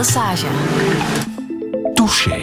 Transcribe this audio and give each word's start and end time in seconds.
Lesage. 0.00 0.46
Touché. 1.94 2.40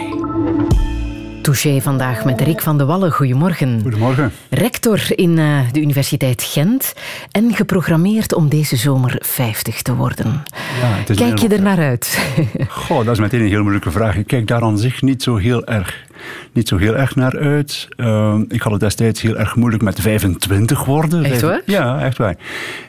Touché 1.42 1.82
vandaag 1.82 2.26
met 2.26 2.42
Rick 2.42 2.62
van 2.62 2.78
de 2.78 2.86
Wallen. 2.86 3.12
Goedemorgen. 3.12 3.80
Goedemorgen. 3.82 4.32
Rector 4.50 5.02
in 5.10 5.38
uh, 5.38 5.60
de 5.72 5.82
Universiteit 5.82 6.44
Gent 6.44 6.94
en 7.32 7.56
geprogrammeerd 7.56 8.34
om 8.34 8.50
deze 8.50 8.76
zomer 8.76 9.16
50 9.20 9.82
te 9.82 9.96
worden. 9.96 10.44
Ja, 10.82 11.14
Kijk 11.16 11.38
je 11.38 11.48
er 11.48 11.62
naar 11.62 11.80
uit? 11.80 12.20
Goh, 12.68 13.06
dat 13.06 13.14
is 13.14 13.20
meteen 13.20 13.42
een 13.42 13.48
heel 13.48 13.62
moeilijke 13.62 13.92
vraag. 13.92 14.16
Ik 14.16 14.28
kijk 14.28 14.48
daar 14.48 14.62
aan 14.62 14.78
zich 14.78 15.02
niet 15.02 15.24
zo 15.24 15.36
heel 15.36 15.66
erg 15.66 16.06
niet 16.54 16.68
zo 16.68 16.78
heel 16.78 16.96
erg 16.96 17.16
naar 17.16 17.40
uit. 17.40 17.88
Ehm, 17.96 18.44
ik 18.48 18.62
had 18.62 18.72
het 18.72 18.82
destijds 18.82 19.22
heel 19.22 19.38
erg 19.38 19.56
moeilijk 19.56 19.84
met 19.84 20.02
25 20.02 20.86
worden. 20.86 21.24
Echt 21.24 21.42
waar? 21.42 21.62
Ja, 21.66 22.00
echt 22.00 22.18
waar. 22.18 22.36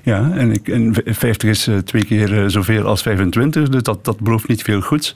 Ja, 0.03 0.31
en, 0.35 0.53
ik, 0.53 0.69
en 0.69 0.95
50 1.05 1.49
is 1.49 1.69
uh, 1.69 1.79
twee 1.79 2.05
keer 2.05 2.33
uh, 2.33 2.45
zoveel 2.47 2.85
als 2.85 3.03
25, 3.03 3.69
dus 3.69 3.83
dat, 3.83 4.05
dat 4.05 4.21
belooft 4.21 4.49
niet 4.49 4.63
veel 4.63 4.81
goeds. 4.81 5.15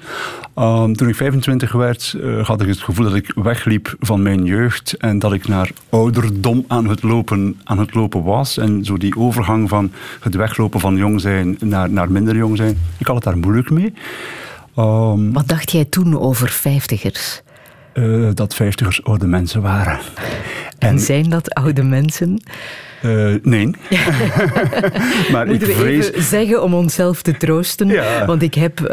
Um, 0.58 0.96
toen 0.96 1.08
ik 1.08 1.16
25 1.16 1.72
werd, 1.72 2.14
uh, 2.16 2.46
had 2.46 2.60
ik 2.60 2.68
het 2.68 2.80
gevoel 2.80 3.04
dat 3.04 3.14
ik 3.14 3.32
wegliep 3.34 3.94
van 4.00 4.22
mijn 4.22 4.44
jeugd 4.44 4.96
en 4.96 5.18
dat 5.18 5.32
ik 5.32 5.48
naar 5.48 5.70
ouderdom 5.88 6.64
aan 6.68 6.88
het 6.88 7.02
lopen, 7.02 7.60
aan 7.64 7.78
het 7.78 7.94
lopen 7.94 8.22
was. 8.22 8.58
En 8.58 8.84
zo 8.84 8.96
die 8.96 9.16
overgang 9.16 9.68
van 9.68 9.92
het 10.20 10.34
weglopen 10.34 10.80
van 10.80 10.96
jong 10.96 11.20
zijn 11.20 11.56
naar, 11.60 11.90
naar 11.90 12.10
minder 12.10 12.36
jong 12.36 12.56
zijn, 12.56 12.78
ik 12.98 13.06
had 13.06 13.14
het 13.14 13.24
daar 13.24 13.38
moeilijk 13.38 13.70
mee. 13.70 13.92
Um, 14.76 15.32
Wat 15.32 15.48
dacht 15.48 15.70
jij 15.70 15.84
toen 15.84 16.18
over 16.18 16.48
vijftigers? 16.48 17.42
Uh, 17.94 18.28
dat 18.34 18.54
vijftigers 18.54 19.04
oude 19.04 19.26
mensen 19.26 19.62
waren. 19.62 19.98
En, 20.78 20.88
en 20.88 20.98
zijn 20.98 21.30
dat 21.30 21.54
oude 21.54 21.82
mensen? 21.82 22.42
Uh, 23.04 23.34
nee. 23.42 23.70
maar 25.32 25.46
Moeten 25.46 25.68
ik 25.68 25.76
vrees... 25.76 26.06
we 26.06 26.12
even 26.12 26.22
zeggen 26.22 26.62
om 26.62 26.74
onszelf 26.74 27.22
te 27.22 27.36
troosten? 27.36 27.88
Ja. 27.88 28.26
Want 28.26 28.42
ik 28.42 28.54
heb 28.54 28.80
uh, 28.80 28.88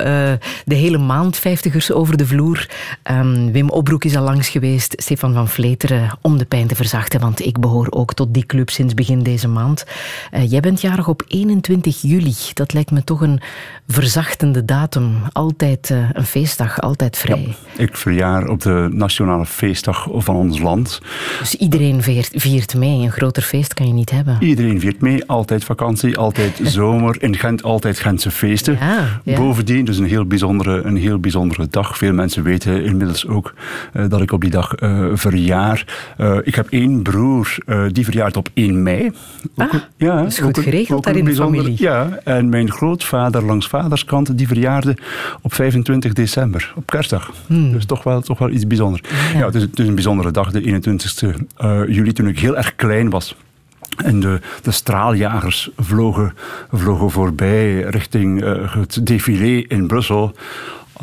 de 0.65 0.75
hele 0.75 0.97
maand 0.97 1.37
vijftigers 1.37 1.91
over 1.91 2.17
de 2.17 2.25
vloer. 2.25 2.69
Um, 3.11 3.51
Wim 3.51 3.69
Obroek 3.69 4.03
is 4.03 4.15
al 4.15 4.23
langs 4.23 4.49
geweest. 4.49 4.93
Stefan 4.97 5.33
van 5.33 5.47
Vleteren 5.47 6.17
om 6.21 6.37
de 6.37 6.45
pijn 6.45 6.67
te 6.67 6.75
verzachten. 6.75 7.19
Want 7.19 7.45
ik 7.45 7.59
behoor 7.59 7.87
ook 7.89 8.13
tot 8.13 8.33
die 8.33 8.45
club 8.45 8.69
sinds 8.69 8.93
begin 8.93 9.23
deze 9.23 9.47
maand. 9.47 9.85
Uh, 10.33 10.51
jij 10.51 10.59
bent 10.59 10.81
jarig 10.81 11.07
op 11.07 11.23
21 11.27 12.01
juli. 12.01 12.35
Dat 12.53 12.73
lijkt 12.73 12.91
me 12.91 13.03
toch 13.03 13.21
een 13.21 13.41
verzachtende 13.87 14.65
datum. 14.65 15.17
Altijd 15.31 15.93
een 16.13 16.25
feestdag, 16.25 16.81
altijd 16.81 17.17
vrij. 17.17 17.55
Ja, 17.77 17.83
ik 17.83 17.97
verjaar 17.97 18.47
op 18.47 18.61
de 18.61 18.89
nationale 18.91 19.45
feestdag 19.45 20.07
van 20.11 20.35
ons 20.35 20.59
land. 20.59 21.01
Dus 21.39 21.55
iedereen 21.55 22.03
viert, 22.03 22.29
viert 22.33 22.75
mee. 22.75 23.01
Een 23.01 23.11
groter 23.11 23.43
feest 23.43 23.73
kan 23.73 23.87
je 23.87 23.93
niet 23.93 23.98
hebben. 24.05 24.37
Iedereen 24.39 24.79
viert 24.79 25.01
mee, 25.01 25.25
altijd 25.25 25.63
vakantie, 25.63 26.17
altijd 26.17 26.61
zomer. 26.77 27.15
In 27.19 27.35
Gent 27.35 27.63
altijd 27.63 27.99
Gentse 27.99 28.31
feesten. 28.31 28.77
Ja, 28.79 29.21
ja. 29.23 29.35
Bovendien, 29.35 29.85
dus 29.85 29.97
een 29.97 30.05
heel, 30.05 30.25
bijzondere, 30.25 30.81
een 30.81 30.97
heel 30.97 31.19
bijzondere 31.19 31.67
dag. 31.69 31.97
Veel 31.97 32.13
mensen 32.13 32.43
weten 32.43 32.83
inmiddels 32.83 33.27
ook 33.27 33.53
uh, 33.93 34.05
dat 34.09 34.21
ik 34.21 34.31
op 34.31 34.41
die 34.41 34.49
dag 34.49 34.81
uh, 34.81 35.05
verjaar. 35.13 35.85
Uh, 36.17 36.37
ik 36.43 36.55
heb 36.55 36.67
één 36.69 37.01
broer, 37.01 37.55
die 37.91 38.05
verjaart 38.05 38.37
op 38.37 38.49
1 38.53 38.83
mei. 38.83 39.11
Ah, 39.55 39.73
ja, 39.97 40.25
is 40.25 40.39
goed 40.39 40.59
geregeld 40.59 41.03
daar 41.03 41.15
in 41.15 41.25
de 41.25 41.35
familie. 41.35 41.75
Ja, 41.77 42.19
en 42.23 42.49
mijn 42.49 42.71
grootvader 42.71 43.45
langs 43.45 43.67
vaderskant, 43.67 44.37
die 44.37 44.47
verjaarde 44.47 44.97
op 45.41 45.53
25 45.53 46.13
december, 46.13 46.73
op 46.75 46.85
kerstdag. 46.85 47.31
Hmm. 47.47 47.71
Dus 47.71 47.85
toch 47.85 48.03
wel, 48.03 48.21
toch 48.21 48.39
wel 48.39 48.49
iets 48.49 48.67
bijzonders. 48.67 49.01
Ja, 49.33 49.45
het, 49.45 49.55
is, 49.55 49.61
het, 49.61 49.79
is, 49.79 49.87
een 49.87 49.95
bijzondere 49.95 50.31
dag, 50.31 50.51
de 50.51 50.81
21ste 50.81 51.27
juli, 51.87 52.13
toen 52.13 52.27
ik 52.27 52.39
heel 52.39 52.57
erg 52.57 52.75
klein 52.75 53.09
was. 53.09 53.35
En 54.03 54.19
de, 54.19 54.39
de 54.61 54.71
straaljagers 54.71 55.69
vlogen, 55.77 56.33
vlogen 56.71 57.11
voorbij 57.11 57.81
richting 57.81 58.43
uh, 58.43 58.73
het 58.75 59.05
défilé 59.05 59.65
in 59.67 59.87
Brussel. 59.87 60.35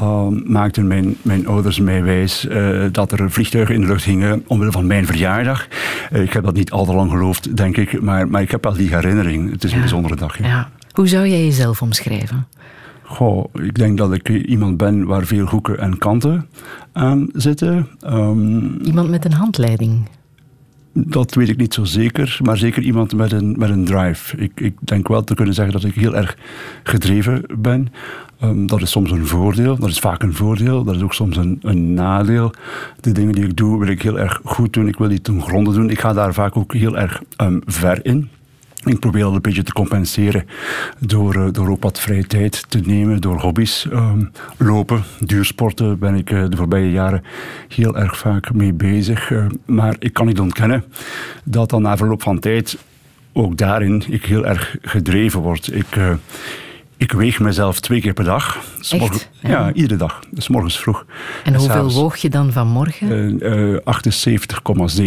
Uh, 0.00 0.26
maakten 0.28 0.86
mijn, 0.86 1.16
mijn 1.22 1.46
ouders 1.46 1.80
mij 1.80 2.02
wijs 2.02 2.44
uh, 2.44 2.84
dat 2.92 3.12
er 3.12 3.30
vliegtuigen 3.30 3.74
in 3.74 3.80
de 3.80 3.86
lucht 3.86 4.04
hingen 4.04 4.44
omwille 4.46 4.72
van 4.72 4.86
mijn 4.86 5.06
verjaardag. 5.06 5.68
Uh, 6.12 6.22
ik 6.22 6.32
heb 6.32 6.44
dat 6.44 6.54
niet 6.54 6.70
al 6.70 6.84
te 6.84 6.94
lang 6.94 7.10
geloofd, 7.10 7.56
denk 7.56 7.76
ik, 7.76 8.00
maar, 8.00 8.28
maar 8.28 8.42
ik 8.42 8.50
heb 8.50 8.64
wel 8.64 8.72
die 8.72 8.94
herinnering. 8.94 9.50
Het 9.50 9.64
is 9.64 9.70
ja. 9.70 9.76
een 9.76 9.82
bijzondere 9.82 10.16
dag. 10.16 10.38
Ja. 10.38 10.46
ja. 10.46 10.68
Hoe 10.92 11.08
zou 11.08 11.28
jij 11.28 11.44
jezelf 11.44 11.82
omschrijven? 11.82 12.46
Goh, 13.02 13.44
ik 13.54 13.74
denk 13.74 13.98
dat 13.98 14.12
ik 14.12 14.28
iemand 14.28 14.76
ben 14.76 15.06
waar 15.06 15.24
veel 15.24 15.46
hoeken 15.46 15.78
en 15.78 15.98
kanten 15.98 16.46
aan 16.92 17.28
zitten. 17.32 17.88
Um, 18.04 18.78
iemand 18.82 19.08
met 19.08 19.24
een 19.24 19.32
handleiding? 19.32 20.08
Dat 20.98 21.34
weet 21.34 21.48
ik 21.48 21.56
niet 21.56 21.74
zo 21.74 21.84
zeker, 21.84 22.38
maar 22.42 22.56
zeker 22.56 22.82
iemand 22.82 23.14
met 23.14 23.32
een, 23.32 23.54
met 23.58 23.70
een 23.70 23.84
drive. 23.84 24.36
Ik, 24.36 24.52
ik 24.54 24.74
denk 24.78 25.08
wel 25.08 25.24
te 25.24 25.34
kunnen 25.34 25.54
zeggen 25.54 25.74
dat 25.74 25.84
ik 25.84 25.94
heel 25.94 26.16
erg 26.16 26.36
gedreven 26.82 27.42
ben. 27.58 27.88
Um, 28.42 28.66
dat 28.66 28.82
is 28.82 28.90
soms 28.90 29.10
een 29.10 29.26
voordeel, 29.26 29.76
dat 29.76 29.88
is 29.88 29.98
vaak 29.98 30.22
een 30.22 30.34
voordeel, 30.34 30.84
dat 30.84 30.94
is 30.94 31.02
ook 31.02 31.14
soms 31.14 31.36
een, 31.36 31.58
een 31.62 31.94
nadeel. 31.94 32.52
De 33.00 33.12
dingen 33.12 33.34
die 33.34 33.44
ik 33.44 33.56
doe, 33.56 33.78
wil 33.78 33.88
ik 33.88 34.02
heel 34.02 34.18
erg 34.18 34.40
goed 34.44 34.72
doen, 34.72 34.88
ik 34.88 34.98
wil 34.98 35.08
die 35.08 35.20
ten 35.20 35.42
gronde 35.42 35.72
doen. 35.72 35.90
Ik 35.90 36.00
ga 36.00 36.12
daar 36.12 36.34
vaak 36.34 36.56
ook 36.56 36.74
heel 36.74 36.98
erg 36.98 37.22
um, 37.40 37.62
ver 37.66 38.04
in. 38.04 38.28
Ik 38.86 39.00
probeer 39.00 39.22
dat 39.22 39.32
een 39.32 39.40
beetje 39.40 39.62
te 39.62 39.72
compenseren 39.72 40.46
door, 40.98 41.36
uh, 41.36 41.46
door 41.52 41.68
ook 41.68 41.82
wat 41.82 42.00
vrije 42.00 42.26
tijd 42.26 42.70
te 42.70 42.80
nemen, 42.84 43.20
door 43.20 43.40
hobby's. 43.40 43.86
Um, 43.92 44.30
lopen, 44.56 45.02
duursporten 45.20 45.98
ben 45.98 46.14
ik 46.14 46.30
uh, 46.30 46.44
de 46.48 46.56
voorbije 46.56 46.90
jaren 46.90 47.24
heel 47.68 47.96
erg 47.96 48.18
vaak 48.18 48.54
mee 48.54 48.72
bezig. 48.72 49.30
Uh, 49.30 49.46
maar 49.64 49.96
ik 49.98 50.12
kan 50.12 50.26
niet 50.26 50.40
ontkennen 50.40 50.84
dat 51.44 51.70
dan 51.70 51.82
na 51.82 51.96
verloop 51.96 52.22
van 52.22 52.38
tijd 52.38 52.78
ook 53.32 53.56
daarin 53.56 54.02
ik 54.08 54.24
heel 54.24 54.46
erg 54.46 54.76
gedreven 54.82 55.40
word. 55.40 55.72
Ik, 55.72 55.98
ik 56.96 57.12
weeg 57.12 57.40
mezelf 57.40 57.80
twee 57.80 58.00
keer 58.00 58.12
per 58.12 58.24
dag. 58.24 58.58
Echt? 58.90 59.30
Ja, 59.40 59.50
ja, 59.50 59.72
iedere 59.72 59.96
dag. 59.96 60.20
Dus 60.30 60.48
morgens 60.48 60.78
vroeg. 60.78 61.04
En, 61.44 61.52
en 61.54 61.58
hoeveel 61.58 61.92
woog 61.92 62.16
je 62.16 62.28
dan 62.28 62.52
vanmorgen? 62.52 63.38
Uh, 63.42 63.74
uh, 63.74 63.78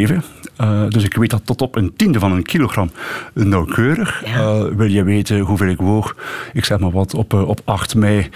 78,7. 0.09 0.15
Uh, 0.61 0.87
dus 0.89 1.03
ik 1.03 1.15
weet 1.15 1.29
dat 1.29 1.45
tot 1.45 1.61
op 1.61 1.75
een 1.75 1.93
tiende 1.95 2.19
van 2.19 2.31
een 2.31 2.43
kilogram 2.43 2.91
nauwkeurig. 3.33 4.23
Ja. 4.25 4.75
Wil 4.75 4.87
je 4.87 5.03
weten 5.03 5.39
hoeveel 5.39 5.67
ik 5.67 5.77
woog? 5.77 6.15
Ik 6.53 6.65
zeg 6.65 6.79
maar 6.79 6.91
wat, 6.91 7.13
op, 7.13 7.33
op 7.33 7.61
8 7.65 7.95
mei 7.95 8.29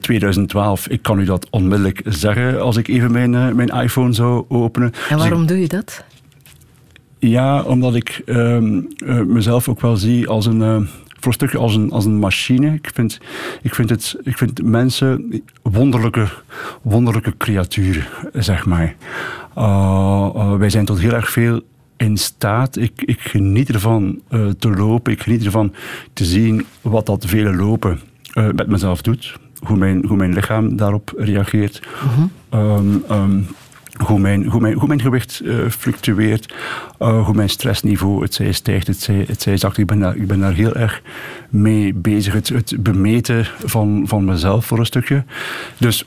2012. 0.00 0.88
Ik 0.88 1.02
kan 1.02 1.18
u 1.18 1.24
dat 1.24 1.46
onmiddellijk 1.50 2.00
zeggen 2.04 2.60
als 2.60 2.76
ik 2.76 2.88
even 2.88 3.12
mijn, 3.12 3.56
mijn 3.56 3.68
iPhone 3.68 4.12
zou 4.12 4.44
openen. 4.48 4.92
En 5.08 5.18
waarom 5.18 5.40
dus 5.40 5.42
ik, 5.42 5.48
doe 5.48 5.60
je 5.60 5.68
dat? 5.68 6.04
Ja, 7.18 7.62
omdat 7.62 7.94
ik 7.94 8.22
ehm, 8.26 8.80
mezelf 9.26 9.68
ook 9.68 9.80
wel 9.80 9.96
zie 9.96 10.28
als 10.28 10.46
een 10.46 10.88
voor 11.22 11.32
een 11.32 11.38
stukje 11.38 11.58
als 11.58 11.74
een, 11.74 11.90
als 11.90 12.04
een 12.04 12.18
machine. 12.18 12.74
Ik 12.74 12.90
vind, 12.94 13.20
ik, 13.62 13.74
vind 13.74 13.90
het, 13.90 14.16
ik 14.22 14.36
vind 14.36 14.62
mensen 14.62 15.42
wonderlijke, 15.62 16.28
wonderlijke 16.82 17.36
creaturen, 17.36 18.06
zeg 18.32 18.66
maar. 18.66 18.94
Uh, 19.58 20.30
uh, 20.34 20.54
wij 20.54 20.70
zijn 20.70 20.84
tot 20.84 21.00
heel 21.00 21.12
erg 21.12 21.30
veel 21.30 21.60
in 21.96 22.16
staat. 22.16 22.76
Ik, 22.76 23.02
ik 23.02 23.20
geniet 23.20 23.68
ervan 23.68 24.20
uh, 24.30 24.50
te 24.58 24.70
lopen. 24.70 25.12
Ik 25.12 25.22
geniet 25.22 25.44
ervan 25.44 25.72
te 26.12 26.24
zien 26.24 26.66
wat 26.80 27.06
dat 27.06 27.26
vele 27.26 27.54
lopen 27.54 28.00
met 28.34 28.66
mezelf 28.66 29.02
doet. 29.02 29.36
Hoe 29.58 29.76
mijn, 29.76 30.06
hoe 30.06 30.16
mijn 30.16 30.34
lichaam 30.34 30.76
daarop 30.76 31.12
reageert. 31.16 31.82
-huh. 32.50 32.76
um, 32.76 33.04
um, 33.10 33.46
hoe 34.06 34.18
mijn, 34.18 34.46
hoe 34.46 34.60
mijn, 34.60 34.74
hoe 34.74 34.88
mijn 34.88 35.00
gewicht 35.00 35.40
uh, 35.44 35.68
fluctueert, 35.68 36.54
uh, 37.00 37.24
hoe 37.24 37.34
mijn 37.34 37.48
stressniveau, 37.48 38.22
het 38.22 38.34
zij 38.34 38.52
stijgt, 38.52 38.86
het 38.86 39.00
zij, 39.00 39.24
het 39.28 39.42
zij 39.42 39.56
zakt. 39.56 39.78
Ik 39.78 39.86
ben, 39.86 39.98
daar, 39.98 40.16
ik 40.16 40.26
ben 40.26 40.40
daar 40.40 40.52
heel 40.52 40.74
erg 40.74 41.02
mee 41.48 41.94
bezig. 41.94 42.32
Het, 42.32 42.48
het 42.48 42.76
bemeten 42.82 43.44
van, 43.64 44.02
van 44.06 44.24
mezelf 44.24 44.66
voor 44.66 44.78
een 44.78 44.86
stukje. 44.86 45.24
Dus 45.78 46.04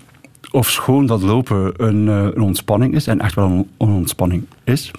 of 0.51 0.69
schoon 0.69 1.05
dat 1.05 1.21
lopen 1.21 1.73
een, 1.77 2.07
uh, 2.07 2.23
een 2.23 2.41
ontspanning 2.41 2.95
is, 2.95 3.07
en 3.07 3.19
echt 3.19 3.35
wel 3.35 3.49
een, 3.49 3.67
een 3.77 3.93
ontspanning 3.93 4.43
is, 4.63 4.91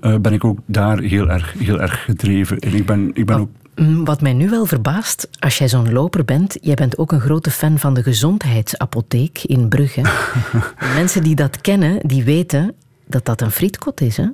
ben 0.00 0.32
ik 0.32 0.44
ook 0.44 0.58
daar 0.66 0.98
heel 0.98 1.30
erg, 1.30 1.54
heel 1.58 1.80
erg 1.80 2.04
gedreven. 2.04 2.58
En 2.58 2.74
ik 2.74 2.86
ben, 2.86 3.10
ik 3.14 3.26
ben 3.26 3.38
ook 3.38 3.48
Mm, 3.48 3.61
wat 4.04 4.20
mij 4.20 4.32
nu 4.32 4.48
wel 4.48 4.66
verbaast, 4.66 5.28
als 5.38 5.58
jij 5.58 5.68
zo'n 5.68 5.92
loper 5.92 6.24
bent, 6.24 6.56
jij 6.60 6.74
bent 6.74 6.98
ook 6.98 7.12
een 7.12 7.20
grote 7.20 7.50
fan 7.50 7.78
van 7.78 7.94
de 7.94 8.02
gezondheidsapotheek 8.02 9.42
in 9.42 9.68
Brugge. 9.68 10.00
Mensen 10.94 11.22
die 11.22 11.34
dat 11.34 11.60
kennen, 11.60 11.98
die 12.06 12.24
weten 12.24 12.74
dat 13.06 13.24
dat 13.24 13.40
een 13.40 13.50
frietkot 13.50 14.00
is, 14.00 14.16
hè? 14.16 14.26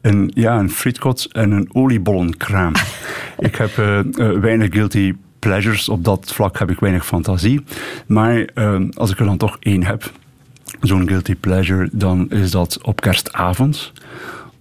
Een, 0.00 0.30
ja, 0.34 0.58
een 0.58 0.70
frietkot 0.70 1.28
en 1.32 1.50
een 1.50 1.68
oliebollenkraam. 1.72 2.72
ik 3.38 3.54
heb 3.54 3.76
uh, 3.76 3.98
uh, 4.12 4.38
weinig 4.40 4.72
guilty 4.72 5.14
pleasures. 5.38 5.88
Op 5.88 6.04
dat 6.04 6.32
vlak 6.32 6.58
heb 6.58 6.70
ik 6.70 6.80
weinig 6.80 7.06
fantasie. 7.06 7.64
Maar 8.06 8.48
uh, 8.54 8.80
als 8.94 9.10
ik 9.10 9.18
er 9.18 9.26
dan 9.26 9.36
toch 9.36 9.56
één 9.60 9.84
heb, 9.84 10.12
zo'n 10.80 11.08
guilty 11.08 11.34
pleasure, 11.34 11.88
dan 11.92 12.30
is 12.30 12.50
dat 12.50 12.78
op 12.82 13.00
kerstavond 13.00 13.92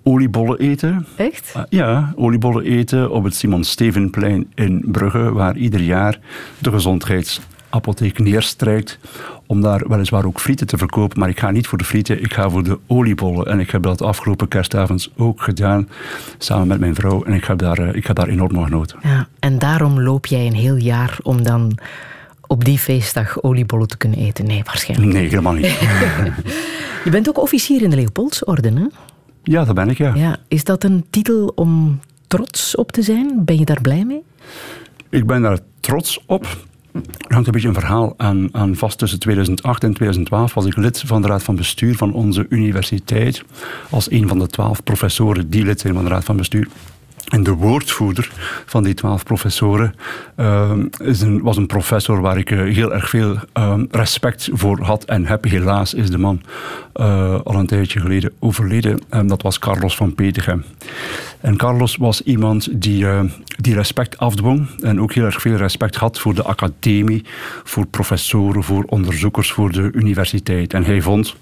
oliebollen 0.04 0.60
eten. 0.60 1.06
Echt? 1.16 1.54
Uh, 1.58 1.64
ja, 1.70 2.14
oliebollen 2.16 2.64
eten 2.64 3.12
op 3.12 3.24
het 3.24 3.36
Simon 3.36 3.64
Stevenplein 3.64 4.52
in 4.56 4.84
Brugge, 4.86 5.32
waar 5.32 5.58
ieder 5.58 5.82
jaar 5.82 6.20
de 6.60 6.72
gezondheidsapotheek 6.72 8.20
neerstrijkt 8.20 9.00
om 9.46 9.62
daar 9.62 9.88
weliswaar 9.88 10.26
ook 10.26 10.40
frieten 10.40 10.68
te 10.68 10.78
verkopen. 10.78 11.20
Maar 11.20 11.30
ik 11.30 11.40
ga 11.40 11.52
niet 11.52 11.68
voor 11.68 11.78
de 11.78 11.84
frieten, 11.84 12.24
ik 12.24 12.34
ga 12.34 12.50
voor 12.50 12.64
de 12.64 12.80
oliebollen. 12.88 13.46
En 13.46 13.60
ik 13.60 13.70
heb 13.70 13.84
dat 13.84 14.02
afgelopen 14.02 14.48
kerstavond 14.48 15.10
ook 15.18 15.42
gedaan, 15.42 15.90
samen 16.38 16.68
met 16.68 16.80
mijn 16.80 16.96
vrouw. 16.96 17.24
En 17.24 17.34
ik 17.34 17.46
heb 17.46 17.58
daar, 17.58 17.80
uh, 17.80 17.96
ik 17.96 18.08
heb 18.08 18.16
daar 18.16 18.28
enorm 18.28 18.54
van 18.54 18.64
genoten. 18.64 19.00
Ja, 19.04 19.28
en 19.40 19.60
daarom 19.60 20.02
loop 20.02 20.26
jij 20.26 20.48
een 20.48 20.56
heel 20.56 20.76
jaar 20.76 21.18
om 21.22 21.44
dan 21.44 21.78
op 22.48 22.66
die 22.66 22.78
feestdag 22.78 23.44
oliebollen 23.44 23.88
te 23.88 23.98
kunnen 23.98 24.20
eten. 24.20 24.46
Nee, 24.46 24.62
waarschijnlijk. 24.64 25.14
Nee, 25.14 25.28
helemaal 25.28 25.54
niet. 25.54 25.66
je 27.04 27.10
bent 27.12 27.30
ook 27.30 27.40
officier 27.40 27.82
in 27.82 27.90
de 27.90 27.96
Leopoldsorde, 27.96 28.72
hè? 28.74 28.86
Ja, 29.44 29.66
dat 29.66 29.75
ben 29.75 29.90
ik, 29.90 29.98
ja. 29.98 30.16
ja. 30.16 30.38
Is 30.48 30.63
dat 30.63 30.84
een 30.84 31.06
titel 31.10 31.51
om 31.56 32.00
trots 32.28 32.75
op 32.75 32.92
te 32.92 33.01
zijn? 33.01 33.45
Ben 33.45 33.57
je 33.57 33.66
daar 33.66 33.81
blij 33.81 34.06
mee? 34.06 34.24
Ik 35.10 35.25
ben 35.25 35.42
daar 35.42 35.60
trots 35.80 36.24
op. 36.25 36.44
Er 36.94 37.34
hangt 37.34 37.48
een 37.48 37.54
beetje 37.54 37.68
een 37.68 37.74
verhaal 37.74 38.13
aan, 38.18 38.50
aan 38.51 38.75
vast. 38.75 38.98
Tussen 38.98 39.19
2008 39.19 39.84
en 39.84 39.94
2012 39.94 40.54
was 40.54 40.66
ik 40.66 40.75
lid 40.75 41.04
van 41.06 41.22
de 41.22 41.28
raad 41.28 41.44
van 41.44 41.56
bestuur 41.56 41.95
van 41.95 42.13
onze 42.13 42.45
universiteit. 42.50 43.44
Als 43.90 44.12
een 44.12 44.28
van 44.28 44.40
de 44.40 44.48
twaalf 44.48 44.84
professoren 44.84 45.50
die 45.50 45.66
lid 45.66 45.80
zijn 45.80 45.94
van 45.94 46.04
de 46.04 46.10
raad 46.10 46.24
van 46.24 46.38
bestuur. 46.38 46.68
En 47.33 47.44
de 47.44 47.51
woordvoerder 47.51 48.31
van 48.65 48.83
die 48.83 48.94
twaalf 48.94 49.24
professoren 49.24 49.94
uh, 50.38 50.71
is 50.97 51.21
een, 51.21 51.41
was 51.41 51.57
een 51.57 51.68
professor 51.68 52.21
waar 52.21 52.38
ik 52.38 52.51
uh, 52.51 52.75
heel 52.75 52.94
erg 52.94 53.09
veel 53.09 53.38
uh, 53.57 53.80
respect 53.91 54.50
voor 54.51 54.81
had 54.81 55.03
en 55.03 55.25
heb. 55.25 55.44
Helaas 55.44 55.94
is 55.94 56.09
de 56.09 56.18
man 56.18 56.41
uh, 56.95 57.39
al 57.44 57.56
een 57.56 57.65
tijdje 57.65 58.00
geleden 58.00 58.31
overleden. 58.39 59.01
En 59.09 59.27
dat 59.27 59.41
was 59.41 59.59
Carlos 59.59 59.95
van 59.95 60.15
Petegem. 60.15 60.63
En 61.39 61.57
Carlos 61.57 61.95
was 61.95 62.21
iemand 62.21 62.81
die, 62.81 63.06
die 63.57 63.74
respect 63.74 64.18
afdwong 64.18 64.81
en 64.81 65.01
ook 65.01 65.13
heel 65.13 65.25
erg 65.25 65.41
veel 65.41 65.56
respect 65.56 65.95
had 65.95 66.19
voor 66.19 66.33
de 66.33 66.44
academie, 66.44 67.25
voor 67.63 67.85
professoren, 67.85 68.63
voor 68.63 68.83
onderzoekers, 68.83 69.51
voor 69.51 69.71
de 69.71 69.91
universiteit. 69.94 70.74
En 70.74 70.83
hij 70.83 71.01
vond 71.01 71.35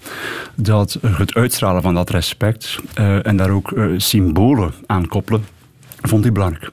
dat 0.54 0.98
het 1.06 1.34
uitstralen 1.34 1.82
van 1.82 1.94
dat 1.94 2.10
respect 2.10 2.78
en 3.22 3.36
daar 3.36 3.50
ook 3.50 3.74
symbolen 3.96 4.72
aan 4.86 5.08
koppelen 5.08 5.44
vond 6.02 6.22
hij 6.22 6.32
belangrijk. 6.32 6.70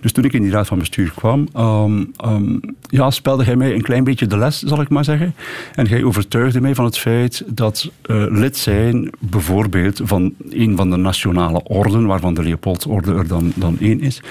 Dus 0.00 0.12
toen 0.12 0.24
ik 0.24 0.32
in 0.32 0.42
die 0.42 0.50
raad 0.50 0.66
van 0.66 0.78
bestuur 0.78 1.12
kwam, 1.14 1.48
um, 1.56 2.12
um, 2.24 2.60
ja, 2.88 3.10
spelde 3.10 3.44
hij 3.44 3.56
mij 3.56 3.74
een 3.74 3.82
klein 3.82 4.04
beetje 4.04 4.26
de 4.26 4.36
les, 4.36 4.58
zal 4.62 4.80
ik 4.80 4.88
maar 4.88 5.04
zeggen. 5.04 5.34
En 5.74 5.88
hij 5.88 6.04
overtuigde 6.04 6.60
mij 6.60 6.74
van 6.74 6.84
het 6.84 6.98
feit 6.98 7.44
dat 7.46 7.90
uh, 8.06 8.24
lid 8.28 8.56
zijn, 8.56 9.10
bijvoorbeeld 9.18 10.00
van 10.04 10.34
een 10.50 10.76
van 10.76 10.90
de 10.90 10.96
nationale 10.96 11.62
orden, 11.62 12.06
waarvan 12.06 12.34
de 12.34 12.42
Leopoldsorde 12.42 13.14
er 13.14 13.26
dan, 13.26 13.52
dan 13.54 13.76
één 13.80 14.00
is, 14.00 14.22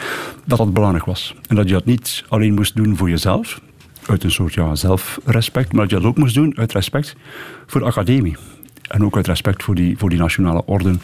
dat 0.45 0.57
dat 0.57 0.73
belangrijk 0.73 1.05
was. 1.05 1.35
En 1.47 1.55
dat 1.55 1.67
je 1.67 1.73
dat 1.73 1.85
niet 1.85 2.23
alleen 2.29 2.53
moest 2.53 2.75
doen 2.75 2.97
voor 2.97 3.09
jezelf, 3.09 3.61
uit 4.05 4.23
een 4.23 4.31
soort 4.31 4.53
ja, 4.53 4.75
zelfrespect, 4.75 5.71
maar 5.71 5.81
dat 5.81 5.89
je 5.89 5.95
dat 5.95 6.05
ook 6.05 6.17
moest 6.17 6.35
doen 6.35 6.57
uit 6.57 6.73
respect 6.73 7.15
voor 7.65 7.81
de 7.81 7.87
academie. 7.87 8.37
En 8.89 9.03
ook 9.03 9.15
uit 9.15 9.27
respect 9.27 9.63
voor 9.63 9.75
die, 9.75 9.97
voor 9.97 10.09
die 10.09 10.19
nationale 10.19 10.65
orde 10.65 10.95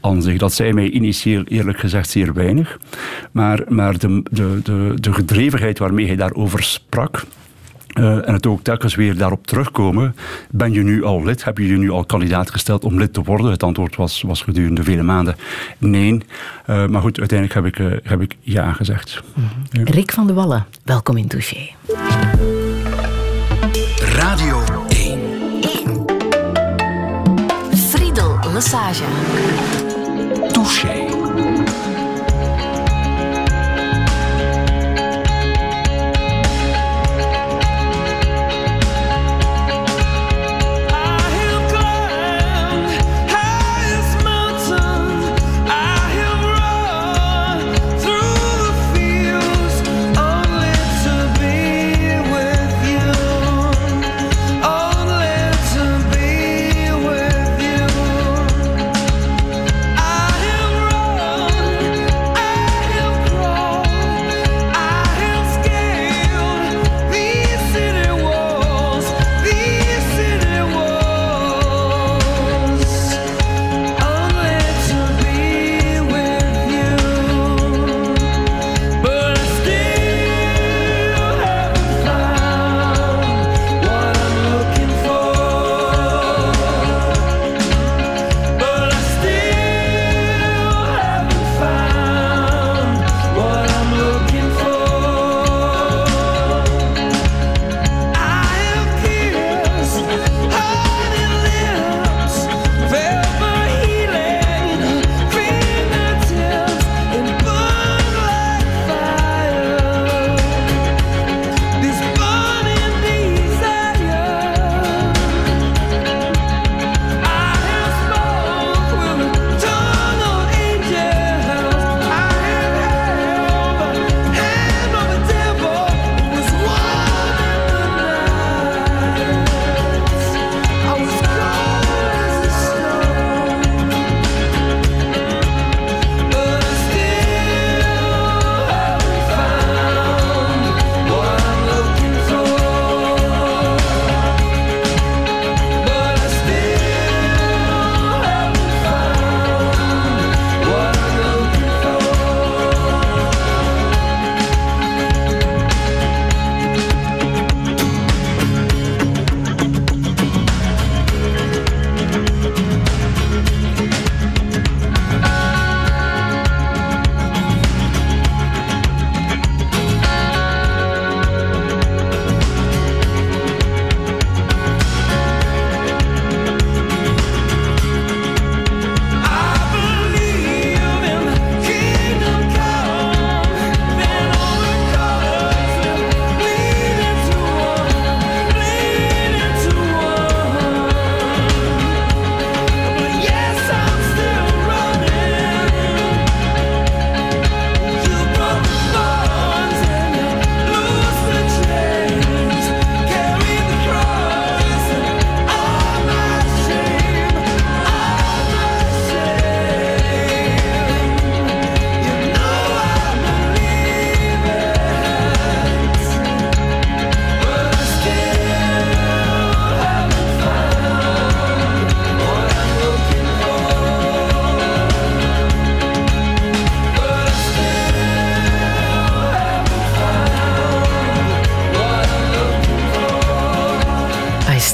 aan 0.00 0.22
zich. 0.22 0.38
Dat 0.38 0.52
zei 0.52 0.72
mij 0.72 0.90
initieel 0.90 1.42
eerlijk 1.42 1.78
gezegd 1.78 2.10
zeer 2.10 2.34
weinig. 2.34 2.78
Maar, 3.32 3.62
maar 3.68 3.98
de, 3.98 4.22
de, 4.30 4.60
de, 4.62 4.92
de 4.94 5.12
gedrevenheid 5.12 5.78
waarmee 5.78 6.06
hij 6.06 6.16
daarover 6.16 6.62
sprak. 6.62 7.24
Uh, 7.98 8.28
en 8.28 8.34
het 8.34 8.46
ook 8.46 8.62
telkens 8.62 8.94
weer 8.94 9.16
daarop 9.16 9.46
terugkomen. 9.46 10.16
Ben 10.50 10.72
je 10.72 10.82
nu 10.82 11.04
al 11.04 11.24
lid? 11.24 11.44
Heb 11.44 11.58
je 11.58 11.66
je 11.66 11.76
nu 11.76 11.90
al 11.90 12.04
kandidaat 12.04 12.50
gesteld 12.50 12.84
om 12.84 12.98
lid 12.98 13.12
te 13.12 13.22
worden? 13.22 13.50
Het 13.50 13.62
antwoord 13.62 13.96
was, 13.96 14.22
was 14.22 14.42
gedurende 14.42 14.82
vele 14.82 15.02
maanden 15.02 15.36
nee. 15.78 16.20
Uh, 16.66 16.86
maar 16.86 17.00
goed, 17.00 17.18
uiteindelijk 17.18 17.54
heb 17.54 17.66
ik, 17.66 17.78
uh, 17.78 17.98
heb 18.02 18.20
ik 18.20 18.36
ja 18.40 18.72
gezegd. 18.72 19.22
Mm 19.34 19.44
-hmm. 19.44 19.84
ja. 19.84 19.92
Rick 19.92 20.12
van 20.12 20.26
de 20.26 20.32
Wallen, 20.32 20.66
welkom 20.84 21.16
in 21.16 21.28
Touché. 21.28 21.70
Radio 23.98 24.61
Massage. 28.62 29.02
Touché. 30.54 31.11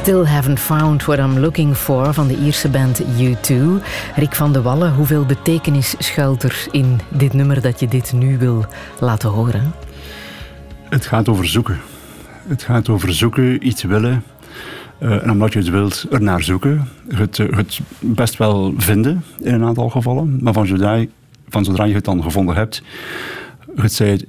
Still 0.09 0.27
haven't 0.27 0.59
found 0.59 1.05
what 1.05 1.19
I'm 1.19 1.39
looking 1.39 1.77
for 1.77 2.15
van 2.15 2.29
de 2.29 2.37
Ierse 2.37 2.69
band 2.69 3.03
U2. 3.03 3.55
Rick 4.17 4.35
van 4.35 4.53
de 4.53 4.63
Wallen, 4.63 4.95
hoeveel 4.95 5.27
betekenis 5.27 5.95
schuilt 5.99 6.43
er 6.43 6.67
in 6.71 7.01
dit 7.09 7.33
nummer 7.33 7.61
dat 7.61 7.81
je 7.81 7.89
dit 7.89 8.13
nu 8.13 8.39
wil 8.39 8.65
laten 9.01 9.29
horen? 9.29 9.73
Het 10.89 11.07
gaat 11.07 11.29
over 11.29 11.47
zoeken. 11.47 11.79
Het 12.47 12.63
gaat 12.63 12.89
over 12.89 13.15
zoeken, 13.15 13.67
iets 13.67 13.83
willen. 13.83 14.25
Uh, 15.01 15.23
en 15.23 15.31
omdat 15.31 15.53
je 15.53 15.59
het 15.59 15.69
wilt, 15.71 16.07
ernaar 16.11 16.43
zoeken. 16.43 16.89
Het, 17.09 17.39
eh, 17.39 17.57
het 17.57 17.81
best 18.01 18.37
wel 18.37 18.75
vinden 18.77 19.25
in 19.41 19.55
een 19.55 19.65
aantal 19.65 19.89
gevallen. 19.89 20.39
Maar 20.41 20.53
van 20.53 20.67
zodra, 20.67 21.05
van 21.49 21.65
zodra 21.65 21.85
je 21.85 21.95
het 21.95 22.05
dan 22.05 22.23
gevonden 22.23 22.55
hebt, 22.55 22.83
het 23.77 23.93
zij 23.93 24.21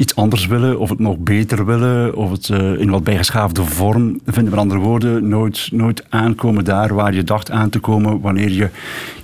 iets 0.00 0.14
anders 0.14 0.46
willen, 0.46 0.78
of 0.78 0.88
het 0.88 0.98
nog 0.98 1.18
beter 1.18 1.66
willen, 1.66 2.14
of 2.16 2.30
het 2.30 2.48
uh, 2.48 2.80
in 2.80 2.90
wat 2.90 3.04
bijgeschaafde 3.04 3.64
vorm, 3.64 4.20
vinden 4.26 4.52
we 4.52 4.58
andere 4.58 4.80
woorden, 4.80 5.28
nooit, 5.28 5.68
nooit 5.72 6.04
aankomen 6.08 6.64
daar 6.64 6.94
waar 6.94 7.14
je 7.14 7.24
dacht 7.24 7.50
aan 7.50 7.70
te 7.70 7.78
komen 7.78 8.20
wanneer 8.20 8.50
je 8.50 8.68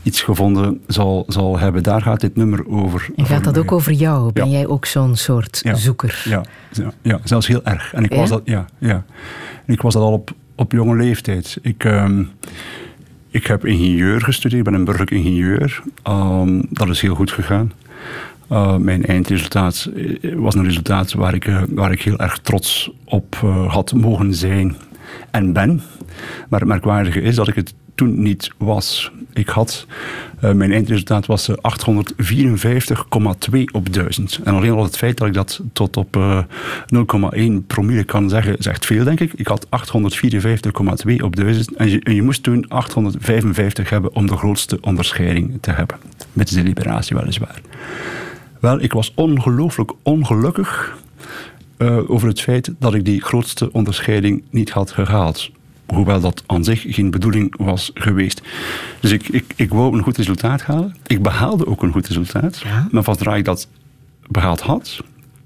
iets 0.02 0.22
gevonden 0.22 0.80
zal, 0.86 1.24
zal 1.28 1.58
hebben. 1.58 1.82
Daar 1.82 2.02
gaat 2.02 2.20
dit 2.20 2.36
nummer 2.36 2.68
over. 2.68 3.08
En 3.16 3.26
gaat 3.26 3.44
dat 3.44 3.58
ook 3.58 3.72
over 3.72 3.92
jou? 3.92 4.32
Ben 4.32 4.50
jij 4.50 4.66
ook 4.66 4.86
zo'n 4.86 5.16
soort 5.16 5.62
zoeker? 5.72 6.22
Ja, 6.24 6.42
ja, 6.72 6.92
ja, 7.02 7.20
zelfs 7.24 7.46
heel 7.46 7.64
erg. 7.64 7.94
En 7.94 8.04
ik 8.04 8.14
was 8.14 8.28
dat, 8.28 8.42
ja, 8.44 8.66
ja. 8.78 9.04
En 9.66 9.72
ik 9.72 9.80
was 9.80 9.94
dat 9.94 10.02
al 10.02 10.12
op, 10.12 10.30
op 10.54 10.72
jonge 10.72 10.96
leeftijd. 10.96 11.58
Ik, 11.62 11.84
um, 11.84 12.30
ik 13.30 13.46
heb 13.46 13.66
ingenieur 13.66 14.20
gestudeerd, 14.20 14.58
ik 14.58 14.64
ben 14.64 14.74
een 14.74 14.84
burgerlijk 14.84 15.10
ingenieur. 15.10 15.82
Um, 16.08 16.66
dat 16.70 16.88
is 16.88 17.00
heel 17.00 17.14
goed 17.14 17.30
gegaan. 17.30 17.72
Uh, 18.52 18.76
mijn 18.76 19.04
eindresultaat 19.04 19.90
eh, 19.94 20.34
was 20.34 20.54
een 20.54 20.64
resultaat 20.64 21.12
waar 21.12 21.34
ik, 21.34 21.46
uh, 21.46 21.62
waar 21.68 21.92
ik 21.92 22.02
heel 22.02 22.18
erg 22.18 22.38
trots 22.38 22.90
op 23.04 23.34
had 23.68 23.92
mogen 23.92 24.34
zijn 24.34 24.76
en 25.30 25.52
ben. 25.52 25.82
Maar 26.48 26.60
het 26.60 26.68
merkwaardige 26.68 27.20
is 27.20 27.34
dat 27.34 27.48
ik 27.48 27.54
het 27.54 27.74
toen 27.94 28.22
niet 28.22 28.50
was. 28.56 29.12
Ik 29.32 29.48
had, 29.48 29.86
mijn 30.40 30.72
eindresultaat 30.72 31.26
was 31.26 31.50
854,2 31.50 31.56
op 33.72 33.92
1000. 33.92 34.40
En 34.44 34.54
alleen 34.54 34.72
al 34.72 34.82
het 34.82 34.96
feit 34.96 35.16
dat 35.16 35.26
ik 35.26 35.34
dat 35.34 35.60
tot 35.72 35.96
op 35.96 36.18
0,1 37.36 37.66
promille 37.66 38.04
kan 38.04 38.28
zeggen, 38.28 38.56
zegt 38.58 38.86
veel, 38.86 39.04
denk 39.04 39.20
ik. 39.20 39.32
Ik 39.32 39.46
had 39.46 39.66
854,2 39.66 41.16
op 41.22 41.36
1000 41.36 41.76
en 41.76 42.14
je, 42.14 42.22
moest 42.22 42.42
toen 42.42 42.68
855 42.68 43.90
hebben 43.90 44.14
om 44.14 44.26
de 44.26 44.36
grootste 44.36 44.78
onderscheiding 44.80 45.58
te 45.60 45.70
hebben. 45.70 45.96
Met 46.32 46.54
de 46.54 46.62
liberatie 46.62 47.16
weliswaar. 47.16 47.60
Wel, 48.66 48.82
ik 48.82 48.92
was 48.92 49.12
ongelooflijk 49.14 49.92
ongelukkig 50.02 50.98
uh, 51.78 52.10
over 52.10 52.28
het 52.28 52.40
feit 52.40 52.74
dat 52.78 52.94
ik 52.94 53.04
die 53.04 53.22
grootste 53.22 53.72
onderscheiding 53.72 54.42
niet 54.50 54.70
had 54.70 54.90
gehaald. 54.90 55.50
Hoewel 55.86 56.20
dat 56.20 56.42
aan 56.46 56.64
zich 56.64 56.84
geen 56.88 57.10
bedoeling 57.10 57.56
was 57.58 57.90
geweest. 57.94 58.42
Dus 59.00 59.12
ik, 59.12 59.28
ik, 59.28 59.52
ik 59.56 59.70
wou 59.70 59.96
een 59.96 60.02
goed 60.02 60.16
resultaat 60.16 60.62
halen. 60.62 60.96
Ik 61.06 61.22
behaalde 61.22 61.66
ook 61.66 61.82
een 61.82 61.92
goed 61.92 62.06
resultaat. 62.06 62.58
Ja? 62.58 62.88
Maar 62.90 63.04
zodra 63.04 63.36
ik 63.36 63.44
dat 63.44 63.68
behaald 64.28 64.60
had, 64.60 65.00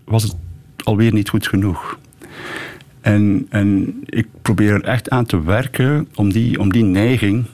was 0.05 0.23
het 0.23 0.37
alweer 0.85 1.13
niet 1.13 1.29
goed 1.29 1.49
genoeg. 1.49 1.99
En, 3.01 3.47
en 3.49 4.01
ik 4.05 4.27
probeer 4.43 4.75
er 4.75 4.85
echt 4.85 5.11
aan 5.11 5.27
te 5.27 5.43
werken 5.43 6.09
om 6.15 6.33
die, 6.33 6.59
om 6.59 6.73
die 6.73 6.85
neiging, 6.85 7.45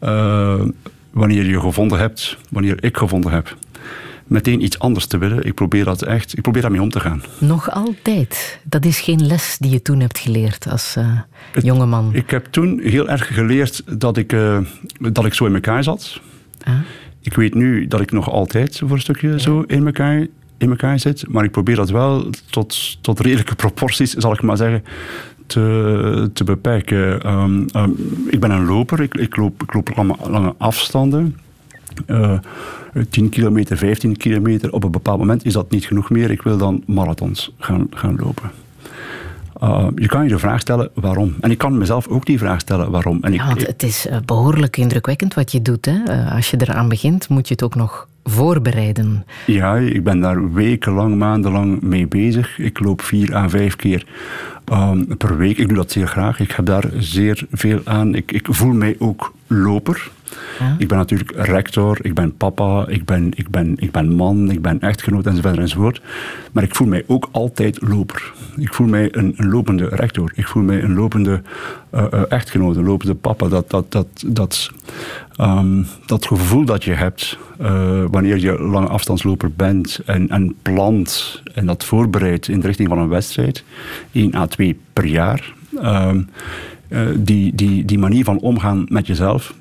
uh, 0.00 0.62
wanneer 1.10 1.44
je 1.44 1.60
gevonden 1.60 1.98
hebt, 1.98 2.38
wanneer 2.50 2.84
ik 2.84 2.96
gevonden 2.96 3.32
heb, 3.32 3.56
meteen 4.30 4.64
iets 4.64 4.78
anders 4.78 5.06
te 5.06 5.18
willen. 5.18 5.44
Ik 5.44 5.54
probeer 5.54 5.84
dat 5.84 6.02
echt, 6.02 6.36
ik 6.36 6.42
probeer 6.42 6.62
daarmee 6.62 6.82
om 6.82 6.90
te 6.90 7.00
gaan. 7.00 7.22
Nog 7.38 7.70
altijd? 7.70 8.60
Dat 8.64 8.84
is 8.84 9.00
geen 9.00 9.26
les 9.26 9.56
die 9.58 9.70
je 9.70 9.82
toen 9.82 10.00
hebt 10.00 10.18
geleerd 10.18 10.68
als 10.68 10.94
uh, 10.98 11.20
jonge 11.62 11.86
man? 11.86 12.10
Ik 12.14 12.30
heb 12.30 12.46
toen 12.46 12.80
heel 12.82 13.08
erg 13.08 13.34
geleerd 13.34 13.82
dat 13.98 14.16
ik, 14.16 14.32
uh, 14.32 14.58
dat 15.12 15.24
ik 15.24 15.34
zo 15.34 15.46
in 15.46 15.54
elkaar 15.54 15.82
zat. 15.82 16.20
Ah. 16.64 16.74
Ik 17.20 17.34
weet 17.34 17.54
nu 17.54 17.86
dat 17.86 18.00
ik 18.00 18.12
nog 18.12 18.30
altijd 18.30 18.78
voor 18.78 18.90
een 18.90 19.00
stukje 19.00 19.40
zo 19.40 19.60
in 19.60 19.86
elkaar, 19.86 20.26
in 20.58 20.70
elkaar 20.70 20.98
zit. 20.98 21.24
Maar 21.28 21.44
ik 21.44 21.50
probeer 21.50 21.76
dat 21.76 21.90
wel 21.90 22.30
tot, 22.50 22.98
tot 23.00 23.20
redelijke 23.20 23.54
proporties, 23.54 24.12
zal 24.12 24.32
ik 24.32 24.42
maar 24.42 24.56
zeggen, 24.56 24.84
te, 25.46 26.30
te 26.32 26.44
beperken. 26.44 27.32
Um, 27.32 27.66
um, 27.76 27.96
ik 28.28 28.40
ben 28.40 28.50
een 28.50 28.66
loper, 28.66 29.00
ik, 29.00 29.14
ik, 29.14 29.36
loop, 29.36 29.62
ik 29.62 29.74
loop 29.74 29.96
lange, 29.96 30.16
lange 30.28 30.54
afstanden. 30.58 31.36
Uh, 32.06 32.38
10 33.10 33.28
kilometer, 33.28 33.76
15 33.76 34.16
kilometer. 34.16 34.72
Op 34.72 34.84
een 34.84 34.90
bepaald 34.90 35.18
moment 35.18 35.44
is 35.44 35.52
dat 35.52 35.70
niet 35.70 35.86
genoeg 35.86 36.10
meer. 36.10 36.30
Ik 36.30 36.42
wil 36.42 36.56
dan 36.56 36.82
marathons 36.86 37.54
gaan, 37.58 37.86
gaan 37.90 38.16
lopen. 38.16 38.50
Uh, 39.62 39.86
je 39.94 40.06
kan 40.06 40.22
je 40.22 40.28
de 40.28 40.38
vraag 40.38 40.60
stellen 40.60 40.90
waarom. 40.94 41.34
En 41.40 41.50
ik 41.50 41.58
kan 41.58 41.78
mezelf 41.78 42.08
ook 42.08 42.26
die 42.26 42.38
vraag 42.38 42.60
stellen 42.60 42.90
waarom. 42.90 43.18
En 43.20 43.32
ja, 43.32 43.46
want 43.46 43.66
het 43.66 43.82
is 43.82 44.06
eh, 44.06 44.16
behoorlijk 44.24 44.76
indrukwekkend 44.76 45.34
wat 45.34 45.52
je 45.52 45.62
doet. 45.62 45.86
Hè? 45.86 46.24
Als 46.34 46.50
je 46.50 46.56
eraan 46.60 46.88
begint, 46.88 47.28
moet 47.28 47.48
je 47.48 47.54
het 47.54 47.62
ook 47.62 47.74
nog 47.74 48.08
voorbereiden. 48.24 49.24
Ja, 49.46 49.76
ik 49.76 50.04
ben 50.04 50.20
daar 50.20 50.52
wekenlang, 50.52 51.16
maandenlang 51.16 51.80
mee 51.80 52.06
bezig. 52.06 52.58
Ik 52.58 52.80
loop 52.80 53.02
vier 53.02 53.34
à 53.34 53.48
vijf 53.48 53.76
keer 53.76 54.06
um, 54.72 55.16
per 55.16 55.36
week. 55.36 55.58
Ik 55.58 55.68
doe 55.68 55.76
dat 55.76 55.90
zeer 55.90 56.06
graag. 56.06 56.40
Ik 56.40 56.50
heb 56.50 56.66
daar 56.66 56.84
zeer 56.98 57.46
veel 57.52 57.80
aan. 57.84 58.14
Ik, 58.14 58.32
ik 58.32 58.46
voel 58.50 58.72
mij 58.72 58.96
ook 58.98 59.32
loper. 59.46 60.10
Ik 60.78 60.88
ben 60.88 60.98
natuurlijk 60.98 61.30
rector, 61.36 61.98
ik 62.02 62.14
ben 62.14 62.36
papa, 62.36 62.86
ik 62.88 63.04
ben, 63.04 63.30
ik, 63.34 63.48
ben, 63.50 63.74
ik 63.76 63.90
ben 63.90 64.14
man, 64.14 64.50
ik 64.50 64.62
ben 64.62 64.80
echtgenoot 64.80 65.26
enzovoort 65.26 65.58
enzovoort. 65.58 66.00
Maar 66.52 66.62
ik 66.62 66.74
voel 66.74 66.86
mij 66.86 67.04
ook 67.06 67.28
altijd 67.32 67.78
loper. 67.80 68.32
Ik 68.56 68.74
voel 68.74 68.86
mij 68.86 69.08
een, 69.12 69.34
een 69.36 69.50
lopende 69.50 69.88
rector. 69.88 70.32
Ik 70.34 70.46
voel 70.46 70.62
mij 70.62 70.82
een 70.82 70.94
lopende 70.94 71.42
uh, 71.94 72.04
echtgenoot, 72.28 72.76
een 72.76 72.84
lopende 72.84 73.14
papa. 73.14 73.48
Dat, 73.48 73.70
dat, 73.70 73.92
dat, 73.92 74.06
dat, 74.26 74.70
um, 75.40 75.86
dat 76.06 76.26
gevoel 76.26 76.64
dat 76.64 76.84
je 76.84 76.92
hebt 76.92 77.38
uh, 77.60 78.04
wanneer 78.10 78.38
je 78.38 78.58
lange 78.58 78.88
afstandsloper 78.88 79.52
bent 79.56 80.00
en, 80.06 80.28
en 80.28 80.54
plant 80.62 81.42
en 81.54 81.66
dat 81.66 81.84
voorbereidt 81.84 82.48
in 82.48 82.60
de 82.60 82.66
richting 82.66 82.88
van 82.88 82.98
een 82.98 83.08
wedstrijd, 83.08 83.64
1 84.12 84.34
à 84.34 84.46
2 84.46 84.80
per 84.92 85.06
jaar. 85.06 85.52
Um, 85.84 86.28
die, 87.16 87.54
die, 87.54 87.84
die 87.84 87.98
manier 87.98 88.24
van 88.24 88.38
omgaan 88.38 88.84
met 88.88 89.06
jezelf, 89.06 89.54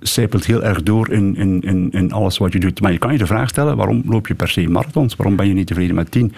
sijpelt 0.00 0.46
heel 0.46 0.64
erg 0.64 0.82
door 0.82 1.10
in, 1.10 1.36
in, 1.36 1.60
in, 1.60 1.90
in 1.90 2.12
alles 2.12 2.38
wat 2.38 2.52
je 2.52 2.60
doet. 2.60 2.80
Maar 2.80 2.92
je 2.92 2.98
kan 2.98 3.12
je 3.12 3.18
de 3.18 3.26
vraag 3.26 3.48
stellen, 3.48 3.76
waarom 3.76 4.02
loop 4.06 4.26
je 4.26 4.34
per 4.34 4.48
se 4.48 4.68
marathons? 4.68 5.16
Waarom 5.16 5.36
ben 5.36 5.48
je 5.48 5.54
niet 5.54 5.66
tevreden 5.66 5.94
met 5.94 6.10
10 6.10 6.34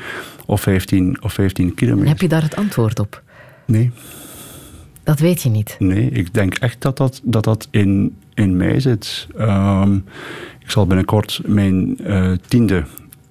of 0.46 0.60
15 0.60 1.22
of 1.22 1.32
15 1.32 1.74
kilometer? 1.74 2.08
Heb 2.08 2.20
je 2.20 2.28
daar 2.28 2.42
het 2.42 2.56
antwoord 2.56 2.98
op? 2.98 3.22
Nee. 3.64 3.90
Dat 5.02 5.18
weet 5.18 5.42
je 5.42 5.48
niet? 5.48 5.76
Nee, 5.78 6.10
ik 6.10 6.34
denk 6.34 6.54
echt 6.54 6.82
dat 6.82 6.96
dat, 6.96 7.20
dat, 7.24 7.44
dat 7.44 7.68
in, 7.70 8.16
in 8.34 8.56
mij 8.56 8.80
zit. 8.80 9.26
Um, 9.40 10.04
ik 10.68 10.70
zal 10.70 10.86
binnenkort 10.86 11.40
mijn 11.46 11.98
uh, 12.06 12.32
tiende 12.48 12.84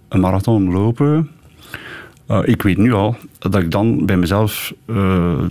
marathon 0.09 0.71
lopen. 0.71 1.29
Uh, 2.31 2.39
ik 2.43 2.61
weet 2.61 2.77
nu 2.77 2.93
al 2.93 3.15
dat 3.39 3.55
ik 3.55 3.71
dan 3.71 4.05
bij 4.05 4.17
mezelf 4.17 4.73
uh, 4.85 4.95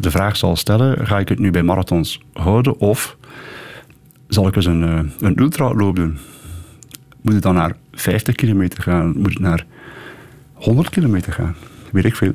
de 0.01 0.11
vraag 0.11 0.37
zal 0.37 0.57
stellen: 0.57 1.07
ga 1.07 1.19
ik 1.19 1.29
het 1.29 1.39
nu 1.39 1.51
bij 1.51 1.63
marathons 1.63 2.21
houden 2.33 2.79
of 2.79 3.17
zal 4.29 4.47
ik 4.49 4.57
eens 4.57 4.67
een, 4.67 4.83
uh, 4.83 5.01
een 5.21 5.41
ultraloop 5.41 5.97
doen? 5.97 6.19
Moet 7.21 7.35
het 7.35 7.43
dan 7.43 7.55
naar 7.55 7.77
50 7.93 8.35
kilometer 8.35 8.83
gaan? 8.83 9.13
Moet 9.17 9.33
het 9.33 9.39
naar 9.39 9.67
100 10.53 10.89
kilometer 10.89 11.33
gaan? 11.33 11.55
Weet 11.93 12.05
ik 12.05 12.17
veel. 12.17 12.33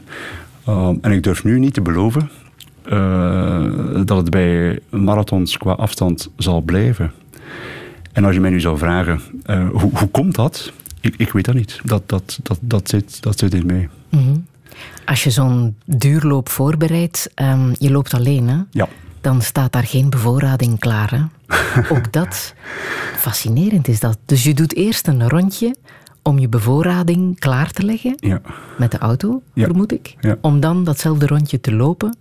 Um, 0.68 0.98
en 1.02 1.12
ik 1.12 1.24
durf 1.24 1.44
nu 1.44 1.60
niet 1.60 1.74
te 1.74 1.82
beloven 1.82 2.30
uh, 2.92 4.06
dat 4.06 4.18
het 4.18 4.30
bij 4.30 4.80
marathons 4.90 5.58
qua 5.58 5.72
afstand 5.72 6.30
zal 6.38 6.62
blijven. 6.62 7.12
En 8.12 8.26
als 8.26 8.34
je 8.34 8.42
mij 8.42 8.50
nu 8.50 8.60
zou 8.60 8.78
vragen, 8.78 9.22
uh, 9.46 9.70
hoe, 9.70 9.92
hoe 9.94 10.10
komt 10.10 10.36
dat? 10.36 10.72
Ik, 11.00 11.16
ik 11.18 11.32
weet 11.32 11.46
dat 11.46 11.56
niet. 11.56 11.80
Dat, 11.84 12.10
dat, 12.10 12.40
dat, 12.44 12.60
dat, 12.62 12.90
zit, 12.90 13.22
dat 13.22 13.40
zit 13.40 13.54
in 13.54 13.66
mij. 13.66 13.90
Mm 14.10 14.20
-hmm. 14.20 14.46
Als 15.06 15.24
je 15.24 15.30
zo'n 15.30 15.76
duurloop 15.86 16.50
voorbereidt, 16.50 17.32
um, 17.36 17.74
je 17.80 17.92
loopt 17.92 18.14
alleen, 18.14 18.48
hè? 18.48 18.58
Ja 18.72 18.88
dan 19.22 19.42
staat 19.42 19.72
daar 19.72 19.84
geen 19.84 20.10
bevoorrading 20.10 20.80
klaar. 20.80 21.12
Hè? 21.12 21.24
Ook 21.96 22.12
dat, 22.12 22.54
fascinerend 23.16 23.88
is 23.88 24.00
dat. 24.00 24.18
Dus 24.25 24.44
je 24.44 24.54
doet 24.54 24.75
eerst 24.75 25.08
een 25.08 25.30
rondje 25.30 25.75
om 26.22 26.40
je 26.40 26.48
bevoorrading 26.50 27.40
klaar 27.40 27.72
te 27.72 27.84
leggen 27.84 28.13
ja. 28.16 28.42
met 28.78 28.92
de 28.92 28.98
auto, 28.98 29.42
ja. 29.54 29.66
vermoed 29.66 29.92
ik. 29.92 30.16
Ja. 30.20 30.38
Om 30.42 30.60
dan 30.60 30.84
datzelfde 30.84 31.28
rondje 31.28 31.62
te 31.62 31.74
lopen 31.74 32.18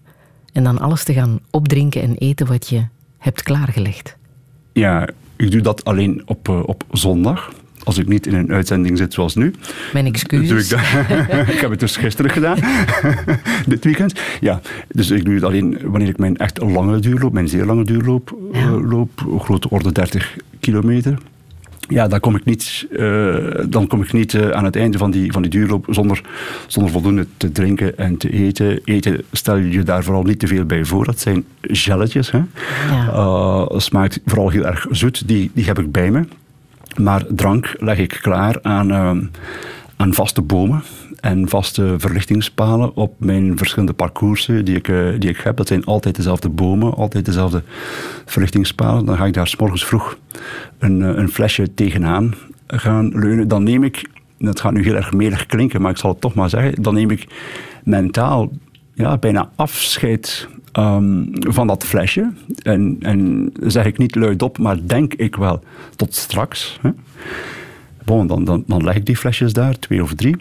en 0.52 0.64
dan 0.64 0.78
alles 0.78 1.04
te 1.04 1.12
gaan 1.12 1.40
opdrinken 1.50 2.02
en 2.02 2.14
eten 2.14 2.46
wat 2.46 2.68
je 2.68 2.86
hebt 3.18 3.42
klaargelegd. 3.42 4.16
Ja, 4.72 5.08
ik 5.36 5.50
doe 5.50 5.60
dat 5.60 5.84
alleen 5.84 6.22
op, 6.26 6.48
uh, 6.48 6.62
op 6.64 6.84
zondag 6.90 7.50
als 7.84 7.98
ik 7.98 8.08
niet 8.08 8.26
in 8.26 8.34
een 8.34 8.52
uitzending 8.52 8.98
zit 8.98 9.14
zoals 9.14 9.34
nu. 9.34 9.54
Mijn 9.92 10.06
excuses. 10.06 10.72
Ik, 10.72 10.78
ik, 11.54 11.60
heb 11.60 11.70
het 11.70 11.80
dus 11.80 11.96
gisteren 11.96 12.30
gedaan, 12.30 12.58
dit 13.66 13.84
weekend. 13.84 14.20
Ja, 14.40 14.60
dus 14.88 15.10
ik 15.10 15.24
doe 15.24 15.34
het 15.34 15.44
alleen 15.44 15.78
wanneer 15.84 16.08
ik 16.08 16.18
mijn 16.18 16.36
echt 16.36 16.60
lange 16.60 16.98
duurloop, 16.98 17.32
mijn 17.32 17.48
zeer 17.48 17.64
lange 17.64 17.84
duurloop 17.84 18.36
ja. 18.52 18.60
uh, 18.60 18.90
loop, 18.90 19.10
grote 19.38 19.70
orde 19.70 19.92
30 19.92 20.36
kilometer. 20.60 21.18
ja, 21.88 22.08
dan 22.08 22.20
kom 22.20 22.36
ik 22.36 22.44
niet, 22.44 22.86
uh, 22.90 23.36
dan 23.68 23.86
kom 23.86 24.02
ik 24.02 24.12
niet 24.12 24.32
uh, 24.32 24.50
aan 24.50 24.64
het 24.64 24.76
einde 24.76 24.98
van 24.98 25.10
die, 25.10 25.32
van 25.32 25.42
die 25.42 25.50
duurloop 25.50 25.86
zonder, 25.88 26.20
zonder 26.66 26.92
voldoende 26.92 27.26
te 27.36 27.52
drinken 27.52 27.98
en 27.98 28.16
te 28.16 28.30
eten. 28.30 28.80
Eten 28.84 29.22
stel 29.32 29.56
je 29.56 29.82
daar 29.82 30.04
vooral 30.04 30.22
niet 30.22 30.38
te 30.38 30.46
veel 30.46 30.64
bij 30.64 30.84
voor. 30.84 31.04
Dat 31.04 31.20
zijn 31.20 31.44
gelletjes. 31.60 32.30
Hè? 32.30 32.42
Ja. 32.88 33.06
Uh, 33.12 33.78
smaakt 33.78 34.20
vooral 34.24 34.48
heel 34.48 34.66
erg 34.66 34.86
zoet. 34.90 35.28
Die, 35.28 35.50
die 35.54 35.64
heb 35.64 35.78
ik 35.78 35.92
bij 35.92 36.10
me. 36.10 36.24
Maar 36.98 37.24
drank 37.28 37.74
leg 37.78 37.98
ik 37.98 38.18
klaar 38.22 38.58
aan, 38.62 38.92
aan 39.96 40.14
vaste 40.14 40.42
bomen 40.42 40.82
en 41.20 41.48
vaste 41.48 41.94
verlichtingspalen 41.98 42.94
op 42.96 43.14
mijn 43.18 43.58
verschillende 43.58 43.92
parcoursen 43.92 44.64
die 44.64 44.76
ik, 44.76 44.86
die 45.18 45.30
ik 45.30 45.36
heb. 45.36 45.56
Dat 45.56 45.68
zijn 45.68 45.84
altijd 45.84 46.16
dezelfde 46.16 46.48
bomen, 46.48 46.94
altijd 46.94 47.24
dezelfde 47.24 47.62
verlichtingspalen. 48.26 49.04
Dan 49.04 49.16
ga 49.16 49.24
ik 49.24 49.34
daar 49.34 49.48
s 49.48 49.56
morgens 49.56 49.84
vroeg 49.84 50.18
een, 50.78 51.00
een 51.00 51.28
flesje 51.28 51.74
tegenaan 51.74 52.34
gaan 52.66 53.08
leunen. 53.08 53.48
Dan 53.48 53.62
neem 53.62 53.84
ik, 53.84 54.10
dat 54.38 54.60
gaat 54.60 54.72
nu 54.72 54.82
heel 54.82 54.94
erg 54.94 55.12
melig 55.12 55.46
klinken, 55.46 55.82
maar 55.82 55.90
ik 55.90 55.96
zal 55.96 56.10
het 56.10 56.20
toch 56.20 56.34
maar 56.34 56.48
zeggen, 56.48 56.82
dan 56.82 56.94
neem 56.94 57.10
ik 57.10 57.26
mentaal 57.84 58.50
ja, 58.94 59.18
bijna 59.18 59.50
afscheid 59.56 60.48
um, 60.72 61.28
van 61.32 61.66
dat 61.66 61.84
flesje. 61.84 62.32
En, 62.62 62.96
en 63.00 63.50
zeg 63.62 63.84
ik 63.84 63.98
niet 63.98 64.14
luidop, 64.14 64.58
maar 64.58 64.86
denk 64.86 65.14
ik 65.14 65.36
wel 65.36 65.62
tot 65.96 66.14
straks. 66.14 66.78
Hè. 66.80 66.90
Bon, 68.04 68.26
dan, 68.26 68.44
dan, 68.44 68.64
dan 68.66 68.84
leg 68.84 68.94
ik 68.94 69.06
die 69.06 69.16
flesjes 69.16 69.52
daar, 69.52 69.78
twee 69.78 70.02
of 70.02 70.14
drie. 70.14 70.36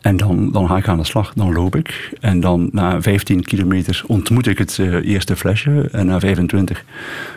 En 0.00 0.16
dan, 0.16 0.52
dan 0.52 0.68
ga 0.68 0.76
ik 0.76 0.88
aan 0.88 0.96
de 0.96 1.04
slag, 1.04 1.32
dan 1.34 1.52
loop 1.52 1.76
ik. 1.76 2.12
En 2.20 2.40
dan 2.40 2.68
na 2.72 3.02
15 3.02 3.42
kilometer 3.42 4.02
ontmoet 4.06 4.46
ik 4.46 4.58
het 4.58 4.78
uh, 4.78 5.08
eerste 5.08 5.36
flesje. 5.36 5.88
En 5.92 6.06
na 6.06 6.20
25 6.20 6.84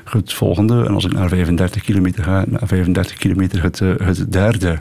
het 0.03 0.33
volgende. 0.33 0.85
En 0.85 0.93
als 0.93 1.05
ik 1.05 1.13
naar 1.13 1.29
35 1.29 1.83
kilometer 1.83 2.23
ga, 2.23 2.43
na 2.47 2.59
35 2.63 3.17
kilometer 3.17 3.63
het, 3.63 3.79
uh, 3.79 3.93
het 3.97 4.31
derde. 4.31 4.77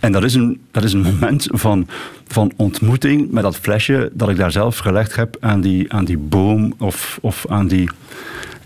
En 0.00 0.12
dat 0.12 0.24
is 0.24 0.34
een, 0.34 0.60
dat 0.70 0.84
is 0.84 0.92
een 0.92 1.02
moment 1.02 1.46
van, 1.50 1.88
van 2.26 2.52
ontmoeting 2.56 3.30
met 3.30 3.42
dat 3.42 3.56
flesje 3.56 4.10
dat 4.12 4.28
ik 4.28 4.36
daar 4.36 4.52
zelf 4.52 4.78
gelegd 4.78 5.16
heb 5.16 5.36
aan 5.40 5.60
die, 5.60 5.92
aan 5.92 6.04
die 6.04 6.18
boom 6.18 6.74
of, 6.78 7.18
of 7.22 7.46
aan, 7.48 7.66
die, 7.66 7.90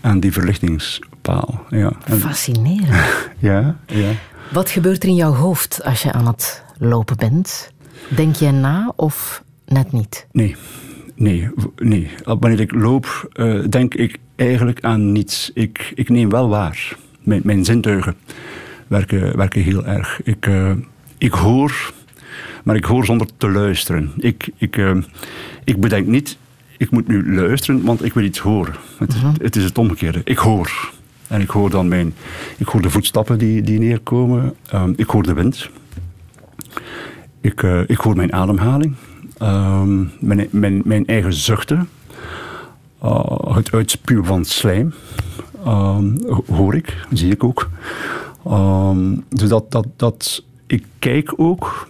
aan 0.01 0.19
die 0.19 0.31
verlichtingspaal. 0.31 1.65
Ja. 1.69 1.91
Fascinerend. 2.07 3.29
ja, 3.39 3.75
ja. 3.85 4.11
Wat 4.51 4.69
gebeurt 4.69 5.03
er 5.03 5.09
in 5.09 5.15
jouw 5.15 5.33
hoofd 5.33 5.83
als 5.83 6.01
je 6.01 6.11
aan 6.11 6.27
het 6.27 6.63
lopen 6.77 7.17
bent? 7.17 7.71
Denk 8.15 8.35
jij 8.35 8.51
na 8.51 8.93
of 8.95 9.43
net 9.65 9.91
niet? 9.91 10.27
Nee. 10.31 10.55
Nee, 11.15 11.49
nee. 11.75 12.09
Wanneer 12.23 12.59
ik 12.59 12.71
loop, 12.71 13.31
uh, 13.33 13.65
denk 13.69 13.93
ik 13.93 14.17
eigenlijk 14.35 14.83
aan 14.83 15.11
niets. 15.11 15.51
Ik, 15.53 15.91
ik 15.95 16.09
neem 16.09 16.29
wel 16.29 16.49
waar. 16.49 16.97
Mijn, 17.21 17.41
mijn 17.43 17.65
zintuigen 17.65 18.15
werken, 18.87 19.37
werken 19.37 19.61
heel 19.61 19.85
erg. 19.85 20.21
Ik, 20.23 20.45
uh, 20.47 20.71
ik 21.17 21.31
hoor, 21.31 21.93
maar 22.63 22.75
ik 22.75 22.85
hoor 22.85 23.05
zonder 23.05 23.27
te 23.37 23.49
luisteren. 23.49 24.11
Ik, 24.17 24.49
ik, 24.57 24.77
uh, 24.77 24.97
ik 25.63 25.79
bedenk 25.79 26.07
niet, 26.07 26.37
ik 26.77 26.91
moet 26.91 27.07
nu 27.07 27.35
luisteren, 27.35 27.83
want 27.83 28.05
ik 28.05 28.13
wil 28.13 28.23
iets 28.23 28.39
horen. 28.39 28.73
Het, 28.97 29.13
-huh. 29.13 29.31
het 29.41 29.55
is 29.55 29.63
het 29.63 29.77
omgekeerde. 29.77 30.21
Ik 30.23 30.37
hoor. 30.37 30.91
En 31.27 31.41
ik 31.41 31.49
hoor 31.49 31.69
dan 31.69 31.87
mijn, 31.87 32.13
ik 32.57 32.67
hoor 32.67 32.81
de 32.81 32.89
voetstappen 32.89 33.37
die, 33.37 33.61
die 33.61 33.79
neerkomen. 33.79 34.55
Um, 34.73 34.93
ik 34.95 35.07
hoor 35.09 35.23
de 35.23 35.33
wind. 35.33 35.69
Ik, 37.41 37.61
uh, 37.61 37.81
ik 37.85 37.97
hoor 37.97 38.15
mijn 38.15 38.33
ademhaling, 38.33 38.95
um, 39.41 40.11
mijn, 40.19 40.47
mijn, 40.51 40.81
mijn, 40.85 41.05
eigen 41.05 41.33
zuchten, 41.33 41.89
uh, 43.03 43.55
het 43.55 43.71
uitspuwen 43.71 44.25
van 44.25 44.45
slijm, 44.45 44.93
um, 45.67 46.17
hoor 46.47 46.75
ik, 46.75 47.05
zie 47.13 47.31
ik 47.31 47.43
ook. 47.43 47.69
Um, 48.47 49.23
dus 49.29 49.49
dat, 49.49 49.71
dat, 49.71 49.87
dat, 49.95 50.43
ik 50.67 50.85
kijk 50.99 51.33
ook, 51.35 51.87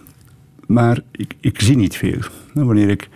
maar 0.66 1.00
ik, 1.10 1.34
ik 1.40 1.60
zie 1.60 1.76
niet 1.76 1.96
veel. 1.96 2.20
Wanneer 2.52 2.88
ik, 2.88 3.08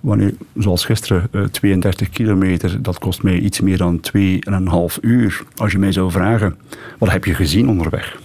wanneer, 0.00 0.34
zoals 0.56 0.84
gisteren, 0.84 1.28
uh, 1.32 1.44
32 1.44 2.10
kilometer, 2.10 2.82
dat 2.82 2.98
kost 2.98 3.22
mij 3.22 3.38
iets 3.38 3.60
meer 3.60 3.76
dan 3.76 4.00
2,5 4.16 5.00
uur. 5.00 5.42
Als 5.56 5.72
je 5.72 5.78
mij 5.78 5.92
zou 5.92 6.10
vragen, 6.10 6.56
wat 6.98 7.10
heb 7.10 7.24
je 7.24 7.34
gezien 7.34 7.68
onderweg? 7.68 8.18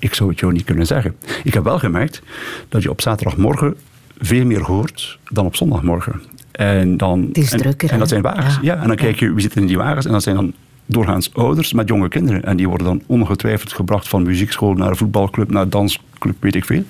Ik 0.00 0.14
zou 0.14 0.30
het 0.30 0.40
jou 0.40 0.52
niet 0.52 0.64
kunnen 0.64 0.86
zeggen. 0.86 1.16
Ik 1.44 1.54
heb 1.54 1.64
wel 1.64 1.78
gemerkt 1.78 2.22
dat 2.68 2.82
je 2.82 2.90
op 2.90 3.00
zaterdagmorgen 3.00 3.76
veel 4.18 4.44
meer 4.44 4.62
hoort 4.62 5.18
dan 5.28 5.46
op 5.46 5.56
zondagmorgen. 5.56 6.22
En, 6.52 6.96
dan, 6.96 7.24
het 7.26 7.38
is 7.38 7.48
drukker. 7.48 7.90
En, 7.90 7.98
dat 7.98 8.08
zijn 8.08 8.22
wagens. 8.22 8.54
Ja. 8.54 8.74
ja. 8.74 8.80
en 8.80 8.86
dan 8.86 8.96
kijk 8.96 9.18
je, 9.18 9.32
wie 9.32 9.40
zitten 9.40 9.60
in 9.60 9.66
die 9.66 9.76
wagens? 9.76 10.06
En 10.06 10.12
dat 10.12 10.22
zijn 10.22 10.36
dan 10.36 10.52
doorgaans 10.86 11.34
ouders 11.34 11.72
met 11.72 11.88
jonge 11.88 12.08
kinderen. 12.08 12.44
En 12.44 12.56
die 12.56 12.68
worden 12.68 12.86
dan 12.86 13.02
ongetwijfeld 13.06 13.72
gebracht 13.72 14.08
van 14.08 14.22
muziekschool 14.22 14.74
naar 14.74 14.96
voetbalclub, 14.96 15.50
naar 15.50 15.68
dansclub, 15.68 16.36
weet 16.40 16.54
ik 16.54 16.64
veel. 16.64 16.84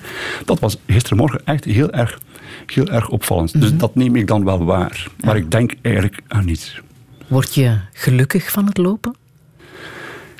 Dat 0.45 0.59
was 0.59 0.77
gisterenmorgen 0.87 1.41
echt 1.45 1.63
heel 1.63 1.91
erg, 1.91 2.19
heel 2.65 2.87
erg 2.87 3.09
opvallend. 3.09 3.59
Dus 3.59 3.69
mhm. 3.69 3.79
dat 3.79 3.95
neem 3.95 4.15
ik 4.15 4.27
dan 4.27 4.43
wel 4.43 4.65
waar. 4.65 5.07
Maar 5.23 5.35
ik 5.35 5.51
denk 5.51 5.73
eigenlijk 5.81 6.19
aan 6.27 6.45
niets. 6.45 6.81
Word 7.27 7.55
je 7.55 7.77
gelukkig 7.93 8.51
van 8.51 8.65
het 8.65 8.77
lopen? 8.77 9.15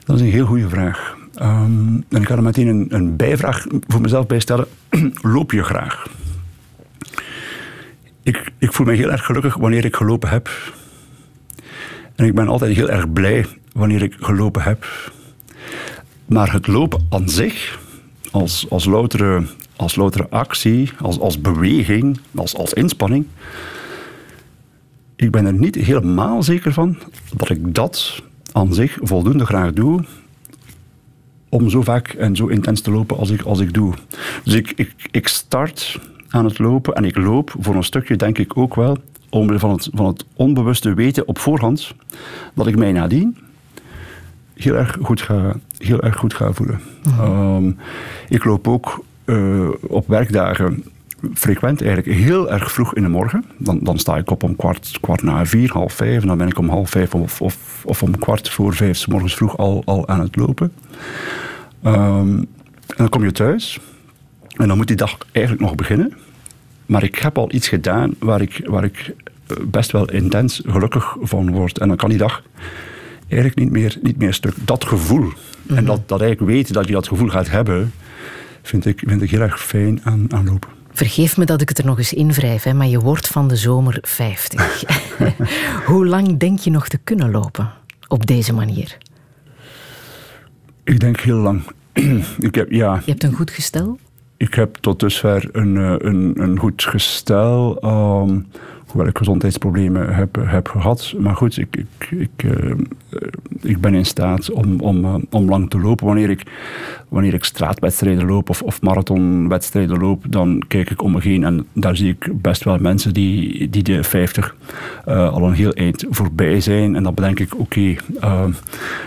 Dat 0.05 0.15
is 0.15 0.21
een 0.21 0.31
heel 0.31 0.45
goede 0.45 0.69
vraag. 0.69 1.19
Um, 1.35 2.05
en 2.09 2.21
ik 2.21 2.27
ga 2.27 2.35
er 2.35 2.43
meteen 2.43 2.85
een, 2.89 3.15
bijvraag 3.15 3.65
voor 3.87 4.01
mezelf 4.01 4.27
bij 4.27 4.39
stellen. 4.39 4.67
Loop 5.21 5.51
je 5.51 5.63
graag? 5.63 6.07
Ik, 8.23 8.51
ik 8.57 8.73
voel 8.73 8.85
me 8.85 8.93
heel 8.93 9.11
erg 9.11 9.25
gelukkig 9.25 9.55
wanneer 9.55 9.85
ik 9.85 9.95
gelopen 9.95 10.29
heb. 10.29 10.49
En 12.15 12.25
ik 12.25 12.35
ben 12.35 12.47
altijd 12.47 12.75
heel 12.75 12.89
erg 12.89 13.13
blij 13.13 13.45
wanneer 13.73 14.01
ik 14.01 14.15
gelopen 14.19 14.61
heb. 14.61 15.11
Maar 16.25 16.51
het 16.51 16.67
lopen 16.67 17.05
aan 17.09 17.29
zich, 17.29 17.79
als, 18.31 18.65
als, 18.69 18.85
loutere, 18.85 19.43
als 19.75 19.95
loutere 19.95 20.29
actie, 20.29 20.91
als, 20.99 21.19
als 21.19 21.41
beweging, 21.41 22.19
als, 22.35 22.55
als 22.55 22.73
inspanning. 22.73 23.25
Ik 25.15 25.31
ben 25.31 25.45
er 25.45 25.53
niet 25.53 25.75
helemaal 25.75 26.43
zeker 26.43 26.73
van 26.73 26.97
dat 27.35 27.49
ik 27.49 27.75
dat 27.75 28.23
aan 28.51 28.73
zich 28.73 28.97
voldoende 29.01 29.45
graag 29.45 29.73
doe 29.73 30.03
om 31.51 31.69
zo 31.69 31.81
vaak 31.81 32.07
en 32.07 32.35
zo 32.35 32.47
intens 32.47 32.81
te 32.81 32.91
lopen 32.91 33.17
als 33.17 33.29
ik, 33.29 33.41
als 33.41 33.59
ik 33.59 33.73
doe. 33.73 33.93
Dus 34.43 34.53
ik, 34.53 34.71
ik, 34.75 34.93
ik 35.11 35.27
start 35.27 35.99
aan 36.29 36.45
het 36.45 36.59
lopen 36.59 36.93
en 36.93 37.05
ik 37.05 37.17
loop 37.17 37.53
voor 37.59 37.75
een 37.75 37.83
stukje, 37.83 38.15
denk 38.15 38.37
ik 38.37 38.57
ook 38.57 38.75
wel, 38.75 38.97
omwille 39.29 39.59
van 39.59 39.71
het, 39.71 39.89
van 39.93 40.05
het 40.05 40.25
onbewuste 40.33 40.93
weten 40.93 41.27
op 41.27 41.39
voorhand 41.39 41.95
dat 42.53 42.67
ik 42.67 42.77
mij 42.77 42.91
nadien 42.91 43.37
heel 44.61 44.75
erg 44.75 44.97
goed 45.01 45.21
ga, 45.21 45.55
heel 45.77 46.01
erg 46.01 46.15
goed 46.15 46.33
ga 46.33 46.53
voelen. 46.53 46.79
Mhm. 47.03 47.55
Um, 47.55 47.77
ik 48.29 48.43
loop 48.43 48.67
ook 48.67 49.03
uh, 49.25 49.69
op 49.81 50.07
werkdagen 50.07 50.83
frequent 51.33 51.81
eigenlijk 51.81 52.17
heel 52.17 52.51
erg 52.51 52.71
vroeg 52.71 52.95
in 52.95 53.03
de 53.03 53.09
morgen. 53.09 53.45
Dan, 53.57 53.79
dan 53.81 53.99
sta 53.99 54.17
ik 54.17 54.31
op 54.31 54.43
om 54.43 54.55
kwart, 54.55 54.97
kwart 55.01 55.23
na 55.23 55.45
vier, 55.45 55.71
half 55.71 55.93
vijf. 55.93 56.21
En 56.21 56.27
dan 56.27 56.37
ben 56.37 56.47
ik 56.47 56.57
om 56.57 56.69
half 56.69 56.89
vijf 56.89 57.15
of, 57.15 57.41
of, 57.41 57.83
of 57.85 58.03
om 58.03 58.19
kwart 58.19 58.49
voor 58.49 58.73
vijf 58.73 58.97
s 58.97 59.05
morgens 59.05 59.35
vroeg 59.35 59.57
al, 59.57 59.81
al 59.85 60.07
aan 60.07 60.19
het 60.19 60.35
lopen. 60.35 60.71
Um, 61.85 62.37
en 62.87 62.97
dan 62.97 63.09
kom 63.09 63.23
je 63.23 63.31
thuis. 63.31 63.79
En 64.55 64.67
dan 64.67 64.77
moet 64.77 64.87
die 64.87 64.95
dag 64.95 65.17
eigenlijk 65.31 65.65
nog 65.65 65.75
beginnen. 65.75 66.13
Maar 66.85 67.03
ik 67.03 67.15
heb 67.15 67.37
al 67.37 67.53
iets 67.53 67.67
gedaan 67.67 68.13
waar 68.19 68.41
ik, 68.41 68.61
waar 68.65 68.83
ik 68.83 69.13
eh, 69.47 69.57
best 69.65 69.91
wel 69.91 70.11
intens 70.11 70.61
gelukkig 70.65 71.15
van 71.21 71.51
word. 71.51 71.77
En 71.77 71.87
dan 71.87 71.97
kan 71.97 72.09
die 72.09 72.17
dag 72.17 72.43
eigenlijk 73.27 73.55
niet 73.55 73.71
meer, 73.71 73.97
niet 74.01 74.17
meer 74.17 74.33
stuk. 74.33 74.53
Dat 74.65 74.85
gevoel. 74.85 75.31
En 75.67 75.75
mhm. 75.75 75.85
dat, 75.85 76.07
dat 76.07 76.21
eigenlijk 76.21 76.51
weten 76.51 76.73
dat 76.73 76.87
je 76.87 76.93
dat 76.93 77.07
gevoel 77.07 77.29
gaat 77.29 77.49
hebben, 77.49 77.93
vind 78.61 78.85
ik, 78.85 79.03
vind 79.05 79.21
ik 79.21 79.31
heel 79.31 79.41
erg 79.41 79.61
fijn 79.61 79.99
aan, 80.03 80.33
aan 80.33 80.45
lopen. 80.45 80.69
Vergeef 81.01 81.37
me 81.37 81.45
dat 81.45 81.61
ik 81.61 81.69
het 81.69 81.77
er 81.77 81.85
nog 81.85 81.97
eens 81.97 82.13
invrijf, 82.13 82.63
hè, 82.63 82.73
maar 82.73 82.87
je 82.87 82.99
wordt 82.99 83.27
van 83.27 83.47
de 83.47 83.55
zomer 83.55 83.97
50. 84.01 84.83
Hoe 85.89 86.05
lang 86.05 86.37
denk 86.37 86.59
je 86.59 86.69
nog 86.69 86.87
te 86.87 86.97
kunnen 86.97 87.31
lopen 87.31 87.71
op 88.07 88.27
deze 88.27 88.53
manier? 88.53 88.97
Ik 90.83 90.99
denk 90.99 91.19
heel 91.19 91.37
lang. 91.37 91.63
ik 92.47 92.55
heb, 92.55 92.71
ja, 92.71 93.01
je 93.05 93.11
hebt 93.11 93.23
een 93.23 93.33
goed 93.33 93.51
gestel? 93.51 93.99
Ik 94.37 94.53
heb 94.53 94.75
tot 94.75 94.99
dusver 94.99 95.49
een, 95.51 95.77
eh, 95.77 95.95
een, 95.97 96.33
een 96.35 96.59
goed 96.59 96.83
gestel. 96.83 97.83
Um, 97.83 98.47
hoewel 98.91 99.09
ik 99.09 99.17
gezondheidsproblemen 99.17 100.15
heb, 100.15 100.37
heb 100.45 100.67
gehad. 100.67 101.13
Maar 101.19 101.35
goed, 101.35 101.57
ik, 101.57 101.75
ik, 101.75 102.11
ik, 102.11 102.43
uh, 102.43 102.75
ik 103.61 103.81
ben 103.81 103.93
in 103.93 104.05
staat 104.05 104.51
om, 104.51 104.79
om, 104.79 105.05
uh, 105.05 105.15
om 105.29 105.49
lang 105.49 105.69
te 105.69 105.79
lopen. 105.79 106.05
Wanneer 106.05 106.29
ik, 106.29 106.43
wanneer 107.07 107.33
ik 107.33 107.43
straatwedstrijden 107.43 108.25
loop 108.25 108.49
of, 108.49 108.61
of 108.61 108.81
marathonwedstrijden 108.81 109.99
loop, 109.99 110.23
dan 110.29 110.63
kijk 110.67 110.89
ik 110.89 111.01
om 111.01 111.11
me 111.11 111.21
heen 111.21 111.43
en 111.43 111.67
daar 111.73 111.95
zie 111.95 112.09
ik 112.09 112.41
best 112.41 112.63
wel 112.63 112.77
mensen 112.77 113.13
die, 113.13 113.69
die 113.69 113.83
de 113.83 114.03
50 114.03 114.55
uh, 115.07 115.33
al 115.33 115.43
een 115.43 115.53
heel 115.53 115.73
eind 115.73 116.05
voorbij 116.09 116.61
zijn. 116.61 116.95
En 116.95 117.03
dan 117.03 117.13
bedenk 117.13 117.39
ik, 117.39 117.53
oké, 117.59 117.97
okay, 118.19 118.53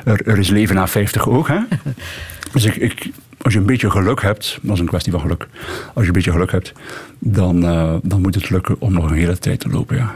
er, 0.05 0.27
er 0.27 0.39
is 0.39 0.51
leven 0.51 0.75
na 0.75 0.87
50 0.87 1.29
ook. 1.29 1.49
Hè? 1.49 1.59
Dus 2.55 2.65
ik, 2.65 2.77
ik, 2.77 3.11
als 3.45 3.53
je 3.53 3.59
een 3.59 3.67
beetje 3.67 3.91
geluk 3.91 4.23
hebt, 4.23 4.59
dat 4.63 4.75
is 4.75 4.81
een 4.81 4.87
kwestie 4.87 5.13
van 5.13 5.21
geluk. 5.21 5.47
Als 5.87 6.03
je 6.03 6.07
een 6.07 6.13
beetje 6.13 6.33
geluk 6.33 6.51
hebt, 6.51 6.73
dan, 7.19 7.65
uh, 7.65 7.95
dan 8.03 8.21
moet 8.21 8.35
het 8.35 8.51
lukken 8.51 8.77
om 8.79 8.93
nog 8.93 9.11
een 9.11 9.17
hele 9.17 9.39
tijd 9.39 9.61
te 9.61 9.69
lopen. 9.69 9.97
Ja. 9.97 10.15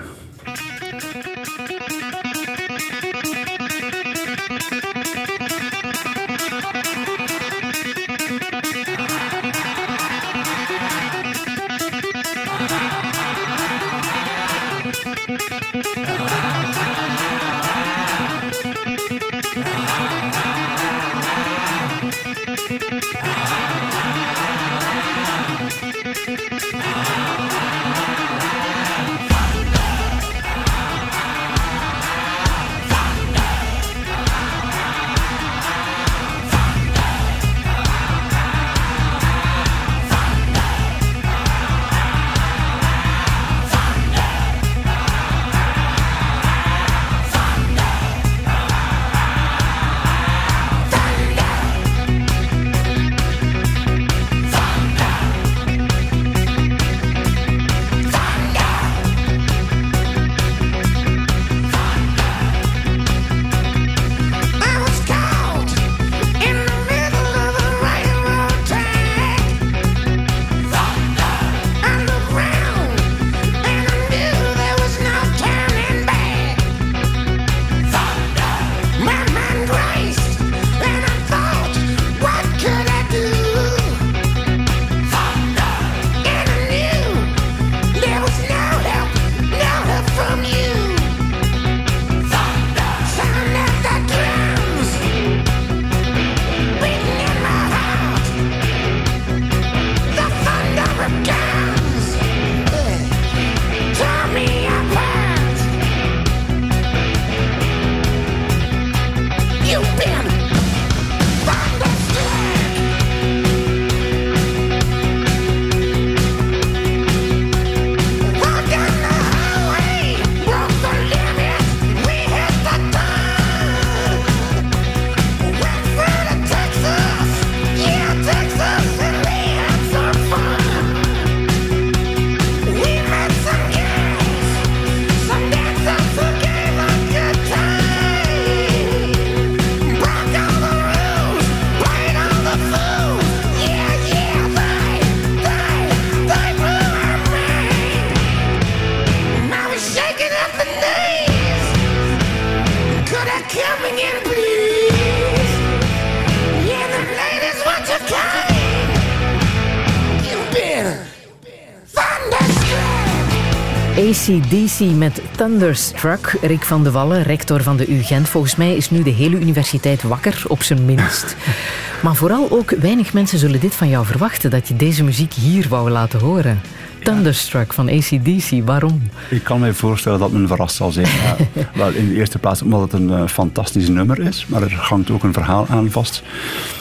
ACDC 164.28 164.96
met 164.96 165.22
Thunderstruck. 165.36 166.36
Rick 166.42 166.62
van 166.62 166.84
de 166.84 166.90
Wallen, 166.90 167.22
rector 167.22 167.62
van 167.62 167.76
de 167.76 167.92
UGent. 167.92 168.28
Volgens 168.28 168.56
mij 168.56 168.76
is 168.76 168.90
nu 168.90 169.02
de 169.02 169.10
hele 169.10 169.40
universiteit 169.40 170.02
wakker, 170.02 170.42
op 170.48 170.62
zijn 170.62 170.84
minst. 170.84 171.36
Maar 172.02 172.14
vooral 172.14 172.50
ook 172.50 172.70
weinig 172.70 173.12
mensen 173.12 173.38
zullen 173.38 173.60
dit 173.60 173.74
van 173.74 173.88
jou 173.88 174.06
verwachten, 174.06 174.50
dat 174.50 174.68
je 174.68 174.76
deze 174.76 175.04
muziek 175.04 175.32
hier 175.32 175.66
wou 175.68 175.90
laten 175.90 176.20
horen. 176.20 176.60
Thunderstruck 177.02 177.72
van 177.72 177.88
ACDC, 177.88 178.64
waarom? 178.64 179.02
Ik 179.30 179.44
kan 179.44 179.60
me 179.60 179.74
voorstellen 179.74 180.18
dat 180.18 180.32
men 180.32 180.48
verrast 180.48 180.76
zal 180.76 180.90
zijn. 180.90 181.06
wel, 181.74 181.90
in 181.90 182.08
de 182.08 182.14
eerste 182.14 182.38
plaats 182.38 182.62
omdat 182.62 182.80
het 182.80 182.92
een 182.92 183.08
uh, 183.08 183.26
fantastisch 183.26 183.88
nummer 183.88 184.20
is, 184.20 184.46
maar 184.48 184.62
er 184.62 184.74
hangt 184.74 185.10
ook 185.10 185.22
een 185.22 185.32
verhaal 185.32 185.66
aan 185.68 185.90
vast. 185.90 186.22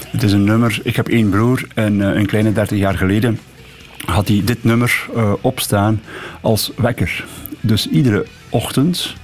Het 0.07 0.23
is 0.23 0.31
een 0.31 0.43
nummer, 0.43 0.79
ik 0.83 0.95
heb 0.95 1.07
één 1.07 1.29
broer 1.29 1.67
en 1.73 1.99
uh, 1.99 2.15
een 2.15 2.25
kleine 2.25 2.53
30 2.53 2.77
jaar 2.77 2.97
geleden 2.97 3.39
had 4.07 4.27
hij 4.27 4.41
dit 4.45 4.63
nummer 4.63 5.07
uh, 5.15 5.33
opstaan 5.41 6.01
als 6.41 6.71
wekker. 6.75 7.25
Dus 7.61 7.87
iedere 7.89 8.25
ochtend 8.49 9.15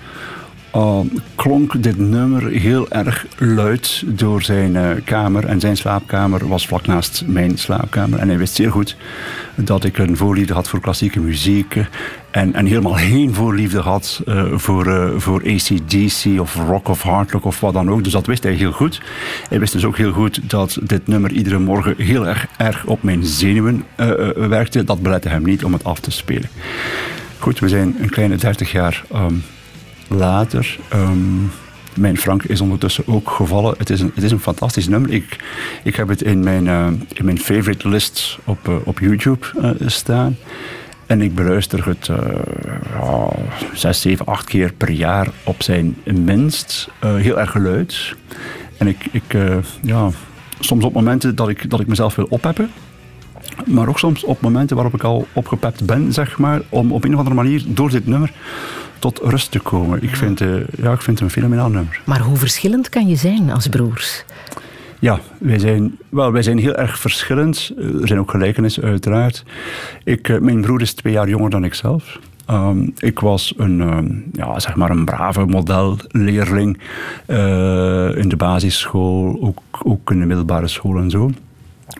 uh, 0.75 0.99
klonk 1.35 1.83
dit 1.83 1.97
nummer 1.97 2.49
heel 2.49 2.89
erg 2.89 3.25
luid 3.37 4.03
door 4.05 4.41
zijn 4.41 4.75
uh, 4.75 4.89
kamer. 5.03 5.45
En 5.45 5.59
zijn 5.59 5.77
slaapkamer 5.77 6.47
was 6.47 6.67
vlak 6.67 6.87
naast 6.87 7.23
mijn 7.27 7.57
slaapkamer. 7.57 8.19
En 8.19 8.27
hij 8.27 8.37
wist 8.37 8.55
zeer 8.55 8.71
goed 8.71 8.95
dat 9.55 9.83
ik 9.83 9.97
een 9.97 10.17
voorliefde 10.17 10.53
had 10.53 10.69
voor 10.69 10.79
klassieke 10.79 11.19
muziek. 11.19 11.75
En, 12.31 12.53
en 12.53 12.65
helemaal 12.65 12.93
geen 12.93 13.33
voorliefde 13.33 13.79
had 13.79 14.21
uh, 14.25 14.43
voor, 14.53 15.13
voor 15.21 15.41
ACDC 15.41 16.39
of 16.39 16.55
rock 16.55 16.87
of 16.87 17.01
hard 17.01 17.31
rock 17.31 17.45
of 17.45 17.59
wat 17.59 17.73
dan 17.73 17.89
ook. 17.89 18.03
Dus 18.03 18.13
dat 18.13 18.25
wist 18.25 18.43
hij 18.43 18.53
heel 18.53 18.71
goed. 18.71 19.01
Hij 19.49 19.59
wist 19.59 19.73
dus 19.73 19.85
ook 19.85 19.97
heel 19.97 20.11
goed 20.11 20.49
dat 20.49 20.77
dit 20.83 21.07
nummer 21.07 21.31
iedere 21.31 21.59
morgen 21.59 21.93
heel 21.97 22.27
erg, 22.27 22.47
erg 22.57 22.85
op 22.85 23.03
mijn 23.03 23.25
zenuwen 23.25 23.83
werkte. 24.35 24.83
Dat 24.83 25.01
belette 25.01 25.29
hem 25.29 25.43
niet 25.43 25.63
om 25.63 25.73
het 25.73 25.83
af 25.83 25.99
te 25.99 26.11
spelen. 26.11 26.49
Goed, 27.39 27.59
we 27.59 27.69
zijn 27.69 27.95
een 27.99 28.09
kleine 28.09 28.35
30 28.35 28.71
jaar 28.71 29.03
um, 29.15 29.43
later. 30.15 30.77
Um, 30.93 31.51
mijn 31.95 32.17
Frank 32.17 32.43
is 32.43 32.61
ondertussen 32.61 33.07
ook 33.07 33.29
gevallen. 33.29 33.75
Het 33.77 33.89
is 33.89 34.01
een, 34.01 34.11
het 34.15 34.23
is 34.23 34.31
een 34.31 34.39
fantastisch 34.39 34.87
nummer. 34.87 35.11
Ik, 35.11 35.37
ik 35.83 35.95
heb 35.95 36.07
het 36.07 36.21
in 36.21 36.43
mijn, 36.43 36.65
uh, 36.65 36.87
in 37.13 37.25
mijn 37.25 37.39
favorite 37.39 37.89
list 37.89 38.37
op, 38.43 38.67
uh, 38.67 38.75
op 38.83 38.99
YouTube 38.99 39.45
uh, 39.61 39.69
staan. 39.85 40.37
En 41.05 41.21
ik 41.21 41.35
beluister 41.35 41.85
het 41.85 42.09
oh, 43.01 43.31
zes, 43.73 44.01
zeven, 44.01 44.25
acht 44.25 44.45
keer 44.45 44.73
per 44.73 44.89
jaar 44.89 45.27
op 45.43 45.63
zijn 45.63 45.95
minst. 46.03 46.89
heel 46.99 47.39
erg 47.39 47.51
geluid. 47.51 48.15
En 48.77 48.87
ik, 48.87 49.07
ik 49.11 49.37
ja, 49.81 50.09
soms 50.59 50.83
op 50.83 50.93
momenten 50.93 51.35
dat 51.35 51.49
ik, 51.49 51.69
dat 51.69 51.79
ik 51.79 51.87
mezelf 51.87 52.15
wil 52.15 52.27
opheppen. 52.29 52.69
Maar 53.65 53.87
ook 53.87 53.99
soms 53.99 54.23
op 54.23 54.41
momenten 54.41 54.75
waarop 54.75 54.93
ik 54.93 55.03
al 55.03 55.27
opgepept 55.33 55.85
ben, 55.85 56.13
zeg 56.13 56.37
maar, 56.37 56.61
om 56.69 56.91
op 56.91 57.03
een 57.03 57.11
of 57.11 57.17
andere 57.17 57.35
manier 57.35 57.63
door 57.67 57.89
dit 57.89 58.07
nummer 58.07 58.31
tot 58.99 59.19
rust 59.23 59.51
te 59.51 59.59
komen. 59.59 60.03
Ik 60.03 60.15
vind, 60.15 60.41
uh, 60.41 60.55
ja, 60.77 60.91
ik 60.91 61.01
vind 61.01 61.19
het 61.19 61.27
een 61.27 61.33
fenomenaal 61.33 61.69
nummer. 61.69 62.01
Maar 62.05 62.19
hoe 62.19 62.37
verschillend 62.37 62.89
kan 62.89 63.07
je 63.07 63.15
zijn 63.15 63.51
als 63.51 63.67
broers? 63.67 64.25
Ja, 64.99 65.19
wij 65.37 65.59
zijn, 65.59 65.97
wel, 66.09 66.31
wij 66.31 66.41
zijn 66.41 66.57
heel 66.57 66.75
erg 66.75 66.99
verschillend. 66.99 67.71
Er 68.01 68.07
zijn 68.07 68.19
ook 68.19 68.29
gelijkenissen, 68.29 68.83
uiteraard. 68.83 69.43
Ik, 70.03 70.27
uh, 70.27 70.39
mijn 70.39 70.61
broer 70.61 70.81
is 70.81 70.93
twee 70.93 71.13
jaar 71.13 71.29
jonger 71.29 71.49
dan 71.49 71.63
ik 71.63 71.73
zelf. 71.73 72.19
Um, 72.49 72.93
ik 72.97 73.19
was 73.19 73.53
een, 73.57 73.79
um, 73.79 74.25
ja, 74.31 74.59
zeg 74.59 74.75
maar 74.75 74.89
een 74.89 75.05
brave 75.05 75.45
modelleerling 75.45 76.77
uh, 77.27 78.17
in 78.17 78.29
de 78.29 78.35
basisschool, 78.37 79.37
ook, 79.41 79.61
ook 79.83 80.11
in 80.11 80.19
de 80.19 80.25
middelbare 80.25 80.67
school 80.67 80.97
en 80.97 81.09
zo. 81.09 81.31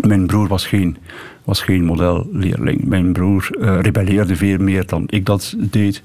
Mijn 0.08 0.26
broer 0.26 0.48
was 0.48 0.68
geen 0.68 0.98
was 1.44 1.62
geen 1.62 1.84
modelleerling. 1.84 2.86
Mijn 2.86 3.14
broer 3.14 3.50
uh, 3.52 3.80
rebelleerde 3.82 4.36
veel 4.36 4.58
meer 4.58 4.86
dan 4.86 5.04
ik 5.08 5.26
dat 5.26 5.56
deed. 5.58 6.02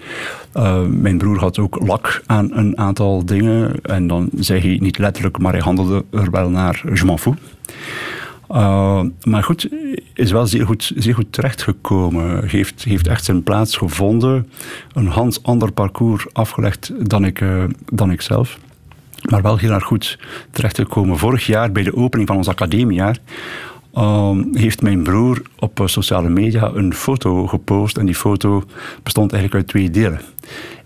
Uh, 0.56 0.82
mijn 0.84 1.18
broer 1.18 1.38
had 1.38 1.58
ook 1.58 1.78
lak 1.86 2.22
aan 2.26 2.56
een 2.56 2.78
aantal 2.78 3.24
dingen. 3.24 3.82
En 3.82 4.06
dan 4.06 4.28
zei 4.34 4.60
hij 4.60 4.78
niet 4.80 4.98
letterlijk, 4.98 5.38
maar 5.38 5.52
hij 5.52 5.62
handelde 5.62 6.04
er 6.10 6.30
wel 6.30 6.50
naar. 6.50 6.82
Je 6.94 7.04
m'en 7.04 7.18
fous. 7.18 7.36
Uh, 8.50 9.02
maar 9.22 9.42
goed, 9.42 9.68
is 10.14 10.30
wel 10.30 10.46
zeer 10.46 10.66
goed, 10.66 10.92
zeer 10.96 11.14
goed 11.14 11.32
terechtgekomen. 11.32 12.48
Heeft, 12.48 12.84
heeft 12.84 13.06
echt 13.06 13.24
zijn 13.24 13.42
plaats 13.42 13.76
gevonden. 13.76 14.50
Een 14.92 15.06
hans 15.06 15.42
ander 15.42 15.72
parcours 15.72 16.26
afgelegd 16.32 16.92
dan 17.08 17.24
ik, 17.24 17.44
dan 17.92 18.10
ik 18.10 18.20
zelf 18.20 18.58
maar 19.22 19.42
wel 19.42 19.56
heel 19.56 19.70
erg 19.70 19.84
goed 19.84 20.18
terechtgekomen. 20.50 21.18
Vorig 21.18 21.46
jaar 21.46 21.72
bij 21.72 21.82
de 21.82 21.96
opening 21.96 22.28
van 22.28 22.36
ons 22.36 22.48
academiejaar 22.48 23.18
Um, 23.98 24.48
heeft 24.52 24.82
mijn 24.82 25.02
broer 25.02 25.42
op 25.58 25.82
sociale 25.84 26.28
media 26.28 26.70
een 26.74 26.94
foto 26.94 27.46
gepost. 27.46 27.96
En 27.96 28.06
die 28.06 28.14
foto 28.14 28.64
bestond 29.02 29.32
eigenlijk 29.32 29.62
uit 29.62 29.72
twee 29.72 29.90
delen. 29.90 30.20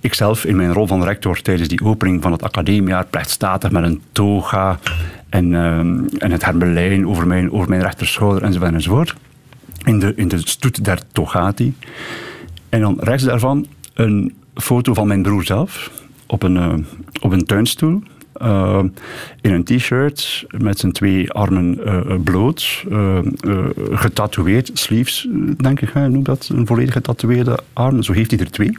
Ikzelf 0.01 0.45
in 0.45 0.57
mijn 0.57 0.73
rol 0.73 0.87
van 0.87 1.05
rector 1.05 1.41
tijdens 1.41 1.69
die 1.69 1.85
opening 1.85 2.23
van 2.23 2.33
het 2.33 2.43
academiejaar 2.43 3.07
plechtstatig 3.07 3.71
met 3.71 3.85
een 3.85 4.03
toga 4.13 4.79
en, 5.29 5.53
um, 5.53 6.09
en 6.19 6.31
het 6.31 6.45
hermelijn 6.45 7.09
over 7.09 7.27
mijn, 7.27 7.53
over 7.53 7.69
mijn 7.69 7.83
rechterschouder 7.83 8.43
enzovoort 8.43 8.75
enzovoort. 8.75 9.15
In 9.85 9.99
de, 9.99 10.13
in 10.17 10.29
de 10.29 10.49
stoet 10.49 10.85
der 10.85 11.01
togati. 11.13 11.75
En 12.69 12.81
dan 12.81 12.97
rechts 13.01 13.25
daarvan 13.25 13.67
een 13.95 14.35
foto 14.55 14.95
van 14.95 15.07
mijn 15.07 15.23
broer 15.23 15.45
zelf 15.45 15.91
op 16.27 16.43
een, 16.43 16.57
uh, 16.57 16.75
op 17.21 17.33
een 17.33 17.45
tuinstoel 17.45 18.03
uh, 18.43 18.83
in 19.41 19.53
een 19.53 19.65
t-shirt 19.65 20.45
met 20.59 20.79
zijn 20.79 20.93
twee 20.93 21.31
armen 21.31 21.79
uh, 21.85 22.01
bloot, 22.25 22.85
uh, 22.91 23.19
getatoeëerd, 23.91 24.71
sleeves, 24.75 25.29
denk 25.57 25.81
ik, 25.81 25.89
hè, 25.93 26.09
noem 26.09 26.23
dat, 26.23 26.51
een 26.53 26.67
volledig 26.67 26.93
getatoeëerde 26.93 27.59
arm. 27.73 28.03
Zo 28.03 28.13
heeft 28.13 28.31
hij 28.31 28.41
er 28.41 28.51
twee. 28.51 28.77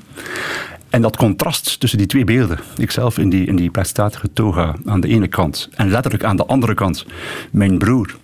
En 0.89 1.02
dat 1.02 1.17
contrast 1.17 1.80
tussen 1.80 1.97
die 1.97 2.08
twee 2.08 2.23
beelden, 2.23 2.60
ikzelf 2.78 3.17
in 3.17 3.30
die, 3.30 3.45
in 3.45 3.56
die 3.56 3.69
plekstatige 3.69 4.34
toga 4.34 4.76
aan 4.86 5.02
de 5.02 5.08
ene 5.08 5.28
kant 5.28 5.69
en 5.76 5.89
letterlijk 5.89 6.23
aan 6.23 6.36
de 6.36 6.45
andere 6.45 6.73
kant 6.73 7.06
mijn 7.52 7.78
broer, 7.78 8.15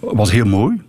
was 0.00 0.30
heel 0.30 0.46
mooi 0.46 0.80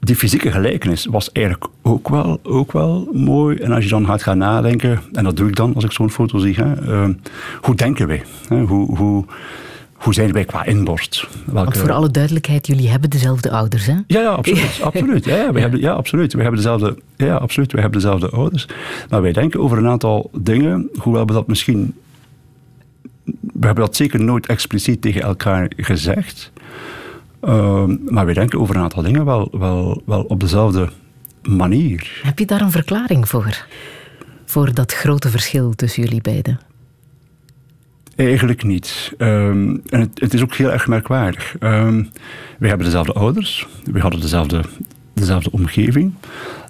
die 0.00 0.16
fysieke 0.16 0.52
gelijkenis 0.52 1.06
was 1.06 1.32
eigenlijk 1.32 1.66
ook 1.82 2.08
wel, 2.08 2.40
ook 2.42 2.72
wel 2.72 3.08
mooi. 3.12 3.56
En 3.56 3.72
als 3.72 3.84
je 3.84 3.90
dan 3.90 4.06
gaat 4.06 4.22
gaan 4.22 4.38
nadenken, 4.38 5.00
en 5.12 5.24
dat 5.24 5.36
doe 5.36 5.48
ik 5.48 5.56
dan 5.56 5.74
als 5.74 5.84
ik 5.84 5.92
zo'n 5.92 6.10
foto 6.10 6.38
zie, 6.38 6.54
hè, 6.54 6.82
uh, 6.88 7.14
hoe 7.60 7.74
denken 7.74 8.06
wij? 8.06 8.22
Hè? 8.48 8.60
Hoe, 8.60 8.96
hoe, 8.96 9.24
hoe 9.92 10.14
zijn 10.14 10.32
wij 10.32 10.44
qua 10.44 10.64
inborst? 10.64 11.26
Welke... 11.44 11.64
Want 11.64 11.78
voor 11.78 11.92
alle 11.92 12.10
duidelijkheid, 12.10 12.66
jullie 12.66 12.88
hebben 12.88 13.10
dezelfde 13.10 13.50
ouders, 13.50 13.86
hè? 13.86 13.96
Ja, 14.06 14.20
ja 14.20 14.28
absoluut. 14.28 14.80
absoluut. 14.90 15.24
Ja, 15.24 15.52
hebben, 15.52 15.80
ja, 15.80 15.92
absoluut. 15.92 16.32
We 16.32 16.40
hebben 16.40 16.56
dezelfde, 16.56 16.98
ja, 17.16 17.36
absoluut. 17.36 17.72
Wij 17.72 17.82
hebben 17.82 18.00
dezelfde 18.00 18.30
ouders. 18.30 18.68
Maar 19.10 19.22
wij 19.22 19.32
denken 19.32 19.60
over 19.60 19.78
een 19.78 19.88
aantal 19.88 20.30
dingen, 20.38 20.90
hoewel 20.98 21.26
we 21.26 21.32
dat 21.32 21.46
misschien... 21.46 21.94
We 23.40 23.66
hebben 23.66 23.84
dat 23.84 23.96
zeker 23.96 24.20
nooit 24.20 24.46
expliciet 24.46 25.02
tegen 25.02 25.22
elkaar 25.22 25.72
gezegd. 25.76 26.52
Uh, 27.44 27.84
maar 28.08 28.26
we 28.26 28.32
denken 28.32 28.60
over 28.60 28.76
een 28.76 28.82
aantal 28.82 29.02
dingen 29.02 29.24
wel, 29.24 29.48
wel, 29.52 30.02
wel 30.06 30.22
op 30.22 30.40
dezelfde 30.40 30.88
manier. 31.42 32.20
Heb 32.22 32.38
je 32.38 32.46
daar 32.46 32.60
een 32.60 32.70
verklaring 32.70 33.28
voor? 33.28 33.66
Voor 34.44 34.74
dat 34.74 34.92
grote 34.92 35.28
verschil 35.28 35.74
tussen 35.74 36.02
jullie 36.02 36.20
beiden? 36.20 36.60
Eigenlijk 38.16 38.64
niet. 38.64 39.12
Um, 39.18 39.82
en 39.86 40.00
het, 40.00 40.20
het, 40.20 40.34
is 40.34 40.42
ook 40.42 40.54
heel 40.54 40.72
erg 40.72 40.86
merkwaardig. 40.86 41.56
Um, 41.60 42.10
we 42.58 42.68
hebben 42.68 42.86
dezelfde 42.86 43.12
ouders, 43.12 43.66
we 43.84 44.00
hadden 44.00 44.20
dezelfde, 44.20 44.64
dezelfde 45.14 45.52
omgeving. 45.52 46.12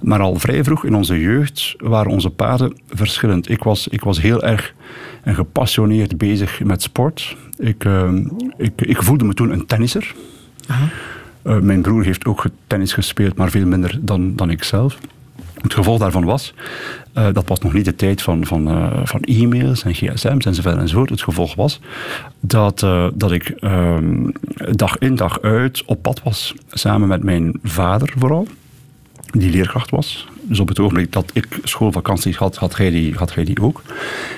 Maar 0.03 0.21
al 0.21 0.39
vrij 0.39 0.65
vroeg 0.65 0.85
in 0.85 0.95
onze 0.95 1.21
jeugd 1.21 1.75
waren 1.79 2.13
onze 2.13 2.31
paden 2.31 2.81
verschillend. 2.89 3.51
Ik 3.51 3.63
was, 3.63 3.89
ik 3.89 4.05
was 4.05 4.21
heel 4.21 4.43
erg 4.43 4.75
en 5.23 5.35
gepassioneerd 5.35 6.19
bezig 6.19 6.61
met 6.65 6.83
sport. 6.83 7.37
Ik, 7.59 7.85
um, 7.85 8.37
ik, 8.57 8.81
ik 8.81 9.03
voelde 9.03 9.25
me 9.25 9.35
toen 9.35 9.51
een 9.51 9.67
tennisser. 9.67 10.15
Uh, 10.69 11.59
mijn 11.59 11.83
broer 11.83 12.05
heeft 12.05 12.25
ook 12.25 12.45
tennis 12.67 12.93
gespeeld, 12.93 13.37
maar 13.37 13.51
veel 13.51 13.67
minder 13.67 13.99
dan, 14.01 14.37
dan 14.37 14.51
ik 14.51 14.65
zelf. 14.65 14.99
Het 15.63 15.75
gevolg 15.75 15.99
daarvan 15.99 16.25
was, 16.25 16.55
uh, 17.15 17.27
dat 17.33 17.49
was 17.49 17.59
nog 17.59 17.73
niet 17.73 17.85
de 17.85 17.97
tijd 17.97 18.23
van, 18.23 18.47
van, 18.47 18.69
uh, 18.69 19.01
van 19.05 19.23
e-mails 19.23 19.85
en 19.85 19.95
gsm's 19.95 20.47
enzovoort 20.47 20.77
enzovoort. 20.77 21.11
Het 21.11 21.23
gevolg 21.23 21.55
was 21.55 21.81
dat, 22.41 22.79
dat 23.15 23.33
ik 23.33 23.49
ehm, 23.49 24.31
dag 24.71 24.99
in 24.99 25.15
dag 25.15 25.41
uit 25.41 25.85
op 25.85 26.03
pad 26.03 26.23
was, 26.23 26.55
samen 26.69 27.09
met 27.09 27.23
mijn 27.23 27.53
vader 27.63 28.13
vooral, 28.19 28.47
die 29.31 29.51
leerkracht 29.51 29.91
was. 29.91 30.29
Dus 30.43 30.61
op 30.61 30.69
het 30.69 30.79
ogenblik 30.79 31.13
dat 31.13 31.31
ik 31.33 31.59
schoolvakanties 31.63 32.37
had, 32.37 32.57
had 32.57 32.77
hij 32.77 32.91
die, 32.91 33.15
had 33.15 33.35
die 33.35 33.61
ook. 33.61 33.83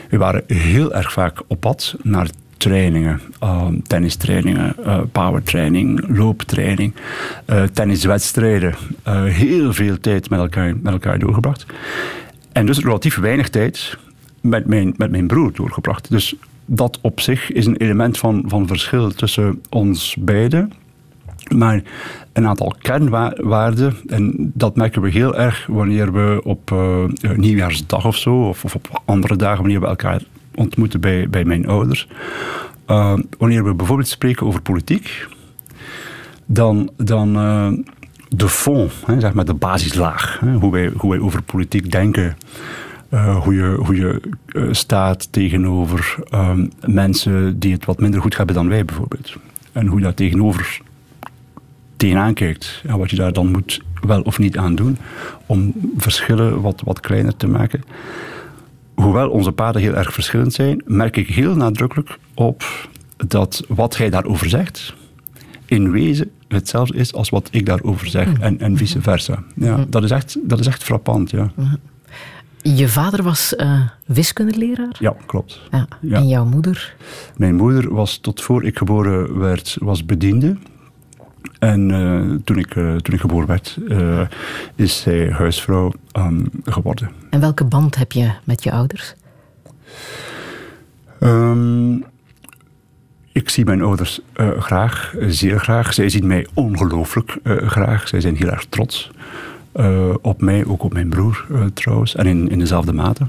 We 0.09 0.17
waren 0.17 0.45
heel 0.47 0.95
erg 0.95 1.13
vaak 1.13 1.43
op 1.47 1.61
pad 1.61 1.95
naar 2.03 2.29
trainingen, 2.63 3.21
uh, 3.43 3.67
tennistrainingen, 3.87 4.75
uh, 4.87 5.01
powertraining, 5.13 6.17
looptraining, 6.17 6.95
uh, 7.47 7.63
tenniswedstrijden. 7.63 8.75
Uh, 9.09 9.25
heel 9.25 9.73
veel 9.73 9.99
tijd 10.01 10.31
met 10.31 10.39
elkaar, 10.39 10.77
met 10.83 10.93
elkaar 10.93 11.19
doorgebracht. 11.19 11.67
En 12.53 12.67
dus 12.67 12.79
relatief 12.79 13.17
weinig 13.17 13.49
tijd 13.49 13.99
met 14.41 14.67
mijn, 14.67 14.95
met 14.97 15.11
mijn 15.11 15.27
broer 15.27 15.53
doorgebracht. 15.53 16.11
Dus 16.11 16.35
dat 16.65 16.99
op 17.01 17.21
zich 17.21 17.53
is 17.53 17.67
een 17.67 17.77
element 17.77 18.19
van, 18.19 18.45
van 18.47 18.67
verschil 18.67 19.11
tussen 19.11 19.63
ons 19.71 20.17
beiden. 20.19 20.73
Maar 21.55 21.83
een 22.33 22.47
aantal 22.47 22.75
kernwaarden. 22.79 23.97
En 24.07 24.51
dat 24.55 24.77
merken 24.77 25.03
we 25.03 25.11
heel 25.11 25.37
erg 25.37 25.67
wanneer 25.67 26.13
we 26.13 26.41
op 26.45 26.71
uh, 26.71 27.05
nieuwjaarsdag 27.37 28.07
of 28.07 28.17
zo, 28.17 28.49
of, 28.49 28.65
of, 28.65 28.75
op 28.75 29.03
andere 29.05 29.37
dagen, 29.37 29.61
wanneer 29.61 29.81
we 29.81 29.87
elkaar 29.87 30.23
ontmoeten 30.55 31.01
bij, 31.01 31.29
bij 31.31 31.45
mijn 31.45 31.67
ouders. 31.67 32.09
Uh, 32.91 33.19
wanneer 33.39 33.65
we 33.65 33.75
bijvoorbeeld 33.75 34.09
spreken 34.09 34.47
over 34.47 34.63
politiek, 34.63 35.27
dan, 36.47 36.91
dan 36.97 37.37
uh, 37.37 37.73
de 38.29 38.49
fond, 38.49 38.93
hè, 39.07 39.21
zeg 39.21 39.33
maar 39.33 39.45
de 39.45 39.55
basislaag, 39.55 40.41
hè, 40.41 40.53
hoe, 40.53 40.73
wij, 40.73 40.93
hoe 40.97 41.11
wij 41.11 41.21
over 41.21 41.43
politiek 41.43 41.91
denken. 41.91 42.37
Uh, 43.11 43.43
hoe 43.43 43.55
je, 43.55 43.77
hoe 43.85 43.97
je 43.97 44.21
staat 44.71 45.33
tegenover 45.33 46.17
um, 46.35 46.71
mensen 46.87 47.59
die 47.59 47.73
het 47.73 47.85
wat 47.85 48.01
minder 48.01 48.21
goed 48.21 48.37
hebben 48.37 48.55
dan 48.55 48.69
wij 48.69 48.85
bijvoorbeeld. 48.85 49.37
En 49.73 49.87
hoe 49.87 49.99
je 49.99 50.05
daar 50.05 50.15
tegenover 50.15 50.81
tegenaan 51.97 52.35
kijkt. 52.35 52.83
En 52.87 52.99
wat 52.99 53.11
je 53.11 53.17
daar 53.17 53.33
dan 53.33 53.51
moet 53.51 53.83
wel 54.01 54.23
of 54.23 54.39
niet 54.39 54.59
aan 54.59 54.75
doen 54.75 54.99
om 55.47 55.75
verschillen 55.97 56.61
wat, 56.61 56.83
wat 56.85 57.01
kleiner 57.01 57.37
te 57.37 57.47
maken. 57.47 57.83
Hoewel 58.95 59.31
onze 59.31 59.53
paden 59.53 59.83
heel 59.83 59.95
erg 59.95 60.13
verschillend 60.13 60.53
zijn, 60.53 60.83
merk 60.87 61.17
ik 61.17 61.29
heel 61.29 61.55
nadrukkelijk 61.55 62.19
op 62.35 62.89
dat 63.27 63.65
wat 63.69 63.97
hij 63.97 64.11
daarover 64.11 64.49
zegt, 64.49 64.95
in 65.67 65.91
wezen 65.91 66.31
hetzelfde 66.49 66.97
is 66.97 67.13
als 67.13 67.29
wat 67.29 67.49
ik 67.51 67.67
daarover 67.67 68.07
zeg 68.07 68.27
mm. 68.27 68.43
en, 68.43 68.61
en 68.61 68.77
vice 68.77 69.01
versa. 69.01 69.43
Ja, 69.55 69.77
mm. 69.77 69.87
dat, 69.89 70.05
is 70.05 70.11
echt, 70.11 70.37
dat 70.43 70.61
is 70.61 70.67
echt 70.67 70.83
frappant, 70.83 71.31
ja. 71.31 71.53
Mm. 71.55 71.79
Je 72.63 72.89
vader 72.89 73.23
was 73.23 73.55
uh, 73.57 73.81
wiskundeleraar? 74.07 74.97
Ja, 74.99 75.15
klopt. 75.27 75.61
Ja. 75.71 75.89
Ja. 76.01 76.17
En 76.17 76.29
jouw 76.29 76.45
moeder? 76.45 76.95
Mijn 77.37 77.55
moeder 77.55 77.95
was 77.95 78.19
tot 78.19 78.43
voor 78.43 78.65
ik 78.65 78.79
geboren 78.79 79.39
werd, 79.39 79.77
was 79.81 80.05
bediende. 80.05 80.57
En 81.59 81.89
uh, 81.89 82.37
toen, 82.45 82.59
ik, 82.59 82.75
uh, 82.75 82.97
toen 82.97 83.15
ik 83.15 83.21
geboren 83.21 83.47
werd, 83.47 83.79
is 84.75 85.01
zij 85.01 85.31
huisvrouw 85.31 85.93
um, 86.13 86.51
geworden. 86.65 87.11
En 87.31 87.41
welke 87.41 87.65
band 87.65 87.97
heb 87.97 88.13
je 88.13 88.31
met 88.45 88.63
je 88.63 88.73
ouders? 88.73 89.15
Um, 91.21 92.05
ik 93.33 93.49
zie 93.49 93.65
mijn 93.65 93.83
ouders 93.83 94.21
graag, 94.59 95.15
zeer 95.29 95.61
graag. 95.61 95.95
Zij 95.95 96.09
zien 96.09 96.27
mij 96.27 96.47
ongelooflijk 96.55 97.39
graag. 97.45 98.09
Zij 98.09 98.21
zijn 98.21 98.37
heel 98.37 98.51
erg 98.51 98.65
trots. 98.69 99.11
Op 100.23 100.41
mij, 100.41 100.65
ook 100.65 100.83
op 100.83 100.93
mijn 100.93 101.09
broer 101.09 101.47
trouwens, 101.75 102.15
en 102.15 102.27
in, 102.27 102.49
in 102.49 102.59
dezelfde 102.59 102.93
mate. 102.93 103.27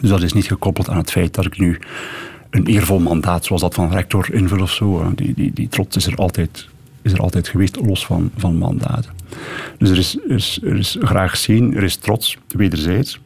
Dus 0.00 0.10
dat 0.10 0.22
is 0.22 0.32
niet 0.32 0.46
gekoppeld 0.46 0.88
aan 0.88 0.96
het 0.96 1.10
feit 1.10 1.34
dat 1.34 1.46
ik 1.46 1.58
nu 1.58 1.78
een 2.50 2.66
eervol 2.66 2.98
mandaat 2.98 3.44
zoals 3.44 3.62
dat 3.62 3.74
van 3.74 3.90
rector 3.90 4.34
invul 4.34 4.60
of 4.60 4.70
zo. 4.70 5.12
Die, 5.14 5.34
die, 5.34 5.52
die 5.52 5.68
trots 5.68 5.96
is 5.96 6.06
er 6.06 6.16
altijd, 6.16 6.68
is 7.06 7.12
er 7.12 7.20
altijd 7.20 7.48
geweest, 7.48 7.76
los 7.76 8.06
van, 8.06 8.30
van 8.36 8.56
mandaten. 8.56 9.10
Dus 9.78 9.90
er 9.90 9.98
is, 9.98 10.18
er 10.28 10.34
is, 10.34 10.58
er 10.62 10.76
is 10.76 10.96
graag 11.00 11.36
zien, 11.36 11.74
er 11.74 11.82
is 11.82 11.96
trots, 11.96 12.38
wederzijds. 12.48 13.20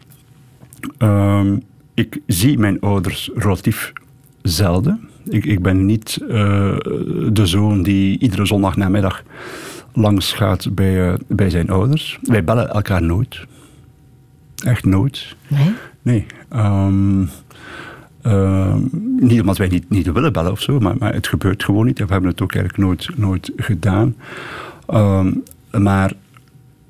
Uh, 0.99 1.53
ik 1.95 2.21
zie 2.27 2.59
mijn 2.59 2.81
ouders 2.81 3.31
relatief 3.35 3.93
zelden. 4.43 5.09
Ik, 5.29 5.45
ik 5.45 5.63
ben 5.63 5.87
niet 5.87 6.19
uh, 6.23 6.29
de 7.33 7.47
zoon 7.47 7.83
die 7.83 8.19
iedere 8.19 8.47
zondag 8.47 8.77
namiddag 8.77 9.23
langs 9.93 10.33
gaat 10.33 10.75
bij, 10.75 11.09
uh, 11.09 11.15
bij 11.29 11.51
zijn 11.51 11.71
ouders. 11.71 12.19
Wij 12.23 12.45
bellen 12.45 12.71
elkaar 12.71 13.03
nooit. 13.03 13.47
Echt 14.65 14.85
nooit. 14.85 15.37
Nee? 15.49 15.75
Nee. 16.03 16.27
Um, 16.57 17.29
uh, 18.23 18.75
niet 19.17 19.41
omdat 19.41 19.59
wij 19.59 19.69
niet, 19.69 19.91
niet 19.91 20.13
willen 20.13 20.33
bellen 20.33 20.53
of 20.53 20.61
zo, 20.61 20.79
maar, 20.79 20.97
maar 20.99 21.15
het 21.15 21.27
gebeurt 21.27 21.65
gewoon 21.65 21.87
niet. 21.87 21.99
We 21.99 22.05
hebben 22.09 22.31
het 22.31 22.43
ook 22.43 22.55
eigenlijk 22.55 22.85
nooit, 22.85 23.11
nooit 23.17 23.53
gedaan. 23.57 24.17
Um, 24.89 25.43
maar 25.71 26.13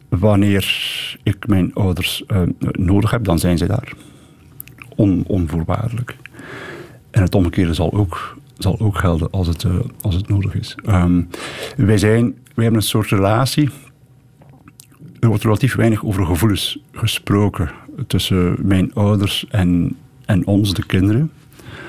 wanneer 0.09 0.89
ik 1.23 1.47
mijn 1.47 1.75
ouders 1.75 2.25
uh, 2.29 2.41
nodig 2.73 3.11
heb, 3.11 3.25
dan 3.25 3.39
zijn 3.39 3.59
ze 3.59 3.67
daar. 3.67 3.93
On, 4.97 5.25
onvoorwaardelijk. 5.27 6.17
En 7.11 7.23
het 7.23 7.35
omgekeerde 7.35 7.75
zal 7.75 7.93
ook, 7.93 8.37
zal 8.59 8.81
ook 8.81 8.99
gelden 8.99 9.31
als 9.31 9.47
het, 9.47 9.63
uh, 9.63 9.75
als 10.01 10.15
het 10.15 10.29
nodig 10.29 10.55
is. 10.55 10.75
Um, 10.89 11.29
wij 11.77 11.99
zijn 11.99 12.35
we 12.61 12.67
hebben 12.67 12.85
een 12.85 12.89
soort 12.89 13.11
relatie. 13.11 13.71
Er 15.21 15.29
wordt 15.29 15.43
relatief 15.43 15.75
weinig 15.75 16.05
over 16.05 16.27
gevoelens 16.27 16.79
gesproken 16.93 17.71
tussen 18.07 18.57
mijn 18.63 18.95
ouders 18.95 19.47
en, 19.49 19.97
en 20.31 20.47
ons, 20.47 20.75
de 20.75 20.87
kinderen. 20.87 21.31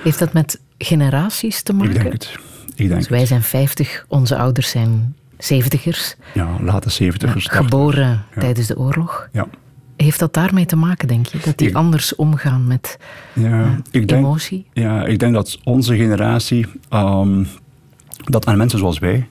Heeft 0.04 0.20
dat 0.20 0.34
met 0.34 0.60
generaties 0.78 1.62
te 1.62 1.74
maken? 1.74 1.96
Ik 1.96 2.02
denk 2.02 2.14
het. 2.14 2.36
Ik 2.76 2.88
denk 2.88 3.00
dus 3.00 3.10
wij 3.10 3.26
zijn 3.26 3.44
50, 3.44 4.06
onze 4.08 4.38
ouders 4.38 4.70
zijn 4.70 5.16
zeventigers. 5.38 6.16
Ja, 6.34 6.50
late 6.62 6.90
zeventigers. 6.90 7.46
Ja, 7.46 7.52
geboren 7.52 8.24
ja. 8.36 8.42
tijdens 8.42 8.68
de 8.68 8.78
oorlog. 8.78 9.30
Ja. 9.32 9.48
Heeft 9.98 10.20
dat 10.20 10.34
daarmee 10.34 10.66
te 10.66 10.76
maken, 10.76 11.08
denk 11.08 11.26
je? 11.26 11.38
Dat 11.44 11.58
die 11.58 11.68
ik, 11.68 11.76
anders 11.76 12.16
omgaan 12.16 12.68
met 12.68 12.98
ja, 13.34 13.50
uh, 13.50 13.72
ik 13.92 14.08
denk, 14.08 14.26
emotie? 14.26 14.66
Ja, 14.74 15.06
ik 15.06 15.20
denk 15.20 15.34
dat 15.34 15.60
onze 15.64 15.96
generatie 15.96 16.66
um, 16.94 17.48
dat 18.24 18.46
aan 18.46 18.58
mensen 18.58 18.80
zoals 18.80 19.00
wij 19.00 19.28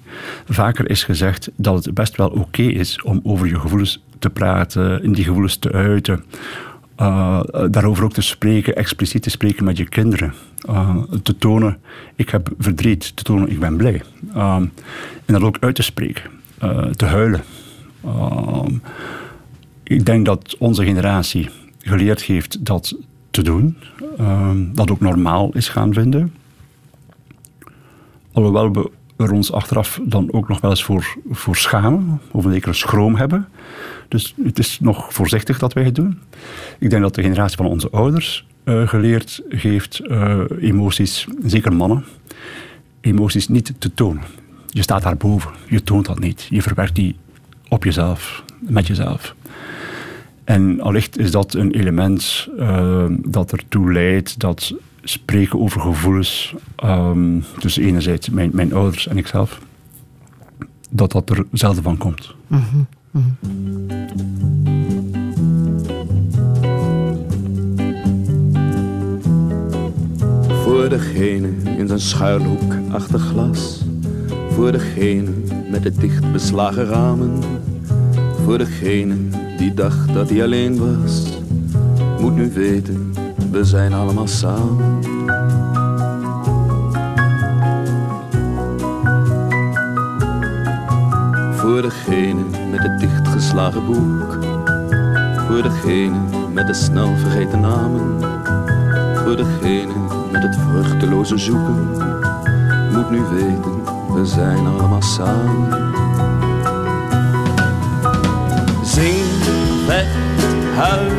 vaker 0.49 0.90
is 0.90 1.05
gezegd 1.05 1.51
dat 1.57 1.85
het 1.85 1.94
best 1.94 2.16
wel 2.16 2.29
oké 2.29 2.62
is 2.62 3.03
om 3.03 3.20
over 3.23 3.46
je 3.46 3.61
gevoelens 3.61 4.03
te 4.18 4.31
praten, 4.31 5.03
in 5.03 5.12
die 5.12 5.25
gevoelens 5.25 5.57
te 5.57 5.73
uiten. 5.73 6.25
Uh, 7.00 7.40
daarover 7.70 8.04
ook 8.04 8.12
te 8.12 8.22
spreken, 8.22 8.76
expliciet 8.76 9.22
te 9.22 9.30
spreken 9.30 9.64
met 9.64 9.76
je 9.76 9.88
kinderen. 9.88 10.34
Uh, 10.68 10.96
te 11.22 11.38
tonen, 11.38 11.78
ik 12.16 12.30
heb 12.30 12.50
verdriet, 12.58 13.16
te 13.16 13.22
tonen, 13.22 13.50
ik 13.50 13.60
ben 13.60 13.76
blij. 13.76 14.02
Uh, 14.34 14.54
en 14.54 14.72
dat 15.26 15.42
ook 15.42 15.56
uit 15.60 15.74
te 15.74 15.82
spreken, 15.82 16.30
te 16.96 17.04
huilen. 17.04 17.42
ik 19.82 20.06
denk 20.06 20.26
dat 20.26 20.56
onze 20.58 20.84
generatie 20.84 21.48
geleerd 21.78 22.22
heeft 22.22 22.64
dat 22.64 22.96
te 23.30 23.42
doen, 23.42 23.76
dat 24.72 24.90
ook 24.90 25.00
normaal 25.00 25.50
is 25.52 25.68
gaan 25.68 25.92
vinden. 25.92 26.34
Alhoewel 28.32 28.72
we 28.72 28.90
er 29.16 29.32
ons 29.32 29.52
achteraf 29.52 30.00
dan 30.02 30.32
ook 30.32 30.48
nog 30.48 30.60
wel 30.60 30.70
eens 30.70 30.84
voor, 30.84 31.16
voor 31.30 31.56
schamen, 31.56 32.20
of 32.30 32.44
een 32.44 32.52
zekere 32.52 32.72
schroom 32.72 33.16
hebben. 33.16 33.48
Dus 34.11 34.35
het 34.42 34.59
is 34.59 34.79
nog 34.81 35.14
voorzichtig 35.14 35.59
dat 35.59 35.73
wij 35.73 35.85
het 35.85 35.94
doen. 35.94 36.18
Ik 36.79 36.90
denk 36.90 37.03
dat 37.03 37.14
de 37.14 37.23
generatie 37.23 37.57
van 37.57 37.66
onze 37.66 37.90
ouders 37.90 38.46
uh, 38.64 38.88
geleerd 38.88 39.42
heeft 39.49 40.01
uh, 40.05 40.40
emoties, 40.61 41.27
zeker 41.44 41.73
mannen, 41.73 42.05
emoties 43.01 43.49
niet 43.49 43.75
te 43.79 43.94
tonen. 43.94 44.23
Je 44.66 44.83
staat 44.83 45.03
daarboven, 45.03 45.51
je 45.68 45.83
toont 45.83 46.07
dat 46.07 46.18
niet. 46.18 46.46
Je 46.51 46.62
verwerkt 46.62 46.94
die 46.94 47.16
op 47.68 47.85
jezelf, 47.85 48.44
met 48.59 48.87
jezelf. 48.87 49.35
En 50.44 50.81
allicht 50.81 51.18
is 51.18 51.31
dat 51.31 51.55
een 51.55 51.70
element 51.70 52.49
uh, 52.59 53.05
dat 53.09 53.53
ertoe 53.53 53.92
leidt 53.92 54.38
dat 54.38 54.75
spreken 55.03 55.61
over 55.61 55.81
gevoelens 55.81 56.55
um, 56.85 57.44
tussen 57.59 57.83
enerzijds 57.83 58.29
mijn, 58.29 58.51
mijn 58.53 58.73
ouders 58.73 59.07
en 59.07 59.16
ikzelf, 59.16 59.61
dat 60.90 61.12
dat 61.12 61.31
er 61.31 61.46
zelden 61.53 61.83
van 61.83 61.96
komt. 61.96 62.35
Mm. 62.46 62.87
Voor 70.62 70.88
degene 70.88 71.49
in 71.79 71.87
zijn 71.87 72.01
schuilhoek 72.01 72.75
achter 72.90 73.18
glas. 73.18 73.85
Voor 74.51 74.73
degene 74.73 75.31
met 75.70 75.83
de 75.83 75.92
dicht 75.92 76.33
beslagen 76.33 76.85
ramen. 76.85 77.38
Voor 78.44 78.59
degene 78.59 79.16
die 79.57 79.75
dacht 79.75 80.14
dat 80.14 80.31
hij 80.31 80.42
alleen 80.42 80.79
was. 80.79 81.38
Moet 82.20 82.35
nu 82.35 82.51
weten 82.53 83.11
we 83.51 83.64
zijn 83.64 83.92
allemaal 83.92 84.27
samen. 84.27 85.01
Voor 91.70 91.83
degene 91.83 92.44
met 92.70 92.83
het 92.83 93.00
dichtgeslagen 93.00 93.87
boek. 93.87 94.38
Voor 95.46 95.62
degene 95.62 96.18
met 96.52 96.66
de 96.66 96.74
snel 96.74 97.16
vergeten 97.16 97.61
namen. 97.61 98.20
Voor 99.14 99.37
degene 99.37 99.92
met 100.33 100.42
het 100.42 100.56
vruchteloze 100.56 101.38
zoeken. 101.38 101.88
Moet 102.92 103.11
nu 103.11 103.20
weten, 103.20 103.85
we 104.14 104.26
zijn 104.26 104.66
allemaal 104.66 105.02
samen. 105.02 105.68
Zing, 108.85 109.44
weg, 109.87 110.09
huil, 110.74 111.11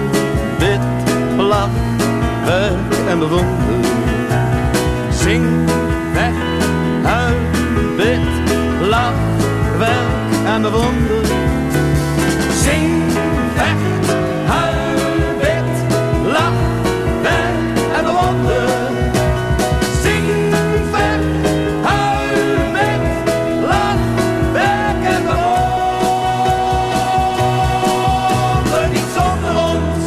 wit, 0.59 1.15
lach 1.37 1.69
werk 2.45 3.07
en 3.07 3.19
bewonder. 3.19 3.70
de. 10.61 11.21
Zing, 12.63 13.11
vecht, 13.55 14.15
huil, 14.45 14.97
lach, 16.23 16.59
werk 17.21 17.77
en 17.97 18.03
de. 18.05 18.11
Zing, 20.01 20.27
vecht, 20.91 21.25
huil, 21.81 22.71
bid, 22.73 23.03
lach, 23.67 24.03
werk 24.53 25.03
en 25.03 25.23
de 25.23 25.39
Niets 28.89 28.93
Niet 28.93 29.09
zonder 29.15 29.53
ons. 29.63 30.05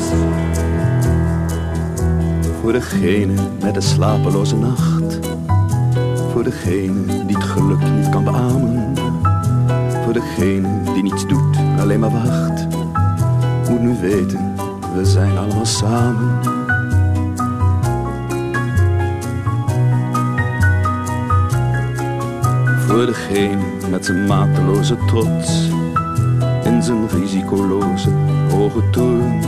Voor 2.61 2.73
degene 2.73 3.35
met 3.63 3.75
de 3.75 3.81
slapeloze 3.81 4.57
nacht. 4.57 5.19
Voor 6.33 6.45
degene 6.45 7.25
die 7.27 7.37
het 7.37 7.45
geluk 7.45 7.91
niet 7.97 8.09
kan 8.09 8.25
beamen 8.25 8.94
Degene 10.15 10.93
die 10.93 11.03
niets 11.03 11.27
doet, 11.27 11.57
alleen 11.79 12.01
maar 12.01 12.11
wacht. 12.11 12.67
Moet 13.69 13.81
nu 13.81 13.97
weten, 14.01 14.55
we 14.95 15.05
zijn 15.05 15.39
allemaal 15.39 15.67
samen. 15.67 16.39
Voor 22.87 23.07
degene 23.07 23.63
met 23.91 24.05
zijn 24.05 24.27
mateloze 24.27 24.97
trots. 25.07 25.69
In 26.65 26.83
zijn 26.83 27.09
risicoloze 27.09 28.11
hoge 28.51 28.91
toren 28.91 29.41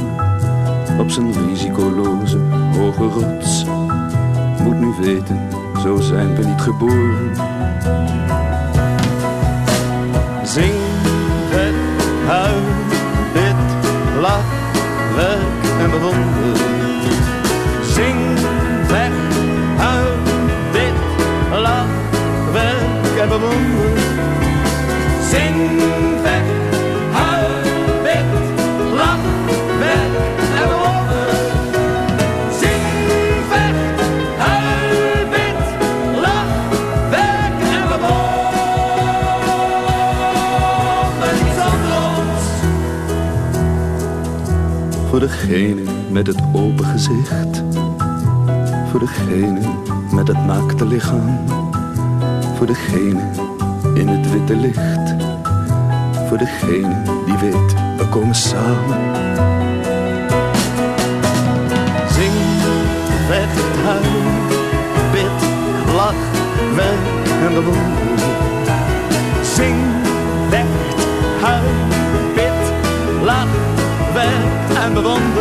op 0.98 1.10
zijn 1.10 1.48
risicoloze 1.48 2.38
hoge 2.76 3.04
rots. 3.04 3.64
Moet 4.62 4.80
nu 4.80 4.94
weten, 5.00 5.48
zo 5.82 6.00
zijn 6.00 6.34
we 6.34 6.44
niet 6.44 6.60
geboren. 6.60 7.30
Voor 45.16 45.26
degene 45.26 45.82
met 46.10 46.26
het 46.26 46.42
open 46.52 46.84
gezicht. 46.84 47.62
Voor 48.90 49.00
degene 49.00 49.60
met 50.12 50.28
het 50.28 50.46
naakte 50.46 50.86
lichaam. 50.86 51.38
Voor 52.56 52.66
degene 52.66 53.30
in 53.94 54.08
het 54.08 54.30
witte 54.30 54.56
licht. 54.56 55.14
Voor 56.28 56.38
degene 56.38 57.02
die 57.26 57.36
weet, 57.36 57.74
we 57.96 58.06
komen 58.10 58.34
samen. 58.34 58.98
Zing, 62.10 62.34
vecht, 63.26 63.76
huil, 63.84 64.22
bid, 65.12 65.48
lach, 65.94 66.30
werk 66.74 67.28
en. 67.46 67.54
Zing, 67.54 67.95
werk 75.06 75.35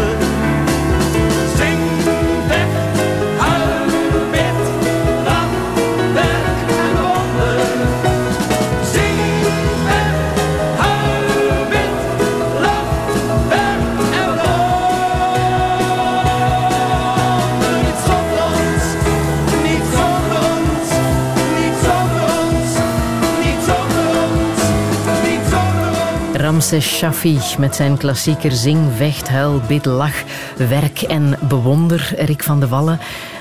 met 27.58 27.76
zijn 27.76 27.98
klassieker 27.98 28.52
Zing, 28.52 28.80
Vecht, 28.96 29.30
Huil, 29.30 29.62
Bid, 29.68 29.86
Lach, 29.86 30.24
Werk 30.58 31.02
en 31.02 31.38
Bewonder. 31.48 32.14
Rick 32.18 32.44
van 32.44 32.60
de 32.60 32.68
Wallen, 32.68 33.00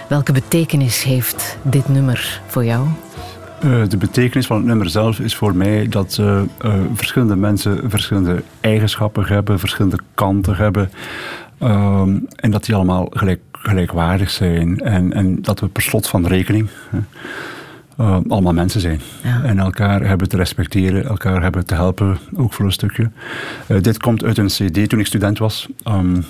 welke 0.08 0.32
betekenis 0.32 1.02
heeft 1.02 1.58
dit 1.62 1.88
nummer 1.88 2.40
voor 2.46 2.64
jou? 2.64 2.86
Uh, 3.64 3.82
de 3.88 3.96
betekenis 3.96 4.46
van 4.46 4.56
het 4.56 4.66
nummer 4.66 4.90
zelf 4.90 5.18
is 5.18 5.34
voor 5.34 5.56
mij 5.56 5.88
dat 5.88 6.16
uh, 6.20 6.40
uh, 6.64 6.74
verschillende 6.94 7.36
mensen 7.36 7.90
verschillende 7.90 8.42
eigenschappen 8.60 9.24
hebben, 9.24 9.58
verschillende 9.58 9.98
kanten 10.14 10.56
hebben. 10.56 10.90
Ehm, 11.58 12.18
en 12.36 12.50
dat 12.50 12.64
die 12.64 12.74
allemaal 12.74 13.06
gelijk, 13.10 13.40
gelijkwaardig 13.52 14.30
zijn. 14.30 14.80
En, 14.80 15.12
en 15.12 15.42
dat 15.42 15.60
we 15.60 15.68
per 15.68 15.82
slot 15.82 16.08
van 16.08 16.26
rekening 16.26 16.68
uh, 18.00 18.18
allemaal 18.28 18.52
mensen 18.52 18.80
zijn. 18.80 19.00
Ja. 19.22 19.42
En 19.42 19.58
elkaar 19.58 20.06
hebben 20.06 20.28
te 20.28 20.36
respecteren, 20.36 21.04
elkaar 21.04 21.42
hebben 21.42 21.66
te 21.66 21.74
helpen, 21.74 22.18
ook 22.36 22.52
voor 22.52 22.64
een 22.64 22.72
stukje. 22.72 23.10
Uh, 23.68 23.80
dit 23.80 23.98
komt 23.98 24.24
uit 24.24 24.38
een 24.38 24.46
CD 24.46 24.88
toen 24.88 24.98
ik 24.98 25.06
student 25.06 25.38
was. 25.38 25.68
Um, 25.88 26.24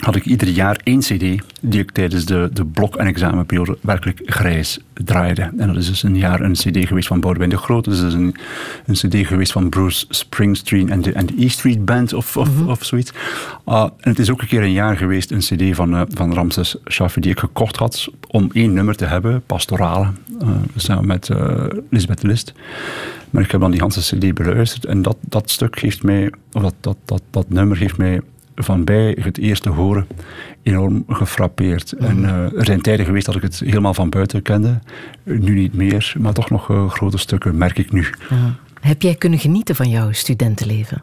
had 0.00 0.16
ik 0.16 0.24
ieder 0.24 0.48
jaar 0.48 0.80
één 0.84 1.00
CD 1.00 1.42
die 1.60 1.80
ik 1.80 1.90
tijdens 1.90 2.24
de, 2.24 2.50
de 2.52 2.64
blok- 2.64 2.96
en 2.96 3.06
examenperiode 3.06 3.78
werkelijk 3.80 4.20
grijs 4.24 4.78
draaide. 4.92 5.42
En 5.42 5.66
dat 5.66 5.76
is 5.76 5.86
dus 5.86 6.02
een 6.02 6.16
jaar 6.16 6.40
een 6.40 6.52
CD 6.52 6.86
geweest 6.86 7.08
van 7.08 7.20
Boudewijn 7.20 7.50
de 7.50 7.56
Groot. 7.56 7.84
Dus 7.84 8.00
dat 8.00 8.08
is 8.08 8.14
een, 8.14 8.36
een 8.86 8.94
CD 8.94 9.26
geweest 9.26 9.52
van 9.52 9.68
Bruce 9.68 10.04
Springsteen 10.08 10.90
en 10.90 11.02
de, 11.02 11.12
en 11.12 11.26
de 11.26 11.34
E 11.38 11.48
Street 11.48 11.84
Band 11.84 12.12
of, 12.12 12.36
of, 12.36 12.56
-hmm. 12.56 12.68
of 12.68 12.84
zoiets. 12.84 13.12
Uh, 13.68 13.82
en 13.82 14.10
het 14.10 14.18
is 14.18 14.30
ook 14.30 14.40
een 14.40 14.46
keer 14.46 14.62
een 14.62 14.72
jaar 14.72 14.96
geweest 14.96 15.30
een 15.30 15.38
CD 15.38 15.76
van, 15.76 15.94
uh, 15.94 16.02
van 16.08 16.34
Ramses 16.34 16.76
Shaffi 16.90 17.20
die 17.20 17.30
ik 17.30 17.38
gekocht 17.38 17.76
had 17.76 18.08
om 18.28 18.50
één 18.52 18.72
nummer 18.72 18.96
te 18.96 19.04
hebben, 19.04 19.42
Pastorale, 19.46 20.06
uh, 20.42 20.48
samen 20.76 21.06
met 21.06 21.30
Lisbeth 21.90 22.22
List. 22.22 22.52
Maar 23.30 23.42
ik 23.42 23.50
heb 23.50 23.60
dan 23.60 23.70
die 23.70 23.82
hele 23.82 24.30
CD 24.30 24.34
beluisterd 24.34 24.84
en 24.84 25.02
dat, 25.02 25.16
dat 25.20 25.50
stuk 25.50 25.78
geeft 25.78 26.02
mij, 26.02 26.32
of 26.52 26.62
dat, 26.62 26.74
dat, 26.80 26.96
dat, 27.04 27.22
dat 27.30 27.48
nummer 27.48 27.76
geeft 27.76 27.96
mij 27.96 28.20
van 28.64 28.84
bij 28.84 29.16
het 29.20 29.38
eerste 29.38 29.68
horen 29.68 30.06
enorm 30.62 31.04
gefrappeerd. 31.08 31.94
Mm. 31.98 32.06
En 32.06 32.18
uh, 32.18 32.58
er 32.58 32.64
zijn 32.64 32.80
tijden 32.80 33.06
geweest 33.06 33.26
dat 33.26 33.36
ik 33.36 33.42
het 33.42 33.58
helemaal 33.58 33.94
van 33.94 34.10
buiten 34.10 34.42
kende. 34.42 34.78
Nu 35.22 35.54
niet 35.54 35.74
meer, 35.74 36.14
maar 36.18 36.32
toch 36.32 36.50
nog 36.50 36.70
uh, 36.70 36.90
grote 36.90 37.18
stukken 37.18 37.56
merk 37.56 37.78
ik 37.78 37.92
nu. 37.92 38.06
Mm. 38.30 38.56
Heb 38.80 39.02
jij 39.02 39.14
kunnen 39.14 39.38
genieten 39.38 39.74
van 39.74 39.88
jouw 39.88 40.12
studentenleven? 40.12 41.02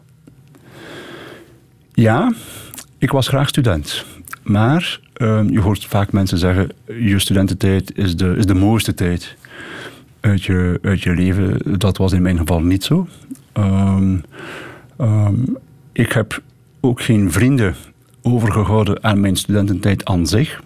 Ja, 1.92 2.32
ik 2.98 3.10
was 3.10 3.28
graag 3.28 3.48
student. 3.48 4.04
Maar 4.42 5.00
uh, 5.16 5.40
je 5.50 5.60
hoort 5.60 5.84
vaak 5.84 6.12
mensen 6.12 6.38
zeggen: 6.38 6.70
je 6.86 7.18
studententijd 7.18 7.96
is 7.96 8.16
de, 8.16 8.34
is 8.36 8.46
de 8.46 8.54
mooiste 8.54 8.94
tijd 8.94 9.36
uit 10.20 10.44
je, 10.44 10.78
uit 10.82 11.02
je 11.02 11.14
leven. 11.14 11.78
Dat 11.78 11.96
was 11.96 12.12
in 12.12 12.22
mijn 12.22 12.38
geval 12.38 12.60
niet 12.60 12.84
zo. 12.84 13.08
Um, 13.54 14.24
um, 15.00 15.56
ik 15.92 16.12
heb 16.12 16.42
ook 16.80 17.00
geen 17.00 17.32
vrienden 17.32 17.74
overgehouden 18.22 19.04
aan 19.04 19.20
mijn 19.20 19.36
studententijd 19.36 20.04
aan 20.04 20.26
zich. 20.26 20.62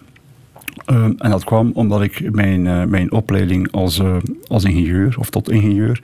Uh, 0.91 1.03
en 1.03 1.29
dat 1.29 1.43
kwam 1.43 1.71
omdat 1.73 2.01
ik 2.01 2.31
mijn, 2.31 2.65
uh, 2.65 2.83
mijn 2.83 3.11
opleiding 3.11 3.71
als, 3.71 3.99
uh, 3.99 4.15
als 4.47 4.63
ingenieur 4.63 5.15
of 5.19 5.29
tot 5.29 5.49
ingenieur 5.49 6.01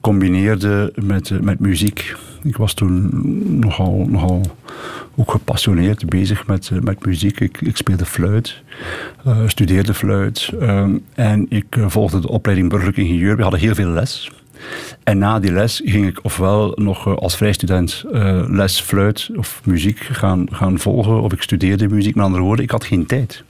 combineerde 0.00 0.92
met, 1.02 1.42
met 1.42 1.58
muziek. 1.60 2.16
Ik 2.42 2.56
was 2.56 2.74
toen 2.74 3.10
nogal, 3.58 4.06
nogal 4.08 4.40
ook 5.16 5.30
gepassioneerd 5.30 6.08
bezig 6.08 6.46
met, 6.46 6.70
met 6.82 7.06
muziek. 7.06 7.40
Ik, 7.40 7.60
ik 7.60 7.76
speelde 7.76 8.04
fluit, 8.04 8.62
studeerde 9.46 9.94
fluit 9.94 10.52
ehm, 10.60 10.98
en 11.14 11.46
ik 11.48 11.76
volgde 11.86 12.20
de 12.20 12.28
opleiding 12.28 12.68
burgerlijk 12.68 12.98
ingenieur. 12.98 13.36
We 13.36 13.42
hadden 13.42 13.60
heel 13.60 13.74
veel 13.74 13.88
les. 13.88 14.30
En 15.04 15.18
na 15.18 15.40
die 15.40 15.52
les 15.52 15.80
ging 15.84 16.06
ik 16.06 16.24
ofwel 16.24 16.72
nog 16.74 17.18
als 17.18 17.36
vrijstudent 17.36 18.04
uh, 18.12 18.44
les 18.48 18.80
fluit 18.80 19.30
of 19.36 19.60
muziek 19.64 19.98
gaan, 19.98 20.46
gaan 20.50 20.78
volgen, 20.78 21.22
of 21.22 21.32
ik 21.32 21.42
studeerde 21.42 21.88
muziek. 21.88 22.14
Met 22.14 22.24
andere 22.24 22.42
woorden, 22.42 22.64
ik 22.64 22.70
had 22.70 22.84
geen 22.84 23.06
tijd 23.06 23.44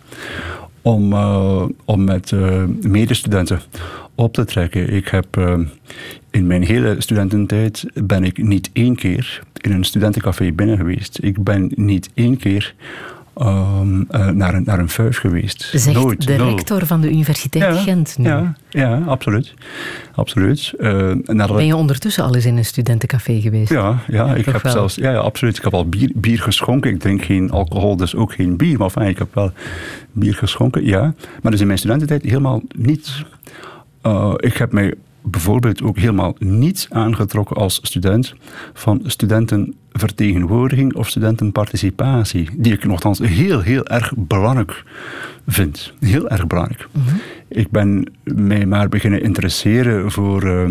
om, 0.83 1.13
uh, 1.13 1.65
om 1.85 2.05
met 2.05 2.33
medestudenten 2.81 3.61
op 4.15 4.33
te 4.33 4.45
trekken. 4.45 4.93
Ik 4.93 5.09
heb 5.09 5.37
in 6.31 6.47
mijn 6.47 6.63
hele 6.63 6.95
studententijd 6.99 7.85
ben 7.95 8.25
ik 8.25 8.43
niet 8.43 8.71
één 8.73 8.95
keer 8.95 9.43
in 9.61 9.73
een 9.73 9.85
studentencafé 9.85 10.53
binnen 10.53 10.77
geweest. 10.77 11.19
Ik 11.23 11.43
ben 11.43 11.73
niet 11.75 12.11
één 12.15 12.37
keer 12.37 12.75
um, 13.43 14.07
uh, 14.11 14.27
naar, 14.29 14.55
een, 14.55 14.63
naar 14.65 14.79
een 14.79 14.89
vuif 14.89 15.19
geweest. 15.19 15.71
Zegt 15.73 15.97
Nooit, 15.97 16.27
de 16.27 16.37
no. 16.37 16.49
rector 16.49 16.87
van 16.87 17.01
de 17.01 17.11
Universiteit 17.11 17.75
ja, 17.75 17.83
Gent 17.83 18.19
nu. 18.19 18.29
Ja, 18.29 18.55
ja 18.71 19.03
absoluut. 19.07 19.55
absoluut. 20.15 20.73
Uh, 20.79 21.13
ben 21.27 21.67
je 21.67 21.77
ondertussen 21.77 22.25
al 22.25 22.35
eens 22.35 22.45
in 22.45 22.57
een 22.57 22.65
studentencafé 22.65 23.41
geweest? 23.41 23.71
Ja, 23.71 23.99
ja 24.07 24.35
ik 24.35 24.45
heb 24.45 24.61
zelfs, 24.65 24.95
ja, 24.95 25.11
ja, 25.11 25.19
absoluut. 25.19 25.57
Ik 25.57 25.63
heb 25.63 25.75
al 25.75 25.89
bier, 25.89 26.13
bier 26.15 26.41
geschonken. 26.41 26.91
Ik 26.91 27.01
drink 27.01 27.23
geen 27.23 27.51
alcohol, 27.51 27.97
dus 27.97 28.15
ook 28.15 28.33
geen 28.33 28.57
bier. 28.57 28.79
Maar 28.79 28.87
enfin, 28.87 29.09
ik 29.09 29.19
heb 29.19 29.35
wel 29.35 29.53
bier 30.13 30.35
geschonken, 30.35 30.85
ja. 30.85 31.15
Maar 31.43 31.53
dus 31.53 31.61
in 31.61 31.67
mijn 31.67 31.79
studententijd 31.79 32.23
helemaal 32.23 32.63
niet. 32.77 33.25
Uh, 34.03 34.35
ik 34.37 34.57
heb 34.57 34.73
mij 34.73 34.95
bijvoorbeeld 35.31 35.83
ook 35.83 35.99
helemaal 35.99 36.37
niets 36.39 36.87
aangetrokken 36.91 37.57
als 37.57 37.81
student 37.83 38.35
van 38.73 39.01
studentenvertegenwoordiging 39.05 40.95
of 40.95 41.09
studentenparticipatie, 41.09 42.49
die 42.57 42.73
ik 42.73 42.85
nogthans 42.85 43.19
heel, 43.19 43.61
heel 43.61 43.87
erg 43.87 44.13
belangrijk 44.17 44.85
vind. 45.47 45.93
Heel 46.01 46.29
erg 46.29 46.47
belangrijk. 46.47 46.89
Mhm. 46.93 47.17
Ik 47.49 47.71
ben 47.71 48.13
mij 48.25 48.67
maar 48.67 48.89
beginnen 48.89 49.23
interesseren 49.23 50.11
voor. 50.11 50.45
Uh, 50.45 50.71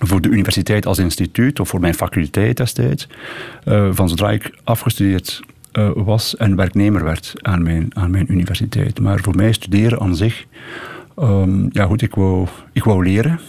voor 0.00 0.20
de 0.20 0.28
universiteit 0.28 0.86
als 0.86 0.98
instituut 0.98 1.60
of 1.60 1.68
voor 1.68 1.80
mijn 1.80 1.94
faculteit 1.94 2.56
destijds. 2.56 3.08
Uh, 3.64 3.88
van 3.92 4.08
zodra 4.08 4.30
ik 4.30 4.50
afgestudeerd 4.64 5.40
uh, 5.72 5.90
was 5.94 6.36
en 6.36 6.56
werknemer 6.56 7.04
werd 7.04 7.32
aan 7.36 7.62
mijn, 7.62 7.90
aan 7.92 8.10
mijn 8.10 8.32
universiteit. 8.32 9.00
Maar 9.00 9.20
voor 9.20 9.36
mij 9.36 9.52
studeren 9.52 10.00
aan 10.00 10.16
zich, 10.16 10.46
um, 11.18 11.68
ja 11.72 11.84
goed, 11.84 12.02
ik 12.02 12.14
wou, 12.14 12.46
ik 12.72 12.84
wou 12.84 13.04
leren. 13.04 13.40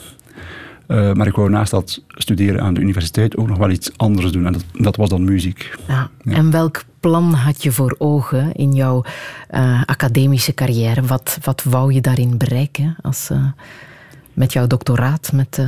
Uh, 0.91 1.13
maar 1.13 1.27
ik 1.27 1.35
wou 1.35 1.49
naast 1.49 1.71
dat 1.71 2.03
studeren 2.07 2.61
aan 2.61 2.73
de 2.73 2.81
universiteit 2.81 3.37
ook 3.37 3.47
nog 3.47 3.57
wel 3.57 3.69
iets 3.69 3.97
anders 3.97 4.31
doen. 4.31 4.45
En 4.45 4.53
dat, 4.53 4.63
dat 4.73 4.95
was 4.95 5.09
dan 5.09 5.23
muziek. 5.23 5.75
Ja. 5.87 6.09
En 6.23 6.51
welk 6.51 6.83
plan 6.99 7.33
had 7.33 7.63
je 7.63 7.71
voor 7.71 7.95
ogen 7.97 8.53
in 8.53 8.73
jouw 8.73 9.03
uh, 9.51 9.83
academische 9.85 10.53
carrière? 10.53 11.01
Wat, 11.01 11.37
wat 11.41 11.63
wou 11.63 11.93
je 11.93 12.01
daarin 12.01 12.37
bereiken 12.37 12.95
als, 13.01 13.29
uh, 13.31 13.45
met 14.33 14.53
jouw 14.53 14.67
doctoraat? 14.67 15.31
Met, 15.33 15.67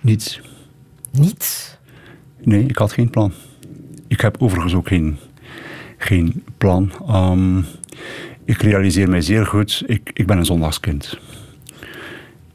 Niets. 0.00 0.40
Niets? 1.12 1.76
Nee, 2.42 2.66
ik 2.66 2.76
had 2.76 2.92
geen 2.92 3.10
plan. 3.10 3.32
Ik 4.06 4.20
heb 4.20 4.36
overigens 4.42 4.74
ook 4.74 4.88
geen, 4.88 5.16
geen 5.98 6.44
plan. 6.58 6.92
Um, 7.10 7.64
ik 8.44 8.62
realiseer 8.62 9.08
mij 9.08 9.20
zeer 9.20 9.46
goed, 9.46 9.82
ik, 9.86 10.10
ik 10.14 10.26
ben 10.26 10.38
een 10.38 10.44
zondagskind. 10.44 11.18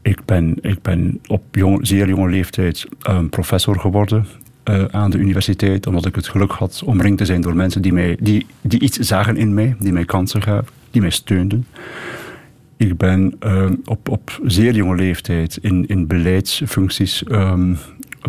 Ik 0.04 0.26
ben, 0.26 0.58
ik 0.62 0.82
ben 0.82 1.20
op 1.28 1.43
jong, 1.51 1.88
zeer 1.88 2.08
jonge 2.08 2.30
leeftijd 2.30 2.86
um, 3.10 3.30
professor 3.30 3.80
geworden 3.80 4.26
uh, 4.70 4.86
aan 4.91 5.12
de 5.12 5.18
universiteit, 5.18 5.88
omdat 5.88 6.06
ik 6.06 6.16
het 6.16 6.28
geluk 6.28 6.51
had 6.51 6.82
omringd 6.86 7.18
te 7.18 7.26
zijn 7.26 7.41
door 7.41 7.56
mensen 7.56 7.82
die, 7.82 7.93
mij, 7.93 8.18
die, 8.20 8.45
die 8.62 8.80
iets 8.80 8.97
zagen 8.97 9.38
in 9.38 9.54
mij, 9.54 9.76
die 9.80 9.91
mij 9.91 10.06
kansen 10.06 10.41
gaven, 10.41 10.68
die 10.91 11.01
mij 11.01 11.10
steunden. 11.10 11.68
Ik 12.78 12.97
ben 12.97 13.36
uh, 13.45 13.70
op, 13.86 14.10
op 14.10 14.39
zeer 14.45 14.76
jonge 14.76 14.95
leeftijd 14.95 15.58
in, 15.62 15.88
in 15.88 16.08
beleidsfuncties 16.08 17.24
um, 17.32 17.78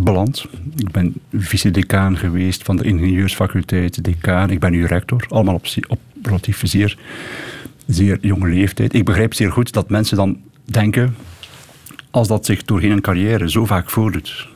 beland. 0.03 0.47
Ik 0.77 0.91
ben 0.91 1.15
vice-decaan 1.33 2.17
geweest 2.17 2.63
van 2.63 2.77
de 2.77 2.85
ingenieursfaculteit, 2.85 4.05
decaan. 4.05 4.51
Ik 4.51 4.61
ben 4.61 4.73
nu 4.73 4.87
rector, 4.87 5.27
allemaal 5.29 5.55
op, 5.55 5.67
op 5.89 6.01
relatief 6.23 6.61
zeer, 6.65 6.99
zeer 7.87 8.19
jonge 8.21 8.49
leeftijd. 8.49 8.95
Ik 8.95 9.05
begrijp 9.05 9.35
zeer 9.35 9.53
goed 9.53 9.73
dat 9.73 9.91
mensen 9.91 10.17
dan 10.17 10.39
denken, 10.65 11.15
als 12.15 12.29
dat 12.29 12.47
zich 12.47 12.65
doorheen 12.65 12.91
een 12.91 13.01
carrière 13.01 13.51
zo 13.51 13.65
vaak 13.65 13.91
voordoet, 13.91 14.49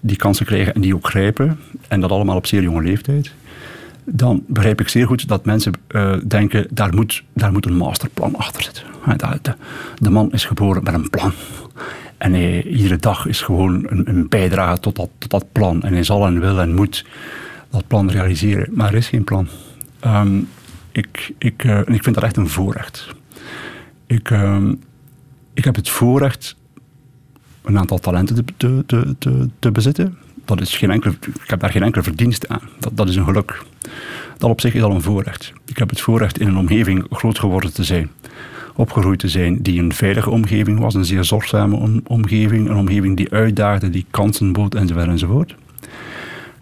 die 0.00 0.16
kansen 0.16 0.46
krijgen 0.46 0.74
en 0.74 0.80
die 0.80 0.94
ook 0.94 1.08
grijpen, 1.08 1.58
en 1.88 2.00
dat 2.00 2.10
allemaal 2.10 2.36
op 2.36 2.46
zeer 2.46 2.62
jonge 2.62 2.82
leeftijd, 2.82 3.34
dan 4.04 4.44
begrijp 4.46 4.80
ik 4.80 4.88
zeer 4.88 5.06
goed 5.06 5.28
dat 5.28 5.44
mensen 5.44 5.72
uh, 5.88 6.16
denken, 6.26 6.66
daar 6.70 6.94
moet, 6.94 7.22
daar 7.32 7.52
moet 7.52 7.66
een 7.66 7.76
masterplan 7.76 8.36
achter 8.36 8.62
zitten. 8.62 8.84
De, 9.42 9.54
de 9.98 10.10
man 10.10 10.32
is 10.32 10.44
geboren 10.44 10.82
met 10.82 10.94
een 10.94 11.10
plan. 11.10 11.32
En 12.18 12.32
hij, 12.32 12.62
iedere 12.62 12.96
dag 12.96 13.26
is 13.26 13.40
gewoon 13.40 13.86
een, 13.88 14.08
een 14.08 14.28
bijdrage 14.28 14.80
tot 14.80 14.96
dat, 14.96 15.10
tot 15.18 15.30
dat, 15.30 15.52
plan. 15.52 15.82
En 15.82 15.92
hij 15.92 16.02
zal 16.02 16.26
en 16.26 16.40
wil 16.40 16.60
en 16.60 16.74
moet 16.74 17.04
dat 17.70 17.86
plan 17.86 18.10
realiseren. 18.10 18.68
Maar 18.72 18.88
er 18.88 18.96
is 18.96 19.08
geen 19.08 19.24
plan. 19.24 19.48
Um, 20.06 20.48
ik, 20.92 21.32
ik, 21.38 21.64
en 21.64 21.94
ik 21.94 22.02
vind 22.02 22.14
dat 22.14 22.24
echt 22.24 22.36
een 22.36 22.48
voorrecht. 22.48 23.14
Ik, 24.06 24.30
uh, 24.30 24.58
ik 25.54 25.64
heb 25.64 25.74
het 25.74 25.88
voorrecht 25.88 26.58
een 27.62 27.78
aantal 27.78 27.98
talenten 27.98 28.44
te, 28.56 28.84
te, 28.86 29.14
te, 29.18 29.48
te, 29.58 29.70
bezitten. 29.70 30.18
Dat 30.44 30.60
is 30.60 30.76
geen 30.76 30.90
enkele, 30.90 31.14
ik 31.42 31.50
heb 31.50 31.60
daar 31.60 31.70
geen 31.70 31.82
enkele 31.82 32.02
verdienste 32.02 32.48
aan. 32.48 32.68
Dat, 32.78 32.96
dat 32.96 33.08
is 33.08 33.16
een 33.16 33.24
geluk. 33.24 33.62
Dat 34.38 34.50
op 34.50 34.60
zich 34.60 34.74
is 34.74 34.82
al 34.82 34.90
een 34.90 35.02
voorrecht. 35.02 35.52
Ik 35.66 35.78
heb 35.78 35.90
het 35.90 36.00
voorrecht 36.00 36.38
in 36.38 36.48
een 36.48 36.56
omgeving 36.56 37.06
groot 37.10 37.38
geworden 37.38 37.72
te 37.72 37.84
zijn. 37.84 38.10
Opgegroeid 38.74 39.18
te 39.18 39.28
zijn 39.28 39.62
die 39.62 39.80
een 39.80 39.92
veilige 39.92 40.30
omgeving 40.30 40.78
was, 40.78 40.94
een 40.94 41.04
zeer 41.04 41.24
zorgzame 41.24 42.02
omgeving. 42.06 42.68
Een 42.68 42.76
omgeving 42.76 43.16
die 43.16 43.32
uitdaagde, 43.32 43.90
die 43.90 44.06
kansen 44.10 44.52
bood 44.52 44.74
enzovoort 44.74 45.08
enzovoort. 45.08 45.54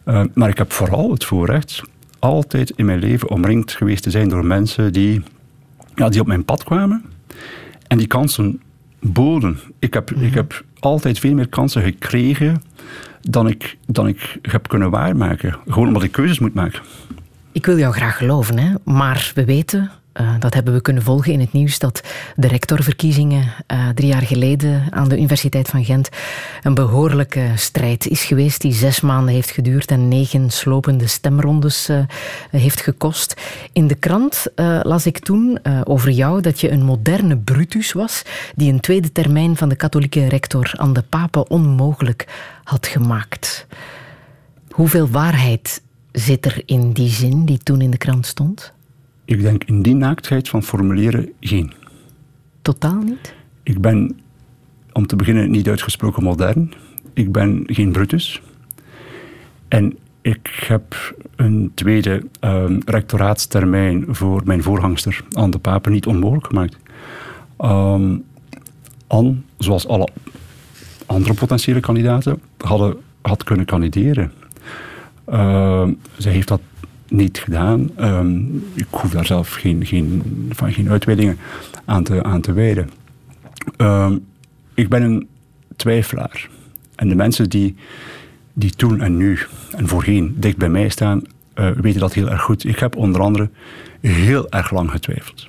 Uh, 0.04 0.22
maar 0.34 0.48
ik 0.48 0.58
heb 0.58 0.72
vooral 0.72 1.10
het 1.10 1.24
voorrecht 1.24 1.82
altijd 2.18 2.70
in 2.76 2.84
mijn 2.84 2.98
leven 2.98 3.30
omringd 3.30 3.72
geweest 3.72 4.02
te 4.02 4.10
zijn 4.10 4.28
door 4.28 4.44
mensen 4.44 4.92
die, 4.92 5.22
ja, 5.94 6.08
die 6.08 6.20
op 6.20 6.26
mijn 6.26 6.44
pad 6.44 6.64
kwamen 6.64 7.04
en 7.86 7.98
die 7.98 8.06
kansen 8.06 8.60
boden. 9.00 9.58
Ik 9.78 9.94
heb, 9.94 10.10
ik 10.10 10.16
mhm. 10.16 10.34
heb 10.34 10.64
altijd 10.78 11.18
veel 11.18 11.34
meer 11.34 11.48
kansen 11.48 11.82
gekregen 11.82 12.62
dan 13.20 13.48
ik, 13.48 13.76
dan 13.86 14.08
ik 14.08 14.38
heb 14.42 14.68
kunnen 14.68 14.90
waarmaken. 14.90 15.56
Gewoon 15.68 15.86
omdat 15.86 16.02
ik 16.02 16.12
keuzes 16.12 16.38
moet 16.38 16.54
maken. 16.54 16.80
Ik 17.52 17.66
wil 17.66 17.78
jou 17.78 17.94
graag 17.94 18.16
geloven, 18.16 18.58
hè? 18.58 18.74
maar 18.84 19.32
we 19.34 19.44
weten 19.44 19.90
uh, 20.20 20.30
dat 20.38 20.54
hebben 20.54 20.74
we 20.74 20.80
kunnen 20.80 21.02
volgen 21.02 21.32
in 21.32 21.40
het 21.40 21.52
nieuws 21.52 21.78
dat 21.78 22.00
de 22.36 22.48
rectorverkiezingen 22.48 23.42
uh, 23.72 23.88
drie 23.88 24.08
jaar 24.08 24.22
geleden 24.22 24.86
aan 24.90 25.08
de 25.08 25.16
Universiteit 25.16 25.68
van 25.68 25.84
Gent 25.84 26.08
een 26.62 26.74
behoorlijke 26.74 27.52
strijd 27.54 28.06
is 28.06 28.24
geweest 28.24 28.60
die 28.60 28.72
zes 28.72 29.00
maanden 29.00 29.34
heeft 29.34 29.50
geduurd 29.50 29.90
en 29.90 30.08
negen 30.08 30.50
slopende 30.50 31.06
stemrondes 31.06 31.88
uh, 31.88 31.98
heeft 32.50 32.80
gekost. 32.80 33.40
In 33.72 33.86
de 33.86 33.94
krant 33.94 34.46
las 34.82 35.06
ik 35.06 35.18
toen 35.18 35.58
over 35.84 36.10
jou 36.10 36.40
dat 36.40 36.60
je 36.60 36.70
een 36.70 36.82
moderne 36.82 37.36
Brutus 37.36 37.92
was 37.92 38.22
die 38.54 38.72
een 38.72 38.80
tweede 38.80 39.12
termijn 39.12 39.56
van 39.56 39.68
de 39.68 39.76
katholieke 39.76 40.28
rector 40.28 40.72
aan 40.76 40.92
de 40.92 41.02
papen 41.02 41.50
onmogelijk 41.50 42.26
had 42.64 42.86
gemaakt. 42.86 43.66
Hoeveel 44.70 45.08
waarheid 45.08 45.82
zit 46.12 46.44
er 46.44 46.62
in 46.64 46.92
die 46.92 47.10
zin 47.10 47.44
die 47.44 47.58
toen 47.58 47.80
in 47.80 47.90
de 47.90 47.98
krant 47.98 48.26
stond? 48.26 48.72
Ik 49.28 49.40
denk 49.40 49.64
in 49.64 49.82
die 49.82 49.94
naaktheid 49.94 50.48
van 50.48 50.62
formuleren 50.62 51.32
geen. 51.40 51.72
Totaal 52.62 53.00
niet? 53.02 53.34
Ik 53.62 53.80
ben, 53.80 54.20
om 54.92 55.06
te 55.06 55.16
beginnen, 55.16 55.50
niet 55.50 55.68
uitgesproken 55.68 56.22
modern. 56.22 56.72
Ik 57.12 57.32
ben 57.32 57.62
geen 57.66 57.92
Brutus. 57.92 58.42
En 59.68 59.98
ik 60.20 60.64
heb 60.66 61.14
een 61.36 61.70
tweede 61.74 62.24
um, 62.40 62.80
rectoraatstermijn 62.84 64.04
voor 64.08 64.42
mijn 64.44 64.62
voorgangster, 64.62 65.20
Anne 65.32 65.50
de 65.50 65.58
Papen, 65.58 65.92
niet 65.92 66.06
onmogelijk 66.06 66.46
gemaakt. 66.46 66.76
Um, 67.60 68.24
Anne, 69.06 69.34
zoals 69.58 69.86
alle 69.86 70.08
andere 71.06 71.34
potentiële 71.34 71.80
kandidaten, 71.80 72.40
hadden, 72.58 72.96
had 73.22 73.44
kunnen 73.44 73.66
kandideren. 73.66 74.32
Uh, 75.28 75.88
zij 76.16 76.32
heeft 76.32 76.48
dat 76.48 76.60
niet 77.08 77.38
gedaan. 77.38 77.90
Um, 78.00 78.64
ik 78.74 78.86
hoef 78.90 79.10
daar 79.10 79.26
zelf 79.26 79.52
geen, 79.52 79.86
geen, 79.86 80.22
van 80.50 80.72
geen 80.72 80.90
uitweidingen 80.90 81.38
aan 81.84 82.02
te, 82.02 82.22
aan 82.22 82.40
te 82.40 82.52
wijden. 82.52 82.90
Um, 83.76 84.24
ik 84.74 84.88
ben 84.88 85.02
een 85.02 85.28
twijfelaar. 85.76 86.48
En 86.94 87.08
de 87.08 87.14
mensen 87.14 87.48
die, 87.48 87.74
die 88.52 88.70
toen 88.70 89.00
en 89.00 89.16
nu 89.16 89.38
en 89.76 89.88
voorheen 89.88 90.34
dicht 90.36 90.56
bij 90.56 90.68
mij 90.68 90.88
staan, 90.88 91.22
uh, 91.54 91.70
weten 91.70 92.00
dat 92.00 92.14
heel 92.14 92.30
erg 92.30 92.42
goed. 92.42 92.64
Ik 92.64 92.78
heb 92.78 92.96
onder 92.96 93.20
andere 93.20 93.50
heel 94.00 94.50
erg 94.50 94.70
lang 94.70 94.90
getwijfeld 94.90 95.48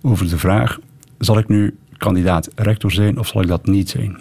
over 0.00 0.28
de 0.28 0.38
vraag: 0.38 0.78
zal 1.18 1.38
ik 1.38 1.48
nu 1.48 1.76
kandidaat 1.96 2.50
rector 2.54 2.92
zijn 2.92 3.18
of 3.18 3.26
zal 3.26 3.42
ik 3.42 3.48
dat 3.48 3.66
niet 3.66 3.88
zijn? 3.88 4.18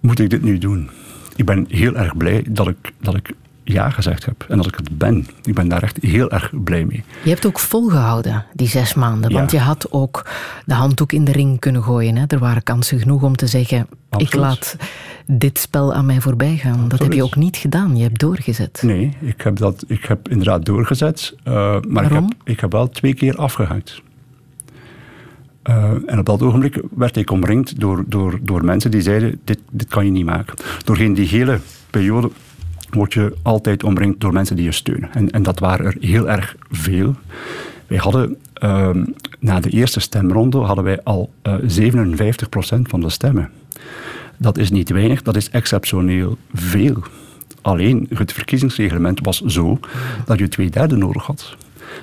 Moet 0.00 0.18
ik 0.18 0.30
dit 0.30 0.42
nu 0.42 0.58
doen? 0.58 0.90
Ik 1.36 1.44
ben 1.44 1.66
heel 1.68 1.94
erg 1.94 2.16
blij 2.16 2.44
dat 2.48 2.68
ik, 2.68 2.92
dat 3.00 3.14
ik 3.16 3.34
ja 3.64 3.90
gezegd 3.90 4.24
heb 4.24 4.44
en 4.48 4.56
dat 4.56 4.66
ik 4.66 4.74
het 4.74 4.98
ben. 4.98 5.26
Ik 5.42 5.54
ben 5.54 5.68
daar 5.68 5.82
echt 5.82 5.98
heel 6.00 6.30
erg 6.30 6.50
blij 6.64 6.84
mee. 6.84 7.04
Je 7.22 7.30
hebt 7.30 7.46
ook 7.46 7.58
volgehouden, 7.58 8.44
die 8.52 8.68
zes 8.68 8.94
maanden. 8.94 9.32
Want 9.32 9.50
je 9.50 9.58
had 9.58 9.92
ook 9.92 10.26
de 10.66 10.74
handdoek 10.74 11.12
in 11.12 11.24
de 11.24 11.32
ring 11.32 11.58
kunnen 11.60 11.82
gooien. 11.82 12.16
Hè? 12.16 12.24
Er 12.28 12.38
waren 12.38 12.62
kansen 12.62 12.98
genoeg 12.98 13.22
om 13.22 13.36
te 13.36 13.46
zeggen, 13.46 13.86
ik 14.16 14.34
laat 14.34 14.76
dit 15.26 15.58
spel 15.58 15.94
aan 15.94 16.06
mij 16.06 16.20
voorbij 16.20 16.56
gaan. 16.56 16.88
Dat 16.88 16.98
heb 16.98 17.12
je 17.12 17.22
ook 17.22 17.36
niet 17.36 17.56
gedaan. 17.56 17.96
Je 17.96 18.02
hebt 18.02 18.20
doorgezet. 18.20 18.82
Nee, 18.82 19.16
ik 19.20 19.40
heb, 19.40 19.56
dat, 19.56 19.84
ik 19.86 20.04
heb 20.04 20.28
inderdaad 20.28 20.64
doorgezet. 20.64 21.34
Uh, 21.44 21.76
maar 21.88 22.04
ik 22.04 22.12
heb, 22.12 22.24
ik 22.44 22.60
heb 22.60 22.72
wel 22.72 22.88
twee 22.88 23.14
keer 23.14 23.36
afgehaakt. 23.36 24.02
Uh, 25.70 25.90
en 26.06 26.18
op 26.18 26.26
dat 26.26 26.42
ogenblik 26.42 26.82
werd 26.96 27.16
ik 27.16 27.30
omringd 27.30 27.80
door, 27.80 28.04
door, 28.06 28.38
door 28.42 28.64
mensen 28.64 28.90
die 28.90 29.00
zeiden: 29.00 29.40
dit, 29.44 29.58
dit 29.70 29.88
kan 29.88 30.04
je 30.04 30.10
niet 30.10 30.24
maken. 30.24 30.54
Doorheen 30.84 31.14
die 31.14 31.28
hele 31.28 31.60
periode 31.90 32.30
word 32.94 33.12
je 33.12 33.34
altijd 33.42 33.82
omringd 33.82 34.20
door 34.20 34.32
mensen 34.32 34.56
die 34.56 34.64
je 34.64 34.72
steunen. 34.72 35.12
En, 35.12 35.30
en 35.30 35.42
dat 35.42 35.58
waren 35.58 35.86
er 35.86 35.96
heel 36.00 36.28
erg 36.30 36.56
veel. 36.70 37.14
Wij 37.86 37.98
hadden 37.98 38.36
uh, 38.62 38.90
na 39.40 39.60
de 39.60 39.70
eerste 39.70 40.00
stemronde 40.00 40.58
hadden 40.58 40.84
wij 40.84 41.02
al 41.02 41.32
uh, 41.42 41.78
eh, 41.78 41.92
57% 42.78 42.82
van 42.82 43.00
de 43.00 43.10
stemmen. 43.10 43.50
Dat 44.36 44.58
is 44.58 44.70
niet 44.70 44.90
weinig, 44.90 45.22
dat 45.22 45.36
is 45.36 45.50
exceptioneel 45.50 46.38
veel. 46.52 47.02
Alleen 47.62 48.06
het 48.14 48.32
verkiezingsreglement 48.32 49.20
was 49.22 49.40
zo 49.40 49.78
dat 50.24 50.38
je 50.38 50.48
twee 50.48 50.70
derde 50.70 50.96
nodig 50.96 51.22
had. 51.22 51.56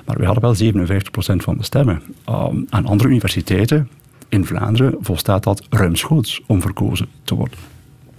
Maar 0.04 0.16
wij 0.16 0.26
hadden 0.26 0.42
wel 0.42 0.72
57% 0.82 1.36
van 1.36 1.56
de 1.56 1.64
stemmen. 1.64 2.02
Um, 2.28 2.66
aan 2.70 2.86
andere 2.86 3.08
universiteiten 3.08 3.88
in 4.28 4.46
Vlaanderen 4.46 4.96
volstaat 5.00 5.42
dat 5.42 5.66
ruimschoots 5.70 6.40
om 6.46 6.60
verkozen 6.60 7.08
te 7.24 7.34
worden. 7.34 7.58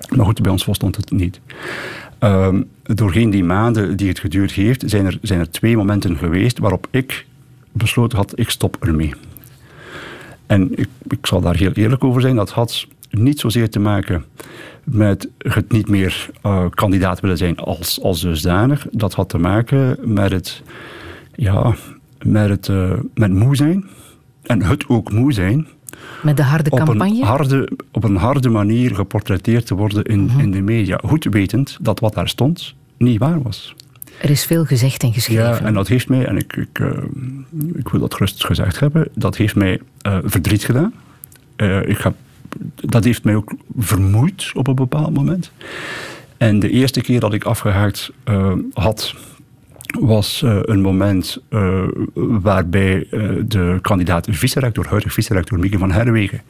Maar 0.10 0.26
goed, 0.26 0.42
bij 0.42 0.52
ons 0.52 0.64
volstond 0.64 0.96
het 0.96 1.12
niet. 1.12 1.40
Um, 2.24 2.70
doorheen 2.84 3.30
die 3.30 3.44
maanden 3.44 3.98
die 3.98 4.08
het 4.08 4.20
geduurd 4.20 4.52
heeft, 4.52 4.84
zijn 4.86 5.06
er, 5.06 5.18
zijn 5.22 5.40
er 5.40 5.52
twee 5.52 5.78
momenten 5.78 6.18
geweest 6.18 6.60
waarop 6.60 6.88
ik 6.92 7.26
besloten 7.72 8.18
had, 8.18 8.40
ik 8.40 8.50
stop 8.50 8.78
ermee. 8.80 9.14
En 10.46 10.78
ik, 10.80 10.88
ik 11.08 11.26
zal 11.26 11.42
daar 11.42 11.56
heel 11.56 11.72
eerlijk 11.72 12.04
over 12.04 12.22
zijn, 12.22 12.36
dat 12.36 12.52
had 12.52 12.88
niet 13.10 13.40
zozeer 13.40 13.70
te 13.70 13.80
maken 13.80 14.26
met 14.84 15.30
het 15.38 15.72
niet 15.72 15.90
meer 15.90 16.30
uh, 16.46 16.66
kandidaat 16.70 17.20
willen 17.20 17.38
zijn 17.38 17.58
als, 17.58 18.02
als 18.02 18.22
dusdanig. 18.22 18.88
Dat 18.92 19.14
had 19.14 19.30
te 19.30 19.38
maken 19.38 19.98
met 20.14 20.32
het, 20.32 20.62
ja, 21.36 21.76
met 22.22 22.50
het 22.50 22.68
uh, 22.68 22.94
met 23.14 23.34
moe 23.34 23.56
zijn. 23.56 23.86
En 24.44 24.62
het 24.62 24.88
ook 24.88 25.12
moe 25.12 25.34
zijn. 25.34 25.68
Met 26.22 26.38
de 26.38 26.44
harde 26.44 26.70
op 26.70 26.78
campagne? 26.78 27.22
Een 27.22 27.28
harde, 27.28 27.72
op 27.92 28.04
een 28.04 28.16
harde 28.16 28.50
manier 28.50 28.96
geportretteerd 28.96 29.66
te 29.66 29.76
worden 29.76 30.04
in, 30.04 30.24
mhm. 30.26 30.40
in 30.40 30.52
de 30.52 30.62
media. 30.62 31.00
Goed 31.06 31.24
wetend 31.24 31.78
dat 31.82 32.00
wat 32.00 32.14
daar 32.14 32.30
stond 32.30 32.76
niet 32.98 33.20
waar 33.20 33.42
was. 33.42 33.76
Er 34.22 34.30
is 34.30 34.46
veel 34.46 34.66
gezegd 34.66 35.04
en 35.04 35.14
geschreven. 35.14 35.44
Ja, 35.44 35.62
en 35.62 35.74
dat 35.74 35.88
heeft 35.88 36.10
mij, 36.10 36.26
en 36.26 36.38
ik, 36.38 36.56
ik, 36.56 36.80
uh, 36.80 36.90
ik 37.76 37.90
wil 37.90 38.00
dat 38.00 38.14
gerust 38.14 38.46
gezegd 38.46 38.80
hebben, 38.80 39.08
dat 39.14 39.38
heeft 39.38 39.56
mij 39.56 39.80
uh, 40.08 40.18
verdriet 40.24 40.64
gedaan. 40.64 40.94
Uh, 41.58 41.88
ik 41.88 41.98
heb, 41.98 42.14
dat 42.76 43.04
heeft 43.04 43.24
mij 43.24 43.36
ook 43.36 43.54
vermoeid 43.78 44.52
op 44.54 44.68
een 44.68 44.76
bepaald 44.76 45.14
moment. 45.14 45.52
En 46.38 46.60
de 46.60 46.70
eerste 46.70 47.02
keer 47.02 47.20
dat 47.20 47.34
ik 47.34 47.44
afgehaakt 47.44 48.12
had, 48.74 49.16
was 50.00 50.42
een 50.62 50.82
moment 50.82 51.44
waarbij 52.14 53.08
de 53.48 53.78
kandidaat 53.82 54.28
vice-rector, 54.32 54.88
huidige 54.88 55.14
vice-rector 55.14 55.60
Mieke 55.60 55.78
van 55.78 55.92
Herwegen, 55.92 56.42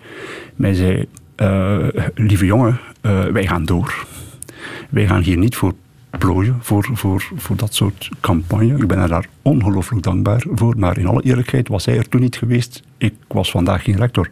mij 0.55 0.73
zei: 0.73 1.07
Lieve 2.15 2.45
jongen, 2.45 2.79
wij 3.31 3.47
gaan 3.47 3.65
door. 3.65 4.05
Wij 4.89 5.07
gaan 5.07 5.21
hier 5.21 5.37
niet 5.37 5.55
voor 5.55 5.73
plooien 6.17 6.57
voor, 6.61 6.89
voor, 6.93 7.31
voor 7.35 7.55
dat 7.55 7.73
soort 7.73 8.09
campagne. 8.19 8.75
Ik 8.75 8.87
ben 8.87 8.97
er 8.97 9.07
daar 9.07 9.27
ongelooflijk 9.41 10.03
dankbaar 10.03 10.43
voor. 10.53 10.77
Maar 10.77 10.97
in 10.97 11.07
alle 11.07 11.23
eerlijkheid 11.23 11.67
was 11.67 11.85
hij 11.85 11.97
er 11.97 12.09
toen 12.09 12.21
niet 12.21 12.37
geweest. 12.37 12.83
Ik 12.97 13.13
was 13.27 13.51
vandaag 13.51 13.83
geen 13.83 13.97
rector 13.97 14.29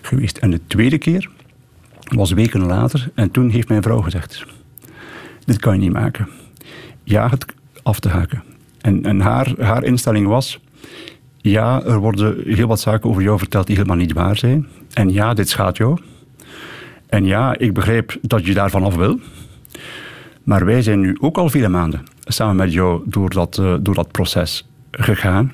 geweest. 0.00 0.38
En 0.38 0.50
de 0.50 0.60
tweede 0.66 0.98
keer 0.98 1.30
was 2.14 2.32
weken 2.32 2.66
later. 2.66 3.10
En 3.14 3.30
toen 3.30 3.50
heeft 3.50 3.68
mijn 3.68 3.82
vrouw 3.82 4.00
gezegd: 4.00 4.46
Dit 5.44 5.58
kan 5.58 5.74
je 5.74 5.80
niet 5.80 5.92
maken. 5.92 6.28
Ja, 7.04 7.28
het 7.28 7.44
af 7.82 8.00
te 8.00 8.08
haken. 8.08 8.42
En, 8.80 9.04
en 9.04 9.20
haar, 9.20 9.54
haar 9.58 9.84
instelling 9.84 10.26
was: 10.26 10.60
Ja, 11.36 11.82
er 11.82 11.98
worden 11.98 12.42
heel 12.44 12.66
wat 12.66 12.80
zaken 12.80 13.10
over 13.10 13.22
jou 13.22 13.38
verteld 13.38 13.66
die 13.66 13.76
helemaal 13.76 13.96
niet 13.96 14.12
waar 14.12 14.36
zijn. 14.36 14.66
En 14.92 15.12
ja, 15.12 15.34
dit 15.34 15.48
schaadt 15.48 15.76
jou. 15.76 15.98
En 17.06 17.24
ja, 17.24 17.58
ik 17.58 17.74
begrijp 17.74 18.16
dat 18.22 18.46
je 18.46 18.54
daarvan 18.54 18.84
af 18.84 18.94
wil. 18.94 19.18
Maar 20.42 20.64
wij 20.64 20.82
zijn 20.82 21.00
nu 21.00 21.16
ook 21.20 21.38
al 21.38 21.48
vele 21.48 21.68
maanden 21.68 22.04
samen 22.24 22.56
met 22.56 22.72
jou 22.72 23.02
door 23.04 23.30
dat, 23.30 23.58
uh, 23.60 23.74
door 23.80 23.94
dat 23.94 24.10
proces 24.10 24.68
gegaan. 24.90 25.52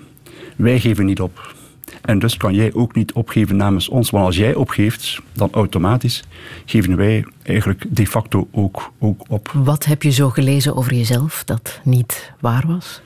Wij 0.57 0.81
geven 0.81 1.05
niet 1.05 1.21
op. 1.21 1.55
En 2.03 2.19
dus 2.19 2.37
kan 2.37 2.55
jij 2.55 2.75
ook 2.75 2.95
niet 2.95 3.13
opgeven 3.13 3.57
namens 3.57 3.89
ons. 3.89 4.11
Want 4.11 4.25
als 4.25 4.37
jij 4.37 4.55
opgeeft, 4.55 5.21
dan 5.33 5.49
automatisch 5.53 6.23
geven 6.65 6.97
wij 6.97 7.25
eigenlijk 7.43 7.85
de 7.89 8.07
facto 8.07 8.49
ook, 8.53 8.93
ook 8.99 9.25
op. 9.29 9.51
Wat 9.55 9.85
heb 9.85 10.03
je 10.03 10.11
zo 10.11 10.31
gelezen 10.31 10.77
over 10.77 10.95
jezelf 10.95 11.45
dat 11.45 11.81
niet 11.85 12.33
waar 12.41 12.65
was? 12.67 13.01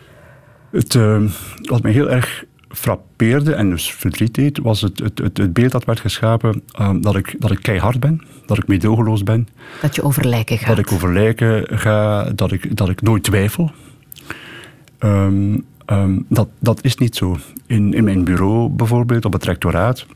Het, 0.70 0.95
uh, 0.95 1.22
wat 1.62 1.83
mij 1.83 1.93
heel 1.93 2.11
erg 2.11 2.45
frappeerde 2.68 3.55
en 3.55 3.70
dus 3.70 3.93
verdriet 3.93 4.35
deed, 4.35 4.59
was 4.59 4.81
het, 4.81 4.99
het, 4.99 5.18
het, 5.18 5.37
het 5.37 5.53
beeld 5.53 5.72
dat 5.72 5.85
werd 5.85 6.01
geschapen 6.01 6.62
um, 6.81 7.01
dat, 7.01 7.16
ik, 7.16 7.37
dat 7.39 7.51
ik 7.51 7.62
keihard 7.62 8.01
ben, 8.01 8.20
dat 8.47 8.59
ik 8.59 8.66
meedogenloos 8.66 9.22
ben. 9.22 9.49
Dat 9.81 9.95
je 9.95 10.03
over 10.03 10.26
lijken 10.26 10.59
gaat. 10.59 10.68
Dat 10.68 10.78
ik 10.78 10.93
over 10.93 11.12
lijken 11.12 11.78
ga, 11.78 12.31
dat 12.35 12.53
ik, 12.53 12.76
dat 12.76 12.89
ik 12.89 13.03
nooit 13.03 13.22
twijfel. 13.22 13.72
Um, 14.99 15.64
um, 15.91 16.24
dat, 16.28 16.49
dat 16.59 16.84
is 16.84 16.97
niet 16.97 17.16
zo. 17.16 17.36
In, 17.66 17.95
in 17.95 18.05
mijn 18.05 18.24
bureau 18.24 18.68
bijvoorbeeld, 18.68 19.24
op 19.24 19.32
het 19.32 19.45
rectoraat, 19.45 20.07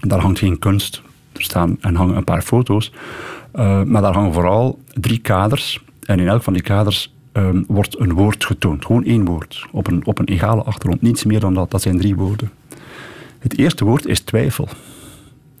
daar 0.00 0.20
hangt 0.20 0.38
geen 0.38 0.58
kunst. 0.58 1.02
Er 1.32 1.42
staan 1.42 1.76
en 1.80 1.94
hangen 1.94 2.16
een 2.16 2.24
paar 2.24 2.42
foto's. 2.42 2.92
Uh, 3.54 3.82
maar 3.82 4.02
daar 4.02 4.14
hangen 4.14 4.32
vooral 4.32 4.78
drie 4.92 5.18
kaders. 5.18 5.84
En 6.02 6.20
in 6.20 6.28
elk 6.28 6.42
van 6.42 6.52
die 6.52 6.62
kaders 6.62 7.14
um, 7.32 7.64
wordt 7.68 8.00
een 8.00 8.12
woord 8.12 8.44
getoond. 8.44 8.84
Gewoon 8.84 9.04
één 9.04 9.24
woord. 9.24 9.66
Op 9.72 9.86
een, 9.86 10.06
op 10.06 10.18
een 10.18 10.26
egale 10.26 10.62
achtergrond. 10.62 11.02
Niets 11.02 11.24
meer 11.24 11.40
dan 11.40 11.54
dat. 11.54 11.70
Dat 11.70 11.82
zijn 11.82 11.98
drie 11.98 12.16
woorden. 12.16 12.50
Het 13.38 13.58
eerste 13.58 13.84
woord 13.84 14.06
is 14.06 14.20
twijfel. 14.20 14.68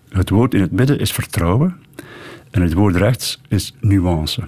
Het 0.08 0.30
woord 0.30 0.54
in 0.54 0.60
het 0.60 0.72
midden 0.72 0.98
is 0.98 1.12
vertrouwen. 1.12 1.76
En 2.50 2.62
het 2.62 2.72
woord 2.72 2.96
rechts 2.96 3.40
is 3.48 3.74
nuance. 3.80 4.42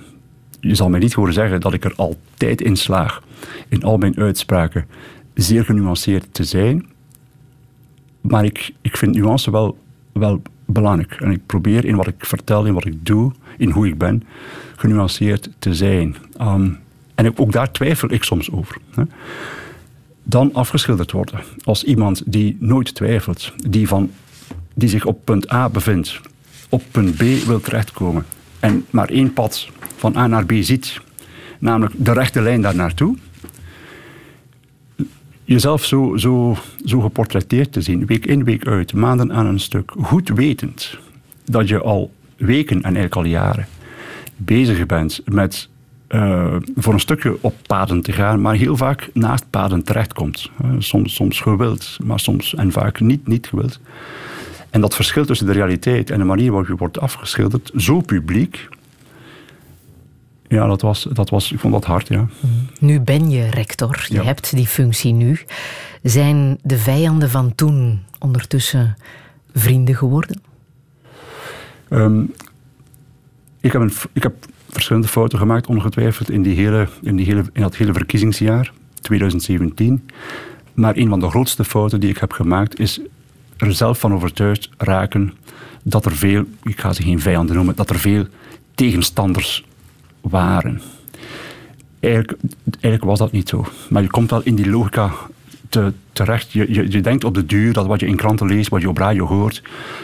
Je 0.67 0.75
zal 0.75 0.89
mij 0.89 1.01
niet 1.01 1.13
horen 1.13 1.33
zeggen 1.33 1.61
dat 1.61 1.73
ik 1.73 1.85
er 1.85 1.93
altijd 1.97 2.61
in 2.61 2.77
slaag, 2.77 3.23
in 3.69 3.83
al 3.83 3.99
mijn 3.99 4.17
uitspraken, 4.19 4.87
zeer 5.35 5.65
genuanceerd 5.65 6.27
te 6.31 6.45
zijn. 6.45 6.87
Maar 8.21 8.45
ik, 8.45 8.73
ik 8.81 8.97
vind 8.97 9.15
nuance 9.15 9.51
wel, 9.51 9.79
wel 10.13 10.43
belangrijk. 10.65 11.21
En 11.21 11.31
ik 11.31 11.47
probeer 11.47 11.85
in 11.85 11.97
wat 11.97 12.07
ik 12.07 12.25
vertel, 12.25 12.65
in 12.65 12.75
wat 12.75 12.85
ik 12.85 13.07
doe, 13.07 13.33
in 13.59 13.71
hoe 13.71 13.87
ik 13.87 13.99
ben, 13.99 14.23
genuanceerd 14.77 15.51
te 15.59 15.75
zijn. 15.75 16.17
Um, 16.41 16.79
en 17.15 17.39
ook 17.39 17.53
daar 17.53 17.73
twijfel 17.73 18.13
ik 18.13 18.23
soms 18.23 18.51
over. 18.51 18.77
Dan 20.23 20.55
afgeschilderd 20.55 21.13
worden 21.13 21.41
als 21.63 21.85
iemand 21.85 22.23
die 22.27 22.57
nooit 22.61 22.95
twijfelt, 22.95 23.53
die, 23.69 23.89
van, 23.89 24.11
die 24.75 24.89
zich 24.89 25.05
op 25.05 25.25
punt 25.25 25.53
A 25.53 25.69
bevindt, 25.69 26.21
op 26.69 26.83
punt 26.91 27.17
B 27.17 27.23
wil 27.47 27.61
terechtkomen 27.61 28.27
en 28.61 28.87
maar 28.91 29.09
één 29.09 29.33
pad 29.33 29.69
van 29.97 30.17
A 30.17 30.27
naar 30.27 30.45
B 30.45 30.53
ziet, 30.61 31.01
namelijk 31.59 31.95
de 31.97 32.13
rechte 32.13 32.41
lijn 32.41 32.61
daar 32.61 32.75
naartoe. 32.75 33.17
Jezelf 35.45 35.85
zo, 35.85 36.17
zo, 36.17 36.57
zo 36.85 37.01
geportretteerd 37.01 37.73
te 37.73 37.81
zien, 37.81 38.07
week 38.07 38.27
in, 38.27 38.45
week 38.45 38.67
uit, 38.67 38.95
maanden 38.95 39.33
aan 39.33 39.47
een 39.47 39.61
stuk, 39.61 39.93
goed 40.01 40.29
wetend 40.29 40.99
dat 41.45 41.69
je 41.69 41.81
al 41.81 42.13
weken 42.37 42.77
en 42.77 42.83
eigenlijk 42.83 43.17
al 43.17 43.25
jaren 43.25 43.67
bezig 44.37 44.87
bent 44.87 45.21
met 45.25 45.69
uh, 46.09 46.57
voor 46.77 46.93
een 46.93 47.01
stukje 47.01 47.39
op 47.41 47.55
paden 47.67 48.03
te 48.03 48.13
gaan, 48.13 48.41
maar 48.41 48.55
heel 48.55 48.77
vaak 48.77 49.11
naast 49.13 49.51
paden 49.51 49.83
terechtkomt. 49.83 50.51
Uh, 50.65 50.71
soms, 50.79 51.15
soms 51.15 51.41
gewild, 51.41 51.99
maar 52.05 52.21
soms 52.21 52.55
en 52.55 52.73
vaak 52.73 53.01
niet, 53.01 53.27
niet 53.27 53.47
gewild. 53.47 53.81
En 54.71 54.81
dat 54.81 54.95
verschil 54.95 55.25
tussen 55.25 55.47
de 55.47 55.53
realiteit 55.53 56.11
en 56.11 56.19
de 56.19 56.25
manier 56.25 56.51
waarop 56.51 56.69
je 56.69 56.77
wordt 56.77 57.01
afgeschilderd, 57.01 57.71
zo 57.77 58.01
publiek, 58.01 58.69
ja, 60.49 60.67
dat 60.67 60.81
was, 60.81 61.07
dat 61.13 61.31
was, 61.31 61.53
ik 61.53 61.59
vond 61.59 61.73
dat 61.73 61.85
hard, 61.85 62.09
ja. 62.09 62.27
Nu 62.81 63.01
ben 63.01 63.31
je 63.31 63.51
rector, 63.51 64.07
je 64.09 64.23
hebt 64.23 64.57
die 64.57 64.67
functie 64.67 65.13
nu. 65.13 65.39
Zijn 66.03 66.59
de 66.63 66.79
vijanden 66.79 67.31
van 67.31 67.55
toen 67.55 68.03
ondertussen 68.19 68.97
vrienden 69.55 69.95
geworden? 69.95 70.41
Um, 71.91 72.33
ik, 73.61 73.73
heb 73.73 73.83
een, 73.83 73.93
ik 74.13 74.23
heb 74.23 74.35
verschillende 74.71 75.09
fouten 75.09 75.39
gemaakt, 75.39 75.67
ongetwijfeld, 75.67 76.31
in, 76.31 76.43
die 76.43 76.55
hele, 76.55 76.89
in, 77.03 77.17
die 77.17 77.27
hele, 77.27 77.45
in 77.53 77.63
dat 77.63 77.77
hele 77.77 77.93
verkiezingsjaar, 77.93 78.73
2017. 79.01 80.09
Maar 80.75 80.97
een 80.97 81.09
van 81.09 81.21
de 81.21 81.29
grootste 81.29 81.65
fouten 81.65 82.01
die 82.01 82.11
ik 82.11 82.19
heb 82.19 82.33
gemaakt 82.33 82.79
is 82.79 83.01
er 83.57 83.75
zelf 83.75 83.99
van 83.99 84.15
overtuigd 84.15 84.69
raken 84.77 85.33
dat 85.83 86.05
er 86.05 86.17
veel, 86.17 86.45
ik 86.63 86.81
ga 86.81 86.93
ze 86.93 87.03
geen 87.03 87.21
vijanden 87.21 87.57
noemen, 87.57 87.77
dat 87.77 87.91
er 87.91 87.99
veel 87.99 88.27
tegenstanders 88.75 89.65
waren. 90.31 90.81
Eigenlijk, 92.01 93.05
was 93.05 93.19
dat 93.19 93.33
niet 93.33 93.49
zo. 93.49 93.65
Maar 93.89 94.03
je 94.03 94.11
komt 94.11 94.31
wel 94.31 94.43
in 94.43 94.55
die 94.55 94.71
logica 94.71 95.13
te, 95.69 95.93
terecht. 96.13 96.53
Je, 96.53 96.73
je, 96.73 96.91
je 96.91 97.01
denkt 97.01 97.25
op 97.25 97.35
de 97.35 97.47
duur 97.47 97.73
dat 97.73 97.87
wat 97.87 98.01
je 98.01 98.07
in 98.07 98.17
kranten 98.17 98.47
leest, 98.47 98.69
wat 98.69 98.81
je 98.81 98.89
op 98.89 98.99
radio 98.99 99.27
hoort, 99.27 99.63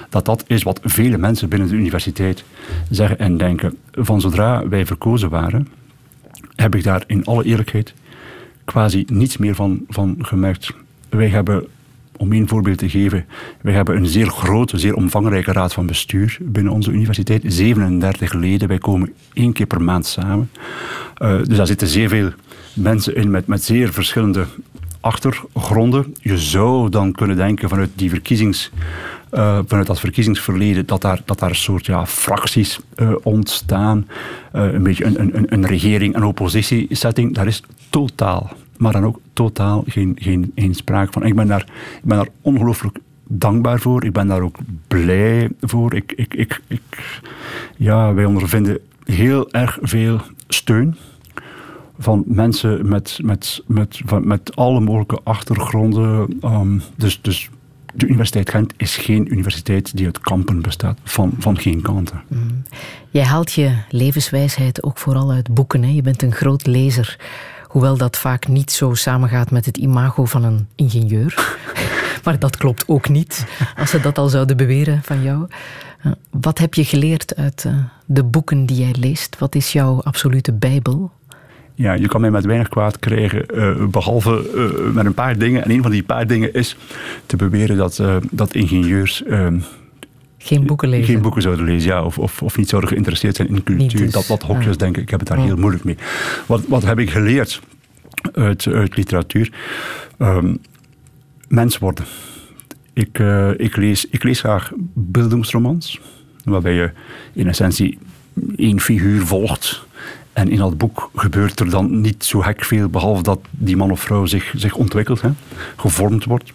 dat 0.08 0.24
dat 0.24 0.44
is 0.46 0.62
wat 0.62 0.80
vele 0.82 1.18
mensen 1.18 1.48
binnen 1.48 1.68
de 1.68 1.74
universiteit 1.74 2.44
zeggen 2.90 3.18
en 3.18 3.36
denken. 3.36 3.76
Van 3.92 4.20
zodra 4.20 4.68
wij 4.68 4.86
verkozen 4.86 5.30
waren, 5.30 5.68
heb 6.56 6.74
ik 6.74 6.82
daar 6.82 7.04
in 7.06 7.24
alle 7.24 7.44
eerlijkheid 7.44 7.94
quasi 8.64 9.04
niets 9.08 9.36
meer 9.36 9.54
van, 9.54 9.84
van 9.88 10.16
gemerkt. 10.18 10.70
Wij 11.08 11.28
hebben, 11.28 11.66
om 12.22 12.32
één 12.32 12.48
voorbeeld 12.48 12.78
te 12.78 12.88
geven, 12.88 13.24
wij 13.60 13.72
hebben 13.72 13.96
een 13.96 14.06
zeer 14.06 14.26
grote, 14.26 14.78
zeer 14.78 14.94
omvangrijke 14.94 15.52
raad 15.52 15.72
van 15.72 15.86
bestuur 15.86 16.38
binnen 16.40 16.72
onze 16.72 16.90
universiteit. 16.90 17.42
37 17.46 18.32
leden, 18.32 18.68
wij 18.68 18.78
komen 18.78 19.12
één 19.32 19.52
keer 19.52 19.66
per 19.66 19.82
maand 19.82 20.06
samen. 20.06 20.50
Uh, 21.22 21.38
dus 21.38 21.56
daar 21.56 21.66
zitten 21.66 21.88
zeer 21.88 22.08
veel 22.08 22.30
mensen 22.74 23.16
in 23.16 23.30
met, 23.30 23.46
met 23.46 23.62
zeer 23.62 23.92
verschillende 23.92 24.44
achtergronden. 25.00 26.14
Je 26.20 26.38
zou 26.38 26.88
dan 26.88 27.12
kunnen 27.12 27.36
denken 27.36 27.68
vanuit 27.68 27.90
die 27.94 28.10
verkiezings... 28.10 28.70
Uh, 29.32 29.58
vanuit 29.66 29.86
dat 29.86 30.00
verkiezingsverleden, 30.00 30.86
dat 30.86 31.00
daar, 31.00 31.20
dat 31.24 31.38
daar 31.38 31.48
een 31.48 31.56
soort 31.56 31.86
ja, 31.86 32.06
fracties 32.06 32.80
uh, 32.96 33.12
ontstaan. 33.22 34.08
Een 34.52 34.82
beetje 34.82 35.04
een, 35.04 35.36
een, 35.36 35.52
een 35.52 35.66
regering- 35.66 36.14
en 36.14 36.24
oppositiesetting. 36.24 37.34
Daar 37.34 37.46
is 37.46 37.62
totaal, 37.90 38.52
maar 38.82 38.92
dan 38.92 39.04
ook 39.04 39.20
totaal 39.32 39.84
geen, 39.86 40.16
geen, 40.20 40.52
geen 40.54 40.74
sprake 40.74 41.12
van. 41.12 41.24
ik 41.24 41.34
ben 41.34 41.46
daar, 41.46 41.62
ik 41.96 42.04
ben 42.04 42.16
daar 42.16 42.28
ongelooflijk 42.40 42.98
dankbaar 43.28 43.80
voor. 43.80 44.04
Ik 44.04 44.12
ben 44.12 44.26
daar 44.26 44.42
ook 44.42 44.56
blij 44.88 45.50
voor. 45.60 45.94
Ik, 45.94 46.12
ik, 46.16 46.34
ik, 46.34 46.60
ik, 46.66 46.80
ja, 47.76 48.14
wij 48.14 48.24
ondervinden 48.24 48.78
heel 49.04 49.50
erg 49.50 49.78
veel 49.82 50.20
steun 50.48 50.96
van 51.98 52.22
mensen 52.26 52.88
met, 52.88 53.18
met, 53.22 53.62
met, 53.66 54.00
met 54.22 54.56
alle 54.56 54.80
mogelijke 54.80 55.20
achtergronden. 55.22 56.38
Um, 56.44 56.82
dus, 56.96 57.20
dus 57.22 57.50
de 57.94 58.06
Universiteit 58.06 58.50
Gent 58.50 58.72
is 58.76 58.96
geen 58.96 59.32
universiteit 59.32 59.96
die 59.96 60.06
uit 60.06 60.20
kampen 60.20 60.62
bestaat, 60.62 60.98
van, 61.04 61.34
van 61.38 61.58
geen 61.58 61.80
kanten. 61.80 62.22
Mm. 62.28 62.62
Jij 63.10 63.24
haalt 63.24 63.52
je 63.52 63.76
levenswijsheid 63.90 64.82
ook 64.82 64.98
vooral 64.98 65.30
uit 65.30 65.54
boeken. 65.54 65.82
Hè? 65.82 65.90
Je 65.90 66.02
bent 66.02 66.22
een 66.22 66.32
groot 66.32 66.66
lezer. 66.66 67.18
Hoewel 67.72 67.96
dat 67.96 68.18
vaak 68.18 68.48
niet 68.48 68.70
zo 68.70 68.94
samengaat 68.94 69.50
met 69.50 69.66
het 69.66 69.76
imago 69.76 70.24
van 70.24 70.44
een 70.44 70.66
ingenieur. 70.74 71.56
maar 72.24 72.38
dat 72.38 72.56
klopt 72.56 72.84
ook 72.88 73.08
niet, 73.08 73.46
als 73.76 73.90
ze 73.90 74.00
dat 74.00 74.18
al 74.18 74.28
zouden 74.28 74.56
beweren 74.56 75.02
van 75.02 75.22
jou. 75.22 75.46
Eh, 76.02 76.12
wat 76.30 76.58
heb 76.58 76.74
je 76.74 76.84
geleerd 76.84 77.36
uit 77.36 77.64
eh, 77.64 77.74
de 78.06 78.24
boeken 78.24 78.66
die 78.66 78.76
jij 78.76 78.94
leest? 78.98 79.38
Wat 79.38 79.54
is 79.54 79.72
jouw 79.72 80.02
absolute 80.02 80.52
bijbel? 80.52 81.10
Ja, 81.74 81.92
je 81.92 82.08
kan 82.08 82.20
mij 82.20 82.30
met 82.30 82.44
weinig 82.44 82.68
kwaad 82.68 82.98
krijgen, 82.98 83.44
uh, 83.54 83.86
behalve 83.86 84.90
met 84.94 85.06
een 85.06 85.14
paar 85.14 85.38
dingen. 85.38 85.64
En 85.64 85.70
een 85.70 85.82
van 85.82 85.90
die 85.90 86.02
paar 86.02 86.26
dingen 86.26 86.54
is 86.54 86.76
te 87.26 87.36
beweren 87.36 87.76
dat, 87.76 88.02
dat 88.30 88.54
ingenieurs. 88.54 89.22
Ehm, 90.42 90.54
geen 90.54 90.66
boeken 90.66 90.88
lezen. 90.88 91.06
Geen 91.06 91.22
boeken 91.22 91.42
zouden 91.42 91.64
lezen, 91.64 91.90
ja. 91.90 92.04
Of, 92.04 92.18
of, 92.18 92.42
of 92.42 92.56
niet 92.56 92.68
zouden 92.68 92.90
geïnteresseerd 92.90 93.36
zijn 93.36 93.48
in 93.48 93.62
cultuur. 93.62 94.00
Dus. 94.00 94.12
Dat 94.12 94.26
wat 94.26 94.42
hokjes, 94.42 94.72
ah. 94.72 94.78
denk 94.78 94.96
ik. 94.96 95.02
Ik 95.02 95.10
heb 95.10 95.20
het 95.20 95.28
daar 95.28 95.38
heel 95.38 95.56
moeilijk 95.56 95.84
mee. 95.84 95.96
Wat, 96.46 96.62
wat 96.68 96.82
heb 96.82 96.98
ik 96.98 97.10
geleerd 97.10 97.60
uit, 98.32 98.66
uit 98.66 98.96
literatuur? 98.96 99.52
Um, 100.18 100.58
mens 101.48 101.78
worden. 101.78 102.04
Ik, 102.92 103.18
ik, 103.56 103.76
lees, 103.76 104.06
ik 104.06 104.22
lees 104.22 104.40
graag 104.40 104.72
beeldingsromans. 104.94 106.00
Waarbij 106.44 106.72
je 106.72 106.90
in 107.32 107.48
essentie 107.48 107.98
één 108.56 108.80
figuur 108.80 109.26
volgt 109.26 109.84
en 110.32 110.48
in 110.48 110.58
dat 110.58 110.78
boek 110.78 111.10
gebeurt 111.14 111.60
er 111.60 111.70
dan 111.70 112.00
niet 112.00 112.24
zo 112.24 112.42
hek 112.42 112.64
veel, 112.64 112.88
behalve 112.88 113.22
dat 113.22 113.40
die 113.50 113.76
man 113.76 113.90
of 113.90 114.00
vrouw 114.00 114.26
zich, 114.26 114.54
zich 114.56 114.74
ontwikkelt, 114.74 115.20
hè, 115.20 115.30
gevormd 115.76 116.24
wordt. 116.24 116.52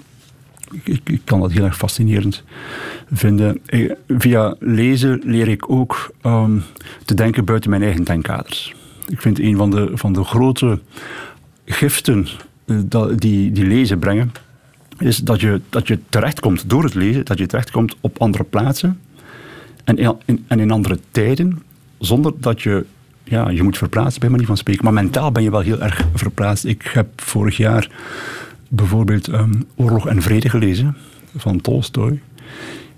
Ik, 0.72 1.00
ik, 1.04 1.22
kan 1.24 1.40
dat 1.40 1.52
heel 1.52 1.64
erg 1.64 1.78
fascinerend 1.78 2.44
vinden. 3.12 3.60
Eh, 3.66 3.92
via 4.08 4.56
lezen 4.60 5.22
leer 5.24 5.48
ik 5.48 5.70
ook 5.70 6.12
um, 6.26 6.64
te 7.06 7.14
denken 7.14 7.46
buiten 7.46 7.70
mijn 7.70 7.84
eigen 7.84 8.04
denkkaders. 8.04 8.76
Ik 9.08 9.22
vind 9.22 9.40
een 9.40 9.58
van 9.58 9.70
de, 9.70 9.92
van 9.94 10.14
de 10.14 10.24
grote 10.24 10.80
giften 11.66 12.28
uh, 12.66 12.80
die, 13.16 13.52
die 13.52 13.66
lezen 13.66 14.00
brengen, 14.00 14.32
is 14.98 15.18
dat 15.18 15.42
je, 15.42 15.62
dat 15.70 15.88
je 15.88 16.00
terechtkomt 16.10 16.70
door 16.70 16.84
het 16.84 16.94
lezen, 16.94 17.26
dat 17.26 17.38
je 17.38 17.46
terechtkomt 17.46 17.96
op 18.02 18.18
andere 18.18 18.44
plaatsen 18.44 19.00
en 19.84 19.98
in, 20.26 20.46
en 20.48 20.60
in 20.60 20.72
andere 20.72 21.00
tijden, 21.12 21.64
zonder 22.00 22.34
dat 22.40 22.62
je 22.62 22.86
ja, 23.24 23.50
je 23.50 23.64
moet 23.64 23.78
verplaatsen 23.78 24.20
bij 24.20 24.30
manier 24.30 24.46
van 24.46 24.58
spreken. 24.58 24.84
Maar 24.84 24.94
mentaal 24.94 25.32
ben 25.32 25.44
je 25.44 25.52
wel 25.52 25.60
heel 25.60 25.82
erg 25.82 26.08
verplaatst. 26.14 26.66
Ik 26.66 26.82
heb 26.94 27.08
vorig 27.22 27.58
jaar 27.58 27.90
bijvoorbeeld 28.70 29.28
um, 29.28 29.66
Oorlog 29.76 30.08
en 30.08 30.22
Vrede 30.22 30.50
gelezen 30.50 30.98
van 31.36 31.62
Tolstoy. 31.62 32.22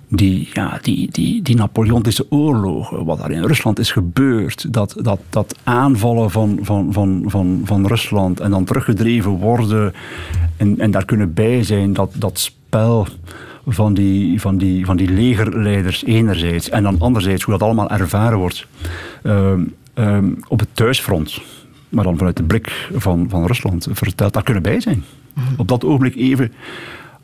Die, 0.07 0.49
ja, 0.53 0.79
die, 0.81 1.11
die, 1.11 1.41
die 1.41 1.55
Napoleontische 1.55 2.25
oorlogen, 2.29 3.05
wat 3.05 3.17
daar 3.17 3.31
in 3.31 3.43
Rusland 3.43 3.79
is 3.79 3.91
gebeurd, 3.91 4.73
dat, 4.73 4.95
dat, 5.01 5.19
dat 5.29 5.55
aanvallen 5.63 6.31
van, 6.31 6.59
van, 6.61 6.93
van, 6.93 7.23
van, 7.25 7.61
van 7.63 7.87
Rusland 7.87 8.39
en 8.39 8.51
dan 8.51 8.65
teruggedreven 8.65 9.31
worden 9.31 9.93
en, 10.57 10.79
en 10.79 10.91
daar 10.91 11.05
kunnen 11.05 11.33
bij 11.33 11.63
zijn, 11.63 11.93
dat, 11.93 12.11
dat 12.15 12.39
spel 12.39 13.07
van 13.67 13.93
die, 13.93 14.41
van, 14.41 14.57
die, 14.57 14.85
van 14.85 14.97
die 14.97 15.09
legerleiders 15.09 16.03
enerzijds 16.03 16.69
en 16.69 16.83
dan 16.83 16.99
anderzijds 16.99 17.43
hoe 17.43 17.53
dat 17.53 17.63
allemaal 17.63 17.89
ervaren 17.89 18.37
wordt. 18.37 18.67
Ehm, 19.23 19.61
Ehm, 19.99 20.31
op 20.47 20.59
het 20.59 20.69
thuisfront, 20.73 21.41
maar 21.89 22.03
dan 22.03 22.17
vanuit 22.17 22.37
de 22.37 22.43
blik 22.43 22.89
van, 22.93 23.25
van 23.29 23.45
Rusland, 23.45 23.87
vertelt, 23.91 24.33
daar 24.33 24.43
kunnen 24.43 24.63
bij 24.63 24.79
zijn. 24.79 25.03
Op 25.57 25.67
dat 25.67 25.83
ogenblik 25.83 26.15
even 26.15 26.51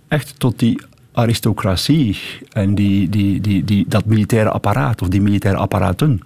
echt 0.07 0.39
tot 0.39 0.59
die 0.59 0.81
aristocratie 1.11 2.17
en 2.51 2.75
die, 2.75 3.09
die, 3.09 3.41
die, 3.41 3.63
die, 3.63 3.85
dat 3.87 4.05
militaire 4.05 4.49
apparaat 4.49 5.01
of 5.01 5.07
die 5.07 5.21
militaire 5.21 5.59
apparaten 5.59 6.21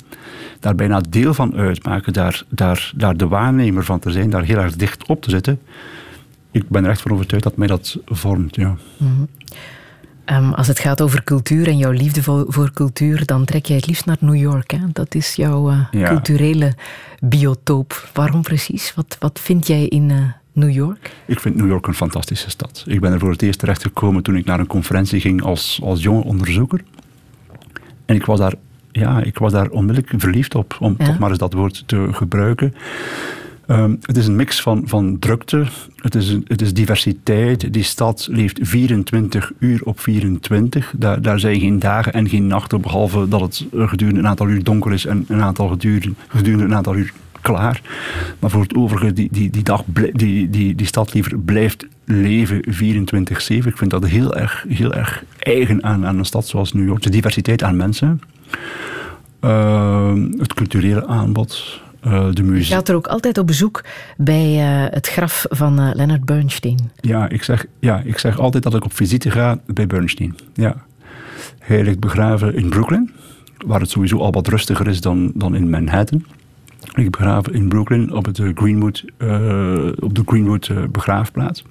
daar 0.59 0.75
bijna 0.75 1.01
deel 1.09 1.33
van 1.33 1.55
uitmaken, 1.55 2.13
daar, 2.13 2.43
daar, 2.49 2.91
daar 2.95 3.17
de 3.17 3.27
waarnemer 3.27 3.85
van 3.85 3.99
te 3.99 4.11
zijn, 4.11 4.29
daar 4.29 4.43
heel 4.43 4.57
erg 4.57 4.75
dicht 4.75 5.07
op 5.07 5.21
te 5.21 5.29
zitten. 5.29 5.59
Ik 6.51 6.69
ben 6.69 6.83
er 6.83 6.89
echt 6.89 7.01
van 7.01 7.11
overtuigd 7.11 7.43
dat 7.43 7.57
mij 7.57 7.67
dat 7.67 7.97
vormt. 8.05 8.55
Ja. 8.55 8.75
Mhm. 8.97 9.23
Ehm, 10.25 10.51
als 10.51 10.67
het 10.67 10.79
gaat 10.79 11.01
over 11.01 11.23
cultuur 11.23 11.67
en 11.67 11.77
jouw 11.77 11.91
liefde 11.91 12.23
voor, 12.23 12.71
cultuur, 12.73 13.25
dan 13.25 13.45
trek 13.45 13.65
jij 13.65 13.75
het 13.75 13.87
liefst 13.87 14.05
naar 14.05 14.17
New 14.19 14.35
York. 14.35 14.71
Hè? 14.71 14.79
Dat 14.93 15.15
is 15.15 15.35
jouw 15.35 15.71
uh, 15.71 16.03
culturele 16.03 16.73
biotoop. 17.19 18.09
Waarom 18.13 18.41
precies? 18.41 18.93
Wat, 18.95 19.17
wat 19.19 19.39
vind 19.39 19.67
jij 19.67 19.85
in 19.85 20.09
uh, 20.09 20.17
New 20.53 20.71
York? 20.71 21.11
Ik 21.25 21.39
vind 21.39 21.55
New 21.55 21.67
York 21.67 21.87
een 21.87 21.93
fantastische 21.93 22.49
stad. 22.49 22.83
Ik 22.87 22.99
ben 22.99 23.13
er 23.13 23.19
voor 23.19 23.31
het 23.31 23.41
eerst 23.41 23.59
terechtgekomen 23.59 24.23
toen 24.23 24.35
ik 24.35 24.45
naar 24.45 24.59
een 24.59 24.67
conferentie 24.67 25.19
ging 25.19 25.43
als, 25.43 25.79
als 25.83 26.03
jonge 26.03 26.23
onderzoeker. 26.23 26.83
En 28.05 28.15
ik 28.15 28.25
was 28.25 28.39
daar, 28.39 28.53
ja, 28.91 29.21
ik 29.21 29.37
was 29.37 29.51
daar 29.51 29.69
onmiddellijk 29.69 30.13
verliefd 30.21 30.55
op, 30.55 30.77
om 30.79 30.97
toch 30.97 31.19
maar 31.19 31.29
eens 31.29 31.39
dat 31.39 31.53
woord 31.53 31.83
te 31.85 32.07
gebruiken. 32.11 32.73
Um, 33.67 33.99
het 34.01 34.17
is 34.17 34.27
een 34.27 34.35
mix 34.35 34.61
van, 34.61 34.81
van 34.85 35.19
drukte, 35.19 35.65
het 35.95 36.15
is, 36.15 36.37
het 36.43 36.61
is 36.61 36.73
diversiteit. 36.73 37.73
Die 37.73 37.83
stad 37.83 38.27
leeft 38.31 38.59
24 38.61 39.51
uur 39.59 39.81
op 39.83 39.99
24. 39.99 40.93
Daar, 40.97 41.21
daar 41.21 41.39
zijn 41.39 41.59
geen 41.59 41.79
dagen 41.79 42.13
en 42.13 42.29
geen 42.29 42.47
nachten, 42.47 42.81
behalve 42.81 43.27
dat 43.27 43.41
het 43.41 43.65
gedurende 43.71 44.19
een 44.19 44.27
aantal 44.27 44.47
uur 44.47 44.63
donker 44.63 44.93
is 44.93 45.05
en 45.05 45.25
een 45.27 45.41
aantal 45.41 45.67
gedurende, 45.67 46.15
gedurende 46.27 46.65
een 46.65 46.75
aantal 46.75 46.95
uur 46.95 47.13
klaar. 47.51 47.81
Maar 48.39 48.49
voor 48.49 48.61
het 48.61 48.75
overige, 48.75 49.13
die, 49.13 49.29
die, 49.31 49.49
die, 49.49 49.63
dag, 49.63 49.83
die, 50.13 50.49
die, 50.49 50.75
die 50.75 50.87
stad 50.87 51.13
liever 51.13 51.39
blijft 51.39 51.85
leven 52.05 52.61
24-7. 52.67 52.71
Ik 53.47 53.77
vind 53.77 53.89
dat 53.89 54.05
heel 54.05 54.35
erg, 54.35 54.65
heel 54.67 54.93
erg 54.93 55.23
eigen 55.39 55.83
aan, 55.83 56.05
aan 56.05 56.17
een 56.17 56.25
stad 56.25 56.47
zoals 56.47 56.73
New 56.73 56.87
York. 56.87 57.01
De 57.01 57.09
diversiteit 57.09 57.63
aan 57.63 57.75
mensen. 57.75 58.21
Uh, 59.41 60.13
het 60.37 60.53
culturele 60.53 61.07
aanbod. 61.07 61.81
Uh, 62.07 62.27
de 62.33 62.43
muziek. 62.43 62.67
Je 62.67 62.73
gaat 62.73 62.89
er 62.89 62.95
ook 62.95 63.07
altijd 63.07 63.37
op 63.37 63.47
bezoek 63.47 63.83
bij 64.17 64.53
uh, 64.55 64.91
het 64.91 65.07
graf 65.07 65.45
van 65.49 65.93
Leonard 65.95 66.25
Bernstein. 66.25 66.91
Ja 67.01 67.29
ik, 67.29 67.43
zeg, 67.43 67.65
ja, 67.79 68.01
ik 68.05 68.17
zeg 68.17 68.39
altijd 68.39 68.63
dat 68.63 68.75
ik 68.75 68.85
op 68.85 68.93
visite 68.93 69.31
ga 69.31 69.59
bij 69.65 69.87
Bernstein. 69.87 70.35
Ja. 70.53 70.75
Hij 71.59 71.83
ligt 71.83 71.99
begraven 71.99 72.55
in 72.55 72.69
Brooklyn, 72.69 73.11
waar 73.65 73.79
het 73.79 73.89
sowieso 73.89 74.17
al 74.17 74.31
wat 74.31 74.47
rustiger 74.47 74.87
is 74.87 75.01
dan, 75.01 75.31
dan 75.35 75.55
in 75.55 75.69
Manhattan. 75.69 76.25
Ligt 76.93 77.11
begraven 77.11 77.53
in 77.53 77.67
Brooklyn 77.67 78.13
op, 78.13 78.25
het 78.25 78.41
Greenwood, 78.55 79.03
op 79.99 80.15
de 80.15 80.21
Greenwood 80.25 80.71
begraafplaats. 80.91 81.63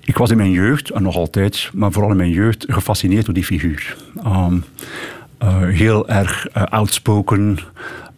Ik 0.00 0.16
was 0.16 0.30
in 0.30 0.36
mijn 0.36 0.50
jeugd, 0.50 0.90
en 0.90 1.02
nog 1.02 1.16
altijd, 1.16 1.70
maar 1.74 1.92
vooral 1.92 2.10
in 2.10 2.16
mijn 2.16 2.30
jeugd, 2.30 2.64
gefascineerd 2.68 3.24
door 3.24 3.34
die 3.34 3.44
figuur. 3.44 3.96
Um, 4.26 4.64
heel 5.64 6.08
erg 6.08 6.52
outspoken, 6.52 7.58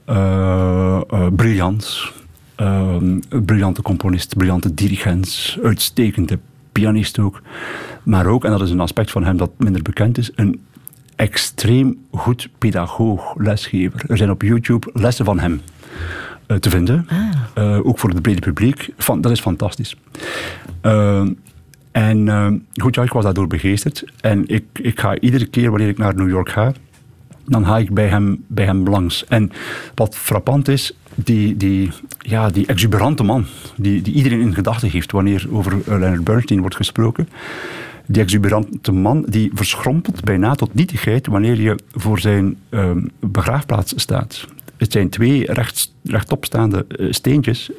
uh, 0.08 1.00
briljant. 1.36 2.12
Uh, 2.60 2.96
briljante 3.44 3.82
componist, 3.82 4.36
briljante 4.36 4.74
dirigent, 4.74 5.58
uitstekende 5.62 6.38
pianist 6.72 7.18
ook. 7.18 7.42
Maar 8.02 8.26
ook, 8.26 8.44
en 8.44 8.50
dat 8.50 8.60
is 8.62 8.70
een 8.70 8.80
aspect 8.80 9.10
van 9.10 9.24
hem 9.24 9.36
dat 9.36 9.50
minder 9.56 9.82
bekend 9.82 10.18
is, 10.18 10.30
een 10.34 10.60
extreem 11.16 11.98
goed 12.10 12.48
pedagoog, 12.58 13.34
lesgever. 13.36 14.04
Er 14.08 14.16
zijn 14.16 14.30
op 14.30 14.42
YouTube 14.42 14.90
lessen 14.92 15.24
van 15.24 15.38
hem 15.38 15.60
te 16.60 16.70
vinden. 16.70 17.08
Ah. 17.54 17.86
ook 17.86 17.98
voor 17.98 18.10
het 18.10 18.22
brede 18.22 18.40
publiek. 18.40 18.88
Van, 18.96 19.20
dat 19.20 19.32
is 19.32 19.40
fantastisch. 19.40 19.96
en 21.92 22.66
goed, 22.80 22.94
ja, 22.94 23.02
ik 23.02 23.12
was 23.12 23.24
daardoor 23.24 23.46
begeesterd. 23.46 24.04
En 24.20 24.48
ik, 24.48 24.64
ik 24.72 25.00
ga 25.00 25.18
iedere 25.18 25.46
keer 25.46 25.70
wanneer 25.70 25.88
ik 25.88 25.98
naar 25.98 26.14
New 26.14 26.28
York 26.28 26.48
ga, 26.48 26.72
dan 27.46 27.66
ga 27.66 27.78
ik 27.78 27.94
bij 27.94 28.08
hem, 28.08 28.44
bij 28.46 28.64
hem 28.64 28.88
langs. 28.88 29.24
En 29.26 29.52
wat 29.94 30.16
frappant 30.16 30.68
is, 30.68 30.96
die, 31.14 31.56
die, 31.56 31.90
ja, 32.18 32.48
die 32.48 32.66
exuberante 32.66 33.22
man, 33.22 33.46
die, 33.76 34.02
die 34.02 34.14
iedereen 34.14 34.40
in 34.40 34.54
gedachten 34.54 34.90
heeft 34.90 35.12
wanneer 35.12 35.46
over 35.50 35.76
Leonard 35.86 36.24
Bernstein 36.24 36.60
wordt 36.60 36.76
gesproken. 36.76 37.28
Die 38.06 38.22
exuberante 38.22 38.92
man 38.92 39.24
die 39.28 39.50
verschrompelt 39.54 40.24
bijna 40.24 40.54
tot 40.54 40.74
nietigheid 40.74 41.26
wanneer 41.26 41.60
je 41.60 41.78
voor 41.90 42.18
zijn 42.18 42.56
ehm, 42.68 43.06
begraafplaats 43.20 43.92
staat. 43.96 44.46
Het 44.86 44.94
zijn 44.94 45.10
twee 45.10 45.52
recht, 45.52 45.92
rechtopstaande 46.04 46.86
uh, 46.88 47.12
steentjes 47.12 47.70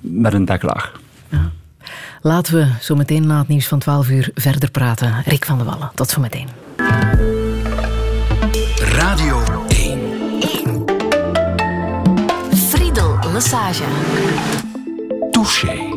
met 0.00 0.32
een 0.32 0.44
deklaag. 0.44 1.00
Ja. 1.28 1.50
Laten 2.20 2.54
we 2.54 2.66
zo 2.80 2.94
meteen 2.94 3.26
na 3.26 3.38
het 3.38 3.48
nieuws 3.48 3.68
van 3.68 3.78
12 3.78 4.10
uur 4.10 4.30
verder 4.34 4.70
praten. 4.70 5.22
Rick 5.24 5.44
van 5.44 5.56
der 5.56 5.66
Wallen, 5.66 5.90
tot 5.94 6.10
zometeen. 6.10 6.48
Radio 8.78 9.42
1. 9.68 10.00
1. 10.40 10.84
Friedel 12.54 13.18
Lassage. 13.32 13.84
Touché. 15.30 15.92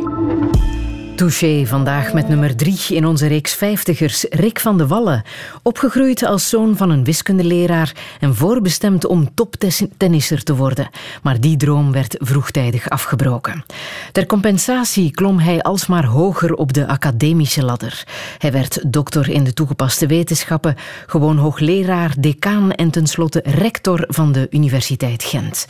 Touché 1.15 1.65
vandaag 1.65 2.13
met 2.13 2.27
nummer 2.27 2.55
drie 2.55 2.79
in 2.89 3.05
onze 3.05 3.27
reeks 3.27 3.53
vijftigers, 3.53 4.25
Rick 4.29 4.59
van 4.59 4.77
de 4.77 4.87
Wallen. 4.87 5.23
Opgegroeid 5.63 6.23
als 6.23 6.49
zoon 6.49 6.77
van 6.77 6.89
een 6.89 7.03
wiskundeleraar 7.03 7.95
en 8.19 8.35
voorbestemd 8.35 9.05
om 9.05 9.33
toptennisser 9.33 10.43
te 10.43 10.55
worden. 10.55 10.89
Maar 11.21 11.39
die 11.39 11.57
droom 11.57 11.91
werd 11.91 12.15
vroegtijdig 12.19 12.89
afgebroken. 12.89 13.65
Ter 14.11 14.25
compensatie 14.25 15.11
klom 15.11 15.39
hij 15.39 15.61
alsmaar 15.61 16.05
hoger 16.05 16.53
op 16.53 16.73
de 16.73 16.87
academische 16.87 17.65
ladder. 17.65 18.03
Hij 18.37 18.51
werd 18.51 18.91
dokter 18.93 19.29
in 19.29 19.43
de 19.43 19.53
toegepaste 19.53 20.07
wetenschappen, 20.07 20.75
gewoon 21.05 21.37
hoogleraar, 21.37 22.13
decaan 22.19 22.71
en 22.71 22.91
tenslotte 22.91 23.41
rector 23.43 24.03
van 24.07 24.31
de 24.31 24.47
Universiteit 24.49 25.23
Gent. 25.23 25.65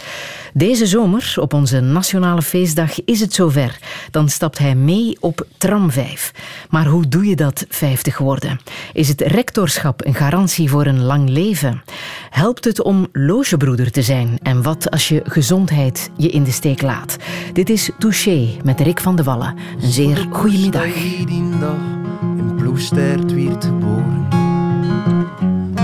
Deze 0.53 0.85
zomer, 0.85 1.33
op 1.39 1.53
onze 1.53 1.79
nationale 1.79 2.41
feestdag, 2.41 3.03
is 3.03 3.19
het 3.19 3.33
zover. 3.33 3.77
Dan 4.11 4.29
stapt 4.29 4.57
hij 4.57 4.75
mee 4.75 5.17
op 5.19 5.33
tram 5.57 5.91
5. 5.91 6.31
Maar 6.69 6.85
hoe 6.85 7.07
doe 7.07 7.25
je 7.25 7.35
dat 7.35 7.65
50 7.69 8.17
worden? 8.17 8.59
Is 8.93 9.07
het 9.07 9.21
rectorschap 9.21 10.05
een 10.05 10.13
garantie 10.13 10.69
voor 10.69 10.85
een 10.85 11.01
lang 11.01 11.29
leven? 11.29 11.83
Helpt 12.29 12.65
het 12.65 12.81
om 12.81 13.07
logebroeder 13.11 13.91
te 13.91 14.01
zijn? 14.01 14.39
En 14.43 14.61
wat 14.61 14.91
als 14.91 15.07
je 15.07 15.21
gezondheid 15.23 16.09
je 16.17 16.29
in 16.29 16.43
de 16.43 16.51
steek 16.51 16.81
laat? 16.81 17.17
Dit 17.53 17.69
is 17.69 17.89
Touché 17.99 18.47
met 18.63 18.79
Rick 18.79 18.99
van 18.99 19.15
de 19.15 19.23
Wallen. 19.23 19.55
Een 19.81 19.91
zeer 19.91 20.27
goede 20.29 20.57
middag. 20.57 20.85
in 20.85 22.55
Ploestert 22.57 23.33
werd 23.33 23.65
geboren. 23.65 24.27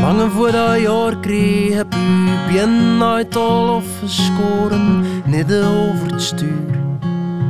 Lange 0.02 0.30
voor 0.30 0.52
dat 0.52 0.80
jaar 0.80 1.18
kreeg 1.20 1.74
heb 1.74 1.93
u 1.93 2.52
bien 2.52 3.04
uit 3.04 3.36
al 3.36 3.76
afgescoren, 3.76 5.06
midden 5.26 5.66
over 5.66 6.12
het 6.12 6.22
stuur 6.22 6.80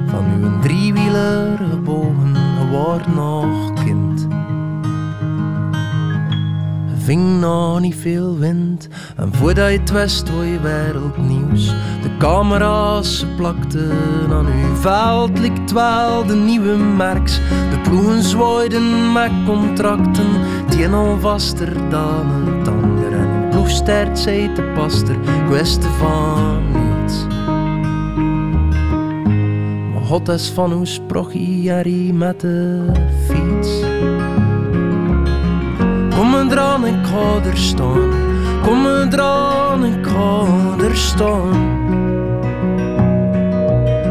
van 0.07 0.25
uw 0.41 0.59
driewieler 1.11 1.57
gebogen, 1.69 2.35
nog 3.15 3.73
kind. 3.83 4.27
Ving 6.97 7.39
nog 7.39 7.79
niet 7.79 7.95
veel 7.95 8.37
wind 8.37 8.87
en 9.15 9.33
voordat 9.33 9.71
je 9.71 9.79
het 9.79 9.91
wist 9.91 10.27
je 10.27 10.59
wereldnieuws. 10.61 11.67
De 12.01 12.17
camera's 12.17 13.25
plakten 13.37 13.91
aan 14.31 14.45
uw 14.45 14.75
veld, 14.75 15.39
likt 15.39 15.71
wel 15.71 16.25
de 16.25 16.35
nieuwe 16.35 16.75
merks. 16.75 17.35
De 17.69 17.79
ploegen 17.83 18.23
zwaaiden 18.23 19.11
met 19.11 19.31
contracten, 19.45 20.27
die 20.69 20.87
al 20.87 21.19
vaster 21.19 21.89
dan 21.89 22.25
het 22.27 22.67
ander. 22.67 23.11
En 23.11 23.27
een 23.27 23.49
ploegstert 23.49 24.19
zei 24.19 24.53
de 24.53 24.71
paster, 24.75 25.15
kwestie 25.47 25.89
van 25.89 26.80
God 30.11 30.29
is 30.29 30.49
van 30.49 30.71
hoe 30.71 30.85
sprochie 30.85 32.13
met 32.13 32.39
de 32.39 32.85
fiets. 33.25 33.79
Kom 36.15 36.29
me 36.29 36.45
eraan 36.49 36.85
en 36.85 37.05
ga 37.05 37.49
er 37.49 37.57
staan. 37.57 38.09
Kom 38.61 38.81
me 38.81 39.07
eraan 39.11 39.83
en 39.83 40.05
ga 40.05 40.45
er 40.83 40.97
staan. 40.97 41.53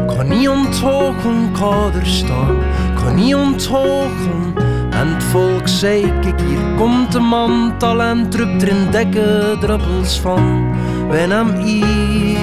Kan 0.07 0.27
niet 0.27 0.49
onthogen, 0.49 1.55
ga 1.55 1.89
er 1.99 2.05
staan. 2.05 2.57
Kan 2.95 3.15
niet 3.15 3.35
onthogen. 3.35 4.53
En 4.89 5.07
het 5.07 5.23
volk 5.23 5.67
zei, 5.67 6.19
kijk 6.21 6.41
hier 6.41 6.75
komt 6.77 7.11
de 7.11 7.19
man, 7.19 7.73
talent 7.77 8.31
drukt 8.31 8.61
er 8.61 8.67
in 8.67 8.91
dekken 8.91 9.59
druppels 9.59 10.19
van. 10.19 10.75
Wij 11.07 11.27
hem 11.27 11.55
hier 11.55 12.37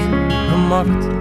gemaakt. 0.50 1.17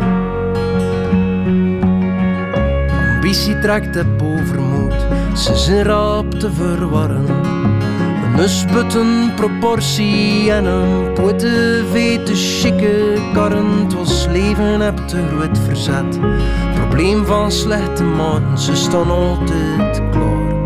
Ambitie 3.28 3.60
trekt 3.60 3.96
heb 3.96 4.22
overmoed, 4.22 5.06
ze 5.36 5.56
zijn 5.56 5.84
rap 5.84 6.32
te 6.32 6.52
verwarren. 6.52 7.26
Een 8.24 8.40
usputten 8.40 9.34
proportie 9.36 10.52
en 10.52 10.66
een 10.66 11.14
poete 11.14 11.84
vete 11.92 12.36
chique 12.36 13.14
karren. 13.34 13.90
was 13.96 14.28
leven 14.28 14.80
heb 14.80 14.98
te 14.98 15.28
groot 15.28 15.58
verzet. 15.58 16.20
Probleem 16.76 17.26
van 17.26 17.52
slechte 17.52 18.04
man, 18.04 18.60
ze 18.60 18.76
staan 18.76 19.10
altijd 19.10 20.02
klaar. 20.12 20.66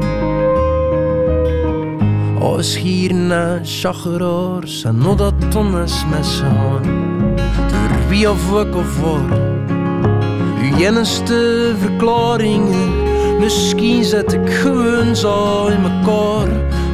Als 2.39 2.78
hier 2.78 3.14
naar 3.14 3.59
chageraars 3.64 4.84
en 4.84 4.97
nog 4.97 5.16
dat 5.16 5.51
tonnes 5.51 6.05
messen 6.09 6.45
gaan. 6.45 6.84
Door 7.55 8.07
wie 8.09 8.30
of 8.30 8.66
ik 8.66 8.76
of 8.76 8.99
waar 8.99 9.81
enigste 10.86 11.74
verklaringen. 11.80 13.40
Misschien 13.40 14.04
zet 14.04 14.34
ik 14.34 14.50
gewoon 14.50 15.16
zo 15.16 15.68
in 15.68 15.82
mekaar. 15.82 16.48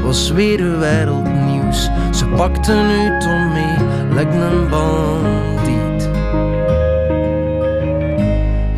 Was 0.04 0.32
weer 0.32 0.80
wereldnieuws. 0.80 1.90
Ze 2.12 2.26
pakten 2.26 2.86
uit 2.86 3.26
om 3.26 3.52
mee, 3.54 3.76
lijkt 4.14 4.34
een 4.34 4.70
bandiet. 4.70 6.10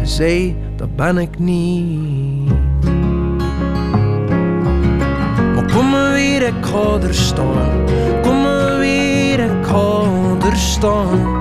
Zei, 0.03 0.55
dat 0.75 0.95
ben 0.95 1.17
ik 1.17 1.39
niet. 1.39 2.51
Maar 5.55 5.71
kom 5.73 5.89
maar 5.89 6.13
weer, 6.13 6.41
ik 6.41 6.65
ga 6.65 7.07
er 7.07 7.13
staan. 7.13 7.85
Kom 8.21 8.41
maar 8.41 8.77
weer, 8.77 9.39
ik 9.39 9.65
ga 9.65 10.01
er 10.49 10.57
staan. 10.57 11.38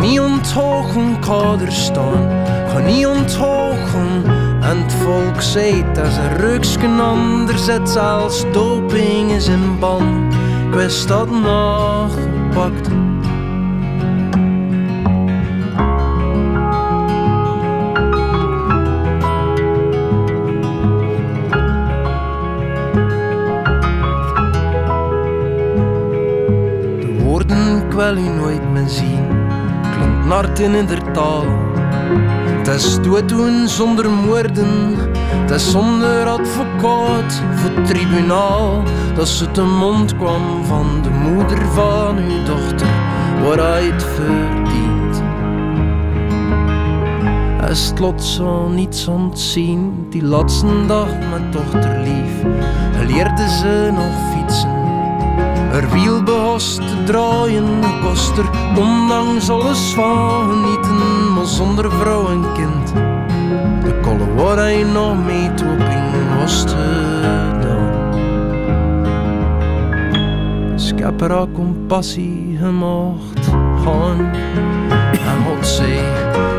Onthogen, 0.00 1.16
ga 1.20 1.56
er 1.60 1.72
staan. 1.72 2.46
Ga 2.68 2.78
niet 2.78 3.06
onthogen. 3.06 4.24
En 4.60 4.82
het 4.82 4.92
volk 4.92 5.40
zei 5.40 5.84
dat 5.92 6.12
ze 6.12 6.28
ruksken 6.28 7.00
anders 7.00 7.64
zet 7.64 7.96
als 7.96 8.44
doping 8.52 9.30
is 9.30 9.48
in 9.48 9.78
ban. 9.78 10.32
Ik 10.66 10.74
wist 10.74 11.08
dat 11.08 11.30
nog 11.30 12.12
gepakt. 12.12 12.84
De 27.00 27.22
woorden 27.24 27.86
ik 27.86 27.92
wil 27.92 28.16
u 28.16 28.28
nooit 28.28 28.72
meer 28.72 28.88
zien 28.88 29.23
narten 30.34 30.74
in 30.74 30.86
der 30.86 31.12
taal. 31.12 31.46
Het 32.58 32.68
is 32.68 32.98
doen 33.26 33.68
zonder 33.68 34.10
moorden, 34.10 34.96
het 35.16 35.50
is 35.50 35.70
zonder 35.70 36.26
advocaat 36.26 37.42
voor 37.54 37.82
tribunaal. 37.82 38.82
Dat 39.14 39.28
ze 39.28 39.50
te 39.50 39.62
mond 39.62 40.16
kwam 40.16 40.64
van 40.64 40.86
de 41.02 41.10
moeder 41.10 41.66
van 41.66 42.16
uw 42.16 42.44
dochter, 42.44 42.86
waar 43.42 43.72
hij 43.72 43.84
het 43.84 44.02
verdient. 44.02 45.22
Is 47.70 47.88
het 47.88 47.98
lot 47.98 48.22
zo 48.22 48.68
niets 48.68 49.06
ontzien, 49.08 50.06
die 50.10 50.24
laatste 50.24 50.86
dag 50.86 51.08
met 51.30 51.52
dochter 51.52 52.00
lief, 52.00 52.32
leerde 53.06 53.48
ze 53.48 53.90
nog 53.92 54.12
fietsen 54.32 54.73
er 55.74 55.90
wiel 55.90 56.22
behost 56.22 56.76
te 56.76 57.04
draaien, 57.04 57.80
kost 58.02 58.38
er 58.38 58.48
ondanks 58.78 59.48
alles 59.50 59.92
van 59.94 60.50
genieten, 60.50 61.32
maar 61.34 61.46
zonder 61.46 61.90
vrouw 61.90 62.28
en 62.28 62.44
kind. 62.52 62.92
De 63.84 64.00
kolle 64.02 64.34
waar 64.34 64.56
hij 64.56 64.82
nog 64.82 65.24
mee 65.24 65.44
in 65.44 66.38
was 66.40 66.64
ik 70.96 71.00
heb 71.00 71.20
er 71.20 71.46
compassie 71.52 72.56
gemaakt 72.60 73.46
gaan. 73.84 74.32
En 75.12 75.44
God 75.46 75.66
zei, 75.66 75.98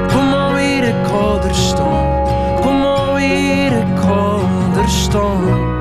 kom 0.07 0.29
maar 0.29 0.53
weer, 0.53 0.83
ik 0.83 1.05
ga 1.05 1.47
er 1.47 1.55
staan. 1.55 2.25
Kom 2.61 2.77
maar 2.79 3.13
weer, 3.13 3.71
ik 3.71 3.99
ga 3.99 4.37
er 4.81 4.89
staan. 4.89 5.74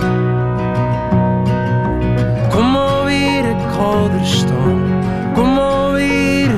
Kom 5.34 5.58
alweer. 5.58 6.50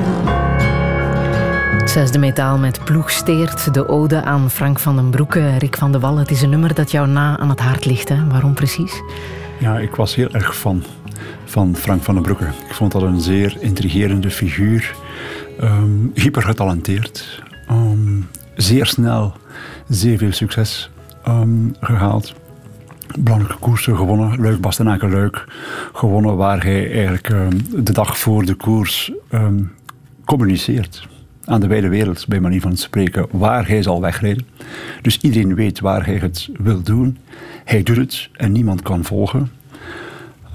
Zesde 1.85 2.19
metaal 2.19 2.57
met 2.57 2.83
ploegsteert, 2.83 3.73
de 3.73 3.87
ode 3.87 4.23
aan 4.23 4.49
Frank 4.49 4.79
van 4.79 4.95
den 4.95 5.09
Broeke, 5.09 5.57
Rick 5.57 5.77
van 5.77 5.91
de 5.91 5.99
Wallen. 5.99 6.19
Het 6.19 6.31
is 6.31 6.41
een 6.41 6.49
nummer 6.49 6.73
dat 6.73 6.91
jou 6.91 7.07
na 7.07 7.37
aan 7.37 7.49
het 7.49 7.59
hart 7.59 7.85
ligt. 7.85 8.09
Hè? 8.09 8.27
Waarom 8.27 8.53
precies? 8.53 9.01
Ja, 9.59 9.77
ik 9.77 9.95
was 9.95 10.15
heel 10.15 10.29
erg 10.31 10.55
fan 10.55 10.83
van 11.45 11.75
Frank 11.75 12.03
van 12.03 12.13
den 12.13 12.23
Broeke. 12.23 12.45
Ik 12.45 12.73
vond 12.73 12.91
dat 12.91 13.01
een 13.01 13.21
zeer 13.21 13.57
intrigerende 13.59 14.29
figuur. 14.29 14.95
Um, 15.61 16.11
hyper 16.13 16.41
getalenteerd. 16.41 17.43
Ehm, 17.67 18.21
zeer 18.55 18.85
snel, 18.85 19.33
zeer 19.87 20.17
veel 20.17 20.31
succes 20.31 20.89
um, 21.27 21.75
gehaald 21.79 22.33
belangrijke 23.15 23.59
koersen 23.59 23.95
gewonnen. 23.95 24.41
Leuk, 24.41 24.61
Bastenaken 24.61 25.09
leuk. 25.09 25.45
Gewonnen 25.97 26.35
waar 26.35 26.63
hij 26.63 26.91
eigenlijk 26.91 27.29
ehm, 27.29 27.83
de 27.83 27.93
dag 27.93 28.17
voor 28.17 28.45
de 28.45 28.53
koers 28.53 29.11
um, 29.31 29.71
communiceert. 30.25 31.07
aan 31.45 31.59
de 31.59 31.67
wijde 31.67 31.87
wereld, 31.87 32.27
bij 32.27 32.39
manier 32.39 32.61
van 32.61 32.77
spreken, 32.77 33.27
waar 33.31 33.67
hij 33.67 33.81
zal 33.81 34.01
wegrijden. 34.01 34.47
Dus 35.01 35.19
iedereen 35.19 35.55
weet 35.55 35.79
waar 35.79 36.05
hij 36.05 36.15
het 36.15 36.49
wil 36.59 36.81
doen. 36.81 37.17
Hij 37.63 37.83
doet 37.83 37.97
het 37.97 38.29
en 38.33 38.51
niemand 38.51 38.81
kan 38.81 39.03
volgen. 39.03 39.51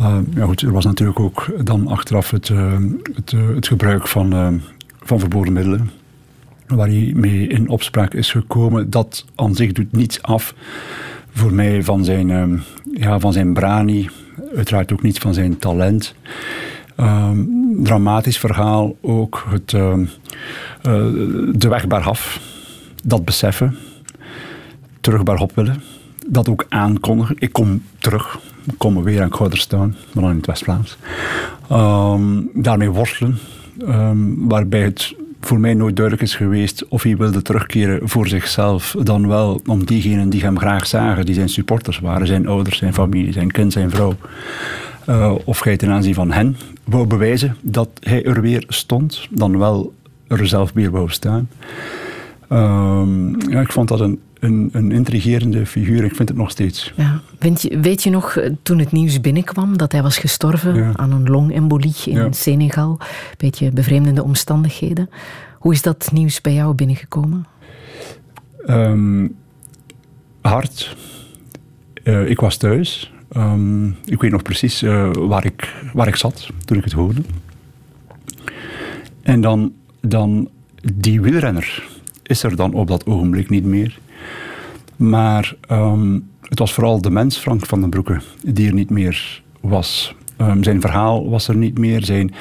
Uh, 0.00 0.18
ja 0.34 0.44
goed, 0.44 0.60
er 0.60 0.72
was 0.72 0.84
natuurlijk 0.84 1.20
ook 1.20 1.52
dan 1.64 1.86
achteraf 1.86 2.30
het, 2.30 2.48
het, 3.14 3.32
uh, 3.32 3.54
het, 3.54 3.66
gebruik 3.66 4.08
van, 4.08 4.60
van 5.02 5.18
verboden 5.18 5.52
middelen. 5.52 5.90
Waar 6.66 6.88
hij 6.88 7.12
mee 7.14 7.46
in 7.46 7.68
opspraak 7.68 8.14
is 8.14 8.30
gekomen. 8.30 8.90
Dat 8.90 9.24
aan 9.34 9.54
zich 9.54 9.72
doet 9.72 9.92
niets 9.92 10.22
af 10.22 10.54
voor 11.32 11.52
mij 11.52 11.82
van 11.82 12.04
zijn, 12.04 12.62
ja, 12.92 13.18
van 13.18 13.32
zijn 13.32 13.52
brani. 13.52 14.08
Uiteraard 14.56 14.92
ook 14.92 15.02
niets 15.02 15.18
van 15.18 15.34
zijn 15.34 15.58
talent. 15.58 16.14
Ehm, 16.96 17.44
dramatisch 17.82 18.38
verhaal 18.38 18.96
ook 19.00 19.46
het, 19.48 19.72
uh, 19.72 19.94
de 21.52 21.68
weg 21.68 21.86
bergaf. 21.86 22.40
Dat 23.04 23.24
beseffen. 23.24 23.76
Terug 25.00 25.22
bergop 25.22 25.52
willen. 25.54 25.82
Dat 26.26 26.48
ook 26.48 26.66
aankondigen. 26.68 27.36
Ik 27.38 27.52
kom 27.52 27.82
terug. 27.98 28.38
Ik 28.64 28.74
kom 28.78 29.02
weer 29.02 29.22
aan 29.22 29.34
Gouder 29.34 29.58
staan. 29.58 29.96
Maar 30.12 30.22
dan 30.22 30.30
in 30.30 30.36
het 30.36 30.46
West-Vlaams. 30.46 30.96
Ehm, 31.68 32.40
daarmee 32.54 32.90
worstelen. 32.90 33.38
waarbij 34.48 34.82
het 34.82 35.14
voor 35.46 35.60
mij 35.60 35.74
nooit 35.74 35.96
duidelijk 35.96 36.26
is 36.26 36.34
geweest 36.34 36.88
of 36.88 37.02
hij 37.02 37.16
wilde 37.16 37.42
terugkeren 37.42 38.08
voor 38.08 38.28
zichzelf, 38.28 38.96
dan 39.02 39.28
wel 39.28 39.60
om 39.66 39.84
diegenen 39.84 40.30
die 40.30 40.42
hem 40.42 40.58
graag 40.58 40.86
zagen, 40.86 41.26
die 41.26 41.34
zijn 41.34 41.48
supporters 41.48 41.98
waren, 41.98 42.26
zijn 42.26 42.46
ouders, 42.46 42.78
zijn 42.78 42.94
familie, 42.94 43.32
zijn 43.32 43.50
kind, 43.50 43.72
zijn 43.72 43.90
vrouw. 43.90 44.14
Uh, 45.08 45.34
of 45.44 45.62
hij 45.62 45.76
ten 45.76 45.90
aanzien 45.90 46.14
van 46.14 46.32
hen 46.32 46.56
wou 46.84 47.06
bewijzen 47.06 47.56
dat 47.60 47.88
hij 48.00 48.24
er 48.24 48.40
weer 48.40 48.64
stond, 48.68 49.28
dan 49.30 49.58
wel 49.58 49.94
er 50.26 50.46
zelf 50.46 50.72
weer 50.72 50.90
wou 50.90 51.10
staan. 51.10 51.48
Ja, 53.48 53.60
ik 53.60 53.72
vond 53.72 53.88
dat 53.88 54.00
een, 54.00 54.20
een, 54.42 54.68
een, 54.72 54.92
intrigerende 54.92 55.66
figuur. 55.66 56.04
Ik 56.04 56.14
vind 56.14 56.28
het 56.28 56.38
nog 56.38 56.50
steeds. 56.50 56.92
Ja. 56.96 57.20
Weet, 57.38 57.62
je, 57.62 57.78
weet 57.78 58.02
je 58.02 58.10
nog, 58.10 58.36
eh, 58.36 58.50
toen 58.62 58.78
het 58.78 58.92
nieuws 58.92 59.20
binnenkwam, 59.20 59.76
dat 59.76 59.92
hij 59.92 60.02
was 60.02 60.18
gestorven 60.18 60.98
aan 60.98 61.12
een 61.12 61.30
longembolie 61.30 61.94
in 62.04 62.34
Senegal? 62.34 62.98
Beetje 63.36 63.70
bevreemdende 63.70 64.22
omstandigheden. 64.22 65.10
Hoe 65.58 65.72
is 65.72 65.82
dat 65.82 66.10
nieuws 66.12 66.40
bij 66.40 66.52
jou 66.52 66.74
binnengekomen? 66.74 67.46
Um, 68.66 69.34
hard. 70.40 70.96
Uh, 72.04 72.30
ik 72.30 72.40
was 72.40 72.56
thuis. 72.56 73.12
Um, 73.36 73.96
ik 74.04 74.20
weet 74.20 74.30
nog 74.30 74.42
precies 74.42 74.82
uh, 74.82 75.10
waar, 75.12 75.44
ik, 75.44 75.74
waar 75.92 76.08
ik 76.08 76.16
zat 76.16 76.48
toen 76.64 76.78
ik 76.78 76.84
het 76.84 76.92
hoorde. 76.92 77.20
En 79.22 79.40
dan, 79.40 79.72
dan 80.00 80.48
die 80.94 81.20
wielrenner 81.20 81.88
is 82.22 82.42
er 82.42 82.56
dan 82.56 82.72
op 82.72 82.88
dat 82.88 83.06
ogenblik 83.06 83.50
niet 83.50 83.64
meer. 83.64 83.98
Maar 84.96 85.54
um, 85.70 86.28
het 86.42 86.58
was 86.58 86.72
vooral 86.72 87.00
de 87.00 87.10
mens 87.10 87.36
Frank 87.36 87.66
van 87.66 87.80
den 87.80 87.90
Broeke 87.90 88.20
die 88.44 88.66
er 88.66 88.74
niet 88.74 88.90
meer 88.90 89.42
was. 89.60 90.14
Um, 90.40 90.62
zijn 90.62 90.80
verhaal 90.80 91.30
was 91.30 91.48
er 91.48 91.56
niet 91.56 91.78
meer. 91.78 92.04
Zijn, 92.04 92.34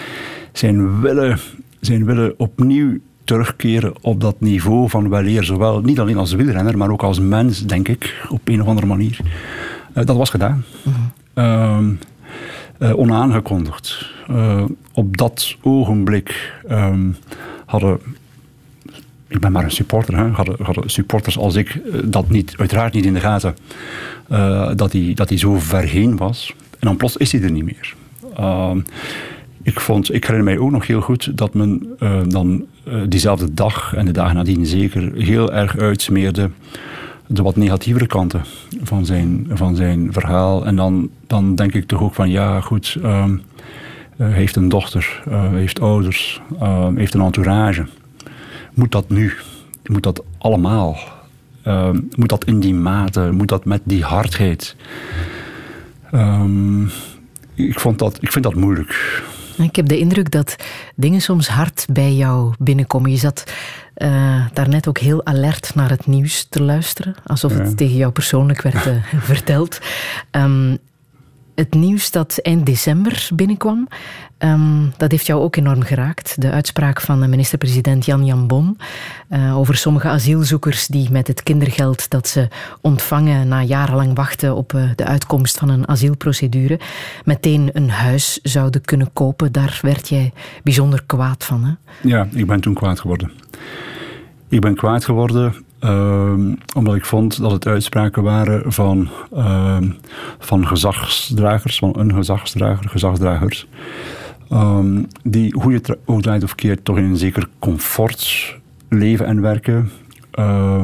zijn, 0.52 1.02
willen, 1.02 1.40
zijn 1.80 2.06
willen 2.06 2.34
opnieuw 2.38 2.98
terugkeren 3.24 3.94
op 4.02 4.22
dat 4.22 4.40
niveau 4.40 4.90
van 4.90 5.10
weleer. 5.10 5.44
Zowel 5.44 5.82
niet 5.82 6.00
alleen 6.00 6.18
als 6.18 6.34
wielrenner, 6.34 6.78
maar 6.78 6.92
ook 6.92 7.04
als 7.04 7.20
mens, 7.20 7.66
denk 7.66 7.88
ik, 7.88 8.26
op 8.30 8.48
een 8.48 8.62
of 8.62 8.68
andere 8.68 8.88
manier. 8.88 9.20
Uh, 9.96 10.06
dat 10.06 10.18
was 10.18 10.30
gedaan. 10.30 10.64
Mm 11.34 11.98
uh, 12.82 12.98
onaangekondigd. 12.98 14.12
Uh, 14.30 14.64
op 14.94 15.18
dat 15.18 15.56
ogenblik 15.62 16.54
um, 16.70 17.16
hadden 17.66 18.00
ik 19.32 19.40
ben 19.40 19.52
maar 19.52 19.64
een 19.64 19.72
supporter. 19.72 20.18
Hè. 20.18 20.30
Hadden, 20.30 20.56
hadden 20.62 20.90
supporters 20.90 21.38
als 21.38 21.56
ik 21.56 21.82
dat 22.06 22.30
niet, 22.30 22.54
uiteraard 22.58 22.94
niet 22.94 23.06
in 23.06 23.14
de 23.14 23.20
gaten. 23.20 23.56
Uh, 24.32 24.72
dat, 24.76 24.92
hij, 24.92 25.12
dat 25.14 25.30
hij 25.30 25.38
zo 25.38 25.60
ver 25.60 25.84
heen 25.84 26.18
was. 26.18 26.54
En 26.72 26.88
dan 26.88 26.98
plots 26.98 27.18
is 27.18 27.32
hij 27.32 27.42
er 27.42 27.52
niet 27.52 27.66
meer. 27.66 27.96
Uh, 28.40 28.72
ik, 29.64 29.80
vond, 29.80 30.14
ik 30.14 30.24
herinner 30.24 30.54
mij 30.54 30.58
ook 30.58 30.72
nog 30.72 30.88
heel 30.88 31.02
goed 31.02 31.38
dat 31.38 31.54
men 31.54 31.96
uh, 32.00 32.20
dan 32.28 32.66
diezelfde 33.08 33.54
dag 33.54 33.94
en 33.96 34.06
de 34.06 34.12
dagen 34.12 34.36
nadien 34.36 34.66
zeker 34.66 35.12
heel 35.16 35.54
erg 35.54 35.78
uitsmeerde 35.78 36.50
de 37.28 37.42
wat 37.42 37.56
negatievere 37.56 38.08
kanten 38.08 38.42
van 38.84 39.06
zijn, 39.06 39.48
van 39.54 39.76
zijn 39.76 40.14
verhaal. 40.14 40.66
En 40.66 40.76
dan, 40.76 41.10
dan 41.28 41.56
denk 41.56 41.74
ik 41.74 41.86
toch 41.86 42.02
ook 42.02 42.14
van 42.14 42.30
ja, 42.30 42.62
goed, 42.62 42.98
ehm, 43.04 43.38
heeft 44.18 44.56
een 44.56 44.70
dochter, 44.70 45.24
heeft 45.52 45.80
ouders, 45.80 46.42
ehm, 46.60 46.96
heeft 46.96 47.14
een 47.14 47.22
entourage 47.22 47.86
moet 48.74 48.92
dat 48.92 49.10
nu? 49.10 49.34
Moet 49.86 50.04
dat 50.04 50.24
allemaal? 50.38 50.98
Uh, 51.68 51.90
moet 52.16 52.30
dat 52.30 52.46
in 52.46 52.60
die 52.60 52.74
mate? 52.74 53.32
Moet 53.32 53.48
dat 53.48 53.66
met 53.66 53.82
die 53.84 54.04
hardheid? 54.04 54.76
Um, 56.14 56.92
ik, 57.54 57.80
vond 57.80 58.00
dat, 58.00 58.18
ik 58.22 58.32
vind 58.32 58.44
dat 58.44 58.56
moeilijk. 58.56 59.24
Ik 59.58 59.76
heb 59.76 59.88
de 59.88 59.98
indruk 59.98 60.32
dat 60.32 60.56
dingen 60.96 61.22
soms 61.22 61.48
hard 61.48 61.86
bij 61.90 62.14
jou 62.14 62.54
binnenkomen. 62.60 63.12
Je 63.12 63.18
zat 63.18 63.54
uh, 63.98 64.46
daarnet 64.54 64.88
ook 64.88 64.98
heel 64.98 65.26
alert 65.26 65.76
naar 65.76 65.90
het 65.90 66.08
nieuws 66.08 66.48
te 66.50 66.62
luisteren, 66.62 67.16
alsof 67.26 67.58
het 67.58 67.78
tegen 67.78 67.96
jou 67.96 68.12
persoonlijk 68.12 68.62
werd 68.62 68.86
uh, 68.86 68.94
verteld. 69.34 69.80
Um, 70.32 70.78
het 71.62 71.74
nieuws 71.74 72.12
dat 72.12 72.38
eind 72.38 72.66
december 72.66 73.30
binnenkwam, 73.34 73.88
um, 74.40 74.94
dat 74.98 75.12
heeft 75.12 75.26
jou 75.26 75.42
ook 75.42 75.56
enorm 75.56 75.82
geraakt. 75.82 76.42
De 76.42 76.52
uitspraak 76.52 77.02
van 77.02 77.22
de 77.22 77.28
minister-president 77.28 78.06
Jan 78.06 78.26
Jan 78.26 78.48
Bon 78.48 78.78
uh, 79.30 79.58
over 79.58 79.76
sommige 79.76 80.08
asielzoekers 80.08 80.88
die 80.88 81.12
met 81.12 81.28
het 81.28 81.44
kindergeld 81.44 82.10
dat 82.10 82.28
ze 82.28 82.48
ontvangen 82.82 83.48
na 83.48 83.64
jarenlang 83.64 84.16
wachten 84.16 84.56
op 84.56 84.74
uh, 84.74 84.90
de 84.96 85.06
uitkomst 85.06 85.58
van 85.58 85.70
een 85.70 85.88
asielprocedure, 85.88 86.80
meteen 87.26 87.70
een 87.74 87.90
huis 87.90 88.40
zouden 88.44 88.82
kunnen 88.82 89.14
kopen. 89.14 89.52
Daar 89.52 89.80
werd 89.82 90.10
jij 90.10 90.34
bijzonder 90.64 91.04
kwaad 91.06 91.44
van. 91.44 91.64
Hè? 91.64 91.74
Ja, 92.10 92.28
ik 92.32 92.48
ben 92.48 92.62
toen 92.62 92.74
kwaad 92.74 93.00
geworden. 93.00 93.32
Ik 94.50 94.62
ben 94.62 94.76
kwaad 94.76 95.06
geworden 95.06 95.66
uh, 95.82 96.34
omdat 96.76 96.96
ik 96.96 97.06
vond 97.06 97.42
dat 97.42 97.52
het 97.52 97.68
uitspraken 97.68 98.24
waren 98.24 98.72
van, 98.72 99.10
uh, 99.34 99.78
van 100.40 100.68
gezagsdragers, 100.68 101.78
van 101.78 102.00
een 102.00 102.14
gezagsdrager, 102.14 102.90
gezagsdragers, 102.90 103.68
um, 104.52 105.08
die, 105.24 105.56
hoe 105.60 105.72
je 105.72 105.80
het 105.84 106.24
draait 106.24 106.44
of 106.44 106.56
keert, 106.56 106.86
toch 106.86 106.98
in 106.98 107.04
een 107.04 107.18
zeker 107.18 107.48
comfort 107.60 108.56
leven 108.90 109.26
en 109.26 109.42
werken. 109.42 109.92
Uh, 110.40 110.82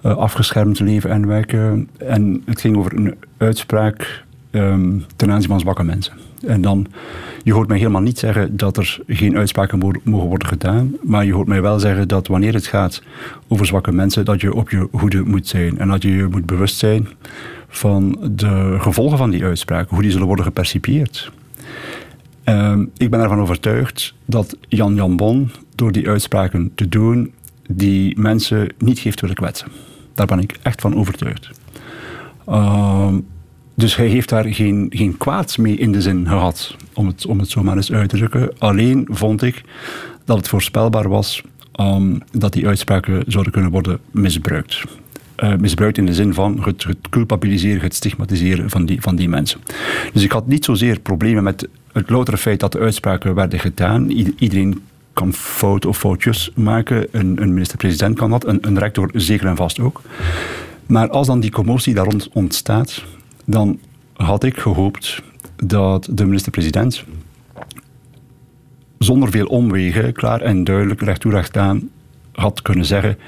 afgeschermd 0.00 0.80
leven 0.80 1.10
en 1.10 1.26
werken. 1.26 1.88
En 1.98 2.42
het 2.44 2.60
ging 2.60 2.76
over 2.76 2.96
een 2.96 3.14
uitspraak 3.36 4.24
ten 5.16 5.30
aanzien 5.30 5.48
van 5.48 5.60
zwakke 5.60 5.84
mensen. 5.84 6.12
En 6.46 6.60
dan, 6.60 6.86
je 7.42 7.52
hoort 7.52 7.68
mij 7.68 7.78
helemaal 7.78 8.02
niet 8.02 8.18
zeggen 8.18 8.56
dat 8.56 8.76
er 8.76 9.00
geen 9.06 9.36
uitspraken 9.36 9.78
mogen 10.04 10.28
worden 10.28 10.48
gedaan, 10.48 10.96
maar 11.02 11.24
je 11.24 11.32
hoort 11.32 11.48
mij 11.48 11.62
wel 11.62 11.78
zeggen 11.78 12.08
dat 12.08 12.26
wanneer 12.26 12.54
het 12.54 12.66
gaat 12.66 13.02
over 13.48 13.66
zwakke 13.66 13.92
mensen, 13.92 14.24
dat 14.24 14.40
je 14.40 14.54
op 14.54 14.70
je 14.70 14.88
hoede 14.90 15.22
moet 15.22 15.48
zijn 15.48 15.78
en 15.78 15.88
dat 15.88 16.02
je 16.02 16.10
je 16.10 16.26
moet 16.30 16.46
bewust 16.46 16.76
zijn 16.76 17.08
van 17.68 18.18
de 18.30 18.76
gevolgen 18.78 19.18
van 19.18 19.30
die 19.30 19.44
uitspraken, 19.44 19.94
hoe 19.94 20.02
die 20.02 20.10
zullen 20.10 20.26
worden 20.26 20.44
gepercipieerd. 20.44 21.32
Uh, 22.44 22.78
ik 22.96 23.10
ben 23.10 23.20
ervan 23.20 23.40
overtuigd 23.40 24.14
dat 24.24 24.56
Jan 24.68 24.94
Jan 24.94 25.16
Bon 25.16 25.50
door 25.74 25.92
die 25.92 26.08
uitspraken 26.08 26.72
te 26.74 26.88
doen, 26.88 27.32
die 27.68 28.20
mensen 28.20 28.72
niet 28.78 28.98
heeft 28.98 29.20
willen 29.20 29.36
kwetsen. 29.36 29.68
Daar 30.14 30.26
ben 30.26 30.38
ik 30.38 30.58
echt 30.62 30.80
van 30.80 30.96
overtuigd. 30.96 31.50
Uh, 32.48 33.14
dus 33.74 33.96
hij 33.96 34.06
heeft 34.06 34.28
daar 34.28 34.44
geen, 34.44 34.86
geen 34.90 35.16
kwaad 35.16 35.58
mee 35.58 35.76
in 35.76 35.92
de 35.92 36.02
zin 36.02 36.26
gehad, 36.28 36.76
om 36.94 37.06
het, 37.06 37.26
om 37.26 37.38
het 37.38 37.50
zo 37.50 37.62
maar 37.62 37.76
eens 37.76 37.92
uit 37.92 38.08
te 38.08 38.16
drukken. 38.16 38.58
Alleen 38.58 39.06
vond 39.10 39.42
ik 39.42 39.62
dat 40.24 40.36
het 40.36 40.48
voorspelbaar 40.48 41.08
was 41.08 41.42
um, 41.80 42.22
dat 42.30 42.52
die 42.52 42.66
uitspraken 42.66 43.24
zouden 43.26 43.52
kunnen 43.52 43.70
worden 43.70 43.98
misbruikt. 44.10 44.82
Uh, 45.42 45.56
misbruikt 45.56 45.98
in 45.98 46.06
de 46.06 46.14
zin 46.14 46.34
van 46.34 46.62
het, 46.62 46.84
het 46.84 47.08
culpabiliseren, 47.10 47.80
het 47.80 47.94
stigmatiseren 47.94 48.70
van 48.70 48.86
die, 48.86 49.00
van 49.00 49.16
die 49.16 49.28
mensen. 49.28 49.60
Dus 50.12 50.22
ik 50.22 50.32
had 50.32 50.46
niet 50.46 50.64
zozeer 50.64 51.00
problemen 51.00 51.42
met 51.42 51.68
het 51.92 52.10
loutere 52.10 52.36
feit 52.36 52.60
dat 52.60 52.72
de 52.72 52.78
uitspraken 52.78 53.34
werden 53.34 53.58
gedaan. 53.58 54.10
iedereen 54.10 54.82
kan 55.12 55.32
fouten 55.32 55.88
of 55.88 55.98
foutjes 55.98 56.50
maken. 56.54 57.06
Een, 57.10 57.42
een 57.42 57.52
minister-president 57.52 58.18
kan 58.18 58.30
dat, 58.30 58.46
een, 58.46 58.58
een 58.60 58.78
rector 58.78 59.10
zeker 59.12 59.46
en 59.46 59.56
vast 59.56 59.80
ook. 59.80 60.00
Maar 60.86 61.08
als 61.08 61.26
dan 61.26 61.40
die 61.40 61.50
commotie 61.50 61.94
daar 61.94 62.04
rond 62.04 62.28
ontstaat, 62.32 63.04
dan 63.44 63.78
had 64.12 64.44
ik 64.44 64.58
gehoopt 64.58 65.22
dat 65.56 66.08
de 66.10 66.24
minister-president 66.24 67.04
zonder 68.98 69.30
veel 69.30 69.46
omwegen, 69.46 70.12
klaar 70.12 70.40
en 70.40 70.64
duidelijk, 70.64 71.00
recht 71.00 71.20
toe 71.20 71.32
recht 71.32 71.56
aan, 71.56 71.90
had 72.32 72.62
kunnen 72.62 72.86
zeggen: 72.86 73.18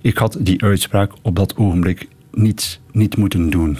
Ik 0.00 0.18
had 0.18 0.36
die 0.38 0.62
uitspraak 0.62 1.12
op 1.22 1.36
dat 1.36 1.56
ogenblik 1.56 2.08
niet, 2.30 2.80
niet 2.92 3.16
moeten 3.16 3.50
doen. 3.50 3.78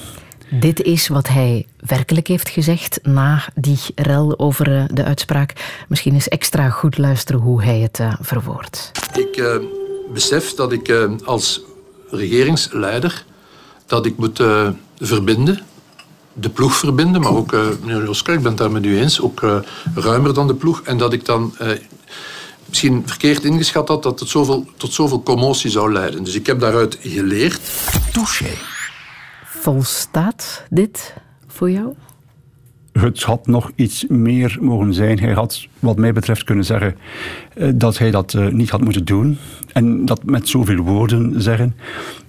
Dit 0.61 0.82
is 0.82 1.09
wat 1.09 1.28
hij 1.28 1.66
werkelijk 1.86 2.26
heeft 2.26 2.49
gezegd 2.49 2.99
na 3.03 3.43
die 3.55 3.78
rel 3.95 4.38
over 4.38 4.76
eh, 4.76 4.84
de 4.93 5.05
uitspraak. 5.05 5.82
Misschien 5.88 6.14
eens 6.14 6.28
extra 6.28 6.70
goed 6.70 6.99
luisteren 6.99 7.41
hoe 7.41 7.62
hij 7.62 7.78
het 7.78 7.99
uh, 7.99 8.14
verwoordt. 8.20 8.91
Ik 9.14 9.36
uh, 9.36 9.57
besef 10.12 10.55
dat 10.55 10.72
ik 10.72 10.88
uh, 10.88 11.11
als 11.24 11.61
regeringsleider 12.11 13.24
dat 13.86 14.07
ik 14.07 14.16
moet 14.16 14.43
verbinden 14.99 15.61
de 16.41 16.49
ploeg 16.49 16.76
verbinden, 16.76 17.20
maar 17.20 17.34
ook, 17.34 17.53
uh, 17.53 17.61
meneer 17.84 18.09
Oscar, 18.09 18.34
ik 18.34 18.41
ben 18.41 18.51
het 18.51 18.61
daar 18.61 18.70
met 18.70 18.86
u 18.86 18.99
eens, 18.99 19.20
ook 19.20 19.43
uh, 19.43 19.57
ruimer 19.95 20.34
dan 20.34 20.47
de 20.47 20.55
ploeg. 20.55 20.82
En 20.82 20.99
dat 20.99 21.12
ik 21.12 21.24
dan 21.24 21.55
uh, 21.62 21.68
misschien 22.68 23.03
verkeerd 23.07 23.45
ingeschat 23.45 23.88
had 23.88 24.03
dat 24.03 24.20
het 24.20 24.28
zoveel, 24.28 24.66
tot 24.76 24.93
zoveel 24.93 25.22
commotie 25.22 25.70
zou 25.70 25.93
leiden. 25.93 26.24
Dus 26.24 26.34
ik 26.34 26.47
heb 26.47 26.61
daaruit 26.61 26.99
geleerd. 27.01 27.61
Touché. 28.12 28.51
Volstaat 29.45 30.64
dit 30.70 31.14
voor 31.47 31.70
jou? 31.70 31.95
Het 32.93 33.22
had 33.22 33.47
nog 33.47 33.70
iets 33.74 34.05
meer 34.09 34.59
mogen 34.61 34.95
zijn. 34.95 35.18
Hij 35.18 35.32
had, 35.32 35.66
wat 35.78 35.97
mij 35.97 36.12
betreft, 36.12 36.45
kunnen 36.45 36.64
zeggen 36.64 36.97
dat 37.74 37.99
hij 37.99 38.11
dat 38.11 38.34
niet 38.51 38.70
had 38.70 38.80
moeten 38.80 39.05
doen. 39.05 39.38
En 39.72 40.05
dat 40.05 40.24
met 40.24 40.49
zoveel 40.49 40.76
woorden 40.76 41.43
zeggen. 41.43 41.76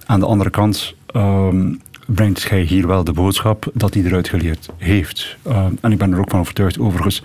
Aan 0.06 0.20
de 0.20 0.26
andere 0.26 0.50
kant. 0.50 0.94
Um, 1.16 1.80
brengt 2.14 2.48
hij 2.48 2.60
hier 2.60 2.86
wel 2.86 3.04
de 3.04 3.12
boodschap 3.12 3.70
dat 3.74 3.94
hij 3.94 4.02
eruit 4.02 4.28
geleerd 4.28 4.68
heeft. 4.76 5.36
Uh, 5.46 5.66
en 5.80 5.92
ik 5.92 5.98
ben 5.98 6.12
er 6.12 6.18
ook 6.18 6.30
van 6.30 6.40
overtuigd, 6.40 6.78
overigens, 6.78 7.22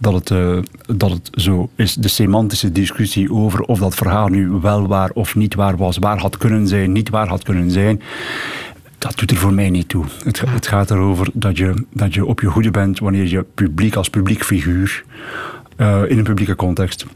dat 0.00 0.12
het, 0.12 0.30
uh, 0.30 0.58
dat 0.86 1.10
het 1.10 1.30
zo 1.32 1.70
is. 1.76 1.94
De 1.94 2.08
semantische 2.08 2.72
discussie 2.72 3.32
over 3.32 3.60
of 3.60 3.78
dat 3.78 3.94
verhaal 3.94 4.28
nu 4.28 4.48
wel 4.48 4.86
waar 4.86 5.10
of 5.10 5.34
niet 5.34 5.54
waar 5.54 5.76
was, 5.76 5.98
waar 5.98 6.18
had 6.18 6.36
kunnen 6.36 6.68
zijn, 6.68 6.92
niet 6.92 7.08
waar 7.08 7.28
had 7.28 7.42
kunnen 7.42 7.70
zijn. 7.70 8.02
Dat 8.98 9.18
doet 9.18 9.30
er 9.30 9.36
voor 9.36 9.52
mij 9.52 9.70
niet 9.70 9.88
toe. 9.88 10.04
Het, 10.24 10.40
het 10.40 10.66
gaat 10.66 10.90
erover 10.90 11.28
dat 11.32 11.56
je, 11.56 11.86
dat 11.92 12.14
je 12.14 12.24
op 12.24 12.40
je 12.40 12.46
hoede 12.46 12.70
bent 12.70 12.98
wanneer 12.98 13.28
je 13.28 13.44
publiek 13.54 13.94
als 13.94 14.10
publiek 14.10 14.44
figuur 14.44 15.04
uh, 15.76 16.02
in 16.08 16.18
een 16.18 16.24
publieke 16.24 16.56
context 16.56 17.06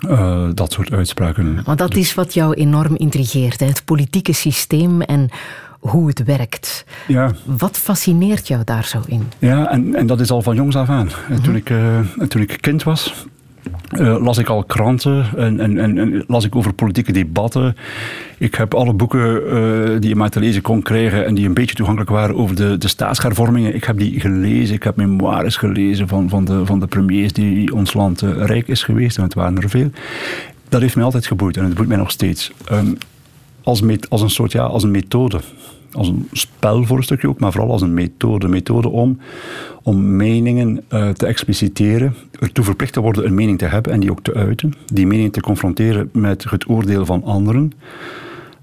uh, 0.00 0.48
dat 0.54 0.72
soort 0.72 0.92
uitspraken. 0.92 1.60
Want 1.64 1.78
dat 1.78 1.96
is 1.96 2.14
wat 2.14 2.34
jou 2.34 2.54
enorm 2.54 2.96
intrigeert, 2.96 3.60
hè? 3.60 3.66
het 3.66 3.84
politieke 3.84 4.32
systeem 4.32 5.02
en 5.02 5.28
hoe 5.78 6.08
het 6.08 6.24
werkt. 6.24 6.84
Ja. 7.06 7.32
Wat 7.44 7.78
fascineert 7.78 8.48
jou 8.48 8.64
daar 8.64 8.84
zo 8.84 9.02
in? 9.06 9.28
Ja, 9.38 9.70
en, 9.70 9.94
en 9.94 10.06
dat 10.06 10.20
is 10.20 10.30
al 10.30 10.42
van 10.42 10.54
jongs 10.54 10.76
af 10.76 10.88
aan. 10.88 11.10
Mm 11.28 11.42
toen, 11.42 11.56
ik, 11.56 11.70
uh, 11.70 11.98
toen 12.28 12.42
ik 12.42 12.58
kind 12.60 12.82
was, 12.82 13.26
uh, 13.92 14.22
las 14.22 14.38
ik 14.38 14.48
al 14.48 14.64
kranten 14.64 15.26
en, 15.36 15.60
en, 15.60 15.98
en, 15.98 16.24
las 16.26 16.44
ik 16.44 16.56
over 16.56 16.72
politieke 16.72 17.12
debatten. 17.12 17.76
Ik 18.38 18.54
heb 18.54 18.74
alle 18.74 18.92
boeken 18.92 19.42
uh, 19.42 20.00
die 20.00 20.08
je 20.08 20.16
maar 20.16 20.30
te 20.30 20.40
lezen 20.40 20.62
kon 20.62 20.82
krijgen 20.82 21.26
en 21.26 21.34
die 21.34 21.46
een 21.46 21.54
beetje 21.54 21.74
toegankelijk 21.74 22.12
waren 22.12 22.36
over 22.36 22.56
de, 22.56 22.78
de 22.78 22.88
staatshervormingen. 22.88 23.74
Ik 23.74 23.84
heb 23.84 23.98
die 23.98 24.20
gelezen. 24.20 24.74
Ik 24.74 24.82
heb 24.82 24.96
memoires 24.96 25.56
gelezen 25.56 26.08
van, 26.08 26.28
van, 26.28 26.44
de, 26.44 26.66
van 26.66 26.80
de 26.80 26.86
premiers 26.86 27.32
die 27.32 27.74
ons 27.74 27.94
land 27.94 28.20
rijk 28.20 28.68
is 28.68 28.82
geweest. 28.82 29.16
En 29.16 29.22
het 29.22 29.34
waren 29.34 29.62
er 29.62 29.70
veel. 29.70 29.90
Dat 30.68 30.80
heeft 30.80 30.94
mij 30.94 31.04
altijd 31.04 31.26
geboeid 31.26 31.56
en 31.56 31.64
het 31.64 31.74
boeit 31.74 31.88
mij 31.88 31.96
nog 31.96 32.10
steeds. 32.10 32.52
Um, 32.72 32.96
als, 33.68 33.80
met, 33.80 34.10
als 34.10 34.22
een 34.22 34.30
soort, 34.30 34.52
ja, 34.52 34.64
als 34.64 34.82
een 34.82 34.90
methode 34.90 35.40
als 35.92 36.08
een 36.08 36.28
spel 36.32 36.84
voor 36.84 36.96
een 36.96 37.02
stukje 37.02 37.28
ook, 37.28 37.40
maar 37.40 37.52
vooral 37.52 37.70
als 37.70 37.82
een 37.82 37.94
methode. 37.94 38.48
methode 38.48 38.88
om, 38.88 39.18
om 39.82 40.16
meningen 40.16 40.84
uh, 40.92 41.08
te 41.08 41.26
expliciteren, 41.26 42.14
ertoe 42.40 42.64
verplicht 42.64 42.92
te 42.92 43.00
worden 43.00 43.26
een 43.26 43.34
mening 43.34 43.58
te 43.58 43.64
hebben 43.64 43.92
en 43.92 44.00
die 44.00 44.10
ook 44.10 44.22
te 44.22 44.34
uiten. 44.34 44.74
Die 44.86 45.06
mening 45.06 45.32
te 45.32 45.40
confronteren 45.40 46.10
met 46.12 46.44
het 46.50 46.68
oordeel 46.68 47.06
van 47.06 47.24
anderen. 47.24 47.72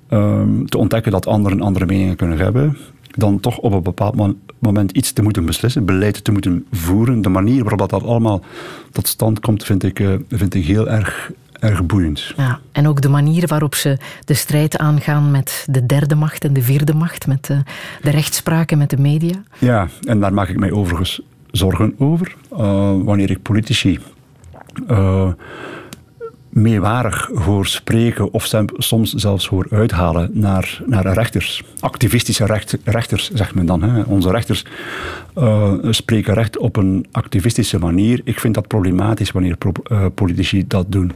Um, 0.09 0.69
te 0.69 0.77
ontdekken 0.77 1.11
dat 1.11 1.27
anderen 1.27 1.61
andere 1.61 1.85
meningen 1.85 2.15
kunnen 2.15 2.37
hebben. 2.37 2.77
Dan 3.11 3.39
toch 3.39 3.57
op 3.57 3.73
een 3.73 3.83
bepaald 3.83 4.35
moment 4.59 4.91
iets 4.91 5.11
te 5.11 5.21
moeten 5.21 5.45
beslissen, 5.45 5.85
beleid 5.85 6.23
te 6.23 6.31
moeten 6.31 6.65
voeren. 6.71 7.21
De 7.21 7.29
manier 7.29 7.63
waarop 7.63 7.89
dat 7.89 8.03
allemaal 8.03 8.41
tot 8.91 9.07
stand 9.07 9.39
komt, 9.39 9.63
vind 9.63 9.83
ik, 9.83 9.99
uh, 9.99 10.13
vind 10.29 10.53
ik 10.53 10.65
heel 10.65 10.89
erg 10.89 11.31
erg 11.65 11.85
boeiend. 11.85 12.33
Ja, 12.37 12.59
en 12.71 12.87
ook 12.87 13.01
de 13.01 13.09
manier 13.09 13.47
waarop 13.47 13.75
ze 13.75 13.97
de 14.25 14.33
strijd 14.33 14.77
aangaan 14.77 15.31
met 15.31 15.67
de 15.69 15.85
derde 15.85 16.15
macht 16.15 16.43
en 16.45 16.53
de 16.53 16.61
vierde 16.61 16.93
macht, 16.93 17.27
met 17.27 17.45
de, 17.45 17.63
de 18.01 18.09
rechtspraak 18.09 18.71
en 18.71 18.77
met 18.77 18.89
de 18.89 18.97
media. 18.97 19.43
Ja, 19.59 19.87
en 20.01 20.19
daar 20.19 20.33
maak 20.33 20.49
ik 20.49 20.59
mij 20.59 20.71
overigens 20.71 21.21
zorgen 21.51 21.95
over. 21.97 22.35
Uh, 22.51 22.59
wanneer 23.03 23.29
ik 23.29 23.41
politici 23.41 23.99
uh, 24.91 25.31
meewarig 26.55 27.29
hoor 27.33 27.65
spreken 27.65 28.33
of 28.33 28.53
soms 28.77 29.13
zelfs 29.13 29.47
hoor 29.47 29.67
uithalen 29.69 30.29
naar, 30.33 30.81
naar 30.85 31.13
rechters. 31.13 31.63
Activistische 31.79 32.45
recht, 32.45 32.77
rechters, 32.83 33.31
zegt 33.33 33.55
men 33.55 33.65
dan. 33.65 33.83
Hè. 33.83 34.01
Onze 34.03 34.31
rechters 34.31 34.65
uh, 35.37 35.73
spreken 35.89 36.33
recht 36.33 36.57
op 36.57 36.75
een 36.75 37.05
activistische 37.11 37.79
manier. 37.79 38.21
Ik 38.23 38.39
vind 38.39 38.53
dat 38.53 38.67
problematisch 38.67 39.31
wanneer 39.31 39.57
uh, 39.91 40.05
politici 40.13 40.67
dat 40.67 40.91
doen. 40.91 41.11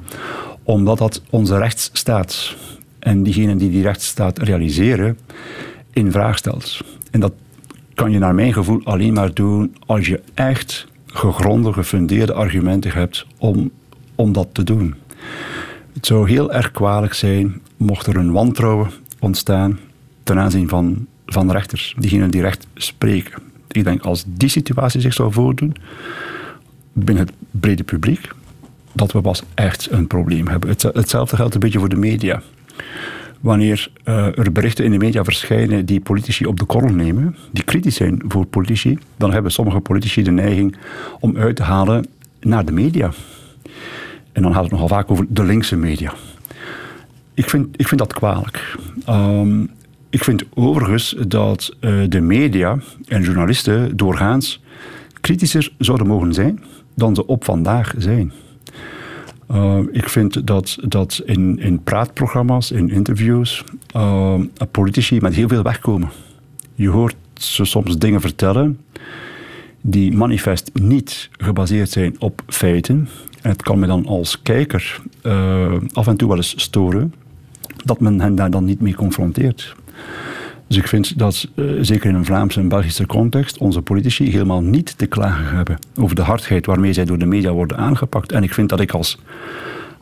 Omdat 0.64 0.98
dat 0.98 1.22
onze 1.30 1.58
rechtsstaat 1.58 2.56
en 3.00 3.24
diegenen 3.24 3.58
die 3.58 3.70
die 3.70 3.84
rechtsstaat 3.84 4.38
realiseren 4.38 5.18
in 5.94 6.12
vraag 6.12 6.38
stelt. 6.38 6.80
En 7.12 7.20
dat 7.20 7.34
kan 7.94 8.12
je 8.12 8.20
naar 8.20 8.36
mijn 8.36 8.54
gevoel 8.54 8.82
alleen 8.84 9.14
maar 9.14 9.34
doen 9.34 9.76
als 9.86 10.08
je 10.08 10.22
echt 10.34 10.88
gegronde, 11.06 11.74
gefundeerde 11.74 12.34
argumenten 12.34 12.92
hebt 12.92 13.26
om, 13.38 13.72
om 14.16 14.34
dat 14.34 14.48
te 14.52 14.64
doen. 14.64 14.96
Het 15.94 16.06
zou 16.06 16.30
heel 16.30 16.54
erg 16.54 16.72
kwalijk 16.72 17.14
zijn 17.14 17.62
mocht 17.78 18.08
er 18.08 18.16
een 18.16 18.32
wantrouwen 18.32 18.90
ontstaan 19.20 19.80
ten 20.24 20.40
aanzien 20.40 20.70
van, 20.70 21.08
van 21.26 21.52
rechters, 21.52 21.96
diegenen 21.98 22.32
die 22.32 22.42
recht 22.42 22.68
spreken. 22.74 23.42
Ik 23.68 23.84
denk 23.84 24.02
als 24.02 24.24
die 24.28 24.50
situatie 24.50 25.02
zich 25.02 25.14
zou 25.14 25.34
voordoen 25.34 25.76
binnen 26.94 27.26
het 27.26 27.34
brede 27.52 27.84
publiek, 27.84 28.28
dat 28.92 29.12
we 29.12 29.22
pas 29.22 29.44
echt 29.54 29.92
een 29.92 30.08
probleem 30.08 30.48
hebben. 30.48 30.70
hetzelfde 30.70 31.36
geldt 31.36 31.54
een 31.54 31.60
beetje 31.60 31.80
voor 31.80 31.90
de 31.90 31.96
media. 31.96 32.42
Wanneer 33.40 33.92
uh, 34.06 34.38
er 34.38 34.52
berichten 34.52 34.86
in 34.86 34.92
de 34.92 34.98
media 34.98 35.24
verschijnen 35.24 35.86
die 35.86 36.00
politici 36.00 36.46
op 36.46 36.60
de 36.60 36.66
korrel 36.66 36.94
nemen, 36.94 37.36
die 37.52 37.64
kritisch 37.64 37.96
zijn 37.96 38.22
voor 38.28 38.46
politici, 38.46 38.98
dan 39.18 39.32
hebben 39.32 39.52
sommige 39.52 39.80
politici 39.80 40.24
de 40.24 40.32
neiging 40.32 40.76
om 41.20 41.38
uit 41.38 41.56
te 41.56 41.64
halen 41.64 42.06
naar 42.40 42.66
de 42.66 42.72
media. 42.72 43.12
En 44.40 44.46
dan 44.46 44.54
gaat 44.54 44.64
het 44.64 44.72
nogal 44.72 44.88
vaak 44.88 45.12
over 45.12 45.26
de 45.30 45.44
linkse 45.44 45.76
media. 45.76 46.14
Ik 47.34 47.50
vind, 47.50 47.68
ik 47.80 47.88
vind 47.88 48.00
dat 48.00 48.14
kwalijk. 48.14 48.78
Um, 49.10 49.70
ik 50.10 50.24
vind 50.24 50.44
overigens 50.54 51.16
dat 51.28 51.76
uh, 51.82 52.04
de 52.10 52.20
media 52.20 52.78
en 53.08 53.22
journalisten 53.22 53.98
doorgaans 53.98 54.62
kritischer 55.22 55.72
zouden 55.78 56.08
mogen 56.08 56.34
zijn 56.34 56.64
dan 56.94 57.16
ze 57.16 57.26
op 57.26 57.44
vandaag 57.44 57.94
zijn. 57.98 58.32
Uh, 59.52 59.80
ik 59.92 60.10
vind 60.10 60.48
dat, 60.48 60.78
dat 60.82 61.22
in, 61.26 61.60
in 61.60 61.84
praatprogramma's, 61.84 62.72
in 62.72 62.90
interviews, 62.90 63.64
uh, 63.96 64.40
politici 64.72 65.20
met 65.22 65.34
heel 65.34 65.48
veel 65.48 65.64
wegkomen. 65.64 66.10
Je 66.76 66.90
hoort 66.90 67.16
ze 67.34 67.66
soms 67.66 67.98
dingen 67.98 68.22
vertellen 68.22 68.80
die 69.82 70.12
manifest 70.12 70.72
niet 70.74 71.30
gebaseerd 71.32 71.90
zijn 71.90 72.16
op 72.20 72.42
feiten, 72.48 73.10
en 73.42 73.50
het 73.50 73.62
kan 73.62 73.80
me 73.80 73.88
dan 73.88 74.06
als 74.06 74.42
kijker 74.42 75.02
uh, 75.24 75.74
af 75.94 76.08
en 76.08 76.18
toe 76.18 76.28
wel 76.28 76.38
eens 76.38 76.62
storen 76.62 77.14
dat 77.86 78.00
men 78.00 78.22
hen 78.22 78.36
daar 78.36 78.52
dan 78.52 78.66
niet 78.66 78.82
mee 78.82 78.96
confronteert. 78.96 79.76
Dus 80.68 80.78
ik 80.78 80.88
vind 80.88 81.18
dat, 81.18 81.48
uh, 81.56 81.80
zeker 81.82 82.10
in 82.10 82.16
een 82.16 82.26
Vlaamse 82.26 82.60
en 82.60 82.68
Belgische 82.68 83.06
context, 83.06 83.58
onze 83.58 83.82
politici 83.82 84.32
helemaal 84.32 84.62
niet 84.62 84.98
te 84.98 85.06
klagen 85.06 85.56
hebben 85.56 85.78
over 85.96 86.16
de 86.16 86.22
hardheid 86.22 86.66
waarmee 86.66 86.94
zij 86.94 87.06
door 87.06 87.18
de 87.18 87.26
media 87.26 87.52
worden 87.52 87.78
aangepakt. 87.78 88.32
En 88.32 88.44
ik 88.44 88.54
vind 88.54 88.70
dat 88.70 88.80
ik 88.80 88.92
als, 88.92 89.18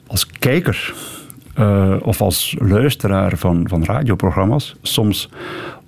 als 0.08 0.28
kijker 0.28 0.94
uh, 1.60 1.96
of 2.02 2.22
als 2.22 2.56
luisteraar 2.60 3.38
van, 3.38 3.66
van 3.70 3.84
radioprogramma's 3.84 4.76
soms 4.82 5.30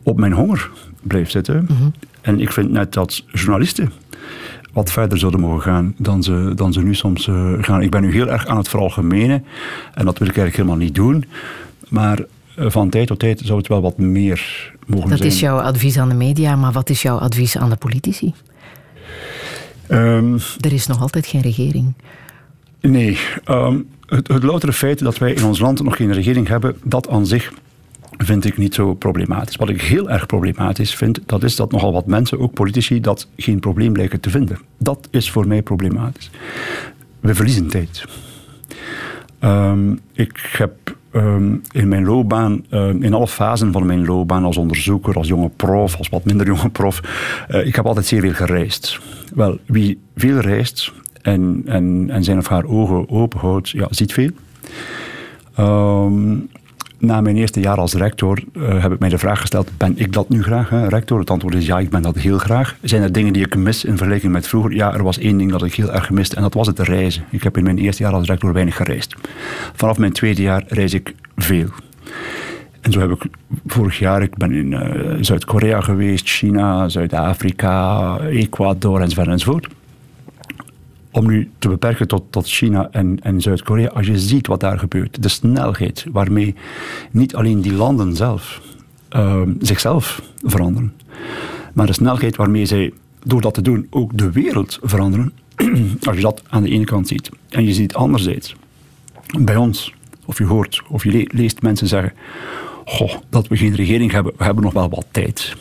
op 0.03 0.19
mijn 0.19 0.33
honger 0.33 0.69
blijf 1.01 1.29
zitten. 1.29 1.65
Mm 1.67 1.77
-hmm. 1.77 1.93
En 2.21 2.39
ik 2.39 2.51
vind 2.51 2.71
net 2.71 2.93
dat 2.93 3.23
journalisten 3.33 3.91
wat 4.73 4.91
verder 4.91 5.17
zouden 5.17 5.39
mogen 5.39 5.61
gaan 5.61 5.93
dan 5.97 6.23
ze, 6.23 6.51
dan 6.55 6.73
ze 6.73 6.81
nu 6.81 6.95
soms 6.95 7.27
uh, 7.27 7.53
gaan. 7.61 7.81
Ik 7.81 7.91
ben 7.91 8.01
nu 8.01 8.11
heel 8.11 8.27
erg 8.29 8.45
aan 8.45 8.57
het 8.57 8.69
veralgemenen 8.69 9.45
en 9.93 10.05
dat 10.05 10.17
wil 10.17 10.27
ik 10.27 10.37
eigenlijk 10.37 10.55
helemaal 10.55 10.85
niet 10.85 10.95
doen. 10.95 11.25
Maar 11.89 12.19
uh, 12.19 12.69
van 12.69 12.89
tijd 12.89 13.07
tot 13.07 13.19
tijd 13.19 13.41
zou 13.43 13.57
het 13.57 13.67
wel 13.67 13.81
wat 13.81 13.97
meer 13.97 14.71
mogen 14.85 15.09
dat 15.09 15.17
zijn. 15.17 15.29
Dat 15.29 15.37
is 15.37 15.39
jouw 15.39 15.59
advies 15.59 15.97
aan 15.97 16.09
de 16.09 16.15
media, 16.15 16.55
maar 16.55 16.71
wat 16.71 16.89
is 16.89 17.01
jouw 17.01 17.17
advies 17.17 17.57
aan 17.57 17.69
de 17.69 17.75
politici? 17.75 18.33
Um, 19.91 20.39
er 20.59 20.73
is 20.73 20.87
nog 20.87 21.01
altijd 21.01 21.27
geen 21.27 21.41
regering. 21.41 21.93
Nee, 22.81 23.17
um, 23.49 23.87
het, 24.05 24.27
het 24.27 24.43
loutere 24.43 24.73
feit 24.73 24.99
dat 24.99 25.17
wij 25.17 25.33
in 25.33 25.43
ons 25.43 25.59
land 25.59 25.83
nog 25.83 25.95
geen 25.95 26.13
regering 26.13 26.47
hebben, 26.47 26.75
dat 26.83 27.09
aan 27.09 27.25
zich 27.25 27.53
vind 28.25 28.45
ik 28.45 28.57
niet 28.57 28.73
zo 28.73 28.93
problematisch. 28.93 29.55
Wat 29.55 29.69
ik 29.69 29.81
heel 29.81 30.09
erg 30.09 30.25
problematisch 30.25 30.95
vind, 30.95 31.19
dat 31.25 31.43
is 31.43 31.55
dat 31.55 31.71
nogal 31.71 31.93
wat 31.93 32.05
mensen, 32.05 32.39
ook 32.39 32.53
politici, 32.53 32.99
dat 32.99 33.27
geen 33.37 33.59
probleem 33.59 33.95
lijken 33.95 34.19
te 34.19 34.29
vinden. 34.29 34.59
Dat 34.77 35.07
is 35.11 35.31
voor 35.31 35.47
mij 35.47 35.61
problematisch. 35.61 36.29
We 37.19 37.35
verliezen 37.35 37.67
tijd. 37.67 38.05
Um, 39.43 39.99
ik 40.13 40.49
heb 40.57 40.95
ehm, 41.11 41.55
in 41.71 41.87
mijn 41.87 42.05
loopbaan, 42.05 42.65
ehm, 42.69 43.03
in 43.03 43.13
alle 43.13 43.27
fasen 43.27 43.71
van 43.71 43.85
mijn 43.85 44.05
loopbaan, 44.05 44.43
als 44.43 44.57
onderzoeker, 44.57 45.15
als 45.15 45.27
jonge 45.27 45.49
prof, 45.49 45.97
als 45.97 46.09
wat 46.09 46.25
minder 46.25 46.45
jonge 46.45 46.69
prof, 46.69 47.01
uh, 47.49 47.65
ik 47.65 47.75
heb 47.75 47.85
altijd 47.85 48.05
zeer 48.05 48.21
veel 48.21 48.33
gereisd. 48.33 48.99
Wel, 49.35 49.59
wie 49.65 49.99
veel 50.15 50.39
reist 50.39 50.91
en, 51.21 51.61
en, 51.65 52.09
en 52.09 52.23
zijn 52.23 52.37
of 52.37 52.47
haar 52.47 52.65
ogen 52.65 53.09
open 53.09 53.39
houdt, 53.39 53.69
ja, 53.69 53.87
ziet 53.89 54.13
veel. 54.13 54.31
Um, 55.59 56.49
na 56.99 57.21
mijn 57.21 57.35
eerste 57.35 57.59
jaar 57.59 57.77
als 57.77 57.93
rector 57.93 58.39
uh, 58.53 58.81
heb 58.81 58.91
ik 58.91 58.99
mij 58.99 59.09
de 59.09 59.17
vraag 59.17 59.39
gesteld: 59.39 59.71
ben 59.77 59.93
ik 59.95 60.13
dat 60.13 60.29
nu 60.29 60.43
graag, 60.43 60.69
hè, 60.69 60.87
rector? 60.87 61.19
Het 61.19 61.29
antwoord 61.29 61.55
is 61.55 61.65
ja, 61.65 61.79
ik 61.79 61.89
ben 61.89 62.01
dat 62.01 62.15
heel 62.15 62.37
graag. 62.37 62.75
Zijn 62.81 63.01
er 63.01 63.11
dingen 63.11 63.33
die 63.33 63.45
ik 63.45 63.55
mis 63.55 63.85
in 63.85 63.97
vergelijking 63.97 64.31
met 64.31 64.47
vroeger? 64.47 64.73
Ja, 64.73 64.93
er 64.93 65.03
was 65.03 65.17
één 65.17 65.37
ding 65.37 65.51
dat 65.51 65.63
ik 65.63 65.73
heel 65.73 65.93
erg 65.93 66.09
miste 66.09 66.35
en 66.35 66.41
dat 66.41 66.53
was 66.53 66.67
het 66.67 66.79
reizen. 66.79 67.23
Ik 67.29 67.43
heb 67.43 67.57
in 67.57 67.63
mijn 67.63 67.77
eerste 67.77 68.03
jaar 68.03 68.13
als 68.13 68.27
rector 68.27 68.53
weinig 68.53 68.75
gereisd. 68.75 69.15
Vanaf 69.73 69.97
mijn 69.97 70.13
tweede 70.13 70.41
jaar 70.41 70.63
reis 70.67 70.93
ik 70.93 71.15
veel. 71.35 71.69
En 72.81 72.91
zo 72.91 72.99
heb 72.99 73.11
ik 73.11 73.25
vorig 73.65 73.99
jaar, 73.99 74.21
ik 74.21 74.37
ben 74.37 74.51
in 74.51 74.71
uh, 74.71 75.17
Zuid-Korea 75.21 75.81
geweest, 75.81 76.29
China, 76.29 76.89
Zuid-Afrika, 76.89 78.17
Ecuador 78.19 79.01
enzovoort 79.01 79.27
enzovoort 79.27 79.67
om 81.19 81.27
nu 81.27 81.49
te 81.59 81.67
beperken 81.67 82.07
tot, 82.07 82.23
tot 82.29 82.47
China 82.47 82.87
en, 82.91 83.19
en 83.21 83.41
Zuid-Korea, 83.41 83.87
als 83.87 84.07
je 84.07 84.19
ziet 84.19 84.47
wat 84.47 84.59
daar 84.59 84.79
gebeurt, 84.79 85.23
de 85.23 85.29
snelheid 85.29 86.05
waarmee 86.11 86.55
niet 87.11 87.35
alleen 87.35 87.61
die 87.61 87.73
landen 87.73 88.15
zelf 88.15 88.61
uh, 89.15 89.41
zichzelf 89.59 90.21
veranderen, 90.43 90.93
maar 91.73 91.85
de 91.85 91.93
snelheid 91.93 92.35
waarmee 92.35 92.65
zij 92.65 92.93
door 93.23 93.41
dat 93.41 93.53
te 93.53 93.61
doen 93.61 93.87
ook 93.89 94.17
de 94.17 94.31
wereld 94.31 94.79
veranderen, 94.81 95.33
als 96.07 96.15
je 96.15 96.21
dat 96.21 96.43
aan 96.49 96.63
de 96.63 96.69
ene 96.69 96.85
kant 96.85 97.07
ziet. 97.07 97.29
En 97.49 97.65
je 97.65 97.73
ziet 97.73 97.93
anderzijds, 97.93 98.55
bij 99.39 99.55
ons, 99.55 99.93
of 100.25 100.37
je 100.37 100.45
hoort 100.45 100.83
of 100.89 101.03
je 101.03 101.29
leest 101.31 101.61
mensen 101.61 101.87
zeggen, 101.87 102.13
dat 103.29 103.47
we 103.47 103.57
geen 103.57 103.75
regering 103.75 104.11
hebben, 104.11 104.33
we 104.37 104.43
hebben 104.43 104.63
nog 104.63 104.73
wel 104.73 104.89
wat 104.89 105.05
tijd. 105.11 105.55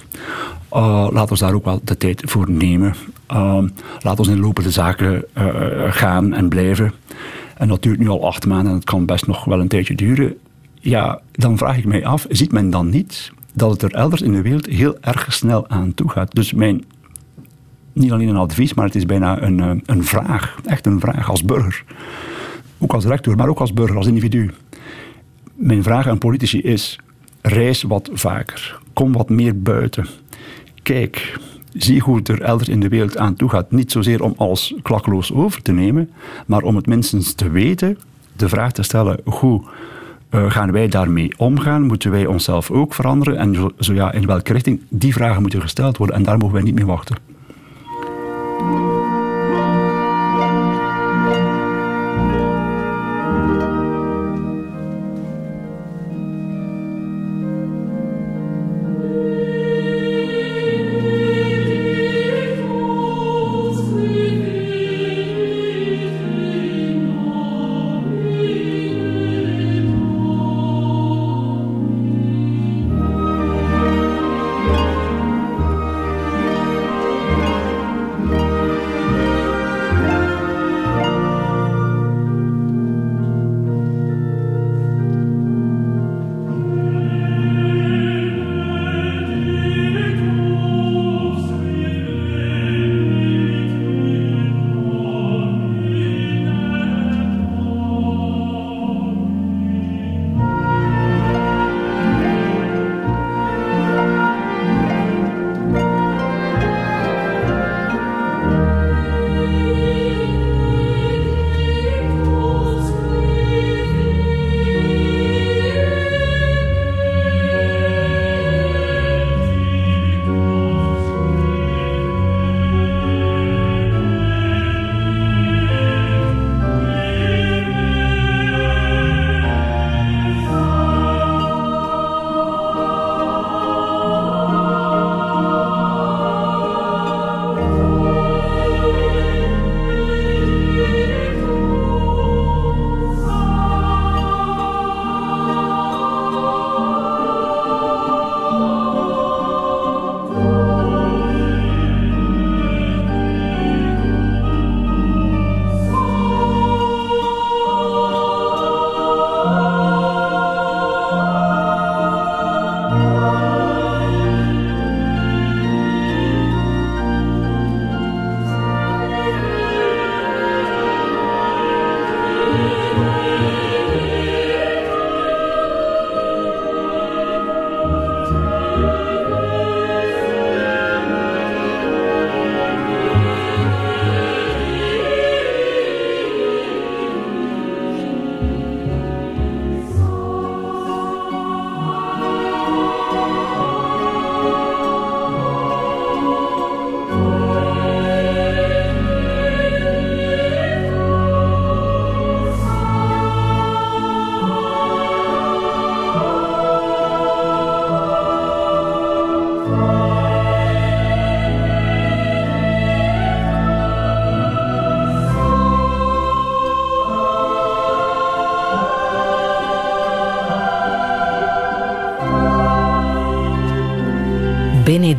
Uh, 0.72 1.08
laat 1.10 1.30
ons 1.30 1.40
daar 1.40 1.54
ook 1.54 1.64
wel 1.64 1.80
de 1.84 1.96
tijd 1.96 2.22
voor 2.24 2.50
nemen. 2.50 2.94
Uh, 3.32 3.62
laat 4.00 4.18
ons 4.18 4.28
in 4.28 4.40
lopende 4.40 4.70
zaken 4.70 5.24
uh, 5.38 5.92
gaan 5.92 6.34
en 6.34 6.48
blijven. 6.48 6.92
En 7.56 7.68
dat 7.68 7.82
duurt 7.82 7.98
nu 7.98 8.08
al 8.08 8.26
acht 8.26 8.46
maanden 8.46 8.68
en 8.68 8.74
het 8.74 8.84
kan 8.84 9.06
best 9.06 9.26
nog 9.26 9.44
wel 9.44 9.60
een 9.60 9.68
tijdje 9.68 9.94
duren. 9.94 10.36
Ja, 10.80 11.20
dan 11.32 11.58
vraag 11.58 11.76
ik 11.76 11.84
mij 11.84 12.06
af, 12.06 12.26
ziet 12.28 12.52
men 12.52 12.70
dan 12.70 12.88
niet 12.88 13.32
dat 13.52 13.70
het 13.70 13.82
er 13.82 13.94
elders 13.94 14.22
in 14.22 14.32
de 14.32 14.42
wereld 14.42 14.66
heel 14.66 14.96
erg 15.00 15.32
snel 15.32 15.68
aan 15.68 15.94
toe 15.94 16.10
gaat? 16.10 16.34
Dus 16.34 16.52
mijn, 16.52 16.84
niet 17.92 18.12
alleen 18.12 18.28
een 18.28 18.36
advies, 18.36 18.74
maar 18.74 18.84
het 18.84 18.94
is 18.94 19.06
bijna 19.06 19.42
een, 19.42 19.82
een 19.86 20.04
vraag, 20.04 20.58
echt 20.64 20.86
een 20.86 21.00
vraag 21.00 21.30
als 21.30 21.44
burger. 21.44 21.84
Ook 22.78 22.92
als 22.92 23.04
rector, 23.04 23.36
maar 23.36 23.48
ook 23.48 23.60
als 23.60 23.72
burger, 23.72 23.96
als 23.96 24.06
individu. 24.06 24.50
Mijn 25.54 25.82
vraag 25.82 26.06
aan 26.06 26.18
politici 26.18 26.60
is, 26.60 26.98
reis 27.40 27.82
wat 27.82 28.10
vaker. 28.12 28.80
Kom 28.92 29.12
wat 29.12 29.28
meer 29.28 29.62
buiten 29.62 30.06
kijk, 30.94 31.38
zie 31.72 32.00
hoe 32.00 32.16
het 32.16 32.28
er 32.28 32.40
elders 32.42 32.68
in 32.68 32.80
de 32.80 32.88
wereld 32.88 33.16
aan 33.16 33.34
toe 33.34 33.48
gaat. 33.48 33.70
Niet 33.70 33.92
zozeer 33.92 34.22
om 34.22 34.34
alles 34.36 34.74
klakkeloos 34.82 35.32
over 35.32 35.62
te 35.62 35.72
nemen, 35.72 36.10
maar 36.46 36.62
om 36.62 36.76
het 36.76 36.86
minstens 36.86 37.32
te 37.32 37.50
weten, 37.50 37.98
de 38.36 38.48
vraag 38.48 38.72
te 38.72 38.82
stellen, 38.82 39.20
hoe 39.24 39.62
uh, 40.30 40.50
gaan 40.50 40.72
wij 40.72 40.88
daarmee 40.88 41.32
omgaan? 41.36 41.82
Moeten 41.82 42.10
wij 42.10 42.26
onszelf 42.26 42.70
ook 42.70 42.94
veranderen? 42.94 43.38
En 43.38 43.54
zo, 43.54 43.70
zo 43.78 43.94
ja, 43.94 44.12
in 44.12 44.26
welke 44.26 44.52
richting? 44.52 44.80
Die 44.88 45.12
vragen 45.12 45.40
moeten 45.40 45.60
gesteld 45.60 45.96
worden 45.96 46.16
en 46.16 46.22
daar 46.22 46.38
mogen 46.38 46.54
wij 46.54 46.64
niet 46.64 46.74
mee 46.74 46.86
wachten. 46.86 47.16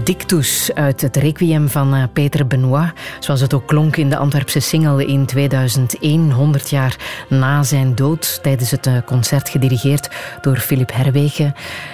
Benedictus 0.09 0.73
uit 0.73 1.01
het 1.01 1.15
Requiem 1.15 1.67
van 1.67 1.93
eh, 1.93 2.03
Peter 2.13 2.47
Benoit, 2.47 2.93
zoals 3.19 3.41
het 3.41 3.53
ook 3.53 3.67
klonk 3.67 3.97
in 3.97 4.09
de 4.09 4.17
Antwerpse 4.17 4.59
single 4.59 5.05
in 5.05 5.25
2001, 5.25 6.31
100 6.31 6.69
jaar 6.69 6.97
na 7.27 7.63
zijn 7.63 7.95
dood, 7.95 8.39
tijdens 8.43 8.71
het 8.71 8.87
eh, 8.87 8.93
concert 9.05 9.49
gedirigeerd 9.49 10.09
door 10.41 10.57
Philip 10.57 10.91
Herwegen. 10.93 11.53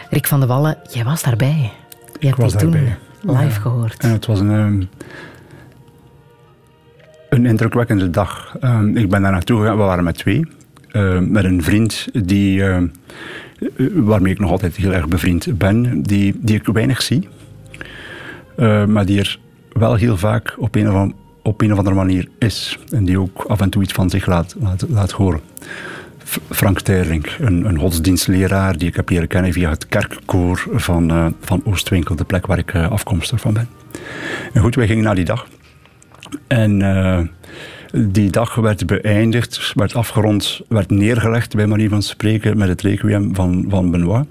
Rick 0.09 0.27
van 0.27 0.39
de 0.39 0.45
Wallen, 0.45 0.77
jij 0.91 1.03
was 1.03 1.23
daarbij. 1.23 1.71
Je 2.19 2.27
hebt 2.27 2.49
die 2.49 2.55
toen 2.55 2.87
live 3.21 3.61
gehoord. 3.61 4.03
En 4.03 4.11
het 4.11 4.25
was 4.25 4.39
een, 4.39 4.51
ehm, 4.51 4.83
een 7.29 7.45
indrukwekkende 7.45 8.09
dag. 8.09 8.55
Ehm, 8.59 8.97
ik 8.97 9.09
ben 9.09 9.21
daar 9.21 9.31
naartoe 9.31 9.59
gegaan, 9.59 9.77
we 9.77 9.83
waren 9.83 10.03
met 10.03 10.17
twee. 10.17 10.47
Ehm, 10.91 11.31
met 11.31 11.43
een 11.43 11.63
vriend 11.63 12.07
die, 12.13 12.63
waarmee 13.93 14.33
ik 14.33 14.39
nog 14.39 14.51
altijd 14.51 14.75
heel 14.75 14.93
erg 14.93 15.07
bevriend 15.07 15.57
ben, 15.57 16.01
die, 16.01 16.39
die 16.41 16.55
ik 16.55 16.67
weinig 16.67 17.01
zie. 17.01 17.29
Eh, 18.55 18.85
maar 18.85 19.05
die 19.05 19.19
er 19.19 19.39
wel 19.71 19.95
heel 19.95 20.17
vaak 20.17 20.55
op 20.57 20.75
een, 20.75 20.91
of, 20.91 21.11
op 21.41 21.61
een 21.61 21.71
of 21.71 21.77
andere 21.77 21.95
manier 21.95 22.27
is. 22.39 22.79
En 22.91 23.05
die 23.05 23.19
ook 23.19 23.43
af 23.47 23.61
en 23.61 23.69
toe 23.69 23.83
iets 23.83 23.93
van 23.93 24.09
zich 24.09 24.25
laat, 24.25 24.55
laat, 24.59 24.85
laat 24.89 25.11
horen. 25.11 25.41
Frank 26.49 26.79
Terling, 26.81 27.27
een, 27.39 27.65
een 27.65 27.79
godsdienstleraar 27.79 28.77
die 28.77 28.87
ik 28.87 28.95
heb 28.95 29.09
leren 29.09 29.27
kennen 29.27 29.53
via 29.53 29.69
het 29.69 29.87
kerkkoor 29.87 30.67
van, 30.73 31.11
uh, 31.11 31.25
van 31.41 31.61
Oostwinkel, 31.65 32.15
de 32.15 32.23
plek 32.23 32.45
waar 32.45 32.57
ik 32.57 32.73
uh, 32.73 32.91
afkomstig 32.91 33.39
van 33.39 33.53
ben. 33.53 33.69
En 34.53 34.61
goed, 34.61 34.75
wij 34.75 34.87
gingen 34.87 35.03
naar 35.03 35.15
die 35.15 35.25
dag. 35.25 35.47
En 36.47 36.81
die 37.91 38.29
dag 38.29 38.55
werd 38.55 38.85
beëindigd, 38.85 39.71
werd 39.75 39.95
afgerond, 39.95 40.61
werd 40.67 40.89
neergelegd, 40.89 41.55
bij 41.55 41.67
manier 41.67 41.89
van 41.89 42.01
spreken, 42.01 42.57
met 42.57 42.67
het 42.67 42.81
requiem 42.81 43.35
van, 43.35 43.65
van 43.69 43.91
Benoit. 43.91 44.27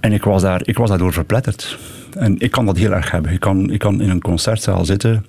En 0.00 0.12
ik 0.12 0.24
was, 0.24 0.42
daar, 0.42 0.60
ik 0.64 0.76
was 0.76 0.88
daardoor 0.88 1.12
verpletterd. 1.12 1.78
En 2.16 2.38
ik 2.38 2.50
kan 2.50 2.66
dat 2.66 2.76
heel 2.76 2.92
erg 2.92 3.10
hebben. 3.10 3.32
Ik 3.32 3.40
kan, 3.40 3.70
ik 3.70 3.78
kan 3.78 4.00
in 4.00 4.10
een 4.10 4.20
concertzaal 4.20 4.84
zitten 4.84 5.26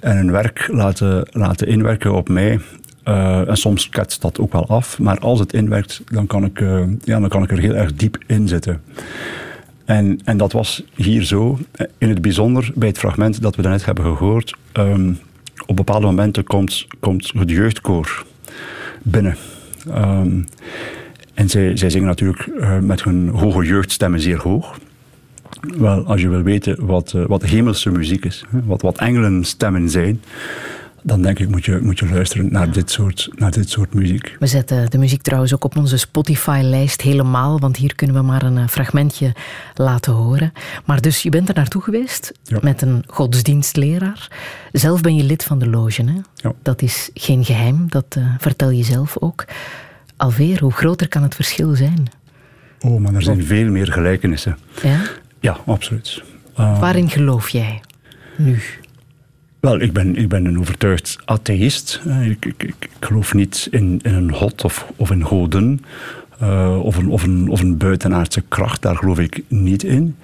en 0.00 0.16
een 0.16 0.30
werk 0.30 0.68
laten, 0.72 1.28
laten 1.30 1.66
inwerken 1.66 2.14
op 2.14 2.28
mij. 2.28 2.60
Uh, 3.04 3.48
en 3.48 3.56
soms 3.56 3.88
ketst 3.88 4.22
dat 4.22 4.38
ook 4.38 4.52
wel 4.52 4.66
af. 4.66 4.98
Maar 4.98 5.18
als 5.18 5.38
het 5.38 5.52
inwerkt, 5.52 6.02
dan 6.12 6.26
kan 6.26 6.44
ik, 6.44 6.60
uh, 6.60 6.82
ja, 7.04 7.20
dan 7.20 7.28
kan 7.28 7.42
ik 7.42 7.50
er 7.50 7.58
heel 7.58 7.74
erg 7.74 7.94
diep 7.94 8.18
in 8.26 8.48
zitten. 8.48 8.80
En, 9.84 10.20
en 10.24 10.36
dat 10.36 10.52
was 10.52 10.84
hier 10.94 11.22
zo. 11.22 11.58
In 11.98 12.08
het 12.08 12.22
bijzonder 12.22 12.70
bij 12.74 12.88
het 12.88 12.98
fragment 12.98 13.42
dat 13.42 13.56
we 13.56 13.62
daarnet 13.62 13.84
hebben 13.84 14.16
gehoord. 14.16 14.56
Um, 14.72 15.18
op 15.66 15.76
bepaalde 15.76 16.06
momenten 16.06 16.44
komt, 16.44 16.86
komt 17.00 17.32
het 17.36 17.50
jeugdkoor 17.50 18.24
binnen. 19.02 19.36
Um, 19.88 20.44
en 21.34 21.48
zij, 21.48 21.76
zij 21.76 21.90
zingen 21.90 22.06
natuurlijk 22.06 22.46
uh, 22.46 22.78
met 22.78 23.02
hun 23.02 23.28
hoge 23.28 23.64
jeugdstemmen 23.64 24.20
zeer 24.20 24.38
hoog. 24.38 24.78
Wel, 25.60 26.04
als 26.04 26.20
je 26.20 26.28
wil 26.28 26.42
weten 26.42 26.86
wat, 26.86 27.12
uh, 27.16 27.26
wat 27.26 27.42
hemelse 27.42 27.90
muziek 27.90 28.24
is, 28.24 28.44
wat, 28.50 28.82
wat 28.82 28.98
engelenstemmen 28.98 29.90
zijn, 29.90 30.20
dan 31.02 31.22
denk 31.22 31.38
ik 31.38 31.48
moet 31.48 31.64
je, 31.64 31.78
moet 31.82 31.98
je 31.98 32.08
luisteren 32.08 32.52
naar 32.52 32.72
dit, 32.72 32.90
soort, 32.90 33.28
naar 33.34 33.50
dit 33.50 33.70
soort 33.70 33.94
muziek. 33.94 34.36
We 34.38 34.46
zetten 34.46 34.90
de 34.90 34.98
muziek 34.98 35.22
trouwens 35.22 35.54
ook 35.54 35.64
op 35.64 35.76
onze 35.76 35.96
Spotify-lijst 35.96 37.00
helemaal, 37.00 37.60
want 37.60 37.76
hier 37.76 37.94
kunnen 37.94 38.16
we 38.16 38.22
maar 38.22 38.42
een 38.42 38.58
eh, 38.58 38.68
fragmentje 38.68 39.34
laten 39.74 40.12
horen. 40.12 40.52
Maar 40.84 41.00
dus 41.00 41.22
je 41.22 41.30
bent 41.30 41.48
er 41.48 41.54
naartoe 41.54 41.82
geweest 41.82 42.32
met 42.60 42.82
een 42.82 43.04
godsdienstleraar. 43.06 44.30
Zelf 44.72 45.00
ben 45.00 45.16
je 45.16 45.22
lid 45.22 45.44
van 45.44 45.58
de 45.58 45.68
loge. 45.68 46.02
Hè? 46.04 46.20
Ja. 46.34 46.52
Dat 46.62 46.82
is 46.82 47.10
geen 47.14 47.44
geheim, 47.44 47.84
dat 47.88 48.16
uh, 48.18 48.24
vertel 48.38 48.70
je 48.70 48.84
zelf 48.84 49.16
ook. 49.20 49.44
Alweer, 50.16 50.60
hoe 50.60 50.72
groter 50.72 51.08
kan 51.08 51.22
het 51.22 51.34
verschil 51.34 51.74
zijn? 51.74 52.06
Oh, 52.80 53.00
maar 53.00 53.14
er 53.14 53.22
zijn 53.22 53.44
veel 53.44 53.70
meer 53.70 53.92
gelijkenissen. 53.92 54.58
Ja? 54.82 55.00
Ja, 55.40 55.56
absoluut. 55.66 56.22
Uh, 56.60 56.80
Waarin 56.80 57.10
geloof 57.10 57.48
jij 57.48 57.80
nu? 58.36 58.58
Wel, 59.60 59.80
ik 59.80 59.92
ben, 59.92 60.16
ik 60.16 60.28
ben 60.28 60.44
een 60.44 60.58
overtuigd 60.58 61.18
atheïst. 61.24 62.00
Ik, 62.24 62.44
ik, 62.44 62.62
ik 62.62 62.88
geloof 63.00 63.34
niet 63.34 63.68
in, 63.70 64.00
in 64.02 64.14
een 64.14 64.32
god 64.32 64.64
of, 64.64 64.92
of 64.96 65.10
in 65.10 65.26
goden. 65.26 65.80
Uh, 66.42 66.84
of, 66.84 66.96
een, 66.96 67.08
of, 67.08 67.22
een, 67.22 67.48
of 67.48 67.60
een 67.60 67.76
buitenaardse 67.76 68.42
kracht, 68.48 68.82
daar 68.82 68.96
geloof 68.96 69.18
ik 69.18 69.42
niet 69.48 69.82
in. 69.82 70.16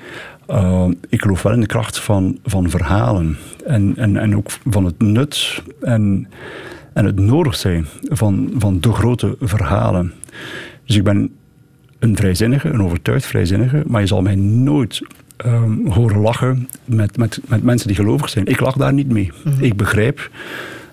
Uh, 0.51 0.89
ik 1.09 1.23
geloof 1.23 1.43
wel 1.43 1.53
in 1.53 1.61
de 1.61 1.66
kracht 1.66 2.01
van, 2.01 2.39
van 2.45 2.70
verhalen. 2.70 3.36
En, 3.66 3.95
en, 3.97 4.16
en 4.16 4.36
ook 4.36 4.51
van 4.70 4.85
het 4.85 5.03
nut 5.03 5.62
en, 5.81 6.28
en 6.93 7.05
het 7.05 7.19
nodig 7.19 7.57
zijn 7.57 7.86
van, 8.03 8.53
van 8.59 8.81
de 8.81 8.93
grote 8.93 9.36
verhalen. 9.41 10.12
Dus 10.85 10.97
ik 10.97 11.05
ben 11.05 11.31
een 12.05 12.16
vrijzinnige, 12.16 12.68
een 12.68 12.82
overtuigd 12.82 13.26
vrijzinnige, 13.26 13.82
maar 13.86 14.01
je 14.01 14.06
zal 14.06 14.22
mij 14.22 14.35
nooit 14.35 15.01
um, 15.47 15.86
horen 15.86 16.20
lachen 16.20 16.68
met, 16.85 17.16
met, 17.16 17.40
met 17.47 17.62
mensen 17.62 17.86
die 17.86 17.97
gelovig 17.97 18.28
zijn. 18.28 18.47
Ik 18.47 18.60
lach 18.60 18.76
daar 18.76 18.93
niet 18.93 19.09
mee. 19.09 19.32
Mhm. 19.44 19.64
Ik 19.64 19.76
begrijp 19.76 20.31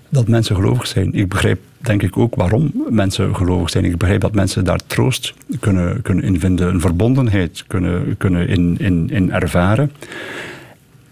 dat 0.10 0.28
mensen 0.28 0.56
gelovig 0.56 0.88
zijn. 0.88 1.14
Ik 1.14 1.30
begrijp 1.30 1.60
denk 1.78 2.04
ik 2.04 2.18
ook 2.18 2.36
waarom 2.36 2.72
mensen 2.90 3.36
gelovig 3.36 3.70
zijn. 3.70 3.86
Ik 3.86 3.98
begrijp 3.98 4.22
dat 4.22 4.34
mensen 4.34 4.66
daar 4.66 4.80
troost 4.88 5.34
kunnen, 5.60 6.02
kunnen 6.02 6.24
in 6.24 6.40
vinden, 6.40 6.68
een 6.68 6.82
verbondenheid 6.82 7.64
kunnen, 7.68 8.18
kunnen 8.18 8.48
in, 8.48 8.76
in, 8.80 9.10
in 9.10 9.32
ervaren. 9.32 9.92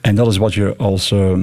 En 0.02 0.16
dat 0.16 0.28
is 0.28 0.38
wat 0.38 0.54
je 0.54 0.76
als, 0.78 1.12
uh, 1.12 1.34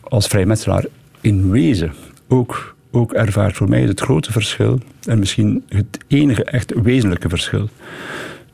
als 0.00 0.26
vrijmetselaar 0.26 0.84
in 1.20 1.50
wezen 1.50 1.92
ook 2.28 2.75
ook 2.96 3.12
ervaart. 3.12 3.56
Voor 3.56 3.68
mij 3.68 3.82
het 3.82 4.00
grote 4.00 4.32
verschil, 4.32 4.80
en 5.04 5.18
misschien 5.18 5.64
het 5.68 5.98
enige 6.06 6.44
echt 6.44 6.72
wezenlijke 6.82 7.28
verschil, 7.28 7.68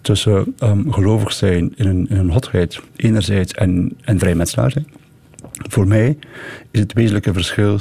tussen 0.00 0.54
um, 0.62 0.92
gelovig 0.92 1.32
zijn 1.32 1.72
in 1.76 1.86
een, 1.86 2.06
een 2.08 2.32
godheid 2.32 2.80
enerzijds 2.96 3.52
en, 3.52 3.96
en 4.04 4.18
vrijmetselaar 4.18 4.70
zijn. 4.70 4.86
Voor 5.68 5.86
mij 5.86 6.18
is 6.70 6.80
het 6.80 6.92
wezenlijke 6.92 7.32
verschil 7.32 7.78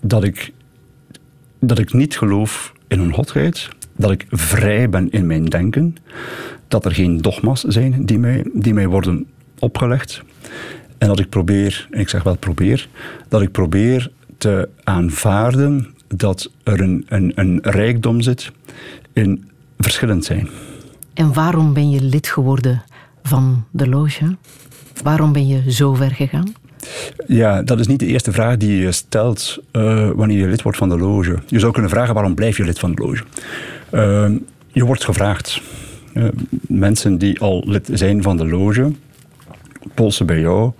dat 0.00 0.24
ik, 0.24 0.52
dat 1.60 1.78
ik 1.78 1.92
niet 1.92 2.18
geloof 2.18 2.72
in 2.88 3.00
een 3.00 3.12
godheid, 3.12 3.68
dat 3.96 4.10
ik 4.10 4.26
vrij 4.30 4.88
ben 4.88 5.10
in 5.10 5.26
mijn 5.26 5.44
denken, 5.44 5.96
dat 6.68 6.84
er 6.84 6.94
geen 6.94 7.22
dogma's 7.22 7.62
zijn 7.62 8.06
die 8.06 8.18
mij, 8.18 8.46
die 8.52 8.74
mij 8.74 8.86
worden 8.86 9.26
opgelegd. 9.58 10.22
En 10.98 11.08
dat 11.08 11.18
ik 11.18 11.28
probeer, 11.28 11.88
en 11.90 12.00
ik 12.00 12.08
zeg 12.08 12.22
wel 12.22 12.36
probeer, 12.36 12.88
dat 13.28 13.42
ik 13.42 13.50
probeer 13.50 14.10
te 14.38 14.68
aanvaarden 14.84 15.93
dat 16.08 16.50
er 16.62 16.80
een, 16.80 17.04
een, 17.08 17.32
een 17.34 17.58
rijkdom 17.62 18.20
zit 18.20 18.52
in 19.12 19.50
verschillend 19.78 20.24
zijn. 20.24 20.48
En 21.14 21.32
waarom 21.32 21.72
ben 21.72 21.90
je 21.90 22.02
lid 22.02 22.26
geworden 22.26 22.82
van 23.22 23.64
de 23.70 23.88
loge? 23.88 24.36
Waarom 25.02 25.32
ben 25.32 25.46
je 25.46 25.72
zo 25.72 25.94
ver 25.94 26.10
gegaan? 26.10 26.52
Ja, 27.26 27.62
dat 27.62 27.80
is 27.80 27.86
niet 27.86 27.98
de 27.98 28.06
eerste 28.06 28.32
vraag 28.32 28.56
die 28.56 28.76
je 28.76 28.92
stelt 28.92 29.58
uh, 29.72 30.10
wanneer 30.10 30.38
je 30.38 30.46
lid 30.46 30.62
wordt 30.62 30.78
van 30.78 30.88
de 30.88 30.98
loge. 30.98 31.38
Je 31.46 31.58
zou 31.58 31.72
kunnen 31.72 31.90
vragen 31.90 32.14
waarom 32.14 32.34
blijf 32.34 32.56
je 32.56 32.64
lid 32.64 32.78
van 32.78 32.94
de 32.94 33.02
loge? 33.02 33.24
Uh, 33.92 34.30
je 34.72 34.84
wordt 34.84 35.04
gevraagd. 35.04 35.62
Uh, 36.14 36.24
mensen 36.68 37.18
die 37.18 37.40
al 37.40 37.62
lid 37.66 37.90
zijn 37.92 38.22
van 38.22 38.36
de 38.36 38.46
loge, 38.46 38.92
polsen 39.94 40.26
bij 40.26 40.40
jou 40.40 40.72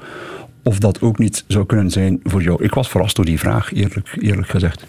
of 0.64 0.78
dat 0.78 1.00
ook 1.00 1.18
niet 1.18 1.44
zou 1.46 1.66
kunnen 1.66 1.90
zijn 1.90 2.20
voor 2.24 2.42
jou. 2.42 2.64
Ik 2.64 2.74
was 2.74 2.88
verrast 2.88 3.16
door 3.16 3.24
die 3.24 3.38
vraag, 3.38 3.72
eerlijk, 3.72 4.16
eerlijk 4.20 4.48
gezegd. 4.48 4.84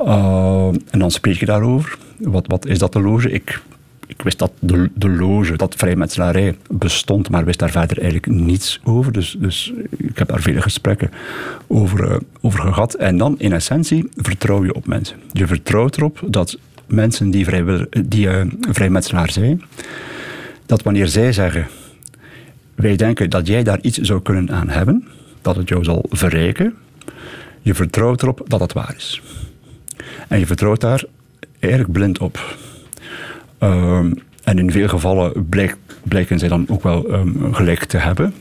Uh, 0.00 0.68
en 0.90 0.98
dan 0.98 1.10
spreek 1.10 1.38
je 1.38 1.46
daarover. 1.46 1.98
Wat, 2.18 2.46
wat 2.46 2.66
is 2.66 2.78
dat 2.78 2.92
de 2.92 3.00
loge? 3.00 3.30
Ik, 3.30 3.60
ik 4.06 4.22
wist 4.22 4.38
dat 4.38 4.52
de, 4.58 4.90
de 4.94 5.08
loge, 5.08 5.56
dat 5.56 5.74
vrijmetselarij 5.74 6.56
bestond, 6.70 7.30
maar 7.30 7.44
wist 7.44 7.58
daar 7.58 7.70
verder 7.70 7.98
eigenlijk 8.00 8.26
niets 8.26 8.80
over. 8.84 9.12
Dus, 9.12 9.36
dus 9.38 9.72
ik 9.96 10.18
heb 10.18 10.28
daar 10.28 10.40
vele 10.40 10.62
gesprekken 10.62 11.10
over, 11.66 12.10
uh, 12.10 12.16
over 12.40 12.60
gehad. 12.60 12.94
En 12.94 13.16
dan, 13.16 13.34
in 13.38 13.52
essentie, 13.52 14.08
vertrouw 14.16 14.64
je 14.64 14.74
op 14.74 14.86
mensen. 14.86 15.16
Je 15.32 15.46
vertrouwt 15.46 15.96
erop 15.96 16.20
dat 16.26 16.58
mensen 16.86 17.30
die, 17.30 17.44
vrij, 17.44 17.86
die 18.06 18.26
uh, 18.26 18.42
vrijmetselaar 18.60 19.30
zijn, 19.30 19.62
dat 20.66 20.82
wanneer 20.82 21.08
zij 21.08 21.32
zeggen 21.32 21.66
wij 22.74 22.96
denken 22.96 23.30
dat 23.30 23.46
jij 23.46 23.62
daar 23.62 23.80
iets 23.80 23.98
zou 23.98 24.22
kunnen 24.22 24.50
aan 24.50 24.68
hebben, 24.68 25.08
dat 25.42 25.56
het 25.56 25.68
jou 25.68 25.84
zal 25.84 26.04
verrijken. 26.08 26.74
Je 27.62 27.74
vertrouwt 27.74 28.22
erop 28.22 28.42
dat 28.46 28.60
het 28.60 28.72
waar 28.72 28.94
is. 28.96 29.22
En 30.28 30.38
je 30.38 30.46
vertrouwt 30.46 30.80
daar 30.80 31.04
erg 31.58 31.90
blind 31.90 32.18
op. 32.18 32.56
Ehm, 33.58 34.12
en 34.44 34.58
in 34.58 34.72
veel 34.72 34.88
gevallen 34.88 35.48
blijk, 35.48 35.76
blijken 36.02 36.38
zij 36.38 36.48
dan 36.48 36.66
ook 36.68 36.82
wel 36.82 37.08
ehm, 37.08 37.52
gelijk 37.52 37.84
te 37.84 37.98
hebben. 37.98 38.34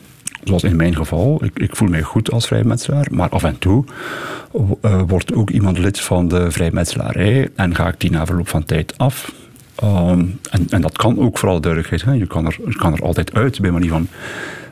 Zoals 0.43 0.64
in 0.64 0.76
mijn 0.76 0.95
geval. 0.95 1.43
Ik, 1.43 1.60
ik 1.60 1.76
voel 1.76 1.89
mij 1.89 2.01
goed 2.01 2.31
als 2.31 2.47
vrijmetselaar. 2.47 3.07
Maar 3.11 3.30
af 3.30 3.43
en 3.43 3.60
toe 3.60 3.85
uh, 4.85 5.01
wordt 5.07 5.34
ook 5.34 5.49
iemand 5.49 5.77
lid 5.77 5.99
van 5.99 6.27
de 6.27 6.51
vrijmetselarij. 6.51 7.49
En 7.55 7.76
ga 7.76 7.88
ik 7.88 7.99
die 7.99 8.11
na 8.11 8.26
verloop 8.26 8.47
van 8.47 8.64
tijd 8.64 8.97
af. 8.97 9.31
Ehm, 9.75 10.25
en, 10.49 10.65
en, 10.69 10.81
dat 10.81 10.97
kan 10.97 11.19
ook 11.19 11.37
vooral 11.37 11.61
duidelijkheid. 11.61 12.03
Hè. 12.03 12.11
Je, 12.11 12.27
kan 12.27 12.45
er, 12.45 12.57
je 12.65 12.75
kan 12.75 12.93
er 12.93 13.01
altijd 13.01 13.33
uit 13.33 13.61
bij 13.61 13.71
manier 13.71 13.89
van, 13.89 14.07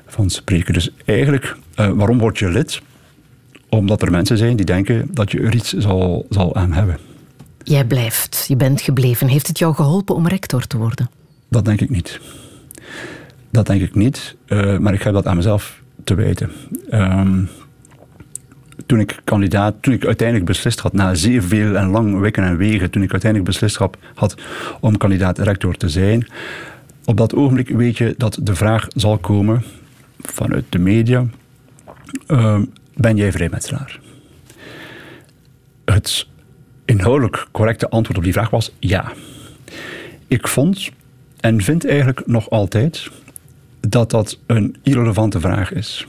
van 0.08 0.30
spreken. 0.30 0.74
Dus 0.74 0.90
eigenlijk, 1.06 1.56
uh, 1.80 1.90
waarom 1.90 2.18
word 2.18 2.40
je 2.40 2.50
lid? 2.50 2.82
Omdat 3.70 4.02
er 4.02 4.12
mensen 4.12 4.38
zijn 4.38 4.56
die 4.56 4.66
denken 4.66 5.08
dat 5.12 5.32
je 5.32 5.40
er 5.40 5.56
iets 5.56 5.74
zal, 5.74 6.26
zal 6.30 6.56
aan 6.56 6.74
hebben. 6.74 6.98
Jij 7.64 7.86
blijft, 7.86 8.46
je 8.48 8.56
bent 8.56 8.82
gebleven. 8.82 9.28
Heeft 9.28 9.48
het 9.48 9.60
jou 9.60 9.74
geholpen 9.74 10.16
om 10.16 10.28
rector 10.28 10.68
te 10.68 10.78
worden? 10.78 11.10
Dat 11.50 11.66
denk 11.66 11.82
ik 11.82 11.90
niet. 11.90 12.20
Dat 13.52 13.66
denk 13.66 13.82
ik 13.82 13.96
niet. 13.96 14.36
Uh, 14.48 14.78
maar 14.78 14.94
ik 14.94 15.02
heb 15.02 15.14
dat 15.14 15.26
aan 15.26 15.36
mezelf 15.36 15.82
te 16.04 16.16
wijten. 16.16 16.52
Um, 16.92 17.50
toen 18.86 19.00
ik 19.00 19.20
kandidaat, 19.24 19.76
toen 19.82 19.94
ik 19.94 20.06
uiteindelijk 20.06 20.48
beslist 20.48 20.80
had, 20.80 20.94
na 20.94 21.14
zeer 21.14 21.44
veel 21.44 21.76
en 21.76 21.88
lang 21.88 22.20
weken 22.20 22.44
en 22.44 22.58
wegen, 22.58 22.90
toen 22.90 23.04
ik 23.04 23.12
uiteindelijk 23.12 23.52
beslist 23.52 23.80
had 24.16 24.36
om 24.80 24.98
kandidaat 24.98 25.40
rector 25.40 25.76
te 25.76 25.90
zijn, 25.90 26.28
op 27.06 27.18
dat 27.18 27.36
ogenblik 27.36 27.70
weet 27.70 27.98
je 27.98 28.16
dat 28.18 28.40
de 28.42 28.56
vraag 28.56 28.88
zal 28.96 29.18
komen 29.18 29.64
vanuit 30.20 30.66
de 30.70 30.80
media: 30.80 31.26
uh, 32.28 32.60
ben 32.96 33.16
jij 33.16 33.32
vrijmetselaar? 33.32 34.00
Het 35.86 36.28
inhoudelijk 36.86 37.48
correcte 37.52 37.90
antwoord 37.90 38.18
op 38.18 38.24
die 38.24 38.34
vraag 38.34 38.50
was 38.50 38.74
ja. 38.80 39.12
Ik 40.28 40.48
vond 40.48 40.90
en 41.40 41.62
vind 41.62 41.88
eigenlijk 41.88 42.28
nog 42.28 42.50
altijd 42.50 43.10
dat 43.80 44.10
dat 44.10 44.38
een 44.46 44.76
irrelevante 44.84 45.40
vraag 45.40 45.74
is. 45.74 46.08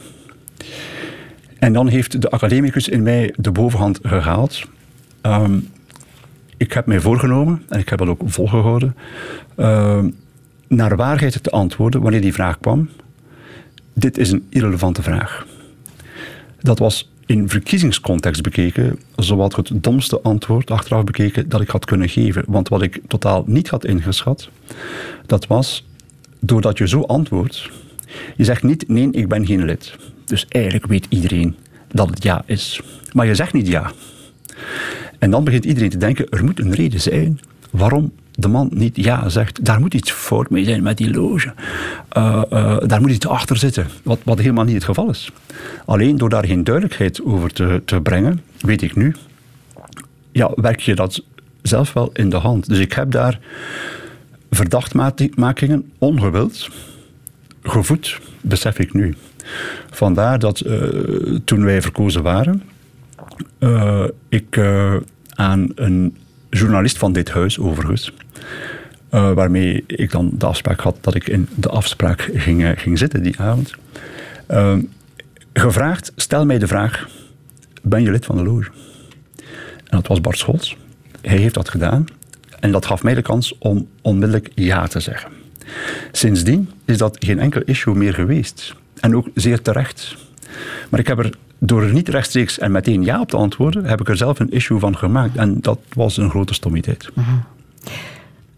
En 1.63 1.73
dan 1.73 1.89
heeft 1.89 2.23
de 2.23 2.31
academicus 2.31 2.89
in 2.89 3.03
mij 3.03 3.35
de 3.37 3.51
bovenhand 3.51 3.99
gehaald. 4.03 4.63
Ehm, 5.21 5.59
ik 6.57 6.73
heb 6.73 6.87
mij 6.87 7.01
voorgenomen, 7.01 7.63
en 7.69 7.79
ik 7.79 7.89
heb 7.89 7.99
dat 7.99 8.09
ook 8.09 8.23
volgehouden, 8.25 8.97
uh, 9.57 10.05
naar 10.69 10.97
waarheid 10.97 11.43
te 11.43 11.51
antwoorden 11.51 12.01
wanneer 12.01 12.21
die 12.21 12.33
vraag 12.33 12.59
kwam. 12.59 12.89
Dit 13.93 14.19
is 14.19 14.31
een 14.31 14.47
irrelevante 14.49 15.03
vraag. 15.03 15.47
Dat 16.61 16.79
was 16.79 17.13
in 17.27 17.49
verkiezingscontext 17.49 18.43
bekeken 18.43 18.99
zowat 19.17 19.57
het 19.57 19.71
domste 19.75 20.21
antwoord 20.21 20.71
achteraf 20.71 21.05
bekeken 21.05 21.49
dat 21.49 21.61
ik 21.61 21.69
had 21.69 21.85
kunnen 21.85 22.09
geven. 22.09 22.45
Want 22.47 22.69
wat 22.69 22.83
ik 22.83 23.01
totaal 23.09 23.45
niet 23.47 23.69
had 23.69 23.85
ingeschat, 23.85 24.49
dat 25.27 25.47
was 25.47 25.87
doordat 26.41 26.79
je 26.79 26.89
zo 26.89 27.03
antwoordt, 27.03 27.71
je 28.37 28.45
zegt 28.45 28.63
niet 28.63 28.89
nee, 28.89 29.11
ik 29.11 29.29
ben 29.29 29.47
geen 29.47 29.65
lid. 29.65 29.97
Dus 30.33 30.47
eigenlijk 30.49 30.87
weet 30.87 31.07
iedereen 31.09 31.57
dat 31.89 32.09
het 32.09 32.23
ja 32.23 32.43
is. 32.47 32.81
Maar 33.13 33.27
je 33.27 33.35
zegt 33.35 33.53
niet 33.53 33.67
ja. 33.67 33.93
En 35.19 35.31
dan 35.31 35.45
begint 35.45 35.65
iedereen 35.65 35.91
te 35.91 35.97
denken, 35.97 36.29
er 36.29 36.45
moet 36.45 36.61
een 36.61 36.75
reden 36.75 37.01
zijn 37.01 37.41
waarom 37.71 38.13
de 38.35 38.49
man 38.49 38.71
niet 38.75 38.97
ja 38.97 39.29
zegt. 39.29 39.65
Daar 39.65 39.81
moet 39.81 39.95
iets 39.95 40.11
fout 40.11 40.51
mee 40.51 40.65
zijn 40.65 40.83
met 40.83 40.97
die 40.97 41.15
loge. 41.15 41.55
Uh, 42.17 42.43
uh, 42.51 42.77
daar 42.87 43.01
moet 43.01 43.11
iets 43.11 43.27
achter 43.27 43.57
zitten, 43.57 43.87
wat, 44.03 44.19
wat 44.25 44.39
helemaal 44.39 44.65
niet 44.65 44.75
het 44.75 44.85
geval 44.85 45.11
is. 45.11 45.31
Alleen 45.85 46.17
door 46.17 46.29
daar 46.29 46.47
geen 46.47 46.65
duidelijkheid 46.65 47.23
over 47.23 47.53
te, 47.53 47.83
te 47.85 48.01
brengen, 48.01 48.41
weet 48.61 48.83
ik 48.83 48.97
nu, 48.97 49.15
ja, 50.31 50.51
werk 50.55 50.81
je 50.81 50.95
dat 50.95 51.23
zelf 51.63 51.93
wel 51.93 52.11
in 52.13 52.29
de 52.29 52.37
hand. 52.37 52.69
Dus 52.69 52.79
ik 52.79 52.93
heb 52.93 53.11
daar 53.11 53.39
verdachtmakingen 54.51 55.93
ongewild 55.99 56.69
gevoed, 57.63 58.21
besef 58.41 58.79
ik 58.79 58.95
nu. 58.95 59.15
Vandaar 59.91 60.39
dat 60.39 60.65
uh, 60.67 61.39
toen 61.45 61.65
wij 61.65 61.83
verkozen 61.83 62.23
waren, 62.23 62.63
uh, 63.59 64.05
ik 64.29 64.57
uh, 64.57 64.97
aan 65.35 65.69
een 65.75 66.17
journalist 66.51 66.99
van 66.99 67.13
dit 67.13 67.31
huis, 67.31 67.59
overigens, 67.59 68.13
waarmee 69.11 69.85
ik 69.87 70.11
dan 70.11 70.31
de 70.39 70.47
afspraak 70.47 70.81
had 70.81 70.97
dat 71.01 71.15
ik 71.15 71.29
in 71.29 71.49
de 71.55 71.69
afspraak 71.69 72.31
ging, 72.35 72.73
ging 72.77 72.99
zitten 72.99 73.23
die 73.23 73.41
avond, 73.41 73.75
gevraagd: 75.53 76.13
stel 76.17 76.47
mij 76.47 76.59
de 76.59 76.67
vraag: 76.67 77.09
ben 77.83 78.03
je 78.03 78.11
lid 78.11 78.25
van 78.25 78.37
de 78.37 78.43
loge? 78.43 78.71
En 79.93 79.99
dat 79.99 80.07
was 80.07 80.21
Bart 80.21 80.39
Scholz. 80.39 80.75
Hij 81.21 81.37
heeft 81.37 81.55
dat 81.55 81.69
gedaan. 81.69 82.05
En 82.61 82.73
dat 82.73 82.87
gaf 82.87 83.03
mij 83.03 83.15
de 83.15 83.23
kans 83.23 83.59
om 83.59 83.89
onmiddellijk 84.03 84.51
ja 84.55 84.87
te 84.87 85.01
zeggen. 85.01 85.31
Sindsdien 86.13 86.71
is 86.85 86.99
dat 86.99 87.17
geen 87.21 87.39
enkel 87.39 87.63
issue 87.65 87.95
meer 87.95 88.15
geweest. 88.15 88.75
En 89.03 89.17
ook 89.17 89.29
zeer 89.35 89.63
terecht. 89.63 90.17
Maar 90.89 91.01
ik 91.01 91.07
heb 91.07 91.19
er 91.19 91.35
door 91.59 91.93
niet 91.93 92.09
rechtstreeks 92.09 92.59
en 92.59 92.73
meteen 92.73 93.05
ja 93.05 93.21
op 93.21 93.29
te 93.29 93.37
antwoorden, 93.37 93.85
heb 93.85 94.01
ik 94.01 94.09
er 94.09 94.17
zelf 94.17 94.39
een 94.39 94.51
issue 94.51 94.79
van 94.79 94.97
gemaakt. 94.97 95.37
En 95.37 95.61
dat 95.61 95.79
was 95.93 96.17
een 96.17 96.31
grote 96.31 96.55
stommiteit. 96.55 97.11
Mhm. 97.15 97.31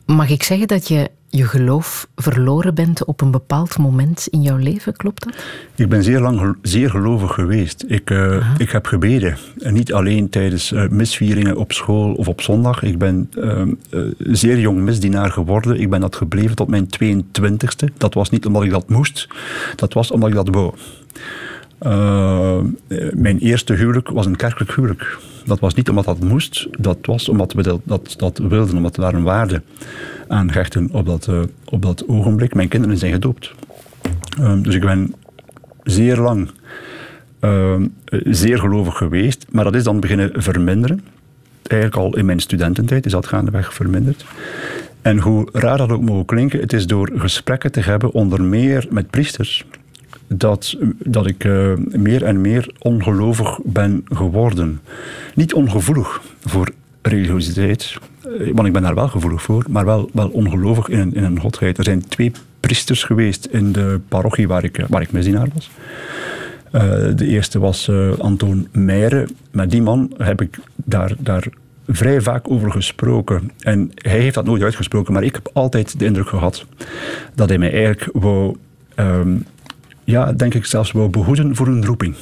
Mag 0.06 0.31
ik 0.31 0.43
zeggen 0.43 0.68
dat 0.68 0.89
je 0.89 1.10
je 1.28 1.44
geloof 1.44 2.09
verloren 2.16 2.74
bent 2.74 3.05
op 3.05 3.20
een 3.20 3.31
bepaald 3.31 3.78
moment 3.78 4.26
in 4.31 4.43
jouw 4.43 4.56
leven, 4.56 4.97
klopt 4.97 5.24
dat? 5.24 5.44
Ik 5.74 5.89
ben 5.89 6.02
zeer 6.02 6.20
lang 6.20 6.56
zeer 6.62 6.90
gelovig 6.90 7.35
geweest. 7.35 7.85
Ik, 7.86 8.10
uh, 8.10 8.51
ik 8.59 8.70
heb 8.70 8.86
gebeden. 8.86 9.36
En 9.59 9.74
niet 9.74 9.93
alleen 9.93 10.28
tijdens 10.28 10.72
uh, 10.72 10.89
misvieringen 10.89 11.56
op 11.56 11.72
school 11.72 12.14
of 12.14 12.28
op 12.28 12.40
zondag. 12.40 12.82
Ik 12.82 12.98
ben 12.98 13.31
uh, 13.39 13.62
zeer 14.18 14.59
jong 14.59 14.81
misdienaar 14.81 15.31
geworden. 15.31 15.81
Ik 15.81 15.90
ben 15.90 16.01
dat 16.01 16.16
gebleven 16.16 16.56
tot 16.56 16.68
mijn 16.68 16.89
22e. 17.05 17.97
Dat 17.97 18.14
was 18.14 18.31
niet 18.31 18.47
omdat 18.47 18.62
ik 18.62 18.70
dat 18.70 18.89
moest, 18.89 19.28
dat 19.76 19.93
was 19.93 20.10
omdat 20.10 20.28
ik 20.28 20.35
dat 20.35 20.48
wou. 20.48 20.72
mijn 23.12 23.39
eerste 23.39 23.72
huwelijk 23.72 24.09
was 24.09 24.26
een 24.26 24.36
kerkelijk 24.36 24.74
huwelijk. 24.74 25.18
Dat 25.45 25.61
was 25.61 25.75
niet 25.75 25.89
omdat 25.89 26.05
dat 26.05 26.21
moest, 26.21 26.66
dat 26.79 26.99
was 27.03 27.29
omdat 27.29 27.53
we 27.53 27.81
dat, 27.85 28.15
dat, 28.16 28.39
wilden, 28.39 28.77
omdat 28.77 28.97
we 28.97 29.03
daar 29.03 29.15
een 29.15 29.23
waarde 29.23 29.62
aan 30.29 30.51
hechten 30.51 30.89
op 30.93 31.07
dat, 31.07 31.27
uh, 31.27 31.41
op 31.65 31.83
dat 31.83 32.09
ogenblik. 32.09 32.55
Mijn 32.55 32.69
kinderen 32.69 32.99
zijn 32.99 33.12
gedoopt. 33.12 33.55
Uh, 34.41 34.62
dus 34.62 34.75
ik 34.75 34.81
ben 34.81 35.15
zeer 35.83 36.16
lang 36.16 36.51
uh, 37.41 37.75
zeer 38.25 38.59
gelovig 38.59 38.97
geweest, 38.97 39.47
maar 39.51 39.65
dat 39.65 39.75
is 39.75 39.85
dan 39.85 40.01
beginnen 40.01 40.31
verminderen. 40.43 41.05
Eigenlijk 41.62 42.03
al 42.03 42.16
in 42.16 42.25
mijn 42.25 42.41
studententijd 42.41 43.07
is 43.07 43.12
dat 43.12 43.27
gaandeweg 43.27 43.75
verminderd. 43.75 44.25
En 45.03 45.19
hoe 45.19 45.49
raar 45.53 45.79
dat 45.79 45.91
ook 45.91 46.03
mogen 46.03 46.25
klinken, 46.25 46.61
het 46.61 46.73
is 46.73 46.87
door 46.87 47.11
gesprekken 47.15 47.73
te 47.73 47.81
hebben, 47.81 48.12
onder 48.12 48.43
meer 48.43 48.87
met 48.91 49.11
priesters, 49.11 49.65
dat, 50.27 50.77
dat 50.99 51.27
ik 51.27 51.45
uh, 51.45 51.73
meer 51.93 52.25
en 52.25 52.41
meer 52.41 52.75
ongelovig 52.79 53.59
ben 53.65 54.05
geworden. 54.05 54.81
Niet 55.35 55.55
ongevoelig 55.55 56.23
voor 56.41 56.73
religiositeit, 57.03 57.99
eh, 58.23 58.51
want 58.53 58.67
ik 58.67 58.73
ben 58.73 58.83
daar 58.83 58.95
wel 58.95 59.09
gevoelig 59.09 59.43
voor, 59.43 59.65
maar 59.69 59.85
wel, 59.85 60.11
wel 60.13 60.29
ongelovig 60.29 60.89
in 60.89 60.99
een, 60.99 61.15
in 61.15 61.25
een 61.25 61.41
godheid. 61.41 61.79
Er 61.79 61.85
zijn 61.85 62.09
twee 62.09 62.33
priesters 62.61 63.05
geweest 63.05 63.45
in 63.45 63.73
de 63.73 64.01
parochie 64.09 64.49
waar 64.49 64.65
ik, 64.65 64.85
waar 64.89 65.03
ik 65.03 65.13
misdienaar 65.13 65.49
was. 65.55 65.71
De 67.17 67.27
eerste 67.27 67.59
was 67.59 67.89
uh, 67.89 68.19
Antoon 68.19 68.69
Meijeren. 68.73 69.29
Met 69.51 69.71
die 69.71 69.83
man 69.83 70.13
heb 70.17 70.41
ik 70.41 70.59
daar, 70.75 71.13
daar 71.19 71.47
vrij 71.89 72.21
vaak 72.21 72.51
over 72.51 72.71
gesproken. 72.71 73.51
En 73.59 73.91
hij 73.95 74.19
heeft 74.19 74.35
dat 74.35 74.45
nooit 74.45 74.63
uitgesproken, 74.63 75.13
maar 75.13 75.23
ik 75.23 75.35
heb 75.35 75.51
altijd 75.53 75.99
de 75.99 76.05
indruk 76.05 76.29
gehad 76.29 76.67
dat 77.35 77.49
hij 77.49 77.59
mij 77.59 77.73
eigenlijk 77.73 78.09
wou, 78.13 78.57
um, 78.97 79.45
ja, 80.05 80.32
denk 80.32 80.55
ik 80.55 80.64
zelfs 80.64 80.93
wou 80.93 81.09
behoeden 81.09 81.56
voor 81.56 81.66
een 81.66 81.85
roeping. 81.85 82.14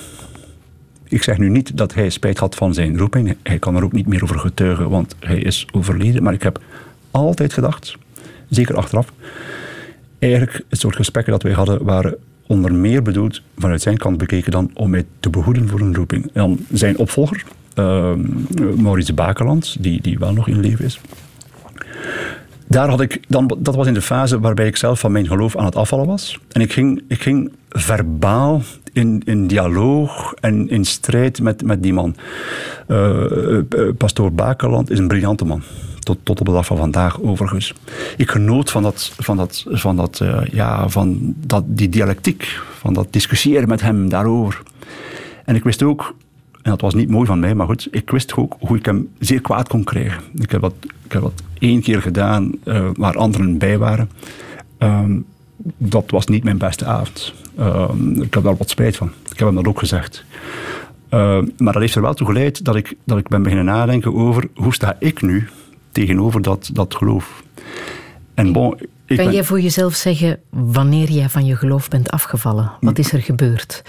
Ik 1.05 1.23
zeg 1.23 1.39
nu 1.39 1.49
niet 1.49 1.77
dat 1.77 1.95
hij 1.95 2.11
spijt 2.11 2.39
had 2.39 2.55
van 2.55 2.75
zijn 2.75 2.99
roeping. 2.99 3.37
Hij 3.43 3.59
kan 3.59 3.77
er 3.77 3.85
ook 3.85 3.93
niet 3.93 4.07
meer 4.07 4.23
over 4.23 4.39
getuigen, 4.39 4.91
want 4.91 5.15
hij 5.21 5.39
is 5.39 5.67
overleden. 5.73 6.23
Maar 6.23 6.33
ik 6.33 6.43
heb 6.43 6.61
altijd 7.11 7.53
gedacht, 7.53 7.97
zeker 8.49 8.77
achteraf, 8.77 9.13
eigenlijk 10.19 10.65
het 10.69 10.81
soort 10.81 10.97
gesprekken 10.97 11.33
dat 11.33 11.43
wij 11.43 11.53
hadden 11.53 11.85
waren 11.85 12.17
onder 12.47 12.75
meer 12.75 13.03
bedoeld 13.03 13.43
vanuit 13.59 13.83
zijn 13.83 13.97
kant 13.97 14.19
bekeken 14.19 14.53
dan 14.53 14.71
om 14.75 14.91
mij 14.91 15.05
te 15.21 15.31
behoeden 15.31 15.69
voor 15.69 15.81
een 15.81 15.95
roeping. 15.95 16.31
En 16.33 16.67
zijn 16.73 16.99
opvolger, 16.99 17.45
uh, 17.79 18.13
Maurice 18.77 19.13
Bakeland, 19.13 19.77
die, 19.81 20.01
die 20.01 20.19
wel 20.19 20.33
nog 20.33 20.49
in 20.49 20.61
leven 20.61 20.85
is. 20.85 21.01
Daar 22.73 22.89
had 22.89 23.01
ik 23.01 23.21
dan, 23.29 23.57
dat 23.59 23.75
was 23.75 23.87
in 23.87 23.95
de 23.95 24.03
fase 24.03 24.41
waarbij 24.41 24.67
ik 24.67 24.77
zelf 24.77 25.01
van 25.01 25.13
mijn 25.13 25.27
geloof 25.27 25.57
aan 25.57 25.65
het 25.65 25.77
afvallen 25.77 26.07
was. 26.07 26.39
En 26.53 26.61
ik 26.61 26.73
ging, 26.73 27.03
ik 27.09 27.23
ging 27.23 27.53
verbaal 27.69 28.63
in, 28.93 29.23
in 29.25 29.47
dialoog 29.47 30.35
en 30.41 30.69
in 30.69 30.85
strijd 30.85 31.41
met, 31.41 31.65
met 31.65 31.83
die 31.83 31.93
man. 31.93 32.17
Uh, 32.89 33.59
Pastoor 33.97 34.33
Bakeland 34.33 34.91
is 34.91 34.99
een 34.99 35.09
briljante 35.09 35.45
man. 35.45 35.63
Tot, 35.99 36.19
tot 36.23 36.41
op 36.41 36.47
de 36.47 36.53
dag 36.53 36.67
van 36.67 36.77
vandaag, 36.77 37.21
overigens. 37.21 37.75
Ik 38.17 38.31
genoot 38.31 38.71
van, 38.71 38.83
dat, 38.83 39.13
van, 39.19 39.37
dat, 39.37 39.65
van, 39.69 39.97
dat, 39.97 40.23
ja, 40.51 40.89
van 40.89 41.35
dat, 41.37 41.65
die 41.67 41.89
dialectiek, 41.89 42.61
van 42.79 42.95
dat 42.95 43.07
discussiëren 43.11 43.69
met 43.69 43.81
hem 43.81 44.09
daarover. 44.09 44.63
En 45.45 45.55
ik 45.55 45.65
wist 45.65 45.83
ook, 45.83 46.15
en 46.63 46.71
dat 46.71 46.81
was 46.81 46.95
niet 46.95 47.11
mooi 47.11 47.27
van 47.27 47.41
mij, 47.41 47.55
maar 47.55 47.67
goed, 47.67 47.89
ik 47.91 48.11
wist 48.11 48.37
ook 48.37 48.57
hoe 48.59 48.77
ik 48.77 48.87
hem 48.87 49.09
zeer 49.19 49.41
kwaad 49.41 49.69
kon 49.69 49.85
krijgen. 49.85 50.23
Ik 50.35 50.51
heb 50.51 50.61
dat, 50.61 50.75
ik 51.05 51.13
heb 51.13 51.23
dat 51.23 51.43
één 51.59 51.81
keer 51.81 52.03
gedaan 52.03 52.53
uh, 52.65 52.89
waar 52.95 53.17
anderen 53.17 53.59
bij 53.59 53.79
waren. 53.79 54.11
Um, 54.79 55.25
dat 55.77 56.11
was 56.11 56.27
niet 56.27 56.45
mijn 56.45 56.59
beste 56.59 56.85
avond. 56.85 57.35
Uh, 57.59 57.91
ik 58.15 58.35
heb 58.35 58.43
daar 58.43 58.57
wat 58.57 58.71
spijt 58.71 58.97
van. 58.97 59.11
Ik 59.31 59.39
heb 59.39 59.47
hem 59.47 59.55
dat 59.55 59.67
ook 59.67 59.79
gezegd. 59.79 60.25
Uh, 61.11 61.39
maar 61.59 61.73
dat 61.73 61.83
heeft 61.83 61.95
er 61.95 62.03
wel 62.03 62.15
toe 62.15 62.27
geleid 62.27 62.65
dat 62.65 62.77
ik, 62.77 62.97
dat 63.05 63.19
ik 63.19 63.29
ben 63.29 63.43
beginnen 63.43 63.67
nadenken 63.67 64.15
over 64.15 64.49
hoe 64.55 64.75
sta 64.75 64.97
ik 64.99 65.23
nu 65.23 65.49
tegenover 65.93 66.43
dat, 66.43 66.71
dat 66.73 66.95
geloof. 66.95 67.43
En 68.35 68.53
bon, 68.53 68.75
ik 69.07 69.17
kan 69.17 69.25
ben... 69.25 69.35
jij 69.35 69.45
voor 69.45 69.61
jezelf 69.61 69.95
zeggen 69.95 70.41
wanneer 70.51 71.11
jij 71.11 71.29
van 71.29 71.45
je 71.45 71.57
geloof 71.57 71.89
bent 71.89 72.11
afgevallen? 72.11 72.73
Wat 72.81 72.99
is 72.99 73.13
er 73.13 73.23
gebeurd? 73.23 73.83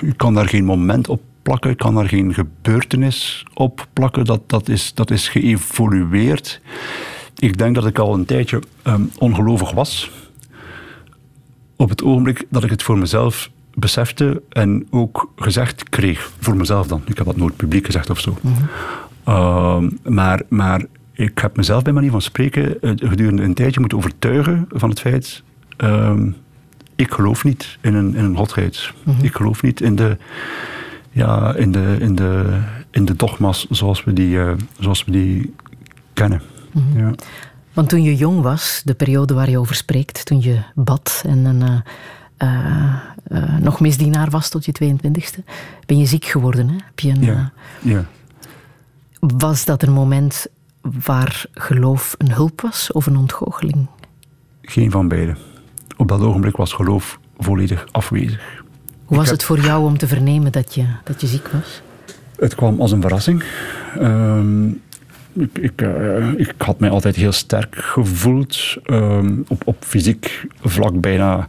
Ik 0.00 0.16
kan 0.16 0.34
daar 0.34 0.48
geen 0.48 0.64
moment 0.64 1.08
op 1.08 1.20
plakken, 1.42 1.70
ik 1.70 1.76
kan 1.76 1.94
daar 1.94 2.08
geen 2.08 2.34
gebeurtenis 2.34 3.44
op 3.54 3.86
plakken. 3.92 4.24
Dat, 4.24 4.40
dat, 4.46 4.68
is, 4.68 4.94
dat 4.94 5.10
is 5.10 5.28
geëvolueerd. 5.28 6.60
Ik 7.38 7.58
denk 7.58 7.74
dat 7.74 7.86
ik 7.86 7.98
al 7.98 8.14
een 8.14 8.24
tijdje 8.24 8.62
um, 8.84 9.10
ongelovig 9.18 9.70
was. 9.70 10.10
op 11.76 11.88
het 11.88 12.02
ogenblik 12.02 12.46
dat 12.48 12.64
ik 12.64 12.70
het 12.70 12.82
voor 12.82 12.98
mezelf 12.98 13.50
besefte 13.74 14.42
en 14.48 14.86
ook 14.90 15.32
gezegd 15.36 15.88
kreeg, 15.88 16.32
voor 16.38 16.56
mezelf 16.56 16.86
dan. 16.86 17.02
Ik 17.06 17.16
heb 17.16 17.26
dat 17.26 17.36
nooit 17.36 17.56
publiek 17.56 17.86
gezegd 17.86 18.10
of 18.10 18.20
zo. 18.20 18.38
Mhm. 18.40 18.54
Ehm, 19.24 19.88
maar, 20.02 20.42
maar 20.48 20.84
ik 21.12 21.38
heb 21.38 21.56
mezelf 21.56 21.82
bij 21.82 21.92
manier 21.92 22.10
van 22.10 22.22
spreken 22.22 22.80
eh, 22.80 22.90
gedurende 22.96 23.42
een 23.42 23.54
tijdje 23.54 23.80
moeten 23.80 23.98
overtuigen 23.98 24.66
van 24.70 24.90
het 24.90 25.00
feit. 25.00 25.42
Uh, 25.84 26.20
ik 27.00 27.12
geloof 27.12 27.44
niet 27.44 27.78
in 27.80 27.94
een, 27.94 28.14
in 28.14 28.24
een 28.24 28.36
godheid. 28.36 28.92
Mhm. 29.02 29.24
Ik 29.24 29.34
geloof 29.34 29.62
niet 29.62 29.80
in 29.80 29.96
de, 29.96 30.16
ja, 31.10 31.54
in 31.54 31.72
de, 31.72 31.96
in 32.00 32.14
de, 32.14 32.60
in 32.90 33.04
de 33.04 33.16
dogma's 33.16 33.66
zoals 33.70 34.04
we 34.04 34.12
die, 34.12 34.36
uh, 34.36 34.52
zoals 34.78 35.04
we 35.04 35.10
die 35.10 35.54
kennen. 36.12 36.42
Mhm. 36.72 36.98
ja. 36.98 37.14
Want 37.72 37.88
toen 37.88 38.02
je 38.02 38.16
jong 38.16 38.42
was, 38.42 38.82
de 38.84 38.94
periode 38.94 39.34
waar 39.34 39.50
je 39.50 39.58
over 39.58 39.74
spreekt, 39.74 40.24
toen 40.24 40.40
je 40.40 40.58
bad 40.74 41.22
en 41.26 41.44
een, 41.44 41.82
uh, 42.38 43.58
nog 43.58 43.80
misdienaar 43.80 44.30
was 44.30 44.48
tot 44.48 44.64
je 44.64 44.72
22e, 44.84 45.44
ben 45.86 45.98
je 45.98 46.06
ziek 46.06 46.24
geworden. 46.24 46.68
Hè? 46.68 46.74
Heb 46.74 46.98
je 46.98 47.10
een, 47.10 47.22
ja. 47.22 47.52
ja. 47.80 48.04
Was 49.20 49.64
dat 49.64 49.82
een 49.82 49.92
moment 49.92 50.46
waar 50.80 51.44
geloof 51.52 52.14
een 52.18 52.32
hulp 52.32 52.60
was 52.60 52.92
of 52.92 53.06
een 53.06 53.16
ontgoocheling? 53.16 53.86
Geen 54.62 54.90
van 54.90 55.08
beide. 55.08 55.36
Op 56.00 56.08
dat 56.08 56.20
ogenblik 56.20 56.56
was 56.56 56.72
geloof 56.72 57.18
volledig 57.38 57.86
afwezig. 57.90 58.62
Hoe 59.04 59.16
was 59.16 59.30
het 59.30 59.44
voor 59.44 59.60
jou 59.60 59.84
om 59.84 59.98
te 59.98 60.06
vernemen 60.06 60.52
dat 60.52 60.74
je, 60.74 60.84
dat 61.04 61.20
je 61.20 61.26
ziek 61.26 61.48
was? 61.48 61.82
Het 62.38 62.54
kwam 62.54 62.80
als 62.80 62.92
een 62.92 63.00
verrassing. 63.00 63.44
Ehm, 63.98 64.68
ik, 65.32 65.58
ik, 65.60 65.82
uh, 65.82 66.32
ik, 66.36 66.54
had 66.56 66.78
mij 66.80 66.90
altijd 66.90 67.16
heel 67.16 67.32
sterk 67.32 67.76
gevoeld. 67.76 68.76
Ehm, 68.84 69.34
op, 69.48 69.62
op 69.64 69.76
fysiek 69.80 70.46
vlak 70.60 71.00
bijna, 71.00 71.48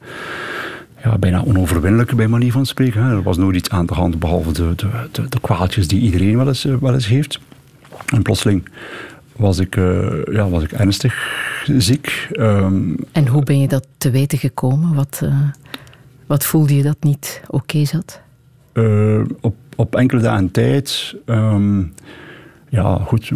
ja, 1.03 1.17
bijna 1.17 1.43
onoverwinnelijk, 1.43 2.15
bij 2.15 2.27
manier 2.27 2.51
van 2.51 2.65
spreken. 2.65 3.01
Er 3.01 3.23
was 3.23 3.37
nooit 3.37 3.55
iets 3.55 3.69
aan 3.69 3.85
de 3.85 3.93
hand, 3.93 4.19
behalve 4.19 4.51
de, 4.51 4.73
de, 4.75 4.87
de, 5.11 5.29
de 5.29 5.39
kwaaltjes 5.39 5.87
die 5.87 6.01
iedereen 6.01 6.37
wel 6.37 6.47
eens, 6.47 6.63
wel 6.63 6.93
eens 6.93 7.07
heeft. 7.07 7.39
En 8.05 8.21
plotseling 8.21 8.69
was 9.41 9.59
ik, 9.59 9.75
uh, 9.75 10.23
ja, 10.31 10.49
was 10.49 10.63
ik 10.63 10.71
ernstig 10.71 11.13
ziek. 11.77 12.27
Um, 12.33 12.95
en 13.11 13.27
hoe 13.27 13.43
ben 13.43 13.59
je 13.59 13.67
dat 13.67 13.87
te 13.97 14.09
weten 14.09 14.37
gekomen? 14.37 14.95
Wat, 14.95 15.21
uh, 15.23 15.49
wat 16.25 16.45
voelde 16.45 16.75
je 16.75 16.83
dat 16.83 16.97
niet 16.99 17.41
oké 17.43 17.55
okay 17.55 17.85
zat? 17.85 18.21
Uh, 18.73 19.21
op, 19.41 19.55
op 19.75 19.95
enkele 19.95 20.21
dagen 20.21 20.51
tijd, 20.51 21.15
um, 21.25 21.93
ja, 22.69 22.95
goed, 22.95 23.31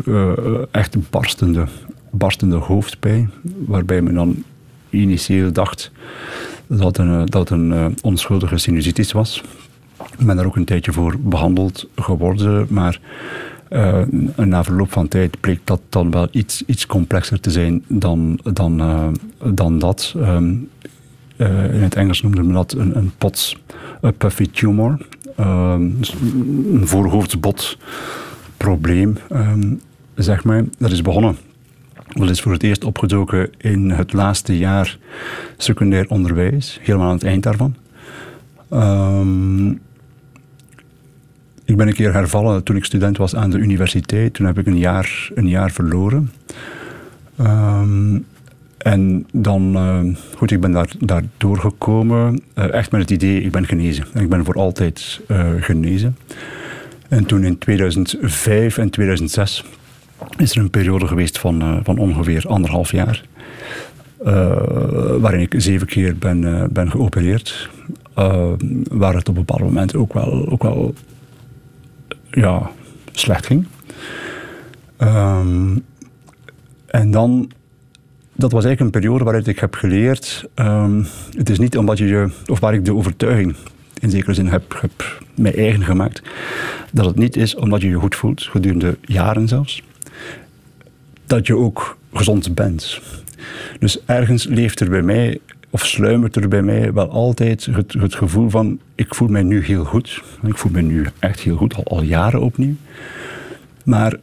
echt 0.71 1.09
barstende, 1.09 1.65
barstende 2.11 2.55
hoofdpijn, 2.55 3.31
waarbij 3.41 4.01
men 4.01 4.13
dan 4.13 4.43
initieel 4.89 5.51
dacht 5.51 5.91
dat 6.67 6.97
een, 6.97 7.25
dat 7.25 7.49
een 7.49 7.95
onschuldige 8.01 8.57
sinusitis 8.57 9.11
was. 9.11 9.43
Ik 10.17 10.25
ben 10.25 10.35
daar 10.35 10.45
ook 10.45 10.55
een 10.55 10.65
tijdje 10.65 10.91
voor 10.91 11.15
behandeld 11.19 11.87
geworden, 11.95 12.67
maar 12.69 12.99
uh, 13.69 14.01
na 14.35 14.63
verloop 14.63 14.91
van 14.91 15.07
tijd 15.07 15.39
bleek 15.39 15.59
dat 15.63 15.81
dan 15.89 16.11
wel 16.11 16.27
iets, 16.31 16.63
iets 16.65 16.85
complexer 16.85 17.39
te 17.39 17.51
zijn 17.51 17.83
dan, 17.87 18.39
dan, 18.53 18.79
uh, 18.79 19.07
dan 19.53 19.79
dat. 19.79 20.13
Um, 20.17 20.69
uh, 21.37 21.73
in 21.73 21.81
het 21.81 21.95
Engels 21.95 22.21
noemde 22.21 22.43
men 22.43 22.53
dat 22.53 22.73
een, 22.73 22.97
een 22.97 23.11
een 24.01 24.17
puffy 24.17 24.49
tumor. 24.51 24.97
Dus 25.79 26.13
een 26.71 26.87
voorhoofdsbot 26.87 27.77
probleem, 28.57 29.17
um, 29.31 29.81
zeg 30.15 30.43
maar. 30.43 30.63
Dat 30.77 30.91
is 30.91 31.01
begonnen. 31.01 31.37
Dat 32.13 32.29
is 32.29 32.41
voor 32.41 32.51
het 32.51 32.63
eerst 32.63 32.83
opgedoken 32.83 33.49
in 33.57 33.89
het 33.89 34.13
laatste 34.13 34.57
jaar 34.57 34.97
secundair 35.57 36.09
onderwijs, 36.09 36.79
helemaal 36.81 37.07
aan 37.07 37.13
het 37.13 37.23
eind 37.23 37.43
daarvan. 37.43 37.75
Um, 38.73 39.81
ik 41.65 41.77
ben 41.77 41.87
een 41.87 41.93
keer 41.93 42.13
hervallen 42.13 42.63
toen 42.63 42.75
ik 42.75 42.85
student 42.85 43.17
was 43.17 43.35
aan 43.35 43.49
de 43.49 43.57
universiteit. 43.57 44.33
Toen 44.33 44.45
heb 44.45 44.57
ik 44.57 44.65
een 44.65 44.77
jaar, 44.77 45.29
een 45.35 45.47
jaar 45.47 45.71
verloren. 45.71 46.31
Um, 47.39 48.25
en 48.77 49.27
dan, 49.31 49.75
uh, 49.75 50.15
goed, 50.35 50.51
ik 50.51 50.59
ben 50.59 50.71
daar, 50.71 50.89
daar 50.99 51.23
doorgekomen. 51.37 52.41
Uh, 52.55 52.73
echt 52.73 52.91
met 52.91 53.01
het 53.01 53.09
idee, 53.09 53.41
ik 53.41 53.51
ben 53.51 53.65
genezen. 53.65 54.05
Ik 54.13 54.29
ben 54.29 54.45
voor 54.45 54.55
altijd 54.55 55.21
uh, 55.27 55.49
genezen. 55.59 56.17
En 57.07 57.25
toen 57.25 57.43
in 57.43 57.57
2005 57.57 58.77
en 58.77 58.89
2006 58.89 59.63
is 60.37 60.51
er 60.51 60.57
een 60.57 60.69
periode 60.69 61.07
geweest 61.07 61.39
van, 61.39 61.81
van 61.83 61.97
ongeveer 61.97 62.47
anderhalf 62.47 62.91
jaar. 62.91 63.23
waarin 65.19 65.39
ik 65.39 65.53
zeven 65.57 65.87
keer 65.87 66.17
ben, 66.17 66.69
ben 66.73 66.91
geopereerd. 66.91 67.69
waar 68.91 69.13
het 69.13 69.29
op 69.29 69.37
een 69.37 69.45
bepaald 69.45 69.61
moment 69.61 69.95
ook 69.95 70.13
wel, 70.13 70.49
ook 70.49 70.63
wel 70.63 70.93
ja, 72.35 72.71
slecht 73.11 73.45
ging. 73.45 73.65
Um, 74.97 75.83
en 76.85 77.11
dan, 77.11 77.51
dat 78.33 78.51
was 78.51 78.65
eigenlijk 78.65 78.79
een 78.79 79.01
periode 79.01 79.23
waaruit 79.23 79.47
ik 79.47 79.59
heb 79.59 79.75
geleerd, 79.75 80.45
um, 80.55 81.05
het 81.37 81.49
is 81.49 81.59
niet 81.59 81.77
omdat 81.77 81.97
je 81.97 82.05
je, 82.05 82.29
of 82.45 82.59
waar 82.59 82.73
ik 82.73 82.85
de 82.85 82.93
overtuiging 82.93 83.55
in 83.99 84.09
zekere 84.09 84.33
zin 84.33 84.47
heb, 84.47 84.77
heb 84.81 85.21
mij 85.35 85.55
eigen 85.55 85.83
gemaakt, 85.83 86.21
dat 86.91 87.05
het 87.05 87.15
niet 87.15 87.35
is 87.35 87.55
omdat 87.55 87.81
je 87.81 87.87
je 87.87 87.99
goed 87.99 88.15
voelt, 88.15 88.43
gedurende 88.43 88.97
jaren 89.01 89.47
zelfs, 89.47 89.83
dat 91.25 91.47
je 91.47 91.55
ook 91.55 91.97
gezond 92.13 92.55
bent. 92.55 93.01
Dus 93.79 94.05
ergens 94.05 94.45
leeft 94.45 94.79
er 94.79 94.89
bij 94.89 95.01
mij 95.01 95.39
of 95.75 95.85
sluimert 95.85 96.35
er 96.35 96.47
bij 96.47 96.61
mij 96.61 96.93
wel 96.93 97.09
altijd 97.09 97.65
het, 97.99 98.15
gevoel 98.15 98.49
van: 98.49 98.79
ik 98.95 99.15
voel 99.15 99.27
mij 99.27 99.43
nu 99.43 99.63
heel 99.63 99.83
goed. 99.83 100.21
Ik 100.47 100.57
voel 100.57 100.71
mij 100.71 100.81
nu 100.81 101.05
echt 101.19 101.39
heel 101.39 101.55
goed, 101.55 101.75
al, 101.75 101.83
al 101.83 102.01
jaren 102.01 102.41
opnieuw. 102.41 102.75
Maar 103.85 104.17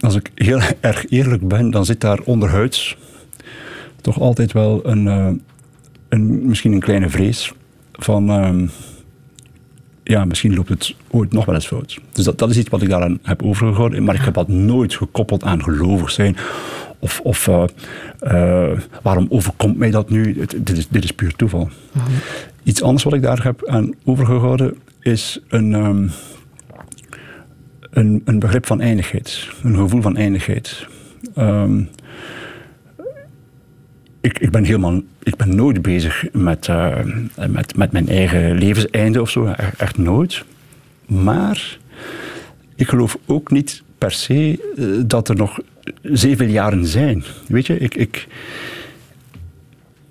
als 0.00 0.14
ik 0.14 0.30
heel 0.34 0.60
erg 0.80 1.10
eerlijk 1.10 1.48
ben, 1.48 1.70
dan 1.70 1.84
zit 1.84 2.00
daar 2.00 2.20
onderhuids 2.24 2.96
toch 4.00 4.20
altijd 4.20 4.52
wel 4.52 4.80
een, 4.86 5.06
uh, 5.06 5.30
een 6.08 6.46
misschien 6.46 6.72
een 6.72 6.80
kleine 6.80 7.08
vrees 7.08 7.52
van. 7.92 8.30
Uh, 8.30 8.68
ja, 10.04 10.24
misschien 10.24 10.54
loopt 10.54 10.68
het 10.68 10.94
ooit 11.10 11.32
nog 11.32 11.44
wel 11.44 11.54
eens 11.54 11.66
fout. 11.66 12.00
Dus 12.12 12.24
dat, 12.24 12.38
dat 12.38 12.50
is 12.50 12.56
iets 12.58 12.68
wat 12.68 12.82
ik 12.82 12.88
daaraan 12.88 13.18
heb 13.22 13.42
overgehouden. 13.42 14.04
Maar 14.04 14.14
ik 14.14 14.24
heb 14.24 14.34
dat 14.34 14.48
nooit 14.48 14.94
gekoppeld 14.94 15.44
aan 15.44 15.62
gelovig 15.62 16.10
zijn 16.10 16.36
of, 17.04 17.20
of 17.20 17.46
uh, 17.46 17.64
uh, 18.22 18.78
waarom 19.02 19.26
overkomt 19.28 19.76
mij 19.76 19.90
dat 19.90 20.10
nu? 20.10 20.32
dit, 20.32 20.78
is, 20.78 20.88
dit 20.88 21.04
is 21.04 21.12
puur 21.12 21.36
toeval. 21.36 21.68
Mhm. 21.92 22.10
Iets 22.62 22.82
anders 22.82 23.02
wat 23.02 23.12
ik 23.12 23.22
daar 23.22 23.42
heb 23.42 23.68
aan 23.68 23.94
overgehouden 24.04 24.76
is 25.00 25.40
een, 25.48 25.72
um, 25.72 26.10
een, 27.90 28.22
een, 28.24 28.38
begrip 28.38 28.66
van 28.66 28.80
eindigheid. 28.80 29.48
Een 29.62 29.76
gevoel 29.76 30.02
van 30.02 30.16
eindigheid. 30.16 30.86
Um, 31.38 31.88
ik, 34.20 34.38
ik, 34.38 34.50
ben 34.50 34.64
helemaal, 34.64 35.00
ik 35.22 35.36
ben 35.36 35.56
nooit 35.56 35.82
bezig 35.82 36.24
met, 36.32 36.68
uh, 36.68 36.96
met, 37.48 37.76
met 37.76 37.92
mijn 37.92 38.08
eigen 38.08 38.58
levenseinde 38.58 39.20
of 39.20 39.30
zo. 39.30 39.46
Echt, 39.46 39.76
echt 39.76 39.98
nooit. 39.98 40.44
Maar 41.06 41.78
ik 42.74 42.88
geloof 42.88 43.18
ook 43.26 43.50
niet 43.50 43.83
per 43.98 44.12
se 44.12 44.58
dat 45.06 45.28
er 45.28 45.36
nog 45.36 45.60
zeven 46.02 46.50
jaren 46.50 46.86
zijn. 46.86 47.24
Weet 47.48 47.66
je, 47.66 47.78
ik, 47.78 47.94
ik, 47.94 48.26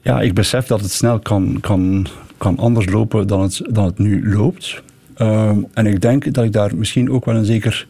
ja, 0.01 0.21
ik 0.21 0.33
besef 0.33 0.65
dat 0.65 0.81
het 0.81 0.91
snel 0.91 1.19
kan, 1.19 1.57
kan, 1.61 2.07
kan 2.37 2.57
anders 2.57 2.89
lopen 2.89 3.27
dan 3.27 3.41
het, 3.41 3.61
dan 3.69 3.85
het 3.85 3.97
nu 3.97 4.33
loopt. 4.33 4.81
Ehm, 5.15 5.57
en 5.73 5.85
ik 5.85 6.01
denk 6.01 6.33
dat 6.33 6.43
ik 6.43 6.51
daar 6.51 6.75
misschien 6.75 7.11
ook 7.11 7.25
wel 7.25 7.35
een 7.35 7.45
zeker, 7.45 7.87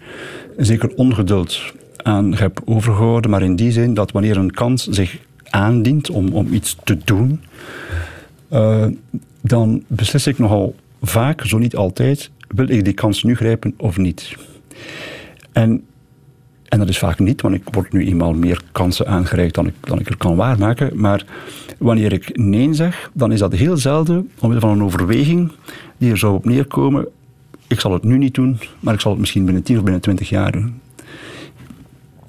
een 0.57 0.65
zeker 0.65 0.95
ongeduld 0.95 1.61
aan 1.97 2.35
heb 2.35 2.61
overgehouden. 2.65 3.31
Maar 3.31 3.41
in 3.41 3.55
die 3.55 3.71
zin 3.71 3.93
dat 3.93 4.11
wanneer 4.11 4.37
een 4.37 4.51
kans 4.51 4.87
zich 4.87 5.17
aandient 5.49 6.09
om, 6.09 6.33
om 6.33 6.53
iets 6.53 6.77
te 6.83 6.97
doen, 7.03 7.41
uh, 8.53 8.85
dan 9.41 9.83
beslis 9.87 10.27
ik 10.27 10.37
nogal 10.37 10.75
vaak, 11.01 11.45
zo 11.45 11.57
niet 11.57 11.75
altijd, 11.75 12.31
wil 12.47 12.69
ik 12.69 12.83
die 12.83 12.93
kans 12.93 13.23
nu 13.23 13.35
grijpen 13.35 13.73
of 13.77 13.97
niet. 13.97 14.35
En 15.53 15.83
en 16.73 16.79
dat 16.79 16.89
is 16.89 16.97
vaak 16.97 17.19
niet, 17.19 17.41
want 17.41 17.55
ik 17.55 17.63
word 17.71 17.91
nu 17.91 18.05
eenmaal 18.05 18.33
meer 18.33 18.61
kansen 18.71 19.07
aangereikt 19.07 19.55
dan 19.55 19.67
ik, 19.67 19.73
dan 19.79 19.99
ik 19.99 20.09
er 20.09 20.17
kan 20.17 20.35
waarmaken. 20.35 20.91
Maar 20.99 21.25
wanneer 21.77 22.13
ik 22.13 22.37
nee 22.37 22.73
zeg, 22.73 23.11
dan 23.13 23.31
is 23.31 23.39
dat 23.39 23.53
heel 23.53 23.77
zelden 23.77 24.29
omwille 24.39 24.61
van 24.61 24.69
een 24.69 24.83
overweging 24.83 25.51
die 25.97 26.11
er 26.11 26.17
zou 26.17 26.33
op 26.33 26.45
neerkomen. 26.45 27.07
Ik 27.67 27.79
zal 27.79 27.93
het 27.93 28.03
nu 28.03 28.17
niet 28.17 28.33
doen, 28.33 28.59
maar 28.79 28.93
ik 28.93 28.99
zal 28.99 29.11
het 29.11 29.19
misschien 29.19 29.45
binnen 29.45 29.63
10 29.63 29.77
of 29.77 29.83
binnen 29.83 30.01
20 30.01 30.29
jaar 30.29 30.51
doen. 30.51 30.79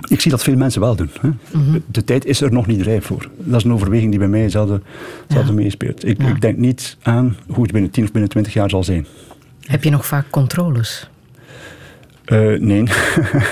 Ik 0.08 0.20
zie 0.20 0.30
dat 0.30 0.42
veel 0.42 0.56
mensen 0.56 0.80
wel 0.80 0.96
doen. 0.96 1.10
Hè. 1.20 1.28
Mhm. 1.52 1.78
De 1.86 2.04
tijd 2.04 2.24
is 2.24 2.40
er 2.40 2.52
nog 2.52 2.66
niet 2.66 2.82
rijp 2.82 3.04
voor. 3.04 3.28
Dat 3.38 3.56
is 3.56 3.64
een 3.64 3.72
overweging 3.72 4.10
die 4.10 4.18
bij 4.18 4.28
mij 4.28 4.48
zelden, 4.48 4.82
zelden 5.28 5.54
meespeelt. 5.54 6.08
Ik, 6.08 6.22
ik 6.22 6.40
denk 6.40 6.56
niet 6.56 6.96
aan 7.02 7.36
hoe 7.46 7.62
het 7.62 7.72
binnen 7.72 7.90
10 7.90 8.04
of 8.04 8.12
binnen 8.12 8.30
20 8.30 8.52
jaar 8.52 8.70
zal 8.70 8.84
zijn. 8.84 9.06
Heb 9.60 9.84
je 9.84 9.90
nog 9.90 10.06
vaak 10.06 10.30
controles? 10.30 11.08
Uh, 12.26 12.60
nee. 12.60 12.84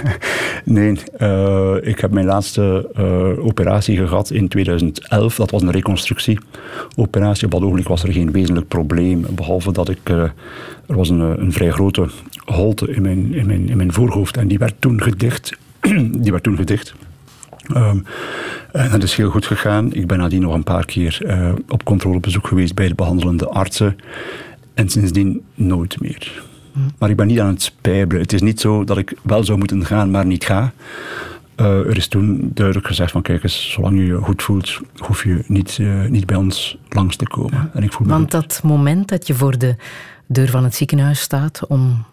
nee. 0.65 0.99
Uh, 1.19 1.77
ik 1.81 2.01
heb 2.01 2.11
mijn 2.11 2.27
laatste 2.27 2.91
uh, 2.99 3.45
operatie 3.47 3.97
gehad 3.97 4.31
in 4.31 4.49
2011. 4.49 5.37
Dat 5.37 5.51
was 5.51 5.63
een 5.63 5.71
reconstructieoperatie. 5.71 7.45
Op 7.45 7.51
dat 7.51 7.63
ogenblik 7.63 7.89
was 7.89 8.03
er 8.03 8.13
geen 8.13 8.33
wezenlijk 8.33 8.69
probleem. 8.69 9.25
Behalve 9.31 9.73
dat 9.73 9.89
ik... 9.89 10.09
er 10.09 10.35
was 10.87 11.09
een, 11.09 11.21
een 11.21 11.53
vrij 11.53 11.71
grote 11.71 12.09
holte 12.45 12.91
in 12.91 13.03
mijn, 13.03 13.35
in, 13.35 13.47
mijn, 13.47 13.69
in 13.69 13.77
mijn 13.77 13.93
voorhoofd. 13.93 14.37
En 14.37 14.49
die 14.49 14.59
werd 14.59 14.75
toen 14.79 15.03
gedicht. 15.03 15.59
die 16.23 16.31
werd 16.31 16.43
toen 16.43 16.57
gedicht. 16.57 16.95
Um, 17.77 18.05
en 18.73 18.91
dat 18.91 19.03
is 19.03 19.15
heel 19.15 19.31
goed 19.31 19.47
gegaan. 19.47 19.93
Ik 19.93 20.07
ben 20.07 20.19
nadien 20.19 20.43
nog 20.43 20.55
een 20.55 20.63
paar 20.63 20.85
keer 20.85 21.21
op 21.69 21.85
controlebezoek 21.85 22.47
geweest 22.47 22.75
bij 22.75 22.89
de 22.89 22.95
behandelende 22.95 23.49
artsen. 23.49 23.97
En 24.75 24.89
sindsdien 24.89 25.43
nooit 25.55 26.01
meer. 26.01 26.43
Maar 26.99 27.11
ik 27.11 27.17
ben 27.17 27.27
niet 27.27 27.41
aan 27.41 27.53
het 27.53 27.63
spijbelen. 27.63 28.23
Het 28.23 28.33
is 28.33 28.41
niet 28.41 28.61
zo 28.61 28.85
dat 28.85 28.99
ik 28.99 29.17
wel 29.23 29.45
zou 29.45 29.59
moeten 29.59 29.87
gaan, 29.87 30.11
maar 30.11 30.27
niet 30.27 30.45
ga. 30.45 30.73
Uh, 31.57 31.67
er 31.67 31.97
is 31.97 32.09
toen 32.09 32.51
duidelijk 32.55 32.87
gezegd 32.87 33.11
van 33.11 33.23
kijk 33.23 33.43
eens, 33.43 33.71
zolang 33.71 33.99
je 33.99 34.05
je 34.05 34.17
goed 34.17 34.43
voelt, 34.43 34.81
hoef 34.97 35.25
je 35.25 35.45
niet, 35.47 35.79
uh, 35.79 36.07
niet 36.09 36.27
bij 36.27 36.37
ons 36.37 36.79
langs 36.89 37.17
te 37.17 37.27
komen. 37.27 37.71
En 37.75 37.83
ik 37.83 37.93
voel 37.93 38.07
Want 38.07 38.31
dat 38.31 38.61
moment 38.63 39.09
dat 39.09 39.27
je 39.27 39.35
voor 39.35 39.59
de 39.59 39.77
deur 40.27 40.49
van 40.49 40.65
het 40.65 40.75
ziekenhuis 40.75 41.21
staat 41.21 41.67
om 41.67 42.05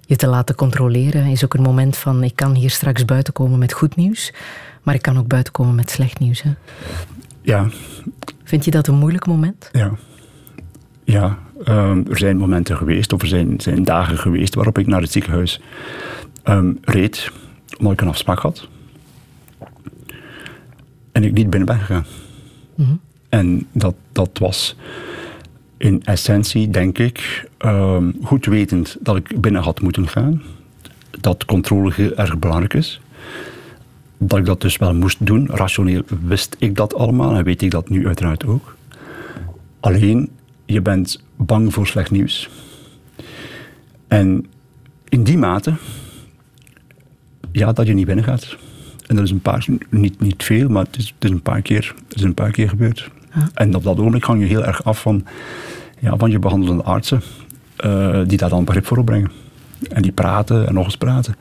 je 0.00 0.16
te 0.16 0.26
laten 0.26 0.54
controleren, 0.54 1.26
is 1.26 1.44
ook 1.44 1.54
een 1.54 1.62
moment 1.62 1.96
van 1.96 2.22
ik 2.22 2.36
kan 2.36 2.54
hier 2.54 2.70
straks 2.70 3.04
buiten 3.04 3.32
komen 3.32 3.58
met 3.58 3.72
goed 3.72 3.96
nieuws, 3.96 4.32
maar 4.82 4.94
ik 4.94 5.02
kan 5.02 5.18
ook 5.18 5.26
buiten 5.26 5.52
komen 5.52 5.74
met 5.74 5.90
slecht 5.90 6.18
nieuws. 6.18 6.42
Hè? 6.42 6.50
Ja. 7.42 7.68
Vind 8.44 8.64
je 8.64 8.70
dat 8.70 8.86
een 8.86 8.94
moeilijk 8.94 9.26
moment? 9.26 9.68
Ja. 9.72 9.90
Ja, 11.04 11.38
um, 11.68 12.06
er 12.10 12.18
zijn 12.18 12.36
momenten 12.36 12.76
geweest, 12.76 13.12
of 13.12 13.22
er 13.22 13.28
zijn, 13.28 13.60
zijn 13.60 13.84
dagen 13.84 14.18
geweest 14.18 14.54
waarop 14.54 14.78
ik 14.78 14.86
naar 14.86 15.00
het 15.00 15.12
ziekenhuis 15.12 15.60
um, 16.44 16.78
reed, 16.82 17.30
omdat 17.78 17.92
ik 17.92 18.00
een 18.00 18.08
afspraak 18.08 18.38
had. 18.38 18.68
En 21.12 21.24
ik 21.24 21.32
niet 21.32 21.50
binnen 21.50 21.68
ben 21.68 21.78
gegaan. 21.78 22.06
Mm 22.74 22.84
-hmm. 22.84 23.00
En 23.28 23.66
dat, 23.72 23.94
dat 24.12 24.38
was 24.38 24.76
in 25.76 26.04
essentie, 26.04 26.70
denk 26.70 26.98
ik, 26.98 27.48
um, 27.58 28.16
goed 28.22 28.46
wetend 28.46 28.96
dat 29.00 29.16
ik 29.16 29.40
binnen 29.40 29.62
had 29.62 29.80
moeten 29.80 30.08
gaan. 30.08 30.42
Dat 31.20 31.44
controle 31.44 31.92
heel 31.94 32.14
erg 32.14 32.38
belangrijk 32.38 32.74
is. 32.74 33.00
Dat 34.18 34.38
ik 34.38 34.44
dat 34.44 34.60
dus 34.60 34.76
wel 34.76 34.94
moest 34.94 35.26
doen. 35.26 35.46
Rationeel 35.46 36.02
wist 36.24 36.56
ik 36.58 36.76
dat 36.76 36.94
allemaal 36.94 37.34
en 37.34 37.44
weet 37.44 37.62
ik 37.62 37.70
dat 37.70 37.88
nu 37.88 38.06
uiteraard 38.06 38.46
ook. 38.46 38.76
Alleen, 39.80 40.30
je 40.64 40.80
bent 40.80 41.22
bang 41.36 41.72
voor 41.72 41.86
slecht 41.86 42.10
nieuws. 42.10 42.50
En 44.08 44.46
in 45.08 45.22
die 45.22 45.38
mate, 45.38 45.74
ja, 47.52 47.72
dat 47.72 47.86
je 47.86 47.94
niet 47.94 48.06
binnen 48.06 48.24
gaat. 48.24 48.56
En 49.06 49.16
dat 49.16 49.24
is 49.24 49.30
een 49.30 49.40
paar, 49.40 49.66
niet, 49.88 50.20
niet 50.20 50.42
veel, 50.42 50.68
maar 50.68 50.84
het 50.84 50.96
is, 50.96 51.14
het 51.14 51.24
is 51.24 51.30
een 51.30 51.42
paar 51.42 51.62
keer, 51.62 51.94
het 52.08 52.16
is 52.16 52.22
een 52.22 52.34
paar 52.34 52.50
keer 52.50 52.68
gebeurd. 52.68 53.10
En 53.54 53.74
op 53.74 53.82
dat 53.82 53.98
ogenblik 53.98 54.24
hang 54.24 54.40
je 54.40 54.46
heel 54.46 54.64
erg 54.64 54.84
af 54.84 55.00
van, 55.00 55.24
ja, 55.98 56.16
van 56.16 56.30
je 56.30 56.38
behandelende 56.38 56.82
artsen, 56.82 57.22
uh, 57.84 58.20
die 58.26 58.38
daar 58.38 58.48
dan 58.48 58.64
begrip 58.64 58.86
voor 58.86 58.98
opbrengen. 58.98 59.30
En 59.90 60.02
die 60.02 60.12
praten 60.12 60.66
en 60.66 60.74
nog 60.74 60.84
eens 60.84 60.96
praten. 60.96 61.36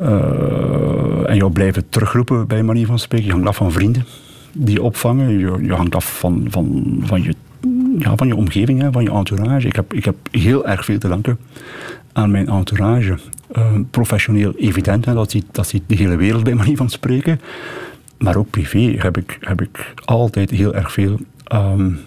Uh, 0.00 1.30
en 1.30 1.36
jou 1.36 1.52
blijven 1.52 1.88
terugroepen 1.88 2.46
bij 2.46 2.62
manier 2.62 2.86
van 2.86 2.98
spreken. 2.98 3.26
Je 3.26 3.32
hangt 3.32 3.48
af 3.48 3.56
van 3.56 3.72
vrienden 3.72 4.04
die 4.52 4.74
je 4.74 4.82
opvangen. 4.82 5.38
Je, 5.38 5.58
je 5.62 5.72
hangt 5.72 5.94
af 5.94 6.18
van, 6.18 6.46
van, 6.50 6.96
van 7.04 7.22
je 7.22 7.34
ja, 7.98 8.16
van 8.16 8.26
je 8.26 8.36
omgeving, 8.36 8.80
hè, 8.80 8.92
van 8.92 9.02
je 9.02 9.10
entourage. 9.10 9.66
Ik 9.66 9.76
heb, 9.76 9.92
ik 9.92 10.04
heb 10.04 10.16
heel 10.30 10.66
erg 10.66 10.84
veel 10.84 10.98
te 10.98 11.08
danken 11.08 11.38
aan 12.12 12.30
mijn 12.30 12.48
entourage. 12.48 13.18
Uh, 13.56 13.72
professioneel 13.90 14.54
evident, 14.56 15.04
hè, 15.04 15.14
dat, 15.14 15.30
ziet, 15.30 15.44
dat 15.52 15.66
ziet 15.66 15.82
de 15.86 15.94
hele 15.94 16.16
wereld 16.16 16.44
bij 16.44 16.54
manier 16.54 16.76
van 16.76 16.90
spreken. 16.90 17.40
Maar 18.18 18.36
ook 18.36 18.50
privé 18.50 18.94
heb 18.98 19.16
ik, 19.16 19.38
heb 19.40 19.60
ik 19.60 19.94
altijd 20.04 20.50
heel 20.50 20.74
erg 20.74 20.92
veel 20.92 21.18
um, 21.52 22.00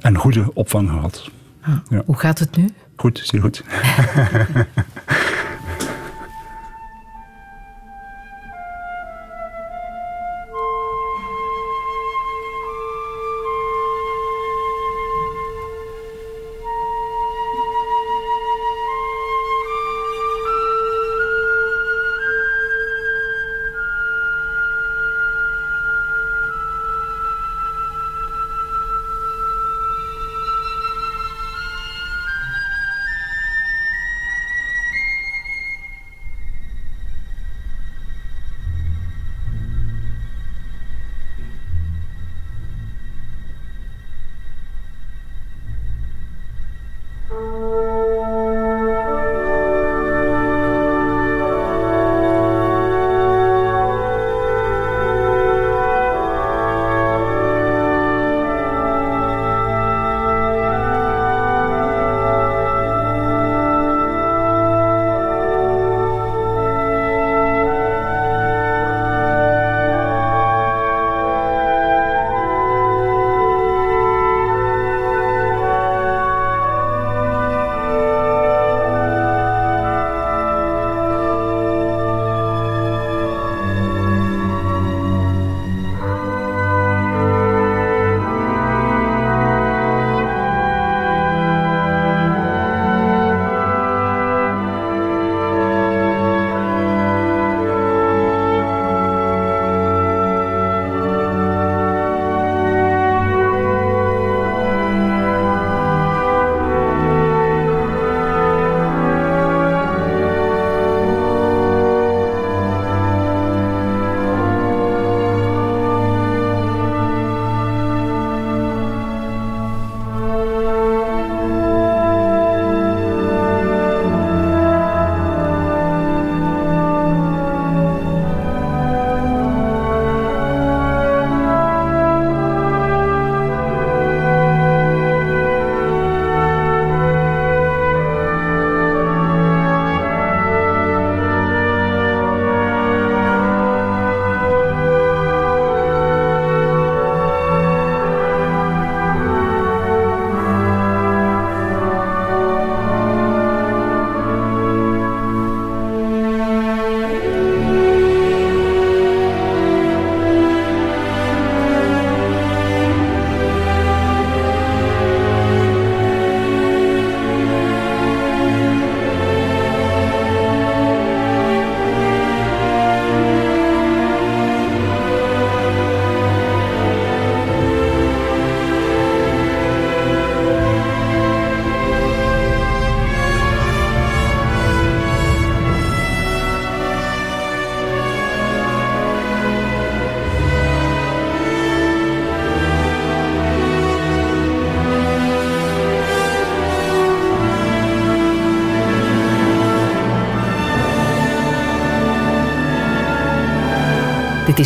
en 0.00 0.16
goede 0.16 0.54
opvang 0.54 0.90
gehad. 0.90 1.30
Ah, 1.60 1.76
ja. 1.88 2.02
Hoe 2.06 2.16
gaat 2.16 2.38
het 2.38 2.56
nu? 2.56 2.68
Goed, 2.96 3.20
zeer 3.24 3.40
goed. 3.40 3.64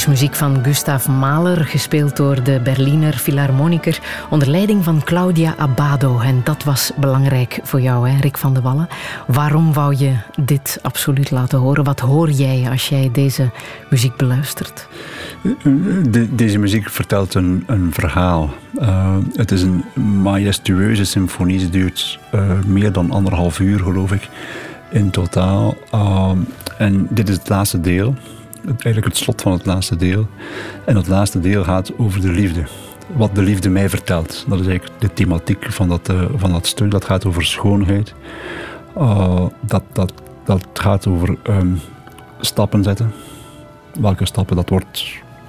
is 0.01 0.06
muziek 0.06 0.35
van 0.35 0.64
Gustav 0.64 1.06
Mahler, 1.06 1.64
gespeeld 1.64 2.16
door 2.16 2.43
de 2.43 2.60
Berliner 2.64 3.12
Philharmoniker 3.12 4.01
onder 4.31 4.48
leiding 4.48 4.85
van 4.85 5.05
Claudia 5.05 5.55
Abbado. 5.56 6.18
En 6.18 6.40
dat 6.44 6.64
was 6.64 6.93
belangrijk 6.97 7.60
voor 7.62 7.81
jou, 7.81 8.09
hè, 8.09 8.20
Rick 8.20 8.39
van 8.39 8.55
de 8.55 8.60
Wallen. 8.60 8.89
Waarom 9.27 9.72
wou 9.72 9.97
je 9.97 10.12
dit 10.36 10.78
absoluut 10.82 11.31
laten 11.31 11.59
horen? 11.59 11.85
Wat 11.85 12.01
hoor 12.01 12.31
jij 12.31 12.70
als 12.70 12.89
jij 12.89 13.10
deze 13.12 13.51
muziek 13.90 14.16
beluistert? 14.16 14.89
deze 16.31 16.59
muziek 16.59 16.90
vertelt 16.90 17.35
een, 17.35 17.64
een 17.66 17.93
verhaal. 17.93 18.51
Uh, 18.78 19.16
het 19.35 19.51
is 19.51 19.62
een 19.62 19.85
majestueuze 20.22 21.05
symfonie. 21.05 21.59
Ze 21.59 21.68
duurt 21.68 22.18
uh, 22.35 22.43
meer 22.66 22.93
dan 22.93 23.10
anderhalf 23.10 23.59
uur, 23.59 23.78
geloof 23.78 24.12
ik, 24.12 24.28
in 24.90 25.10
totaal. 25.10 25.77
Uh, 25.94 26.31
en 26.78 27.06
dit 27.10 27.28
is 27.28 27.36
het 27.36 27.48
laatste 27.48 27.81
deel 27.81 28.14
eigenlijk 28.65 29.05
het 29.05 29.16
slot 29.16 29.43
van 29.43 29.53
het 29.53 29.66
laatste 29.66 29.97
deel. 29.97 30.28
En 30.85 30.97
het 30.97 31.09
laatste 31.09 31.41
deel 31.41 31.65
gaat 31.65 31.93
over 31.99 32.20
de 32.20 32.31
liefde. 32.31 32.65
Wat 33.16 33.35
de 33.35 33.43
liefde 33.43 33.69
mij 33.69 33.89
vertelt. 33.89 34.45
Dat 34.49 34.61
is 34.61 34.66
eigenlijk 34.66 35.01
de 35.01 35.12
thematiek 35.12 35.73
van 35.73 35.89
dat, 35.89 36.11
uh, 36.11 36.23
van 36.37 36.53
dat 36.53 36.66
stuk. 36.66 36.91
Dat 36.91 37.05
gaat 37.05 37.24
over 37.24 37.45
schoonheid. 37.45 38.15
Uh, 38.99 39.47
dat, 39.61 39.82
dat, 39.93 40.12
dat 40.45 40.66
gaat 40.73 41.07
over 41.07 41.37
um, 41.49 41.81
stappen 42.41 42.82
zetten. 42.82 43.12
Welke 44.01 44.27
stappen, 44.27 44.57
dat 44.57 44.69
wordt 44.69 45.07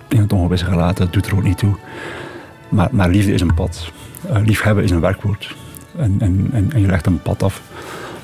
in 0.07 0.19
het 0.19 0.33
ongewisse 0.33 0.65
gelaten. 0.65 1.05
Dat 1.05 1.13
doet 1.13 1.25
er 1.25 1.35
ook 1.35 1.43
niet 1.43 1.57
toe. 1.57 1.75
Maar, 2.69 2.89
maar 2.91 3.09
liefde 3.09 3.33
is 3.33 3.41
een 3.41 3.53
pad. 3.53 3.91
Uh, 4.29 4.38
liefhebben 4.45 4.83
is 4.83 4.91
een 4.91 4.99
werkwoord. 4.99 5.55
En, 5.97 6.15
en, 6.19 6.49
en, 6.51 6.71
en 6.73 6.81
je 6.81 6.88
legt 6.88 7.05
een 7.05 7.21
pad 7.21 7.43
af. 7.43 7.61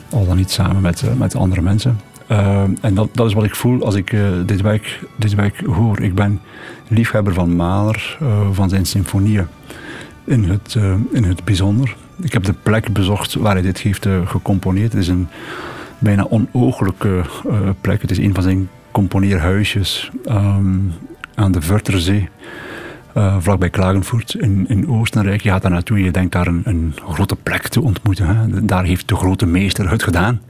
Al 0.09 0.26
dan 0.26 0.38
niet 0.38 0.51
samen 0.51 0.81
met, 0.81 1.03
met 1.18 1.35
andere 1.35 1.61
mensen. 1.61 1.99
Uh, 2.31 2.63
en 2.81 2.93
dat, 2.93 3.09
dat, 3.11 3.27
is 3.27 3.33
wat 3.33 3.43
ik 3.43 3.55
voel 3.55 3.85
als 3.85 3.95
ik 3.95 4.11
uh, 4.11 4.27
dit, 4.45 4.61
werk, 4.61 4.99
dit 5.15 5.35
werk 5.35 5.61
hoor. 5.65 6.01
Ik 6.01 6.15
ben 6.15 6.41
liefhebber 6.87 7.33
van 7.33 7.55
Mahler, 7.55 8.17
uh, 8.21 8.47
van 8.51 8.69
zijn 8.69 8.85
symfonieën 8.85 9.47
in 10.23 10.43
het, 10.43 10.77
in 11.11 11.23
het 11.23 11.43
bijzonder. 11.43 11.95
Ik 12.21 12.33
heb 12.33 12.43
de 12.43 12.53
plek 12.63 12.93
bezocht 12.93 13.33
waar 13.33 13.53
hij 13.53 13.61
dit 13.61 13.79
heeft 13.79 14.07
gecomponeerd. 14.25 14.91
Het 14.91 15.01
is 15.01 15.07
een 15.07 15.27
bijna 15.99 16.27
onooglijke 16.29 17.21
plek. 17.81 18.01
Het 18.01 18.11
is 18.11 18.17
een 18.17 18.33
van 18.33 18.43
zijn 18.43 18.69
componeerhuisjes 18.91 20.11
um, 20.29 20.93
aan 21.35 21.51
de 21.51 21.61
Vurterzee. 21.61 22.29
Uh, 23.17 23.35
vlakbij 23.39 23.69
Klagenvoort 23.69 24.33
in, 24.33 24.65
in 24.67 24.89
Oostenrijk. 24.89 25.41
Je 25.41 25.49
gaat 25.49 25.61
daar 25.61 25.71
naartoe 25.71 25.97
en 25.97 26.03
je 26.03 26.11
denkt 26.11 26.31
daar 26.31 26.47
een, 26.47 26.61
een 26.63 26.93
grote 27.09 27.35
plek 27.35 27.67
te 27.67 27.81
ontmoeten. 27.81 28.27
Hè. 28.27 28.65
Daar 28.65 28.83
heeft 28.83 29.07
de 29.07 29.15
grote 29.15 29.45
meester 29.45 29.89
het 29.89 30.03
gedaan. 30.03 30.41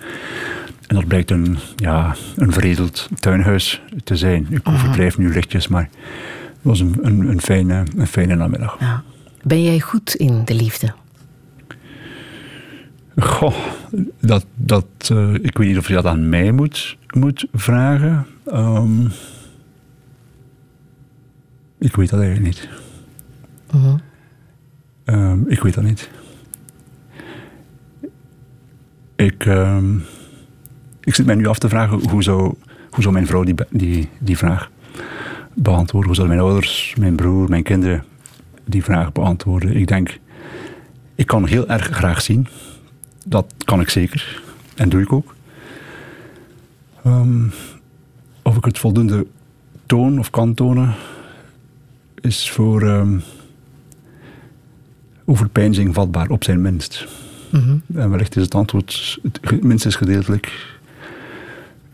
En 0.87 0.95
dat 0.95 1.07
blijkt 1.07 1.31
een, 1.31 1.57
ja, 1.75 2.15
een 2.35 2.51
veredeld 2.51 3.09
tuinhuis 3.19 3.81
te 4.03 4.15
zijn. 4.15 4.47
Ik 4.49 4.67
overdrijf 4.67 5.17
nu 5.17 5.33
lichtjes, 5.33 5.67
maar 5.67 5.89
het 6.41 6.61
was 6.61 6.79
een, 6.79 6.97
een, 7.01 7.19
een, 7.27 7.41
fijne, 7.41 7.83
een 7.97 8.07
fijne 8.07 8.35
namiddag. 8.35 8.79
Ja. 8.79 9.03
Ben 9.43 9.63
jij 9.63 9.79
goed 9.79 10.15
in 10.15 10.45
de 10.45 10.55
liefde? 10.55 10.93
Goh, 13.17 13.55
dat, 14.19 14.45
dat, 14.55 14.85
uh, 15.11 15.33
ik 15.33 15.57
weet 15.57 15.67
niet 15.67 15.77
of 15.77 15.87
je 15.87 15.93
dat 15.93 16.05
aan 16.05 16.29
mij 16.29 16.51
moet, 16.51 16.97
moet 17.13 17.47
vragen. 17.53 18.25
Um, 18.53 19.11
ik 21.77 21.95
weet 21.95 22.09
dat 22.09 22.19
eigenlijk 22.19 22.55
niet. 22.55 22.69
Uh 23.75 23.83
-huh. 23.83 25.29
um, 25.31 25.45
ik 25.47 25.59
weet 25.59 25.73
dat 25.73 25.83
niet. 25.83 26.09
Ik... 29.15 29.45
Um, 29.45 30.03
ik 31.07 31.15
zit 31.15 31.25
mij 31.25 31.35
nu 31.35 31.47
af 31.47 31.59
te 31.59 31.69
vragen 31.69 32.09
hoe 32.09 32.23
zou, 32.23 32.53
hoe 32.89 33.01
zou 33.01 33.13
mijn 33.13 33.27
vrouw 33.27 33.43
die, 33.43 33.55
die, 33.69 34.09
die 34.19 34.37
vraag 34.37 34.69
beantwoorden? 35.53 36.07
Hoe 36.07 36.15
zouden 36.15 36.37
mijn 36.37 36.49
ouders, 36.49 36.93
mijn 36.97 37.15
broer, 37.15 37.49
mijn 37.49 37.63
kinderen 37.63 38.03
die 38.65 38.83
vraag 38.83 39.11
beantwoorden? 39.11 39.75
Ik 39.75 39.87
denk, 39.87 40.19
ik 41.15 41.27
kan 41.27 41.45
heel 41.45 41.67
erg 41.67 41.85
graag 41.85 42.21
zien. 42.21 42.47
Dat 43.25 43.53
kan 43.65 43.79
ik 43.79 43.89
zeker. 43.89 44.41
En 44.75 44.89
doe 44.89 45.01
ik 45.01 45.13
ook. 45.13 45.35
Um, 47.05 47.51
of 48.41 48.57
ik 48.57 48.65
het 48.65 48.79
voldoende 48.79 49.27
toon 49.85 50.19
of 50.19 50.29
kan 50.29 50.53
tonen, 50.53 50.93
is 52.21 52.51
voor 52.51 52.81
um, 52.81 53.21
overpeinzing 55.25 55.93
vatbaar, 55.93 56.29
op 56.29 56.43
zijn 56.43 56.61
minst. 56.61 57.07
Mm 57.51 57.61
-hmm. 57.61 57.81
En 57.99 58.09
wellicht 58.09 58.35
is 58.35 58.43
het 58.43 58.55
antwoord 58.55 59.19
minstens 59.61 59.95
gedeeltelijk 59.95 60.75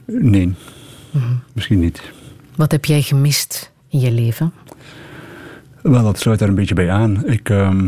Nee, 0.06 0.54
misschien 1.54 1.80
niet. 1.80 2.12
Wat 2.56 2.72
heb 2.72 2.86
jij 2.86 3.02
gemist 3.02 3.72
in 3.90 4.00
je 4.00 4.12
leven? 4.12 4.54
Wel, 5.82 6.04
dat 6.04 6.20
sluit 6.20 6.40
daar 6.40 6.50
een 6.50 6.56
beetje 6.56 6.76
bij 6.76 6.92
aan. 6.92 7.26
Ik, 7.26 7.50
uh, 7.50 7.84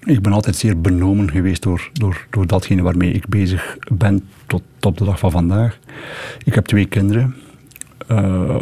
ik 0.00 0.22
ben 0.22 0.32
altijd 0.32 0.56
zeer 0.56 0.80
benomen 0.80 1.30
geweest 1.30 1.62
door, 1.62 1.90
door, 1.92 2.26
door 2.30 2.46
datgene 2.46 2.82
waarmee 2.82 3.12
ik 3.12 3.28
bezig 3.28 3.76
ben 3.92 4.28
tot 4.46 4.62
op 4.80 4.98
de 4.98 5.04
dag 5.04 5.18
van 5.18 5.30
vandaag. 5.30 5.78
Ik 6.44 6.54
heb 6.54 6.66
twee 6.66 6.86
kinderen. 6.86 7.34
Uh, 8.10 8.56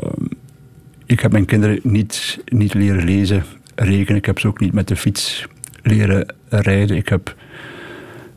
ik 1.07 1.21
heb 1.21 1.33
mijn 1.33 1.45
kinderen 1.45 1.81
niet, 1.83 2.43
niet 2.45 2.75
leren 2.75 3.05
lezen, 3.05 3.45
rekenen. 3.75 4.17
Ik 4.17 4.27
heb 4.27 4.39
ze 4.39 4.49
ook 4.49 4.61
niet 4.61 4.73
met 4.73 4.89
de 4.89 4.97
fiets 4.97 5.47
leren 5.83 6.35
rijden. 6.49 6.97
Ik 6.97 7.09
heb 7.09 7.37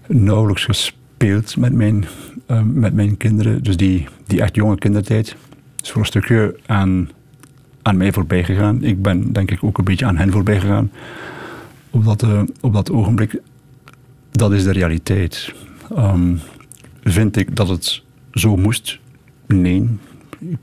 nauwelijks 0.07 0.65
gespeeld 0.65 1.57
met 1.57 1.73
mijn 1.73 2.05
Ehm, 2.49 2.79
met 2.79 2.93
mijn 2.93 3.17
kinderen. 3.17 3.63
Dus 3.63 3.77
die, 3.77 4.07
die 4.25 4.41
echt 4.41 4.55
jonge 4.55 4.77
kindertijd 4.77 5.35
is 5.81 5.91
voor 5.91 6.01
een 6.01 6.07
stukje 6.07 6.59
aan, 6.65 7.09
aan 7.81 7.97
mij 7.97 8.11
voorbij 8.13 8.43
gegaan. 8.43 8.83
Ik 8.83 9.01
ben 9.01 9.33
denk 9.33 9.51
ik 9.51 9.63
ook 9.63 9.77
een 9.77 9.83
beetje 9.83 10.05
aan 10.05 10.17
hen 10.17 10.31
voorbij 10.31 10.59
gegaan. 10.59 10.91
Op 11.89 12.05
dat, 12.05 12.23
uh, 12.23 12.41
op 12.61 12.73
dat 12.73 12.91
ogenblik, 12.91 13.41
dat 14.31 14.51
is 14.51 14.63
de 14.63 14.71
realiteit. 14.71 15.53
Um, 15.97 16.39
vind 17.03 17.37
ik 17.37 17.55
dat 17.55 17.67
het 17.67 18.03
zo 18.33 18.57
moest? 18.57 18.99
Nee. 19.47 19.89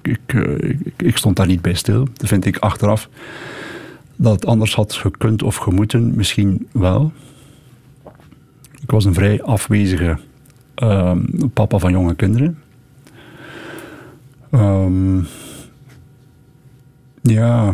Ik, 0.02 0.20
eh, 0.26 0.70
ik, 0.70 0.92
ik, 0.96 1.16
stond 1.16 1.36
daar 1.36 1.46
niet 1.46 1.62
bij 1.62 1.74
stil. 1.74 2.08
Dat 2.12 2.28
vind 2.28 2.44
ik 2.44 2.56
achteraf 2.58 3.08
dat 4.16 4.32
het 4.32 4.46
anders 4.46 4.74
had 4.74 4.92
gekund 4.92 5.42
of 5.42 5.56
gemoeten, 5.56 6.16
misschien 6.16 6.68
wel. 6.72 7.12
Ik 8.82 8.90
was 8.90 9.04
een 9.04 9.14
vrij 9.14 9.42
afwezige 9.42 10.18
Ehm, 10.76 11.20
papa 11.52 11.78
van 11.78 11.92
jonge 11.92 12.14
kinderen. 12.14 12.58
Um, 14.50 15.26
ja, 17.22 17.72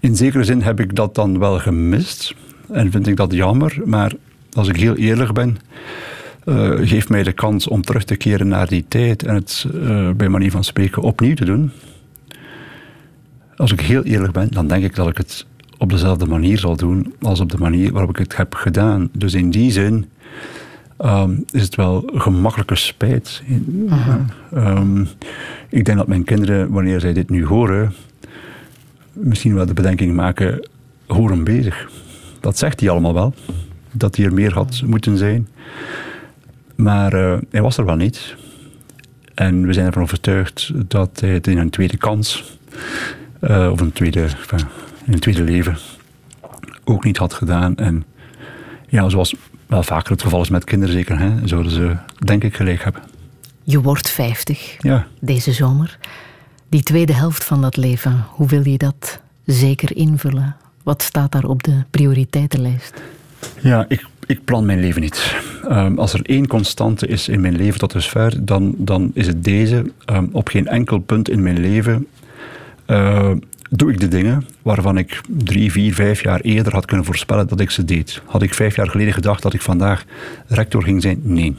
in 0.00 0.16
zekere 0.16 0.44
zin 0.44 0.62
heb 0.62 0.80
ik 0.80 0.94
dat 0.94 1.14
dan 1.14 1.38
wel 1.38 1.58
gemist. 1.58 2.34
En 2.72 2.90
vind 2.90 3.06
ik 3.06 3.16
dat 3.16 3.32
jammer. 3.32 3.80
Maar 3.84 4.12
als 4.52 4.68
ik 4.68 4.76
heel 4.76 4.96
eerlijk 4.96 5.32
ben, 5.32 5.58
uh, 6.44 6.70
geeft 6.88 7.08
mij 7.08 7.22
de 7.22 7.32
kans 7.32 7.66
om 7.68 7.82
terug 7.82 8.04
te 8.04 8.16
keren 8.16 8.48
naar 8.48 8.68
die 8.68 8.84
tijd 8.88 9.22
en 9.22 9.34
het 9.34 9.66
uh, 9.74 10.10
bij 10.10 10.28
manier 10.28 10.50
van 10.50 10.64
spreken 10.64 11.02
opnieuw 11.02 11.34
te 11.34 11.44
doen. 11.44 11.70
Als 13.56 13.72
ik 13.72 13.80
heel 13.80 14.02
eerlijk 14.02 14.32
ben, 14.32 14.48
dan 14.50 14.66
denk 14.66 14.84
ik 14.84 14.94
dat 14.94 15.08
ik 15.08 15.16
het 15.16 15.46
op 15.78 15.90
dezelfde 15.90 16.26
manier 16.26 16.58
zal 16.58 16.76
doen 16.76 17.14
als 17.22 17.40
op 17.40 17.50
de 17.50 17.58
manier 17.58 17.92
waarop 17.92 18.10
ik 18.10 18.16
het 18.16 18.36
heb 18.36 18.54
gedaan. 18.54 19.08
Dus 19.12 19.34
in 19.34 19.50
die 19.50 19.70
zin 19.70 20.06
Ehm, 21.00 21.32
is 21.50 21.62
het 21.62 21.74
wel 21.74 22.10
gemakkelijke 22.14 22.74
spijt. 22.74 23.42
Um, 24.54 25.08
ik 25.68 25.84
denk 25.84 25.98
dat 25.98 26.06
mijn 26.06 26.24
kinderen, 26.24 26.70
wanneer 26.70 27.00
zij 27.00 27.12
dit 27.12 27.30
nu 27.30 27.46
horen, 27.46 27.94
misschien 29.12 29.54
wel 29.54 29.66
de 29.66 29.74
bedenking 29.74 30.14
maken, 30.14 30.68
horen 31.06 31.44
bezig. 31.44 31.90
Dat 32.40 32.58
zegt 32.58 32.80
hij 32.80 32.90
allemaal 32.90 33.14
wel, 33.14 33.34
dat 33.92 34.16
hij 34.16 34.24
er 34.24 34.32
meer 34.32 34.52
had 34.52 34.82
moeten 34.86 35.16
zijn. 35.16 35.48
Maar 36.74 37.14
uh, 37.14 37.38
hij 37.50 37.62
was 37.62 37.76
er 37.76 37.84
wel 37.84 37.96
niet. 37.96 38.36
En 39.34 39.66
we 39.66 39.72
zijn 39.72 39.86
ervan 39.86 40.02
overtuigd 40.02 40.72
dat 40.90 41.20
hij 41.20 41.30
het 41.30 41.46
in 41.46 41.58
een 41.58 41.70
tweede 41.70 41.96
kans, 41.96 42.58
uh, 43.40 43.68
of 43.72 43.80
een 43.80 43.92
tweede, 43.92 44.26
in 45.04 45.12
een 45.12 45.20
tweede 45.20 45.42
leven, 45.42 45.76
ook 46.84 47.04
niet 47.04 47.16
had 47.16 47.32
gedaan. 47.32 47.76
En 47.76 48.04
ja, 48.88 49.08
zoals 49.08 49.34
wel 49.70 49.82
vaker 49.82 50.12
het 50.12 50.22
geval 50.22 50.40
is 50.40 50.48
met 50.48 50.64
kinderen 50.64 50.94
zeker, 50.94 51.18
hè, 51.18 51.30
zouden 51.44 51.72
ze 51.72 51.96
denk 52.18 52.44
ik 52.44 52.54
gelijk 52.54 52.84
hebben. 52.84 53.02
Je 53.62 53.80
wordt 53.80 54.10
50 54.10 54.76
ja. 54.78 55.06
deze 55.20 55.52
zomer. 55.52 55.98
Die 56.68 56.82
tweede 56.82 57.12
helft 57.12 57.44
van 57.44 57.60
dat 57.60 57.76
leven, 57.76 58.24
hoe 58.28 58.48
wil 58.48 58.68
je 58.68 58.78
dat 58.78 59.20
zeker 59.44 59.96
invullen? 59.96 60.56
Wat 60.82 61.02
staat 61.02 61.32
daar 61.32 61.44
op 61.44 61.62
de 61.62 61.84
prioriteitenlijst? 61.90 63.02
Ja, 63.60 63.84
ik, 63.88 64.06
ik 64.26 64.44
plan 64.44 64.66
mijn 64.66 64.80
leven 64.80 65.00
niet. 65.00 65.36
Um, 65.68 65.98
als 65.98 66.12
er 66.12 66.20
één 66.22 66.46
constante 66.46 67.06
is 67.06 67.28
in 67.28 67.40
mijn 67.40 67.56
leven 67.56 67.78
tot 67.78 67.92
dusver, 67.92 68.44
dan, 68.44 68.74
dan 68.76 69.10
is 69.14 69.26
het 69.26 69.44
deze. 69.44 69.92
Um, 70.12 70.28
op 70.32 70.48
geen 70.48 70.66
enkel 70.66 70.98
punt 70.98 71.28
in 71.28 71.42
mijn 71.42 71.60
leven 71.60 72.06
uh, 72.86 73.30
doe 73.70 73.92
ik 73.92 74.00
de 74.00 74.08
dingen 74.08 74.46
waarvan 74.62 74.98
ik 74.98 75.20
drie, 75.26 75.72
vier, 75.72 75.94
vijf 75.94 76.22
jaar 76.22 76.40
eerder 76.40 76.72
had 76.72 76.84
kunnen 76.84 77.06
voorspellen 77.06 77.48
dat 77.48 77.60
ik 77.60 77.70
ze 77.70 77.84
deed. 77.84 78.22
Had 78.24 78.42
ik 78.42 78.54
vijf 78.54 78.76
jaar 78.76 78.88
geleden 78.88 79.12
gedacht 79.12 79.42
dat 79.42 79.54
ik 79.54 79.62
vandaag 79.62 80.04
rector 80.46 80.82
ging 80.82 81.02
zijn? 81.02 81.20
Nee. 81.22 81.56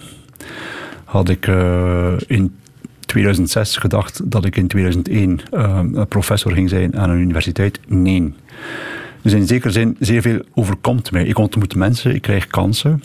Had 1.03 1.29
ik 1.29 1.47
uh, 1.47 2.13
in 2.27 2.55
2006 3.05 3.77
gedacht 3.77 4.31
dat 4.31 4.45
ik 4.45 4.55
in 4.55 4.67
2001 4.67 5.39
professor 6.07 6.51
ging 6.51 6.69
zijn 6.69 6.97
aan 6.97 7.09
een 7.09 7.19
universiteit? 7.19 7.79
Nee. 7.87 8.33
Dus 9.21 9.33
in 9.33 9.47
zekere 9.47 9.71
zin, 9.71 9.95
zeer 9.99 10.21
veel 10.21 10.41
overkomt 10.53 11.11
mij. 11.11 11.25
Ik 11.25 11.37
ontmoet 11.37 11.75
mensen, 11.75 12.15
ik 12.15 12.21
krijg 12.21 12.47
kansen. 12.47 13.03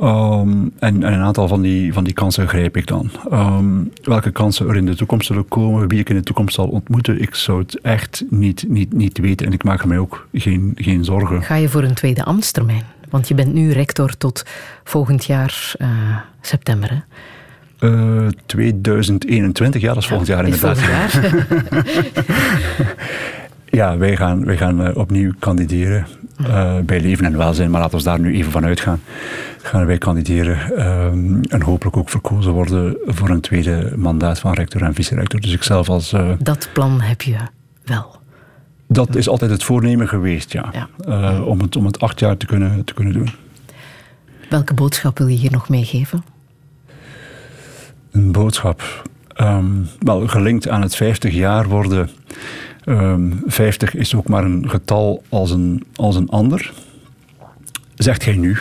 Um, 0.00 0.72
en, 0.78 1.02
en, 1.02 1.12
een 1.12 1.20
aantal 1.20 1.48
van 1.48 1.62
die, 1.62 1.92
van 1.92 2.04
die 2.04 2.12
kansen 2.12 2.48
grijp 2.48 2.76
ik 2.76 2.86
dan. 2.86 3.10
Um, 3.32 3.92
welke 4.02 4.30
kansen 4.30 4.68
er 4.68 4.76
in 4.76 4.86
de 4.86 4.94
toekomst 4.94 5.26
zullen 5.26 5.48
komen, 5.48 5.88
wie 5.88 5.98
ik 5.98 6.08
in 6.08 6.16
de 6.16 6.22
toekomst 6.22 6.54
zal 6.54 6.68
ontmoeten, 6.68 7.20
ik 7.20 7.34
zou 7.34 7.58
het 7.58 7.80
echt 7.80 8.24
niet, 8.30 8.64
niet, 8.68 8.92
niet 8.92 9.18
weten 9.18 9.46
en 9.46 9.52
ik 9.52 9.64
maak 9.64 9.82
er 9.82 9.88
mij 9.88 9.98
ook 9.98 10.28
geen, 10.32 10.72
geen 10.76 11.04
zorgen. 11.04 11.42
Ga 11.42 11.54
je 11.54 11.68
voor 11.68 11.82
een 11.82 11.94
tweede 11.94 12.24
ambtstermijn? 12.24 12.82
Want 13.10 13.28
je 13.28 13.34
bent 13.34 13.52
nu 13.52 13.70
rector 13.70 14.16
tot 14.16 14.44
volgend 14.84 15.24
jaar 15.24 15.74
uh, 15.80 15.88
september, 16.40 16.90
hè? 16.90 16.98
Uh, 17.88 18.28
2021, 18.46 19.80
ja, 19.80 19.88
dat 19.88 20.02
is 20.02 20.08
volgend 20.08 20.28
jaar 20.28 20.44
inderdaad. 20.44 20.78
Volgend 20.78 21.12
jaar. 21.12 22.94
ja, 23.74 23.96
wij 23.96 24.16
gaan, 24.16 24.44
wij 24.44 24.56
gaan 24.56 24.86
uh, 24.86 24.96
opnieuw 24.96 25.32
kandideren. 25.38 26.06
Uh, 26.40 26.78
bij 26.78 27.00
leven 27.00 27.24
en 27.24 27.36
welzijn, 27.36 27.70
maar 27.70 27.80
laten 27.80 27.98
we 27.98 28.04
daar 28.04 28.20
nu 28.20 28.34
even 28.34 28.52
van 28.52 28.64
uitgaan 28.64 29.00
gaan 29.64 29.86
wij 29.86 29.98
kandideren 29.98 30.86
um, 30.86 31.40
en 31.42 31.62
hopelijk 31.62 31.96
ook 31.96 32.10
verkozen 32.10 32.52
worden 32.52 32.96
voor 33.04 33.28
een 33.28 33.40
tweede 33.40 33.92
mandaat 33.96 34.38
van 34.38 34.52
rector 34.52 34.82
en 34.82 34.94
vice-rector. 34.94 35.40
Dus 35.40 35.52
ik 35.52 35.62
zelf 35.62 35.88
als... 35.88 36.12
Uh, 36.12 36.30
dat 36.38 36.68
plan 36.72 37.00
heb 37.00 37.22
je 37.22 37.36
wel? 37.84 38.16
Dat 38.88 39.16
is 39.16 39.28
altijd 39.28 39.50
het 39.50 39.64
voornemen 39.64 40.08
geweest, 40.08 40.52
ja. 40.52 40.72
ja. 40.72 40.88
Uh, 41.08 41.46
om, 41.46 41.60
het, 41.60 41.76
om 41.76 41.86
het 41.86 42.00
acht 42.00 42.20
jaar 42.20 42.36
te 42.36 42.46
kunnen, 42.46 42.84
te 42.84 42.94
kunnen 42.94 43.12
doen. 43.12 43.30
Welke 44.50 44.74
boodschap 44.74 45.18
wil 45.18 45.26
je 45.26 45.36
hier 45.36 45.52
nog 45.52 45.68
meegeven? 45.68 46.24
Een 48.10 48.32
boodschap. 48.32 49.08
Um, 49.40 49.88
wel, 49.98 50.26
gelinkt 50.26 50.68
aan 50.68 50.82
het 50.82 50.96
50 50.96 51.32
jaar 51.32 51.68
worden. 51.68 52.10
Um, 52.86 53.32
ehm, 53.32 53.32
50 53.46 53.94
is 53.94 54.14
ook 54.14 54.28
maar 54.28 54.44
een 54.44 54.70
getal 54.70 55.22
als 55.28 55.50
een, 55.50 55.84
als 55.94 56.16
een 56.16 56.28
ander. 56.28 56.72
Zegt 57.94 58.22
gij 58.22 58.36
nu. 58.36 58.56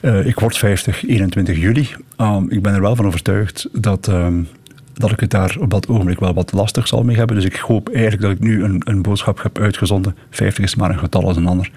Uh, 0.00 0.26
ik 0.26 0.40
word 0.40 0.56
50, 0.56 1.06
21 1.06 1.56
juli. 1.56 1.88
Um, 2.16 2.50
ik 2.50 2.62
ben 2.62 2.74
er 2.74 2.80
wel 2.80 2.96
van 2.96 3.06
overtuigd 3.06 3.68
dat, 3.72 4.06
um, 4.06 4.48
dat 4.94 5.10
ik 5.10 5.20
het 5.20 5.30
daar 5.30 5.56
op 5.60 5.70
dat 5.70 5.88
ogenblik 5.88 6.20
wel 6.20 6.34
wat 6.34 6.52
lastig 6.52 6.88
zal 6.88 7.04
mee 7.04 7.16
hebben. 7.16 7.36
Dus 7.36 7.44
ik 7.44 7.56
hoop 7.56 7.88
eigenlijk 7.88 8.22
dat 8.22 8.30
ik 8.30 8.40
nu 8.40 8.64
een, 8.64 8.82
een 8.84 9.02
boodschap 9.02 9.42
heb 9.42 9.58
uitgezonden. 9.58 10.16
50 10.30 10.64
is 10.64 10.74
maar 10.74 10.90
een 10.90 10.98
getal 10.98 11.24
als 11.24 11.36
een 11.36 11.46
ander. 11.46 11.70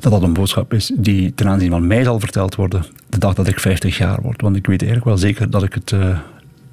Dat 0.00 0.12
dat 0.12 0.22
een 0.22 0.32
boodschap 0.32 0.74
is 0.74 0.92
die 0.96 1.34
ten 1.34 1.48
aanzien 1.48 1.70
van 1.70 1.86
mij 1.86 2.04
zal 2.04 2.20
verteld 2.20 2.54
worden 2.54 2.84
de 3.08 3.18
dag 3.18 3.34
dat 3.34 3.48
ik 3.48 3.60
50 3.60 3.98
jaar 3.98 4.22
word. 4.22 4.40
Want 4.40 4.56
ik 4.56 4.66
weet 4.66 4.82
eigenlijk 4.82 5.10
wel 5.10 5.18
zeker 5.18 5.50
dat 5.50 5.62
ik 5.62 5.74
het, 5.74 5.90
uh, 5.90 6.18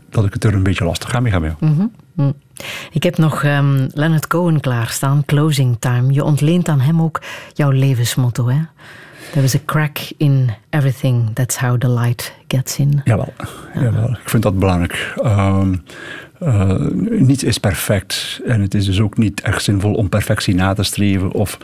dat 0.09 0.25
ik 0.25 0.33
het 0.33 0.43
er 0.43 0.53
een 0.53 0.63
beetje 0.63 0.85
lastig 0.85 1.09
ga 1.09 1.19
mee 1.19 1.31
hebben. 1.31 1.55
Mm 1.59 1.75
-hmm. 2.15 2.33
Ik 2.91 3.03
heb 3.03 3.17
nog 3.17 3.43
um, 3.43 3.89
Leonard 3.93 4.27
Cohen 4.27 4.59
klaarstaan, 4.59 5.25
Closing 5.25 5.77
Time. 5.79 6.13
Je 6.13 6.23
ontleent 6.23 6.69
aan 6.69 6.79
hem 6.79 7.01
ook 7.01 7.21
jouw 7.53 7.69
levensmotto, 7.69 8.47
hè? 8.47 8.59
There 9.31 9.45
is 9.45 9.55
a 9.55 9.59
crack 9.65 9.99
in 10.17 10.49
everything. 10.69 11.33
That's 11.33 11.57
how 11.57 11.77
the 11.77 11.89
light 11.89 12.33
gets 12.47 12.77
in. 12.77 13.01
Jawel, 13.03 13.33
ja. 13.73 13.81
jawel. 13.81 14.09
ik 14.09 14.29
vind 14.29 14.43
dat 14.43 14.59
belangrijk. 14.59 15.13
Um, 15.23 15.83
uh, 16.43 16.73
niets 17.19 17.43
is 17.43 17.57
perfect. 17.57 18.41
En 18.45 18.61
het 18.61 18.73
is 18.73 18.85
dus 18.85 18.99
ook 18.99 19.17
niet 19.17 19.41
echt 19.41 19.63
zinvol 19.63 19.93
om 19.93 20.09
perfectie 20.09 20.55
na 20.55 20.73
te 20.73 20.83
streven 20.83 21.31
of, 21.31 21.57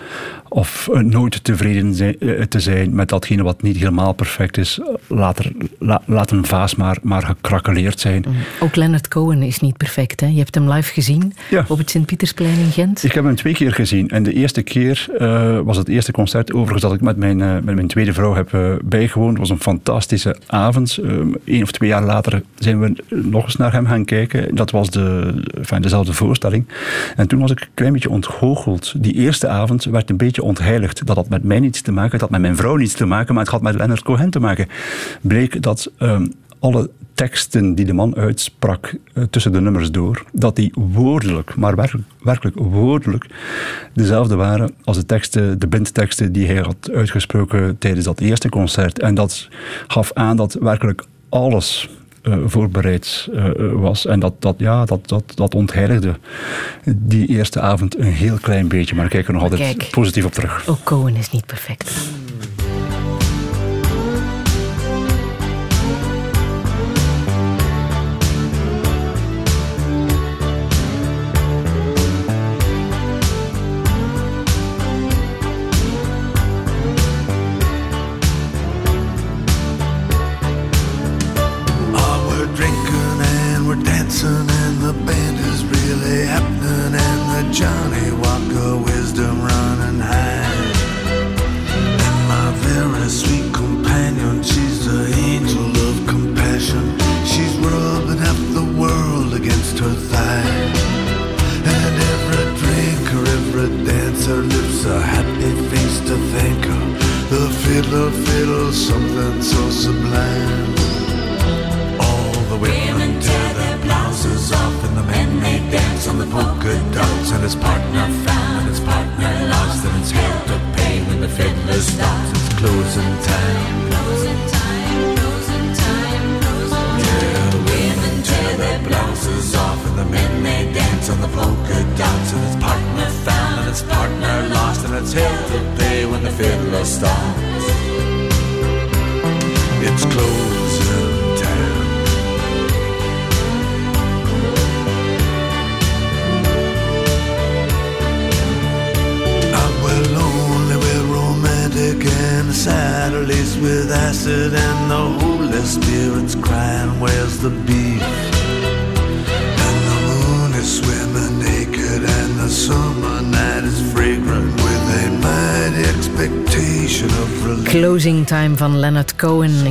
of 0.49 0.89
uh, 0.91 0.99
nooit 0.99 1.43
tevreden 1.43 1.93
zijn, 1.93 2.15
uh, 2.19 2.41
te 2.41 2.59
zijn 2.59 2.95
met 2.95 3.09
datgene 3.09 3.43
wat 3.43 3.61
niet 3.61 3.77
helemaal 3.77 4.13
perfect 4.13 4.57
is. 4.57 4.79
Laat, 5.07 5.39
er, 5.39 5.51
la, 5.79 6.01
laat 6.05 6.31
een 6.31 6.45
vaas 6.45 6.75
maar, 6.75 6.97
maar 7.01 7.21
gekrakeleerd 7.21 7.99
zijn. 7.99 8.25
Mm. 8.27 8.35
Ook 8.59 8.75
Leonard 8.75 9.07
Cohen 9.07 9.41
is 9.41 9.59
niet 9.59 9.77
perfect. 9.77 10.19
Hè? 10.19 10.27
Je 10.27 10.37
hebt 10.37 10.55
hem 10.55 10.71
live 10.71 10.93
gezien 10.93 11.33
ja. 11.49 11.65
op 11.67 11.77
het 11.77 11.89
Sint-Pietersplein 11.89 12.59
in 12.59 12.71
Gent. 12.71 13.03
Ik 13.03 13.11
heb 13.11 13.23
hem 13.23 13.35
twee 13.35 13.53
keer 13.53 13.73
gezien. 13.73 14.09
En 14.09 14.23
de 14.23 14.33
eerste 14.33 14.61
keer 14.61 15.05
uh, 15.19 15.59
was 15.59 15.77
het 15.77 15.87
eerste 15.87 16.11
concert 16.11 16.53
overigens 16.53 16.81
dat 16.81 16.93
ik 16.93 17.01
met 17.01 17.17
mijn, 17.17 17.37
met 17.37 17.75
mijn 17.75 17.87
tweede 17.87 18.13
vrouw 18.13 18.33
heb 18.33 18.49
bijgewoond. 18.97 19.29
Het 19.29 19.39
was 19.39 19.49
een 19.49 19.61
fantastische 19.61 20.35
avond. 20.47 20.99
Eén 21.45 21.63
of 21.63 21.71
twee 21.71 21.89
jaar 21.89 22.03
later 22.03 22.43
zijn 22.55 22.79
we 22.79 22.95
nog 23.09 23.43
eens 23.43 23.55
naar 23.55 23.71
hem 23.71 23.85
gaan 23.85 24.05
kijken 24.05 24.55
dat 24.55 24.71
was 24.71 24.89
de, 24.89 25.33
enfin, 25.57 25.81
dezelfde 25.81 26.13
voorstelling. 26.13 26.67
En 27.15 27.27
toen 27.27 27.39
was 27.39 27.51
ik 27.51 27.61
een 27.61 27.67
klein 27.73 27.93
beetje 27.93 28.09
ontgoocheld. 28.09 28.93
Die 28.97 29.13
eerste 29.13 29.47
avond 29.47 29.83
werd 29.83 30.09
een 30.09 30.17
beetje 30.17 30.43
ontheiligd. 30.43 31.05
Dat 31.05 31.15
had 31.15 31.29
met 31.29 31.43
mij 31.43 31.59
niets 31.59 31.81
te 31.81 31.91
maken, 31.91 32.11
het 32.11 32.21
had 32.21 32.29
met 32.29 32.41
mijn 32.41 32.55
vrouw 32.55 32.75
niets 32.75 32.93
te 32.93 33.05
maken, 33.05 33.33
maar 33.33 33.43
het 33.43 33.51
had 33.51 33.61
met 33.61 33.75
Leonard 33.75 34.01
Cohen 34.01 34.29
te 34.29 34.39
maken. 34.39 34.67
Bleek 35.21 35.61
dat 35.61 35.91
um, 35.99 36.33
alle 36.65 36.89
teksten 37.13 37.75
die 37.75 37.85
de 37.85 37.93
man 37.93 38.15
uitsprak 38.15 38.95
uh, 39.13 39.23
tussen 39.23 39.51
de 39.51 39.61
nummers 39.61 39.91
door, 39.91 40.23
dat 40.31 40.55
die 40.55 40.71
woordelijk, 40.73 41.55
maar 41.55 41.75
werkelijk, 41.75 42.07
werkelijk 42.21 42.57
woordelijk, 42.59 43.25
dezelfde 43.93 44.35
waren 44.35 44.71
als 44.83 44.97
de 44.97 45.05
teksten, 45.05 45.59
de 45.59 45.67
bindteksten 45.67 46.31
die 46.31 46.47
hij 46.47 46.55
had 46.55 46.89
uitgesproken 46.91 47.77
tijdens 47.77 48.05
dat 48.05 48.19
eerste 48.19 48.49
concert. 48.49 48.99
En 48.99 49.15
dat 49.15 49.47
gaf 49.87 50.13
aan 50.13 50.37
dat 50.37 50.53
werkelijk 50.53 51.03
alles 51.29 51.89
uh, 52.23 52.37
voorbereid 52.45 53.29
uh, 53.33 53.49
was. 53.73 54.05
En 54.05 54.19
dat, 54.19 54.33
dat, 54.39 54.55
ja, 54.57 54.85
dat, 54.85 55.07
dat, 55.07 55.23
dat 55.35 55.55
ontheiligde 55.55 56.15
die 56.95 57.27
eerste 57.27 57.61
avond 57.61 57.97
een 57.97 58.03
heel 58.13 58.37
klein 58.41 58.67
beetje. 58.67 58.95
Maar 58.95 59.05
ik 59.05 59.11
kijk 59.11 59.27
er 59.27 59.33
nog 59.33 59.41
altijd 59.41 59.61
Kijk, 59.61 59.89
positief 59.91 60.25
op 60.25 60.31
terug. 60.31 60.67
Ook 60.67 60.83
Cohen 60.83 61.15
is 61.15 61.31
niet 61.31 61.45
perfect. 61.45 61.93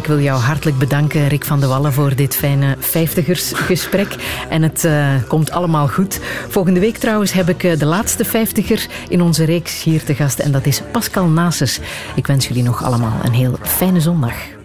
Ik 0.05 0.11
wil 0.11 0.21
jou 0.21 0.41
hartelijk 0.41 0.79
bedanken, 0.79 1.29
Rick 1.29 1.45
van 1.45 1.61
de 1.61 1.67
Wallen, 1.67 1.93
voor 1.93 2.15
dit 2.15 2.37
fijne 2.37 2.77
vijftigersgesprek. 2.79 4.17
En 4.49 4.63
het 4.63 4.85
uh, 4.85 5.15
komt 5.29 5.51
allemaal 5.51 5.89
goed. 5.89 6.21
Volgende 6.49 6.81
week 6.81 6.97
trouwens 6.97 7.33
heb 7.33 7.49
ik 7.49 7.63
uh, 7.63 7.79
de 7.79 7.87
laatste 7.87 8.25
vijftiger 8.25 8.87
in 9.09 9.23
onze 9.23 9.45
reeks 9.45 9.83
hier 9.83 10.05
te 10.05 10.15
gast. 10.15 10.39
En 10.39 10.53
dat 10.53 10.67
is 10.67 10.83
Pascal 10.93 11.27
Nases. 11.27 11.81
Ik 12.15 12.27
wens 12.27 12.49
jullie 12.49 12.63
nog 12.63 12.83
allemaal 12.83 13.21
een 13.23 13.33
heel 13.33 13.59
fijne 13.63 14.01
zondag. 14.01 14.64